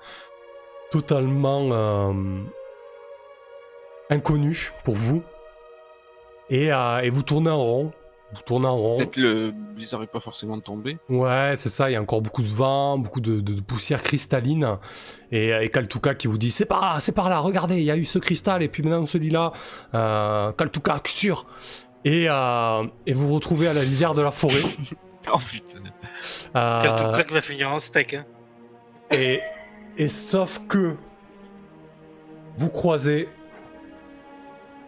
totalement 0.90 1.69
euh, 1.70 2.12
inconnu 4.11 4.73
pour 4.82 4.97
vous. 4.97 5.23
Et, 6.51 6.73
euh, 6.73 6.98
et 6.98 7.11
vous 7.11 7.23
tournez 7.23 7.51
en 7.51 7.62
rond 7.62 7.93
vous 8.32 8.43
tournez 8.43 8.66
en 8.66 8.77
rond. 8.77 8.97
Peut-être 8.97 9.16
le 9.16 9.51
blizzard 9.52 10.02
est 10.02 10.07
pas 10.07 10.20
forcément 10.20 10.59
tombé. 10.61 10.98
Ouais, 11.09 11.55
c'est 11.57 11.69
ça, 11.69 11.90
il 11.90 11.94
y 11.94 11.97
a 11.97 12.01
encore 12.02 12.23
beaucoup 12.23 12.43
de 12.43 12.48
vent, 12.48 12.97
beaucoup 12.98 13.20
de, 13.20 13.40
de- 13.40 13.55
de 13.55 13.61
poussière 13.61 14.02
cristalline. 14.02 14.77
Et, 15.32 15.48
et 15.51 15.69
Kaltuka 15.70 16.15
qui 16.15 16.27
vous 16.28 16.39
dit 16.39 16.51
C'est 16.51 16.65
par, 16.66 17.01
c'est 17.02 17.12
par 17.12 17.28
là, 17.28 17.39
regardez, 17.40 17.78
il 17.78 17.85
y 17.85 17.90
a 17.90 17.97
eu 17.97 18.05
ce 18.05 18.19
cristal, 18.19 18.62
et 18.62 18.69
puis 18.69 18.82
maintenant 18.82 19.07
celui-là. 19.07 19.52
Euh, 19.94 20.52
Kaltuka, 20.52 21.01
sûr 21.07 21.47
et, 22.05 22.27
euh, 22.31 22.85
et 23.07 23.12
vous 23.12 23.28
vous 23.28 23.35
retrouvez 23.35 23.66
à 23.69 23.74
la 23.74 23.85
lisière 23.85 24.15
de 24.15 24.23
la 24.23 24.31
forêt. 24.31 24.62
Oh 25.32 25.36
putain. 25.39 25.81
Euh, 26.57 27.23
qui 27.24 27.35
va 27.35 27.43
finir 27.43 27.70
en 27.70 27.78
steak. 27.78 28.15
Hein. 28.15 28.24
et, 29.11 29.40
et 29.98 30.09
sauf 30.09 30.62
que 30.66 30.97
vous 32.57 32.70
croisez 32.70 33.28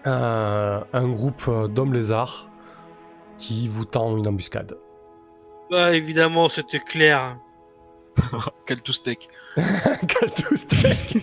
euh, 0.06 0.80
un 0.92 1.08
groupe 1.08 1.50
d'hommes 1.68 1.92
lézards 1.92 2.48
qui 3.42 3.66
vous 3.68 3.84
tend 3.84 4.16
une 4.16 4.26
embuscade. 4.28 4.76
Bah 5.70 5.94
évidemment, 5.94 6.48
c'était 6.48 6.78
clair. 6.78 7.36
Quel 8.66 8.80
tout 8.82 8.92
steak. 8.92 9.28
Kaltu 9.56 10.56
steak 10.56 11.16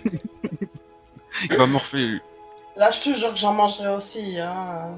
Il 1.49 1.55
va 1.57 1.65
morfler 1.65 2.07
lui. 2.07 2.21
Là, 2.75 2.91
je 2.91 3.01
te 3.01 3.15
jure 3.17 3.31
que 3.33 3.39
j'en 3.39 3.53
mangerai 3.53 3.93
aussi. 3.95 4.39
Hein. 4.39 4.97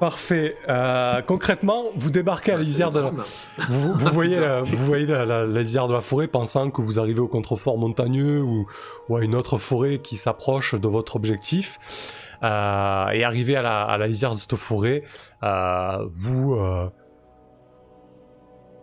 Parfait. 0.00 0.56
Euh, 0.68 1.22
concrètement, 1.22 1.84
vous 1.94 2.10
débarquez 2.10 2.52
à 2.52 2.56
la 2.56 2.62
lisière 2.62 2.90
de 2.90 2.98
la... 3.00 3.10
Vous, 3.68 3.94
vous 3.94 4.08
voyez, 4.12 4.40
la, 4.40 4.62
vous 4.62 4.76
voyez 4.84 5.06
la, 5.06 5.24
la- 5.24 5.46
la 5.46 5.60
lisière 5.60 5.86
de 5.86 5.92
la 5.92 6.00
forêt 6.00 6.26
pensant 6.26 6.70
que 6.70 6.82
vous 6.82 6.98
arrivez 6.98 7.20
au 7.20 7.28
contrefort 7.28 7.78
montagneux 7.78 8.40
ou, 8.42 8.66
ou 9.08 9.16
à 9.16 9.22
une 9.22 9.36
autre 9.36 9.58
forêt 9.58 9.98
qui 9.98 10.16
s'approche 10.16 10.74
de 10.74 10.88
votre 10.88 11.14
objectif. 11.14 11.78
Euh, 12.42 13.08
et 13.10 13.24
arrivé 13.24 13.56
à 13.56 13.62
la, 13.62 13.82
à 13.82 13.98
la 13.98 14.06
lisière 14.08 14.32
de 14.34 14.38
cette 14.38 14.56
forêt, 14.56 15.04
euh, 15.42 16.06
vous, 16.14 16.54
euh, 16.54 16.88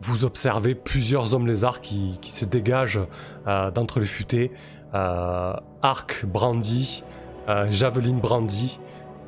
vous 0.01 0.23
observez 0.23 0.75
plusieurs 0.75 1.33
hommes 1.33 1.45
lézards 1.47 1.81
qui, 1.81 2.17
qui 2.21 2.31
se 2.31 2.45
dégagent 2.45 3.01
euh, 3.47 3.69
d'entre 3.71 3.99
les 3.99 4.05
futaies, 4.05 4.51
euh, 4.93 5.53
arc 5.81 6.25
brandi, 6.25 7.03
euh, 7.49 7.69
javeline 7.71 8.19
brandi, 8.19 8.79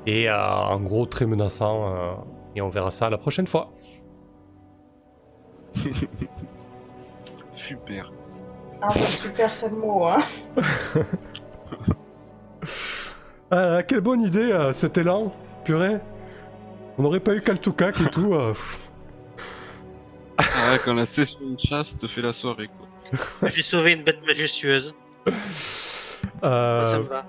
et 0.08 0.30
euh, 0.30 0.38
en 0.44 0.80
gros 0.80 1.06
très 1.06 1.26
menaçant. 1.26 1.94
euh, 1.96 2.14
et 2.56 2.62
on 2.62 2.70
verra 2.70 2.92
ça 2.92 3.10
la 3.10 3.18
prochaine 3.18 3.48
fois. 3.48 3.72
Super. 7.56 8.12
Ah, 8.82 8.90
super, 9.02 9.54
c'est 9.54 9.70
le 9.70 9.76
mot. 9.78 10.06
Hein. 10.06 10.22
Ah, 13.52 13.84
quelle 13.84 14.02
bonne 14.02 14.22
idée 14.22 14.52
euh, 14.52 14.74
cet 14.74 14.98
élan, 14.98 15.34
purée. 15.66 15.98
On 16.98 17.04
n'aurait 17.04 17.20
pas 17.20 17.36
eu 17.36 17.42
Kaltukak 17.42 18.00
et 18.02 18.10
tout. 18.10 18.34
euh, 18.34 18.50
pff. 18.54 18.90
Ah 20.38 20.44
ouais, 20.72 20.80
quand 20.84 20.94
la 20.94 21.06
session 21.06 21.40
de 21.42 21.60
chasse 21.60 21.98
te 21.98 22.08
fait 22.08 22.22
la 22.22 22.34
soirée 22.34 22.68
quoi. 22.68 23.50
J'ai 23.50 23.62
sauvé 23.62 23.94
une 23.94 24.04
bête 24.04 24.26
majestueuse. 24.26 24.94
Euh, 26.44 26.90
Ça 26.90 26.98
me 27.00 27.04
va. 27.04 27.26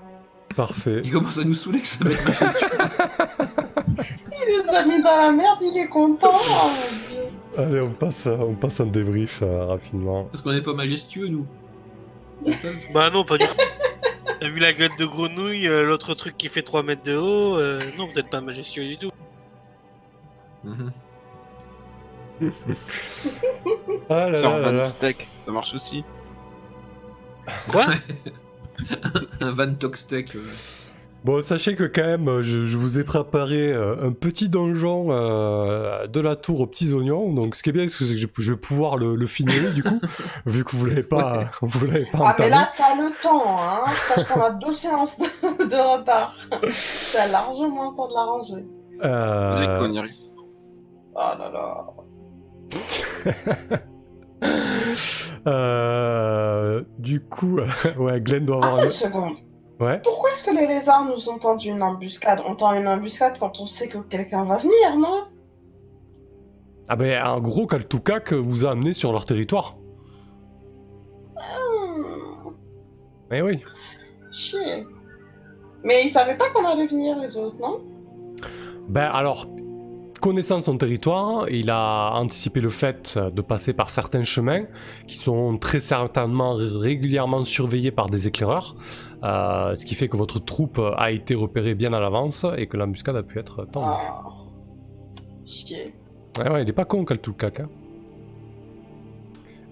parfait. 0.55 1.01
Il 1.03 1.11
commence 1.11 1.37
à 1.37 1.43
nous 1.43 1.53
saouler 1.53 1.79
que 1.81 1.87
ça 1.87 2.03
va 2.03 2.11
être 2.11 2.25
majestueux. 2.25 2.67
Il 4.47 4.63
les 4.63 4.69
a 4.75 4.85
mis 4.85 5.01
dans 5.01 5.15
la 5.21 5.31
merde, 5.31 5.59
il 5.61 5.77
est 5.77 5.87
content. 5.87 6.31
Oh. 6.33 6.69
Allez, 7.57 7.81
on 7.81 7.91
passe, 7.91 8.27
euh, 8.27 8.35
on 8.39 8.55
passe 8.55 8.79
un 8.81 8.87
débrief 8.87 9.39
euh, 9.41 9.65
rapidement. 9.65 10.25
Parce 10.31 10.41
qu'on 10.43 10.51
n'est 10.51 10.61
pas 10.61 10.73
majestueux, 10.73 11.27
nous. 11.27 11.45
C'est 12.45 12.55
ça 12.55 12.69
le 12.71 12.79
truc. 12.79 12.91
Bah 12.93 13.09
non, 13.13 13.23
pas 13.23 13.37
du 13.37 13.45
tout. 13.47 13.53
T'as 14.43 14.49
vu 14.49 14.59
la 14.59 14.73
gueule 14.73 14.93
de 14.99 15.05
grenouille, 15.05 15.69
euh, 15.69 15.83
l'autre 15.83 16.15
truc 16.15 16.35
qui 16.35 16.49
fait 16.49 16.63
3 16.63 16.83
mètres 16.83 17.03
de 17.03 17.15
haut 17.15 17.57
euh, 17.57 17.89
Non, 17.97 18.07
vous 18.07 18.19
êtes 18.19 18.29
pas 18.29 18.41
majestueux 18.41 18.85
du 18.85 18.97
tout. 18.97 19.09
Mhm. 20.65 20.91
Ah 24.09 24.29
là 24.29 24.39
Sur 24.39 24.49
là 24.49 24.59
là 24.59 24.67
un 24.67 24.71
là. 24.73 24.83
steak, 24.83 25.29
ça 25.39 25.49
marche 25.51 25.73
aussi. 25.73 26.03
Quoi? 27.71 27.85
Un 29.39 29.51
Van 29.51 29.73
Toxtec. 29.75 30.35
Bon, 31.23 31.41
sachez 31.41 31.75
que 31.75 31.85
quand 31.85 32.03
même, 32.03 32.41
je, 32.41 32.65
je 32.65 32.77
vous 32.77 32.99
ai 32.99 33.05
préparé 33.05 33.71
euh, 33.71 33.95
un 34.01 34.11
petit 34.11 34.49
donjon 34.49 35.07
euh, 35.09 36.05
de 36.07 36.19
la 36.19 36.35
tour 36.35 36.59
aux 36.59 36.67
petits 36.67 36.91
oignons. 36.91 37.31
Donc, 37.31 37.55
ce 37.55 37.63
qui 37.63 37.69
est 37.69 37.73
bien, 37.73 37.87
c'est 37.87 37.99
que 37.99 38.17
je, 38.17 38.27
je 38.37 38.51
vais 38.51 38.57
pouvoir 38.57 38.97
le, 38.97 39.15
le 39.15 39.25
finir 39.27 39.73
du 39.73 39.83
coup, 39.83 40.01
vu 40.45 40.65
que 40.65 40.75
vous 40.75 40.85
l'avez 40.85 41.03
pas, 41.03 41.45
vous 41.61 41.85
l'avez 41.85 42.07
pas 42.11 42.19
Ah, 42.25 42.35
mais 42.37 42.49
là, 42.49 42.69
t'as 42.75 42.95
le 42.95 43.09
temps, 43.21 43.43
hein. 43.57 43.85
Parce 44.15 44.29
qu'on 44.29 44.41
a 44.41 44.51
deux 44.51 44.73
séances 44.73 45.17
de, 45.17 45.25
de 45.63 45.97
retard. 45.99 46.35
T'as 46.51 47.31
largement 47.31 47.91
le 47.91 47.95
temps 47.95 48.07
de 48.09 48.13
l'arranger. 48.13 48.65
Euh. 49.03 49.77
Oh 51.15 51.19
là 51.39 51.51
là. 51.53 51.85
Euh, 55.47 56.83
du 56.99 57.21
coup, 57.21 57.59
ouais, 57.97 58.19
Glenn 58.21 58.45
doit 58.45 58.57
avoir 58.57 58.73
Attends 58.75 58.85
une 58.85 58.91
seconde. 58.91 59.33
Ouais. 59.79 59.99
Pourquoi 60.03 60.29
est-ce 60.31 60.43
que 60.43 60.51
les 60.51 60.67
lézards 60.67 61.05
nous 61.05 61.29
ont 61.29 61.39
tendu 61.39 61.69
une 61.69 61.81
embuscade? 61.81 62.41
On 62.47 62.55
tend 62.55 62.73
une 62.73 62.87
embuscade 62.87 63.37
quand 63.39 63.59
on 63.59 63.67
sait 63.67 63.87
que 63.87 63.97
quelqu'un 63.97 64.43
va 64.45 64.57
venir, 64.57 64.97
non? 64.97 65.23
Ah 66.89 66.95
ben, 66.95 67.21
un 67.21 67.39
gros 67.39 67.65
Kaltukak 67.65 68.33
vous 68.33 68.65
a 68.65 68.71
amené 68.71 68.93
sur 68.93 69.11
leur 69.11 69.25
territoire. 69.25 69.75
Hmm, 71.35 72.51
Eh 73.31 73.41
oui. 73.41 73.59
Chier. 74.31 74.85
Mais 75.83 76.05
ils 76.05 76.09
savaient 76.09 76.37
pas 76.37 76.49
qu'on 76.51 76.65
allait 76.65 76.87
venir, 76.87 77.19
les 77.19 77.35
autres, 77.37 77.57
non? 77.59 77.81
Ben 78.87 79.03
alors, 79.11 79.47
connaissant 80.21 80.61
son 80.61 80.77
territoire, 80.77 81.49
il 81.49 81.69
a 81.69 82.11
anticipé 82.15 82.61
le 82.61 82.69
fait 82.69 83.17
de 83.17 83.41
passer 83.41 83.73
par 83.73 83.89
certains 83.89 84.23
chemins 84.23 84.63
qui 85.07 85.15
sont 85.17 85.57
très 85.57 85.79
certainement 85.79 86.53
régulièrement 86.55 87.43
surveillés 87.43 87.91
par 87.91 88.07
des 88.09 88.27
éclaireurs, 88.27 88.75
euh, 89.23 89.75
ce 89.75 89.85
qui 89.85 89.95
fait 89.95 90.07
que 90.09 90.17
votre 90.17 90.39
troupe 90.39 90.81
a 90.97 91.11
été 91.11 91.35
repérée 91.35 91.75
bien 91.75 91.93
à 91.93 91.99
l'avance 91.99 92.45
et 92.57 92.67
que 92.67 92.77
l'embuscade 92.77 93.15
a 93.15 93.23
pu 93.23 93.39
être 93.39 93.65
tendue. 93.65 93.87
Ah. 93.87 94.23
Chier. 95.45 95.93
Ouais, 96.39 96.49
ouais, 96.49 96.63
il 96.63 96.69
est 96.69 96.73
pas 96.73 96.85
con, 96.85 97.05
Kaltukak. 97.05 97.59
Hein. 97.59 97.69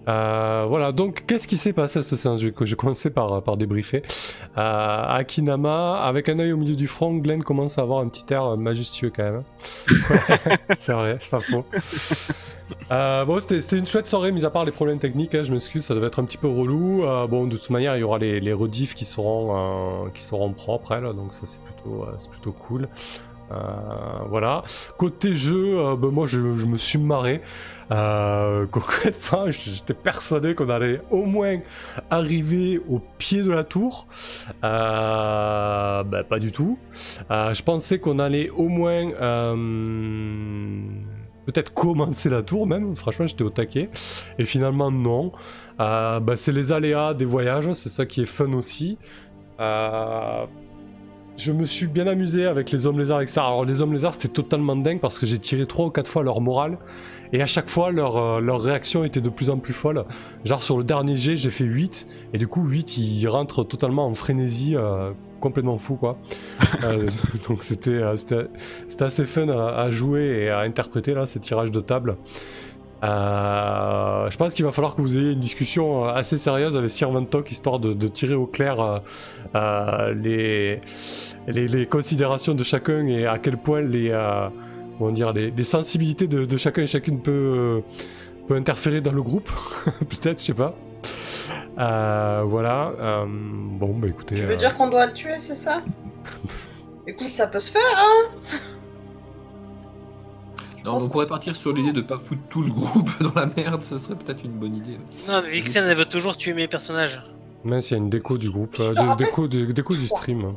Euh, 0.08 0.66
voilà, 0.68 0.92
donc 0.92 1.24
qu'est-ce 1.26 1.46
qui 1.46 1.56
s'est 1.56 1.72
passé 1.72 2.00
à 2.00 2.02
ce 2.02 2.16
séance 2.16 2.40
Je 2.40 2.48
vais, 2.48 2.76
commencer 2.76 3.10
par, 3.10 3.42
par 3.42 3.56
débriefer. 3.56 4.02
Euh, 4.58 5.04
Akinama, 5.08 6.02
avec 6.02 6.28
un 6.28 6.38
œil 6.38 6.52
au 6.52 6.56
milieu 6.56 6.74
du 6.74 6.86
front, 6.86 7.14
Glenn 7.14 7.42
commence 7.42 7.78
à 7.78 7.82
avoir 7.82 8.00
un 8.00 8.08
petit 8.08 8.32
air 8.32 8.56
majestueux 8.56 9.12
quand 9.14 9.22
même. 9.22 9.42
hein. 9.42 10.56
c'est 10.78 10.92
vrai, 10.92 11.18
c'est 11.20 11.30
pas 11.30 11.40
faux. 11.40 11.64
Euh, 12.90 13.24
bon, 13.24 13.38
c'était 13.40 13.78
une 13.78 13.86
chouette 13.86 14.06
soirée, 14.06 14.32
mis 14.32 14.44
à 14.44 14.50
part 14.50 14.64
les 14.64 14.72
problèmes 14.72 14.98
techniques, 14.98 15.34
hein, 15.34 15.42
je 15.44 15.52
m'excuse, 15.52 15.84
ça 15.84 15.94
devait 15.94 16.06
être 16.06 16.18
un 16.18 16.24
petit 16.24 16.38
peu 16.38 16.48
relou. 16.48 17.02
Bon, 17.28 17.46
de 17.46 17.56
toute 17.56 17.70
manière, 17.70 17.96
il 17.96 18.00
y 18.00 18.02
aura 18.02 18.18
les, 18.18 18.40
les 18.40 18.52
rediffs 18.52 18.94
qui 18.94 19.04
seront, 19.04 20.08
qui 20.14 20.22
seront 20.22 20.52
propres, 20.52 20.92
elle, 20.92 21.04
donc 21.14 21.32
ça 21.32 21.44
c'est 21.44 21.60
plutôt, 21.60 22.06
c'est 22.18 22.30
plutôt 22.30 22.52
cool. 22.52 22.88
Euh, 23.52 24.24
voilà. 24.28 24.62
Côté 24.96 25.34
jeu, 25.34 25.78
euh, 25.78 25.96
ben, 25.96 26.08
moi 26.08 26.26
je, 26.26 26.38
me 26.38 26.78
suis 26.78 26.98
marré. 26.98 27.42
Euh, 27.90 28.66
concrètement, 28.66 29.50
j'étais 29.50 29.94
persuadé 29.94 30.54
qu'on 30.54 30.68
allait 30.70 31.02
au 31.10 31.24
moins 31.24 31.58
arriver 32.10 32.80
au 32.88 33.00
pied 33.18 33.42
de 33.42 33.50
la 33.50 33.64
tour. 33.64 34.06
Euh, 34.64 36.02
ben, 36.04 36.24
pas 36.24 36.38
du 36.38 36.52
tout. 36.52 36.78
Euh, 37.30 37.52
je 37.52 37.62
pensais 37.62 37.98
qu'on 37.98 38.18
allait 38.18 38.50
au 38.50 38.68
moins 38.68 39.10
euh, 39.12 39.54
peut-être 41.46 41.74
commencer 41.74 42.30
la 42.30 42.42
tour 42.42 42.66
même. 42.66 42.96
Franchement, 42.96 43.26
j'étais 43.26 43.44
au 43.44 43.50
taquet. 43.50 43.90
Et 44.38 44.44
finalement, 44.44 44.90
non. 44.90 45.32
Euh, 45.80 46.20
ben, 46.20 46.36
c'est 46.36 46.52
les 46.52 46.72
aléas 46.72 47.14
des 47.14 47.24
voyages. 47.24 47.72
C'est 47.74 47.88
ça 47.88 48.06
qui 48.06 48.22
est 48.22 48.26
fun 48.26 48.52
aussi. 48.52 48.98
Euh, 49.60 50.46
je 51.36 51.52
me 51.52 51.64
suis 51.64 51.86
bien 51.86 52.06
amusé 52.06 52.46
avec 52.46 52.70
les 52.70 52.86
hommes 52.86 52.98
lézards, 52.98 53.22
etc. 53.22 53.40
Alors 53.40 53.64
les 53.64 53.80
hommes 53.80 53.92
lézards 53.92 54.14
c'était 54.14 54.28
totalement 54.28 54.76
dingue 54.76 55.00
parce 55.00 55.18
que 55.18 55.26
j'ai 55.26 55.38
tiré 55.38 55.66
3 55.66 55.86
ou 55.86 55.90
4 55.90 56.08
fois 56.08 56.22
leur 56.22 56.40
morale 56.40 56.78
et 57.32 57.42
à 57.42 57.46
chaque 57.46 57.68
fois 57.68 57.90
leur, 57.90 58.16
euh, 58.16 58.40
leur 58.40 58.60
réaction 58.60 59.04
était 59.04 59.20
de 59.20 59.30
plus 59.30 59.50
en 59.50 59.58
plus 59.58 59.72
folle. 59.72 60.04
Genre 60.44 60.62
sur 60.62 60.78
le 60.78 60.84
dernier 60.84 61.16
jet 61.16 61.36
j'ai 61.36 61.50
fait 61.50 61.64
8 61.64 62.06
et 62.34 62.38
du 62.38 62.46
coup 62.46 62.62
8 62.62 62.98
ils 62.98 63.26
rentrent 63.28 63.64
totalement 63.64 64.06
en 64.06 64.14
frénésie 64.14 64.76
euh, 64.76 65.12
complètement 65.42 65.76
fou 65.76 65.96
quoi. 65.96 66.16
Euh, 66.84 67.08
donc 67.48 67.62
c'était 67.62 67.90
euh, 67.90 68.16
c'était 68.16 69.04
assez 69.04 69.24
fun 69.26 69.48
à 69.48 69.90
jouer 69.90 70.44
et 70.44 70.48
à 70.48 70.60
interpréter 70.60 71.12
là 71.12 71.26
ces 71.26 71.40
tirages 71.40 71.72
de 71.72 71.80
table. 71.80 72.16
Euh, 73.02 74.30
je 74.30 74.36
pense 74.36 74.54
qu'il 74.54 74.64
va 74.64 74.70
falloir 74.70 74.94
que 74.94 75.00
vous 75.00 75.16
ayez 75.16 75.32
une 75.32 75.40
discussion 75.40 76.04
euh, 76.06 76.12
assez 76.12 76.36
sérieuse 76.36 76.76
avec 76.76 76.90
Sir 76.90 77.10
Ventok 77.10 77.50
histoire 77.50 77.80
de, 77.80 77.94
de 77.94 78.08
tirer 78.08 78.34
au 78.34 78.46
clair 78.46 79.00
euh, 79.54 80.14
les, 80.14 80.80
les, 81.48 81.66
les 81.66 81.86
considérations 81.86 82.54
de 82.54 82.62
chacun 82.62 83.04
et 83.08 83.26
à 83.26 83.38
quel 83.38 83.56
point 83.56 83.80
les, 83.80 84.10
euh, 84.10 84.48
comment 84.98 85.10
dire, 85.10 85.32
les, 85.32 85.50
les 85.50 85.64
sensibilités 85.64 86.28
de, 86.28 86.44
de 86.44 86.56
chacun 86.56 86.82
et 86.82 86.86
chacune 86.86 87.20
peut, 87.20 87.82
peut 88.46 88.54
interférer 88.54 89.00
dans 89.00 89.12
le 89.12 89.22
groupe. 89.22 89.50
Peut-être, 90.08 90.38
je 90.38 90.44
sais 90.44 90.54
pas. 90.54 90.74
Voilà. 91.76 92.92
bon, 93.26 93.94
bah 93.98 94.06
écoutez. 94.08 94.36
Tu 94.36 94.42
veux 94.42 94.56
dire 94.56 94.76
qu'on 94.76 94.88
doit 94.90 95.06
le 95.06 95.12
tuer, 95.12 95.40
c'est 95.40 95.56
ça? 95.56 95.82
Écoute, 97.08 97.26
ça 97.26 97.48
peut 97.48 97.58
se 97.58 97.72
faire, 97.72 97.80
hein? 97.96 98.58
Non, 100.84 100.98
on 101.00 101.08
pourrait 101.08 101.26
partir 101.28 101.54
sur 101.56 101.72
l'idée 101.72 101.92
de 101.92 102.00
pas 102.00 102.18
foutre 102.18 102.42
tout 102.48 102.62
le 102.62 102.70
groupe 102.70 103.10
dans 103.20 103.32
la 103.40 103.46
merde, 103.46 103.82
ça 103.82 103.98
serait 103.98 104.16
peut-être 104.16 104.44
une 104.44 104.52
bonne 104.52 104.74
idée. 104.76 104.98
Non, 105.28 105.40
mais 105.42 105.50
Vixen, 105.50 105.84
elle 105.86 105.96
veut 105.96 106.04
toujours 106.06 106.36
tuer 106.36 106.54
mes 106.54 106.66
personnages. 106.68 107.20
Mince, 107.64 107.90
il 107.90 107.94
y 107.94 107.94
a 107.94 107.98
une 107.98 108.10
déco 108.10 108.38
du 108.38 108.50
groupe, 108.50 108.76
euh, 108.80 108.92
de- 108.94 109.16
déco, 109.16 109.46
de- 109.46 109.66
déco 109.70 109.94
du 109.94 110.06
stream. 110.08 110.54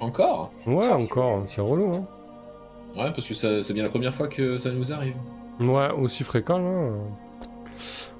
Encore 0.00 0.50
Ouais, 0.66 0.88
encore, 0.88 1.44
c'est 1.46 1.60
relou, 1.60 1.94
hein. 1.94 2.04
Ouais, 2.96 3.10
parce 3.14 3.26
que 3.26 3.34
ça- 3.34 3.62
c'est 3.62 3.74
bien 3.74 3.82
la 3.82 3.88
première 3.90 4.14
fois 4.14 4.28
que 4.28 4.56
ça 4.58 4.70
nous 4.70 4.92
arrive. 4.92 5.14
Ouais, 5.60 5.90
aussi 5.92 6.24
fréquent, 6.24 6.58
là. 6.58 6.90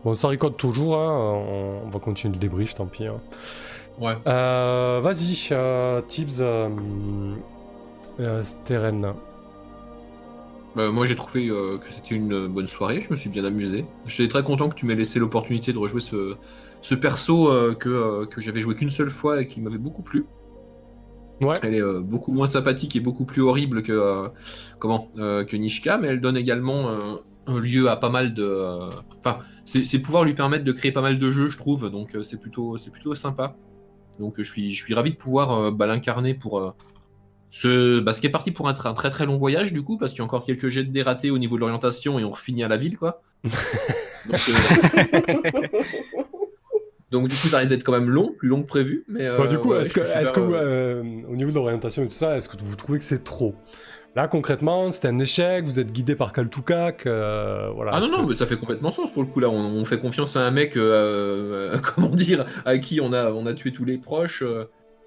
Bon, 0.05 0.15
ça 0.15 0.29
ricote 0.29 0.57
toujours, 0.57 0.97
hein. 0.99 1.11
on, 1.13 1.87
on 1.87 1.89
va 1.91 1.99
continuer 1.99 2.35
le 2.35 2.39
débrief, 2.41 2.75
tant 2.75 2.87
pis. 2.87 3.07
hein. 3.07 3.21
Ouais. 3.99 4.15
Euh, 4.27 5.01
Vas-y, 5.03 5.49
euh, 5.53 6.01
Tibbs, 6.03 6.41
euh, 6.41 6.69
euh, 8.21 8.43
Steren. 8.43 9.15
Bah, 10.74 10.90
moi 10.90 11.05
j'ai 11.07 11.16
trouvé 11.16 11.49
euh, 11.49 11.78
que 11.78 11.90
c'était 11.90 12.15
une 12.15 12.47
bonne 12.49 12.66
soirée, 12.66 13.01
je 13.03 13.11
me 13.11 13.16
suis 13.16 13.28
bien 13.31 13.44
amusé. 13.44 13.85
J'étais 14.07 14.28
très 14.31 14.43
content 14.43 14.69
que 14.70 14.74
tu 14.74 14.86
m'aies 14.86 14.94
laissé 14.94 15.19
l'opportunité 15.19 15.73
de 15.73 15.78
rejouer 15.78 16.01
ce, 16.01 16.36
ce 16.81 16.94
perso 16.94 17.51
euh, 17.51 17.74
que, 17.74 17.89
euh, 17.90 18.27
que 18.27 18.40
j'avais 18.40 18.61
joué 18.61 18.74
qu'une 18.74 18.90
seule 18.90 19.11
fois 19.11 19.43
et 19.43 19.47
qui 19.49 19.61
m'avait 19.61 19.78
beaucoup 19.78 20.03
plu. 20.03 20.27
Ouais, 21.40 21.59
Elle 21.62 21.74
est 21.74 21.82
euh, 21.82 22.01
beaucoup 22.01 22.32
moins 22.32 22.47
sympathique 22.47 22.94
et 22.94 23.01
beaucoup 23.01 23.24
plus 23.24 23.43
horrible 23.43 23.82
que, 23.82 23.93
euh, 23.93 24.28
comment, 24.78 25.11
euh, 25.19 25.44
que 25.44 25.57
Nishka, 25.57 25.99
mais 25.99 26.07
elle 26.09 26.20
donne 26.20 26.36
également 26.36 26.89
euh, 26.90 27.16
un 27.47 27.59
lieu 27.59 27.89
à 27.90 27.97
pas 27.97 28.11
mal 28.11 28.32
de. 28.32 28.44
euh, 28.44 28.90
Enfin, 29.19 29.40
ses, 29.65 29.99
pouvoirs 30.01 30.24
lui 30.24 30.35
permettent 30.35 30.65
de 30.65 30.73
créer 30.73 30.93
pas 30.93 31.01
mal 31.03 31.19
de 31.19 31.31
jeux, 31.32 31.49
je 31.49 31.57
trouve, 31.59 31.90
donc 31.90 32.15
euh, 32.15 32.23
c'est 32.23 32.36
plutôt, 32.39 32.77
c'est 32.77 32.90
plutôt 32.93 33.15
sympa. 33.15 33.57
Donc 34.20 34.39
euh, 34.39 34.43
je 34.44 34.53
suis, 34.53 34.73
je 34.74 34.85
suis 34.85 34.94
ravi 34.94 35.12
de 35.12 35.16
pouvoir 35.16 35.53
euh, 35.53 35.70
bah, 35.73 35.86
l'incarner 35.86 36.35
pour. 36.35 36.74
Ce, 37.55 38.01
bah, 38.01 38.15
ce 38.15 38.23
qui 38.23 38.27
est 38.27 38.31
parti 38.31 38.51
pour 38.51 38.66
un, 38.66 38.73
très 38.73 39.11
très 39.11 39.27
long 39.27 39.37
voyage 39.37 39.74
du 39.74 39.83
coup, 39.83 39.99
parce 39.99 40.12
qu'il 40.12 40.20
y 40.20 40.23
a 40.23 40.24
encore 40.24 40.43
quelques 40.43 40.69
jets 40.69 40.85
de 40.85 40.91
dés 40.91 41.03
ratés 41.03 41.31
au 41.31 41.37
niveau 41.37 41.57
de 41.57 41.61
l'orientation 41.61 42.19
et 42.19 42.24
on 42.24 42.33
finit 42.33 42.65
à 42.65 42.69
la 42.69 42.79
ville 42.79 42.97
quoi. 42.97 43.20
donc, 43.45 44.41
euh, 44.49 45.61
donc, 47.11 47.29
du 47.29 47.37
coup 47.37 47.49
ça 47.49 47.59
risque 47.59 47.69
d'être 47.70 47.85
quand 47.85 47.93
même 47.93 48.09
long, 48.09 48.33
plus 48.39 48.49
long 48.49 48.62
que 48.62 48.66
prévu. 48.69 49.05
Mais, 49.07 49.27
euh, 49.27 49.37
Bah, 49.37 49.47
du 49.47 49.59
coup, 49.59 49.73
ouais, 49.73 49.83
est-ce 49.83 49.93
que, 49.93 50.41
vous, 50.41 50.55
euh, 50.55 51.03
au 51.29 51.37
niveau 51.37 51.51
de 51.51 51.57
l'orientation 51.57 52.03
et 52.05 52.07
tout 52.07 52.15
ça, 52.15 52.39
est-ce 52.39 52.49
que 52.49 52.57
vous 52.59 52.74
trouvez 52.74 52.97
que 52.97 53.05
c'est 53.05 53.23
trop? 53.23 53.55
Là, 54.16 54.29
concrètement, 54.29 54.91
c'était 54.91 55.09
un 55.09 55.19
échec, 55.19 55.65
vous 55.66 55.79
êtes 55.79 55.93
guidé 55.93 56.16
par 56.16 56.33
Kaltukak, 56.33 57.07
euh, 57.07 57.69
voilà. 57.74 57.93
Ah 57.95 58.01
non, 58.01 58.09
non, 58.11 58.23
que- 58.23 58.29
mais 58.31 58.35
ça 58.35 58.47
fait 58.47 58.57
complètement 58.57 58.91
sens 58.93 59.12
pour 59.12 59.23
le 59.23 59.29
coup 59.29 59.41
là. 59.41 59.51
On, 59.51 59.74
on 59.74 59.85
fait 59.85 59.99
confiance 59.99 60.37
à 60.37 60.41
un 60.47 60.51
mec, 60.51 60.73
comment 61.95 62.09
dire, 62.09 62.47
à 62.65 62.79
qui 62.79 63.03
on 63.03 63.12
a, 63.12 63.31
on 63.31 63.45
a 63.45 63.53
tué 63.53 63.73
tous 63.74 63.85
les 63.85 63.99
proches. 63.99 64.43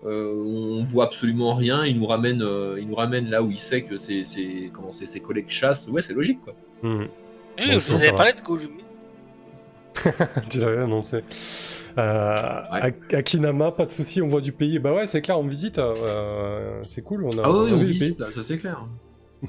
Euh, 0.05 0.33
on 0.35 0.83
voit 0.83 1.05
absolument 1.05 1.53
rien. 1.55 1.83
Il 1.85 1.99
nous 1.99 2.05
ramène, 2.07 2.41
euh, 2.41 2.77
il 2.79 2.87
nous 2.87 2.95
ramène 2.95 3.29
là 3.29 3.41
où 3.43 3.49
il 3.51 3.59
sait 3.59 3.81
que 3.83 3.97
c'est, 3.97 4.23
c'est- 4.23 4.69
comment 4.73 4.91
c'est, 4.91 5.05
ses 5.05 5.19
collègues 5.19 5.49
chassent. 5.49 5.87
Ouais, 5.87 6.01
c'est 6.01 6.13
logique 6.13 6.41
quoi. 6.41 6.53
Hmm. 6.83 7.01
Oui, 7.01 7.07
Bon, 7.57 7.63
vous 7.65 7.65
avez 7.67 7.79
ça 7.79 8.11
va. 8.11 8.13
parlé 8.13 8.33
de 8.33 8.41
Gollum. 8.41 8.71
tu 10.49 10.59
l'avais 10.59 10.81
annoncé. 10.81 11.23
Euh, 11.97 12.35
Ak- 12.71 13.13
Akinama, 13.13 13.71
pas 13.71 13.85
de 13.85 13.91
souci, 13.91 14.21
on 14.21 14.27
voit 14.27 14.41
du 14.41 14.51
pays. 14.51 14.77
Bah 14.79 14.93
ouais, 14.93 15.07
c'est 15.07 15.21
clair, 15.21 15.39
on 15.39 15.47
visite. 15.47 15.79
euh, 15.79 16.79
c'est 16.83 17.01
cool, 17.01 17.23
on 17.25 17.29
a, 17.37 17.41
Ah 17.45 17.51
oui, 17.51 17.71
on 17.73 17.77
visite 17.83 18.17
pays. 18.17 18.25
là, 18.27 18.31
ça 18.31 18.43
c'est 18.43 18.57
clair. 18.57 18.85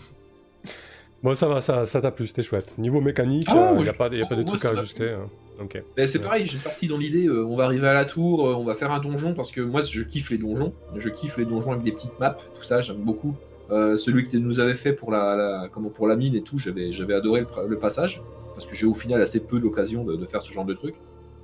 Bon, 1.27 1.35
ça 1.35 1.49
va, 1.49 1.61
ça 1.61 1.87
ça 1.87 2.01
t'a 2.01 2.13
plu, 2.13 2.29
c'était 2.29 2.45
chouette. 2.45 2.79
Niveau 2.79 3.01
mécanique, 3.01 3.49
il 3.51 3.83
n'y 3.83 3.89
a 3.89 3.93
pas, 3.93 4.09
y 4.15 4.23
a 4.23 4.27
pas 4.27 4.37
moi, 4.37 4.45
trucs 4.45 4.65
à 4.65 4.71
ajuster. 4.71 5.11
hein. 5.11 5.29
Ok. 5.61 5.83
Ben, 5.97 6.07
c'est 6.07 6.19
Ouais. 6.19 6.25
pareil, 6.25 6.47
j'ai 6.47 6.59
parti 6.59 6.87
dans 6.87 6.99
l'idée, 6.99 7.27
euh, 7.27 7.45
on 7.45 7.57
va 7.57 7.65
arriver 7.65 7.89
à 7.89 7.95
la 7.95 8.05
tour, 8.05 8.47
euh, 8.47 8.55
on 8.55 8.63
va 8.63 8.75
faire 8.75 8.93
un 8.93 9.01
donjon 9.01 9.35
parce 9.35 9.51
que 9.51 9.61
moi 9.61 9.83
je 9.83 10.03
kiffe 10.03 10.31
les 10.31 10.39
donjons. 10.39 10.73
Je 10.95 11.09
kiffe 11.09 11.37
les 11.37 11.45
donjons 11.45 11.73
avec 11.73 11.83
des 11.83 11.91
petites 11.91 12.17
maps, 12.21 12.37
tout 12.55 12.63
ça, 12.63 12.81
j'aime 12.81 12.99
beaucoup. 12.99 13.35
Euh, 13.73 13.97
celui 13.97 14.23
que 14.25 14.31
tu 14.31 14.39
nous 14.39 14.61
avais 14.61 14.75
fait 14.75 14.93
pour 14.93 15.11
la, 15.11 15.35
la- 15.35 15.69
comment, 15.69 15.89
pour 15.89 16.07
la 16.07 16.15
mine 16.15 16.37
et 16.37 16.43
tout, 16.43 16.59
j'avais, 16.61 16.93
j'avais 16.93 17.15
adoré 17.15 17.45
le, 17.67 17.77
passage 17.77 18.23
parce 18.55 18.65
que 18.65 18.77
j'ai 18.77 18.87
au 18.87 18.95
final 18.95 19.21
assez 19.21 19.41
peu 19.41 19.59
d'occasion 19.59 20.05
de, 20.05 20.15
de 20.15 20.27
faire 20.27 20.43
ce 20.43 20.53
genre 20.53 20.65
de 20.65 20.75
truc. 20.75 20.95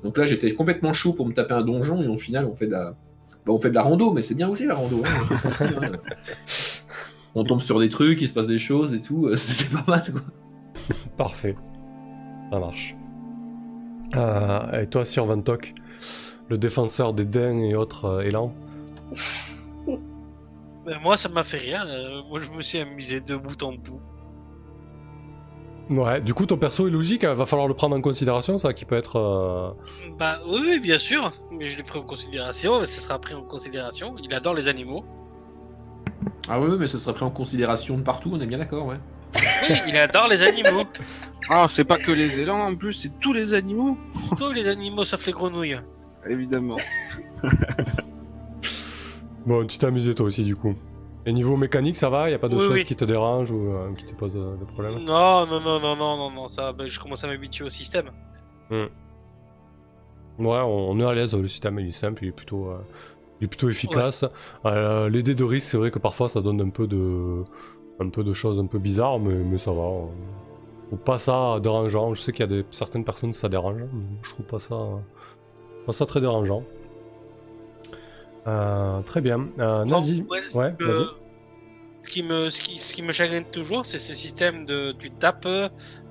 Donc 0.05 0.17
là 0.17 0.27
j'étais 0.27 0.53
complètement 0.53 0.93
chaud 0.93 1.13
pour 1.13 1.27
me 1.27 1.33
taper 1.35 1.55
un 1.55 1.63
donjon 1.63 2.01
et 2.05 2.07
au 2.07 2.17
final 2.17 2.45
on 2.45 2.55
fait 2.55 2.67
de 2.67 2.71
la, 2.73 2.95
ben, 3.45 3.53
on 3.53 3.59
fait 3.59 3.71
de 3.71 3.75
la 3.75 3.83
rando, 3.83 4.13
mais 4.13 4.23
c'est 4.23 4.35
bien 4.37 4.49
aussi 4.49 4.65
la 4.65 4.77
rando. 4.77 5.03
hein. 5.05 5.91
On 7.35 7.45
tombe 7.45 7.61
sur 7.63 7.79
des 7.81 7.89
trucs, 7.89 8.21
il 8.21 8.29
se 8.29 8.33
passe 8.35 8.47
des 8.47 8.59
choses 8.59 8.93
et 8.93 9.01
tout, 9.01 9.27
euh, 9.29 9.37
c'était 9.37 9.75
pas 9.75 9.85
mal 9.87 10.05
quoi. 10.13 10.21
Parfait. 11.17 11.57
Ça 12.51 12.59
marche. 12.59 12.97
Euh, 14.17 14.83
et 14.83 14.87
toi, 14.89 15.05
Sir 15.05 15.25
Vantok, 15.25 15.75
le 16.49 16.59
défenseur 16.59 17.15
des 17.15 17.25
dents 17.25 17.59
et 17.63 17.75
autres 17.75 18.05
euh, 18.07 18.21
élans 18.23 18.53
Ben, 20.85 20.99
moi, 21.01 21.17
ça 21.17 21.29
m'a 21.29 21.45
fait 21.45 21.59
rien. 21.59 21.87
euh, 21.87 22.23
moi, 22.29 22.41
je 22.43 22.51
me 22.57 22.61
suis 22.63 22.79
amusé 22.79 23.21
de 23.21 23.37
bout 23.37 23.63
en 23.63 23.73
bout. 23.73 24.01
Ouais, 25.91 26.21
du 26.21 26.35
coup, 26.35 26.45
ton 26.47 26.57
perso 26.57 26.89
est 26.89 26.91
logique, 26.91 27.23
hein, 27.23 27.35
va 27.35 27.47
falloir 27.47 27.69
le 27.69 27.75
prendre 27.75 27.95
en 27.97 28.01
considération, 28.01 28.59
ça, 28.59 28.73
qui 28.73 28.85
peut 28.85 28.97
être. 28.97 29.17
euh, 29.17 29.71
Bah 30.19 30.39
oui, 30.49 30.59
oui, 30.65 30.81
bien 30.81 30.99
sûr. 30.99 31.31
Mais 31.53 31.67
je 31.67 31.77
l'ai 31.77 31.85
pris 31.85 31.99
en 32.01 32.03
considération. 32.03 32.81
Ce 32.81 32.87
sera 33.01 33.21
pris 33.21 33.35
en 33.35 33.43
considération. 33.43 34.17
Il 34.23 34.35
adore 34.35 34.55
les 34.55 34.67
animaux. 34.69 35.05
Ah 36.49 36.61
ouais, 36.61 36.69
mais 36.79 36.87
ça 36.87 36.99
sera 36.99 37.13
pris 37.15 37.25
en 37.25 37.31
considération 37.31 37.97
de 37.97 38.03
partout, 38.03 38.31
on 38.33 38.41
est 38.41 38.47
bien 38.47 38.59
d'accord, 38.59 38.87
ouais. 38.87 38.97
Oui, 39.35 39.77
il 39.89 39.97
adore 39.97 40.29
les 40.29 40.43
animaux. 40.43 40.85
Ah, 41.49 41.67
c'est 41.69 41.85
pas 41.85 41.99
que 41.99 42.13
les 42.13 42.41
élans 42.41 42.61
en 42.61 42.77
plus, 42.77 42.93
c'est 42.93 43.19
tous 43.21 43.33
les 43.33 43.55
animaux, 43.55 43.97
Tous 44.37 44.53
les 44.53 44.69
animaux 44.69 45.05
sauf 45.05 45.27
les 45.27 45.33
grenouilles. 45.33 45.79
évidemment. 46.29 46.77
Bon, 49.45 49.67
tu 49.67 49.77
t'es 49.79 49.87
amusé 49.87 50.15
toi 50.15 50.27
aussi, 50.27 50.45
du 50.45 50.55
coup. 50.55 50.75
Et 51.27 51.33
niveau 51.33 51.57
mécanique, 51.57 51.97
ça 51.97 52.09
va? 52.09 52.31
Y 52.31 52.35
a 52.35 52.39
pas 52.39 52.49
de 52.49 52.55
Oui, 52.55 52.61
choses 52.61 52.73
oui. 52.75 52.85
qui 52.85 52.95
te 52.95 53.05
dérangent 53.05 53.51
ou 53.51 53.73
euh, 53.73 53.93
qui 53.95 54.05
te 54.05 54.15
posent 54.15 54.37
euh, 54.37 54.55
des 54.57 54.65
problèmes? 54.65 54.95
Non, 55.05 55.47
non, 55.47 55.61
non, 55.61 55.81
non, 55.81 55.97
non, 55.97 56.17
non, 56.17 56.31
non, 56.31 56.49
ça, 56.49 56.73
ben, 56.73 56.87
je 56.89 57.01
commence 57.01 57.25
à 57.25 57.27
m'habituer 57.27 57.65
au 57.65 57.69
système. 57.69 58.11
Ouais, 58.71 58.87
on, 60.39 60.91
on 60.91 61.01
est 61.01 61.05
à 61.05 61.13
l'aise, 61.15 61.35
le 61.35 61.47
système 61.49 61.79
il 61.81 61.89
est 61.89 61.93
simple, 61.93 62.25
il 62.25 62.29
est 62.29 62.33
plutôt, 62.33 62.71
euh, 62.71 62.79
il 63.43 63.47
est 63.47 63.49
plutôt 63.49 63.69
efficace. 63.69 64.25
Euh, 64.67 65.09
les 65.09 65.23
dés 65.25 65.35
de 65.35 65.43
risque, 65.45 65.69
c'est 65.73 65.77
vrai 65.77 65.91
que 65.91 65.99
parfois 65.99 66.29
ça 66.29 66.41
donne 66.41 66.61
un 66.61 66.71
peu 66.71 66.87
de, 66.87 67.43
un 67.99 68.09
peu 68.09 68.23
de 68.23 68.33
choses 68.33 68.59
un 68.61 68.67
peu 68.67 68.79
bizarres, 68.79 69.19
mais, 69.19 69.35
mais 69.35 69.59
ça 69.59 69.73
va. 69.73 69.83
trouve 70.87 71.01
pas 71.05 71.19
ça 71.19 71.59
dérangeant. 71.61 72.15
Je 72.15 72.23
sais 72.23 72.33
qu'il 72.33 72.41
y 72.41 72.45
a 72.45 72.63
des, 72.63 72.65
certaines 72.71 73.05
personnes 73.05 73.33
ça 73.33 73.49
dérange, 73.49 73.83
je 74.23 74.31
trouve 74.31 74.47
pas 74.47 74.61
ça, 74.61 74.77
pas 75.87 75.93
ça 75.93 76.07
très 76.07 76.21
dérangeant. 76.21 76.65
Euh, 78.47 79.03
très 79.03 79.21
bien. 79.21 79.49
Euh, 79.59 79.85
Nazi, 79.85 80.25
ouais, 80.29 80.41
ouais, 80.55 80.75
Euh, 80.81 81.05
vas-y. 81.05 81.07
ce 82.03 82.11
qui 82.11 82.23
me, 82.23 82.51
ce 82.51 82.63
qui, 82.63 82.79
ce 82.79 82.95
qui 82.95 83.03
me 83.03 83.13
chagrine 83.13 83.45
toujours, 83.51 83.87
c'est 83.87 83.99
ce 83.99 84.15
système 84.15 84.67
de 84.67 84.93
tu 84.93 85.11
tapes, 85.11 85.49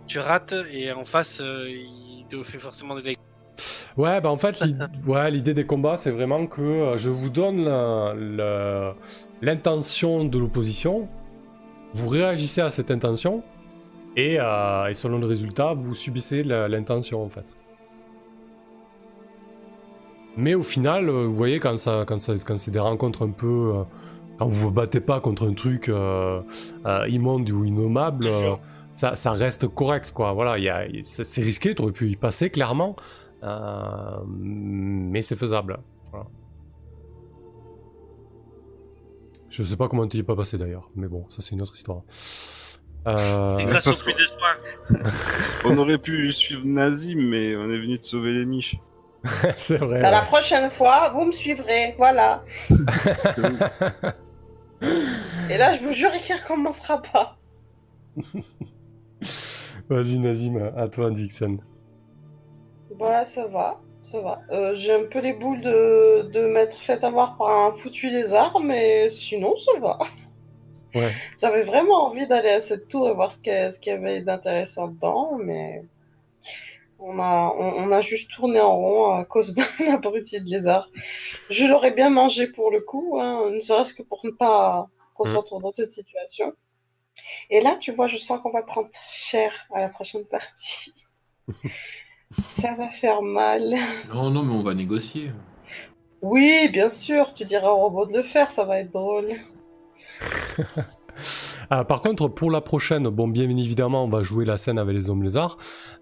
tu 0.07 0.19
rates 0.19 0.55
et 0.71 0.91
en 0.91 1.05
face 1.05 1.41
euh, 1.41 1.69
il 1.69 2.25
te 2.29 2.43
fait 2.43 2.59
forcément 2.59 2.95
des. 2.99 3.17
Ouais, 3.97 4.21
bah 4.21 4.31
en 4.31 4.37
fait, 4.37 4.63
ouais, 5.05 5.29
l'idée 5.31 5.53
des 5.53 5.65
combats, 5.65 5.97
c'est 5.97 6.11
vraiment 6.11 6.47
que 6.47 6.61
euh, 6.61 6.97
je 6.97 7.09
vous 7.09 7.29
donne 7.29 7.65
l'intention 9.41 10.25
de 10.25 10.37
l'opposition, 10.39 11.07
vous 11.93 12.07
réagissez 12.07 12.61
à 12.61 12.69
cette 12.69 12.91
intention, 12.91 13.43
et, 14.15 14.37
euh, 14.39 14.87
et 14.87 14.93
selon 14.93 15.19
le 15.19 15.25
résultat, 15.27 15.73
vous 15.73 15.93
subissez 15.95 16.43
l'intention 16.43 17.23
en 17.23 17.29
fait. 17.29 17.55
Mais 20.37 20.55
au 20.55 20.63
final, 20.63 21.09
euh, 21.09 21.25
vous 21.27 21.35
voyez, 21.35 21.59
quand, 21.59 21.77
ça, 21.77 22.05
quand, 22.07 22.17
ça, 22.17 22.33
quand 22.45 22.57
c'est 22.57 22.71
des 22.71 22.79
rencontres 22.79 23.23
un 23.25 23.31
peu. 23.31 23.73
euh, 23.75 23.83
quand 24.39 24.47
vous 24.47 24.55
vous 24.67 24.71
battez 24.71 25.01
pas 25.01 25.19
contre 25.19 25.47
un 25.47 25.53
truc 25.53 25.87
euh, 25.89 26.41
euh, 26.87 27.07
immonde 27.09 27.49
ou 27.51 27.63
innommable, 27.65 28.25
euh, 28.27 28.55
ça, 28.95 29.13
ça 29.15 29.31
reste 29.31 29.67
correct, 29.67 30.11
quoi. 30.13 30.33
Voilà, 30.33 30.57
il 30.57 30.63
y 30.63 30.69
a- 30.69 30.85
c'est 31.03 31.25
c'est 31.25 31.41
risqué, 31.41 31.75
tu 31.75 31.81
aurais 31.83 31.91
pu 31.91 32.09
y 32.09 32.15
passer 32.15 32.49
clairement, 32.49 32.95
mais 33.43 35.21
c'est 35.21 35.35
faisable. 35.35 35.79
Voilà. 36.11 36.27
Je 39.49 39.63
sais 39.63 39.75
pas 39.75 39.87
comment 39.89 40.07
tu 40.07 40.17
y 40.17 40.19
es 40.21 40.23
pas 40.23 40.35
passé 40.35 40.57
d'ailleurs, 40.57 40.89
mais 40.95 41.07
bon, 41.07 41.25
ça 41.29 41.41
c'est 41.41 41.51
une 41.51 41.61
autre 41.61 41.75
histoire. 41.75 42.03
Euh, 43.07 43.57
Et 43.57 43.65
grâce 43.65 43.85
parce 43.85 43.99
au 44.01 44.03
prix 44.03 44.13
de 44.13 44.19
soin. 44.19 45.01
On 45.65 45.77
aurait 45.77 45.97
pu 45.97 46.31
suivre 46.31 46.61
Nazim, 46.65 47.19
mais 47.19 47.55
on 47.55 47.67
est 47.69 47.79
venu 47.79 47.97
de 47.97 48.03
sauver 48.03 48.31
les 48.31 48.45
miches. 48.45 48.77
c'est 49.57 49.77
vrai. 49.77 50.01
Bah, 50.01 50.11
La 50.11 50.21
prochaine 50.21 50.69
fois, 50.71 51.09
vous 51.09 51.25
me 51.25 51.31
suivrez, 51.31 51.95
voilà. 51.97 52.43
Et 55.49 55.57
là, 55.57 55.77
je 55.77 55.83
vous 55.85 55.93
jure 55.93 56.11
qu'il 56.25 56.35
recommencera 56.35 57.01
pas. 57.01 57.37
Vas-y, 59.89 60.17
Nazim, 60.19 60.71
à 60.75 60.87
toi, 60.87 61.09
Vixen. 61.09 61.59
Ouais, 63.01 63.25
ça 63.25 63.47
va, 63.47 63.81
ça 64.03 64.21
va. 64.21 64.41
Euh, 64.51 64.75
J'ai 64.75 64.93
un 64.93 65.05
peu 65.05 65.19
les 65.19 65.33
boules 65.33 65.61
de, 65.61 66.29
de 66.33 66.45
m'être 66.47 66.77
fait 66.79 67.03
avoir 67.03 67.35
par 67.37 67.49
un 67.49 67.73
foutu 67.73 68.09
lézard, 68.09 68.59
mais 68.59 69.09
sinon, 69.09 69.55
ça 69.57 69.79
va. 69.79 69.97
Ouais. 70.93 71.13
J'avais 71.41 71.63
vraiment 71.63 72.05
envie 72.07 72.27
d'aller 72.27 72.49
à 72.49 72.61
cette 72.61 72.87
tour 72.87 73.09
et 73.09 73.13
voir 73.13 73.31
ce 73.31 73.39
qu'il 73.39 73.53
y, 73.53 73.89
avait 73.89 74.21
d'intéressant 74.21 74.89
dedans, 74.89 75.37
mais 75.37 75.83
on 76.99 77.19
a, 77.19 77.53
on, 77.57 77.87
on 77.87 77.91
a 77.91 78.01
juste 78.01 78.31
tourné 78.31 78.59
en 78.59 78.75
rond 78.77 79.11
à 79.13 79.25
cause 79.25 79.55
d'un 79.55 79.65
abruti 79.93 80.39
de 80.39 80.49
lézard. 80.49 80.89
Je 81.49 81.65
l'aurais 81.65 81.91
bien 81.91 82.09
mangé 82.11 82.47
pour 82.47 82.71
le 82.71 82.81
coup, 82.81 83.19
hein, 83.19 83.49
ne 83.51 83.61
serait-ce 83.61 83.93
que 83.95 84.03
pour 84.03 84.21
ne 84.25 84.31
pas 84.31 84.87
qu'on 85.15 85.25
se 85.25 85.31
Mhm. 85.31 85.37
retrouve 85.37 85.61
dans 85.63 85.71
cette 85.71 85.91
situation. 85.91 86.53
Et 87.51 87.61
là, 87.61 87.77
tu 87.79 87.91
vois, 87.93 88.07
je 88.07 88.17
sens 88.17 88.41
qu'on 88.41 88.51
va 88.51 88.63
prendre 88.63 88.89
cher 89.11 89.53
à 89.73 89.81
la 89.81 89.89
prochaine 89.89 90.25
partie. 90.25 90.93
Ça 92.59 92.73
va 92.77 92.89
faire 92.89 93.21
mal. 93.21 93.75
Non, 94.13 94.29
non, 94.29 94.43
mais 94.43 94.53
on 94.53 94.63
va 94.63 94.73
négocier. 94.73 95.31
Oui, 96.21 96.69
bien 96.71 96.89
sûr, 96.89 97.33
tu 97.33 97.45
diras 97.45 97.69
au 97.69 97.77
robot 97.77 98.05
de 98.05 98.17
le 98.17 98.23
faire, 98.23 98.51
ça 98.51 98.63
va 98.63 98.79
être 98.79 98.91
drôle. 98.91 99.29
Ah, 101.69 101.83
par 101.85 102.01
contre, 102.01 102.27
pour 102.27 102.51
la 102.51 102.61
prochaine, 102.61 103.09
bon, 103.09 103.27
bien 103.27 103.49
évidemment, 103.49 104.03
on 104.05 104.09
va 104.09 104.21
jouer 104.23 104.45
la 104.45 104.57
scène 104.57 104.77
avec 104.77 104.95
les 104.95 105.09
hommes 105.09 105.23
lézards. 105.23 105.57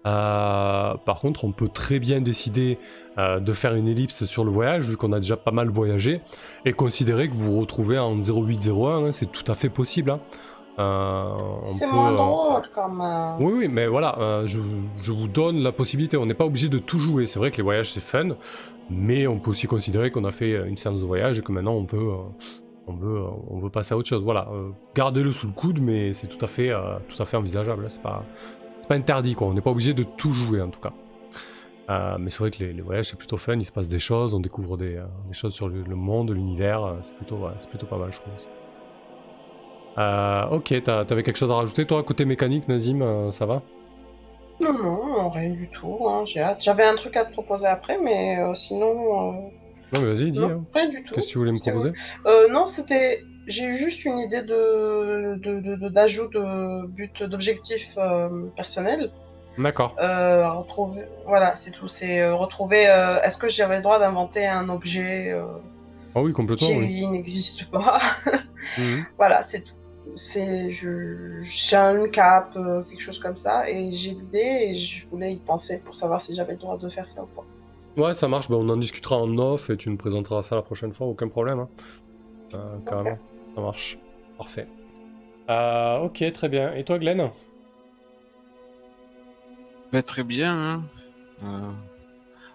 Euh, 0.06 0.94
par 1.06 1.20
contre, 1.20 1.44
on 1.44 1.52
peut 1.52 1.68
très 1.68 1.98
bien 1.98 2.20
décider 2.20 2.78
euh, 3.18 3.40
de 3.40 3.52
faire 3.52 3.74
une 3.74 3.88
ellipse 3.88 4.24
sur 4.26 4.44
le 4.44 4.50
voyage, 4.50 4.90
vu 4.90 4.96
qu'on 4.96 5.12
a 5.12 5.20
déjà 5.20 5.36
pas 5.38 5.52
mal 5.52 5.70
voyagé, 5.70 6.20
et 6.66 6.72
considérer 6.72 7.28
que 7.28 7.34
vous 7.34 7.52
vous 7.52 7.60
retrouvez 7.60 7.98
en 7.98 8.14
0801, 8.18 9.06
hein, 9.06 9.12
c'est 9.12 9.30
tout 9.32 9.50
à 9.50 9.54
fait 9.54 9.70
possible. 9.70 10.10
hein. 10.10 10.20
Euh, 10.80 11.34
C'est 11.78 11.86
moins 11.86 12.12
euh, 12.12 12.16
drôle 12.16 12.62
même. 12.96 13.36
Oui, 13.40 13.52
oui, 13.58 13.68
mais 13.68 13.86
voilà, 13.86 14.18
euh, 14.18 14.46
je, 14.46 14.58
je 15.02 15.12
vous 15.12 15.28
donne 15.28 15.58
la 15.62 15.72
possibilité. 15.72 16.16
On 16.16 16.24
n'est 16.26 16.34
pas 16.34 16.46
obligé 16.46 16.68
de 16.68 16.78
tout 16.78 16.98
jouer. 16.98 17.26
C'est 17.26 17.38
vrai 17.38 17.50
que 17.50 17.58
les 17.58 17.62
voyages, 17.62 17.92
c'est 17.92 18.00
fun, 18.02 18.30
mais 18.88 19.26
on 19.26 19.38
peut 19.38 19.50
aussi 19.50 19.66
considérer 19.66 20.10
qu'on 20.10 20.24
a 20.24 20.30
fait 20.32 20.54
euh, 20.54 20.64
une 20.66 20.76
séance 20.78 21.00
de 21.00 21.04
voyage 21.04 21.38
et 21.38 21.42
que 21.42 21.52
maintenant 21.52 21.74
on 21.74 21.84
veut, 21.84 22.08
euh, 22.08 22.16
on 22.86 22.94
veut, 22.94 23.18
euh, 23.18 23.28
on 23.50 23.58
veut 23.58 23.68
passer 23.70 23.92
à 23.94 23.96
autre 23.98 24.08
chose. 24.08 24.22
Voilà, 24.24 24.48
euh, 24.52 24.70
gardez-le 24.94 25.32
sous 25.32 25.46
le 25.46 25.52
coude, 25.52 25.80
mais 25.80 26.12
c'est 26.14 26.28
tout 26.28 26.42
à 26.42 26.48
fait, 26.48 26.70
euh, 26.70 26.96
tout 27.08 27.22
à 27.22 27.26
fait 27.26 27.36
envisageable. 27.36 27.84
C'est 27.88 28.02
pas, 28.02 28.24
c'est 28.80 28.88
pas 28.88 28.94
interdit, 28.96 29.34
quoi. 29.34 29.48
On 29.48 29.54
n'est 29.54 29.60
pas 29.60 29.70
obligé 29.70 29.92
de 29.92 30.02
tout 30.04 30.32
jouer, 30.32 30.62
en 30.62 30.68
tout 30.70 30.80
cas. 30.80 30.92
Euh, 31.90 32.16
mais 32.20 32.30
c'est 32.30 32.38
vrai 32.38 32.50
que 32.52 32.58
les, 32.62 32.72
les 32.72 32.82
voyages, 32.82 33.06
c'est 33.06 33.18
plutôt 33.18 33.36
fun. 33.36 33.54
Il 33.56 33.64
se 33.64 33.72
passe 33.72 33.88
des 33.88 33.98
choses, 33.98 34.32
on 34.32 34.40
découvre 34.40 34.76
des, 34.76 34.96
euh, 34.96 35.04
des 35.26 35.34
choses 35.34 35.52
sur 35.54 35.68
le, 35.68 35.82
le 35.82 35.96
monde, 35.96 36.30
l'univers. 36.30 36.84
euh, 36.84 36.94
C'est 37.02 37.16
plutôt, 37.16 37.36
ouais, 37.36 37.50
c'est 37.58 37.68
plutôt 37.68 37.86
pas 37.86 37.98
mal, 37.98 38.12
je 38.12 38.20
trouve. 38.20 38.32
Euh, 39.98 40.46
ok, 40.50 40.82
t'avais 40.82 41.22
quelque 41.22 41.36
chose 41.36 41.50
à 41.50 41.54
rajouter, 41.54 41.84
toi, 41.84 42.02
côté 42.02 42.24
mécanique, 42.24 42.68
Nazim, 42.68 43.02
euh, 43.02 43.30
ça 43.30 43.46
va? 43.46 43.62
Non, 44.60 44.72
non, 44.72 45.30
rien 45.30 45.50
du 45.50 45.68
tout. 45.68 45.98
hein, 46.08 46.24
J'ai 46.26 46.40
hâte. 46.40 46.58
J'avais 46.60 46.84
un 46.84 46.94
truc 46.96 47.16
à 47.16 47.24
te 47.24 47.32
proposer 47.32 47.66
après, 47.66 47.98
mais 48.02 48.38
euh, 48.38 48.54
sinon, 48.54 49.50
Non, 49.92 50.00
mais 50.00 50.14
vas-y, 50.14 50.30
dis. 50.30 50.40
non, 50.40 50.48
hein. 50.50 50.64
rien 50.74 50.88
du 50.88 51.02
tout. 51.02 51.14
Qu'est-ce 51.14 51.26
que 51.28 51.32
tu 51.32 51.38
voulais 51.38 51.52
me 51.52 51.58
proposer? 51.60 51.90
non, 52.50 52.66
c'était. 52.66 53.24
J'ai 53.46 53.64
eu 53.64 53.76
juste 53.76 54.04
une 54.04 54.18
idée 54.18 54.42
de 54.42 55.36
de- 55.42 55.60
de- 55.60 55.74
de- 55.76 55.88
d'ajout 55.88 56.28
de, 56.28 56.86
but 56.86 57.22
d'objectif 57.22 57.96
personnel. 58.54 59.10
D'accord. 59.58 59.96
Retrouver. 59.98 61.02
Voilà, 61.26 61.56
c'est 61.56 61.70
tout. 61.72 61.88
C'est 61.88 62.30
retrouver. 62.30 62.82
Est-ce 63.24 63.38
que 63.38 63.48
j'avais 63.48 63.76
le 63.76 63.82
droit 63.82 63.98
d'inventer 63.98 64.46
un 64.46 64.68
objet 64.68 65.34
Ah 66.14 66.20
oui, 66.20 66.32
complètement, 66.32 66.68
qui 66.68 66.76
oui. 66.76 67.06
n'existe 67.08 67.68
pas? 67.70 68.00
Mhm. 68.78 69.04
Voilà, 69.18 69.42
c'est 69.42 69.62
tout. 69.62 69.72
C'est 70.16 70.70
je 70.72 71.42
j'ai 71.42 71.76
un 71.76 72.08
cap, 72.08 72.52
euh, 72.56 72.82
quelque 72.82 73.02
chose 73.02 73.18
comme 73.18 73.36
ça, 73.36 73.68
et 73.70 73.92
j'ai 73.94 74.10
l'idée 74.10 74.38
et 74.38 74.78
je 74.78 75.06
voulais 75.08 75.32
y 75.34 75.38
penser 75.38 75.78
pour 75.78 75.96
savoir 75.96 76.20
si 76.22 76.34
j'avais 76.34 76.52
le 76.52 76.58
droit 76.58 76.76
de 76.78 76.88
faire 76.88 77.06
ça 77.08 77.22
ou 77.22 77.26
pas. 77.26 77.44
Ouais, 77.96 78.14
ça 78.14 78.28
marche, 78.28 78.48
bah, 78.48 78.56
on 78.56 78.68
en 78.68 78.76
discutera 78.76 79.16
en 79.16 79.36
off 79.38 79.70
et 79.70 79.76
tu 79.76 79.90
nous 79.90 79.96
présenteras 79.96 80.42
ça 80.42 80.54
la 80.56 80.62
prochaine 80.62 80.92
fois, 80.92 81.06
aucun 81.06 81.28
problème. 81.28 81.60
hein. 81.60 81.68
Euh, 82.54 82.78
carrément, 82.86 83.18
ça 83.54 83.60
marche. 83.60 83.98
Parfait. 84.38 84.66
Euh, 85.48 85.98
ok, 85.98 86.32
très 86.32 86.48
bien. 86.48 86.72
Et 86.74 86.84
toi, 86.84 86.98
Glenn? 86.98 87.30
Bah, 89.92 90.02
très 90.02 90.22
bien. 90.22 90.54
Hein. 90.54 90.82
Euh, 91.42 91.72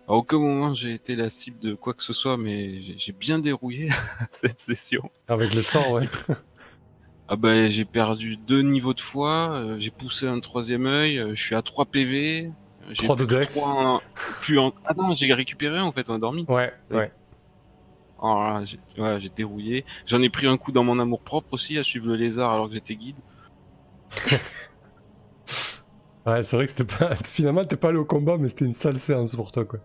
à 0.07 0.13
aucun 0.13 0.37
moment 0.37 0.73
j'ai 0.75 0.93
été 0.93 1.15
la 1.15 1.29
cible 1.31 1.59
de 1.59 1.73
quoi 1.73 1.93
que 1.93 2.03
ce 2.03 2.13
soit, 2.13 2.37
mais 2.37 2.79
j'ai 2.97 3.11
bien 3.11 3.39
dérouillé 3.39 3.89
cette 4.31 4.61
session. 4.61 5.09
Avec 5.27 5.53
le 5.53 5.61
sort, 5.61 5.91
ouais. 5.91 6.05
Ah 7.27 7.35
bah 7.35 7.69
j'ai 7.69 7.85
perdu 7.85 8.37
deux 8.37 8.61
niveaux 8.61 8.93
de 8.93 9.01
foi, 9.01 9.49
euh, 9.53 9.75
j'ai 9.79 9.89
poussé 9.91 10.27
un 10.27 10.39
troisième 10.39 10.85
œil, 10.85 11.17
euh, 11.17 11.33
je 11.33 11.43
suis 11.43 11.55
à 11.55 11.61
3 11.63 11.85
PV. 11.85 12.45
euh, 12.45 12.49
J'ai 12.91 13.03
Trois 13.03 13.15
de 13.15 13.25
plus 13.25 13.35
que 13.35 13.41
dex. 13.41 13.59
plus 14.41 14.59
en... 14.59 14.73
Ah 14.85 14.93
non, 14.95 15.13
j'ai 15.15 15.33
récupéré 15.33 15.79
en 15.79 15.91
fait, 15.91 16.07
on 16.09 16.15
a 16.15 16.19
dormi. 16.19 16.45
Ouais, 16.47 16.71
ouais. 16.91 17.11
Alors 18.21 18.39
là, 18.41 18.63
j'ai 18.63 18.79
ouais, 18.97 19.19
dérouillé. 19.35 19.85
J'en 20.05 20.21
ai 20.21 20.29
pris 20.29 20.47
un 20.47 20.57
coup 20.57 20.71
dans 20.71 20.83
mon 20.83 20.99
amour 20.99 21.21
propre 21.21 21.47
aussi 21.53 21.77
à 21.79 21.83
suivre 21.83 22.07
le 22.07 22.15
lézard 22.15 22.51
alors 22.51 22.67
que 22.67 22.73
j'étais 22.75 22.95
guide. 22.95 23.17
Ouais, 26.25 26.41
c'est 26.41 26.55
vrai 26.55 26.65
que 26.65 26.71
c'était 26.71 26.97
pas. 26.97 27.15
Finalement, 27.23 27.63
t'es 27.65 27.75
pas 27.77 27.89
allé 27.89 27.99
au 27.99 28.05
combat, 28.05 28.37
mais 28.39 28.47
c'était 28.47 28.65
une 28.65 28.73
sale 28.73 28.97
séance 28.97 29.35
pour 29.35 29.51
toi, 29.51 29.63
quoi. 29.63 29.79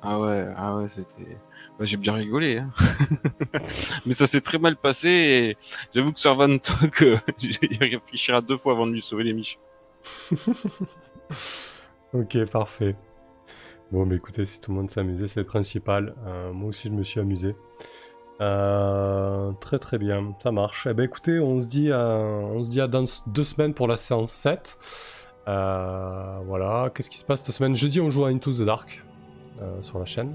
Ah 0.00 0.20
ouais, 0.20 0.46
ah 0.56 0.76
ouais, 0.76 0.88
c'était. 0.88 1.36
Bah, 1.78 1.84
j'ai 1.84 1.96
bien 1.96 2.14
rigolé. 2.14 2.58
Hein. 2.58 2.70
Mais 4.06 4.14
ça 4.14 4.26
s'est 4.26 4.40
très 4.40 4.58
mal 4.58 4.76
passé 4.76 5.08
et 5.08 5.56
j'avoue 5.94 6.12
que 6.12 6.20
Servantok, 6.20 7.02
euh, 7.02 7.18
il 7.42 7.78
réfléchira 7.78 8.40
deux 8.40 8.56
fois 8.56 8.72
avant 8.72 8.86
de 8.86 8.92
lui 8.92 9.02
sauver 9.02 9.24
les 9.24 9.32
miches. 9.32 9.58
Ok, 12.14 12.44
parfait. 12.50 12.94
Bon, 13.90 14.06
bah 14.06 14.14
écoutez, 14.14 14.44
si 14.44 14.60
tout 14.60 14.70
le 14.70 14.76
monde 14.76 14.90
s'est 14.90 15.00
amusé, 15.00 15.28
c'est 15.28 15.40
le 15.40 15.46
principal. 15.46 16.14
Euh, 16.26 16.52
moi 16.52 16.68
aussi, 16.68 16.88
je 16.88 16.92
me 16.92 17.02
suis 17.02 17.20
amusé. 17.20 17.56
Euh, 18.42 19.52
très 19.60 19.78
très 19.78 19.96
bien, 19.96 20.34
ça 20.42 20.52
marche. 20.52 20.86
Eh 20.90 20.92
ben 20.92 21.04
écoutez, 21.04 21.40
on 21.40 21.58
se 21.58 21.66
dit 21.66 21.90
à, 21.90 22.18
on 22.18 22.64
se 22.64 22.70
dit 22.70 22.82
à 22.82 22.86
dans 22.86 23.04
deux 23.28 23.44
semaines 23.44 23.72
pour 23.72 23.88
la 23.88 23.96
séance 23.96 24.30
7. 24.30 24.78
Euh, 25.48 26.38
voilà, 26.46 26.90
qu'est-ce 26.94 27.08
qui 27.08 27.18
se 27.18 27.24
passe 27.24 27.42
cette 27.42 27.54
semaine? 27.54 27.74
Jeudi, 27.74 27.98
on 28.00 28.10
joue 28.10 28.26
à 28.26 28.28
Into 28.28 28.52
the 28.52 28.62
Dark 28.62 29.02
sur 29.80 29.98
la 29.98 30.04
chaîne. 30.04 30.34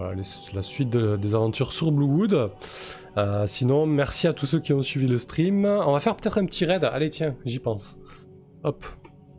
Voilà, 0.00 0.14
les- 0.14 0.54
la 0.54 0.62
suite 0.62 0.88
de- 0.88 1.16
des 1.18 1.34
aventures 1.34 1.72
sur 1.72 1.92
Bluewood. 1.92 2.52
Euh, 3.18 3.46
sinon, 3.46 3.84
merci 3.84 4.26
à 4.26 4.32
tous 4.32 4.46
ceux 4.46 4.58
qui 4.58 4.72
ont 4.72 4.82
suivi 4.82 5.06
le 5.06 5.18
stream. 5.18 5.66
On 5.66 5.92
va 5.92 6.00
faire 6.00 6.16
peut-être 6.16 6.38
un 6.38 6.46
petit 6.46 6.64
raid. 6.64 6.84
Allez, 6.84 7.10
tiens, 7.10 7.36
j'y 7.44 7.58
pense. 7.58 7.98
Hop, 8.64 8.82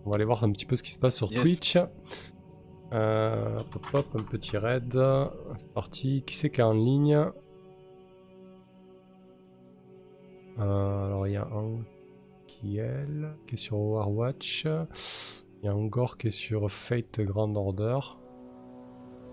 on 0.06 0.12
va 0.12 0.18
aller 0.18 0.24
voir 0.26 0.44
un 0.44 0.52
petit 0.52 0.68
peu 0.68 0.76
ce 0.76 0.84
qui 0.84 0.92
se 0.92 1.00
passe 1.00 1.16
sur 1.16 1.32
Yes. 1.32 1.42
Twitch. 1.42 1.78
Euh, 2.94 3.58
hop, 3.60 3.76
hop, 3.76 3.88
hop, 3.94 4.06
un 4.20 4.24
petit 4.24 4.56
raid. 4.56 4.96
C'est 5.58 5.74
parti. 5.74 6.22
Qui 6.28 6.36
c'est 6.36 6.52
qui 6.52 6.62
est 6.62 6.64
en 6.64 6.74
ligne 6.74 7.16
Euh, 10.60 11.06
Alors, 11.08 11.28
il 11.28 11.34
y 11.34 11.38
a 11.38 11.48
un 11.52 11.80
qui 12.46 12.78
est 12.78 13.08
qui 13.48 13.56
est 13.56 13.58
sur 13.58 13.80
Overwatch. 13.80 14.66
Il 14.66 15.66
y 15.66 15.68
a 15.70 15.76
Angor 15.76 16.18
qui 16.20 16.28
est 16.28 16.32
sur 16.32 16.70
Fate 16.72 17.20
Grand 17.22 17.56
Order. 17.56 17.98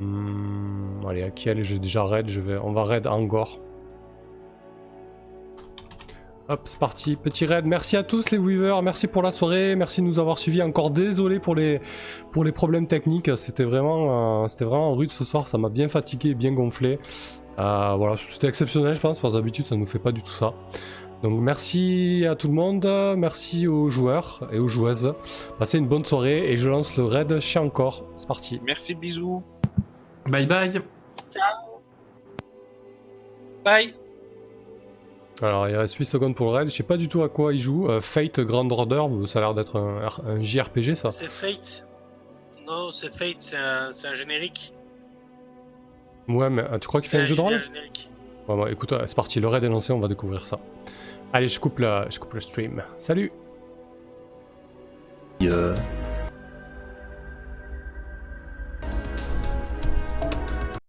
Hmm, 0.01 1.07
allez, 1.09 1.23
à 1.23 1.31
qui 1.31 1.49
elle 1.49 1.63
J'ai 1.63 1.79
déjà 1.79 2.05
raid. 2.05 2.29
Je 2.29 2.41
vais... 2.41 2.57
On 2.59 2.73
va 2.73 2.85
raid 2.85 3.07
Angor. 3.07 3.61
Hop, 6.51 6.63
c'est 6.65 6.79
parti, 6.79 7.17
petit 7.17 7.45
raid. 7.45 7.67
Merci 7.67 7.99
à 7.99 8.03
tous 8.03 8.31
les 8.31 8.39
Weavers, 8.39 8.81
merci 8.83 9.07
pour 9.07 9.21
la 9.21 9.33
soirée, 9.33 9.77
merci 9.77 10.01
de 10.01 10.07
nous 10.07 10.19
avoir 10.19 10.39
suivis. 10.39 10.63
Encore 10.63 10.91
désolé 10.91 11.41
pour 11.41 11.55
les, 11.55 11.79
pour 12.33 12.43
les 12.43 12.53
problèmes 12.53 12.87
techniques, 12.87 13.31
c'était 13.37 13.65
vraiment, 13.65 14.45
euh, 14.45 14.47
vraiment 14.61 14.95
rude 14.95 15.11
ce 15.11 15.25
soir, 15.25 15.47
ça 15.47 15.59
m'a 15.59 15.69
bien 15.69 15.89
fatigué, 15.89 16.33
bien 16.33 16.53
gonflé. 16.53 16.99
Euh, 17.59 17.95
voilà, 17.99 18.17
c'était 18.33 18.49
exceptionnel, 18.49 18.95
je 18.95 19.01
pense, 19.01 19.21
parce 19.21 19.35
d'habitude 19.35 19.67
ça 19.67 19.77
nous 19.77 19.85
fait 19.85 19.99
pas 19.99 20.11
du 20.11 20.23
tout 20.23 20.33
ça. 20.33 20.55
Donc 21.23 21.39
merci 21.39 22.25
à 22.27 22.35
tout 22.35 22.49
le 22.49 22.55
monde, 22.55 22.89
merci 23.19 23.67
aux 23.67 23.91
joueurs 23.91 24.49
et 24.51 24.59
aux 24.59 24.69
joueuses. 24.69 25.13
Passez 25.59 25.77
une 25.77 25.87
bonne 25.87 26.07
soirée 26.07 26.51
et 26.51 26.57
je 26.57 26.71
lance 26.71 26.97
le 26.97 27.05
raid 27.05 27.41
chez 27.41 27.59
encore. 27.59 28.07
C'est 28.17 28.27
parti. 28.27 28.59
Merci, 28.65 28.95
bisous. 28.95 29.43
Bye 30.29 30.47
bye. 30.47 30.71
Bye. 33.65 33.95
Alors 35.41 35.69
il 35.69 35.77
reste 35.77 35.95
8 35.95 36.05
secondes 36.05 36.35
pour 36.35 36.51
le 36.51 36.57
raid, 36.59 36.69
je 36.69 36.75
sais 36.75 36.83
pas 36.83 36.97
du 36.97 37.09
tout 37.09 37.23
à 37.23 37.29
quoi 37.29 37.53
il 37.55 37.61
joue. 37.61 37.89
Euh, 37.89 38.01
Fate 38.01 38.41
Grand 38.41 38.71
Order, 38.73 39.05
ça 39.27 39.39
a 39.39 39.43
l'air 39.43 39.55
d'être 39.55 39.77
un, 39.79 40.07
R- 40.07 40.27
un 40.27 40.43
JRPG 40.43 40.95
ça. 40.97 41.11
C'est 41.11 41.29
Fate. 41.31 41.87
Non, 42.67 42.91
c'est 42.91 43.09
Fate, 43.13 43.37
c'est 43.41 43.57
un, 43.57 43.93
c'est 43.93 44.09
un 44.09 44.15
générique. 44.15 44.75
Ouais, 46.29 46.51
mais 46.51 46.63
euh, 46.63 46.79
tu 46.79 46.89
crois 46.89 47.01
qu'il 47.01 47.09
fait 47.09 47.19
un 47.21 47.25
jeu 47.25 47.37
de 47.37 47.41
rôle? 47.41 47.55
un 47.55 47.63
générique. 47.63 48.11
Ouais, 48.49 48.57
bon, 48.57 48.67
écoute, 48.67 48.93
euh, 48.93 49.05
c'est 49.07 49.15
parti, 49.17 49.39
le 49.41 49.49
raid 49.49 49.63
est 49.63 49.69
lancé, 49.69 49.93
on 49.93 50.01
va 50.01 50.09
découvrir 50.09 50.47
ça. 50.47 50.59
Allez, 51.33 51.49
je 51.49 51.61
coupe, 51.61 51.79
la, 51.79 52.09
je 52.11 52.19
coupe 52.19 52.35
le 52.35 52.41
stream. 52.41 52.83
Salut 52.99 53.31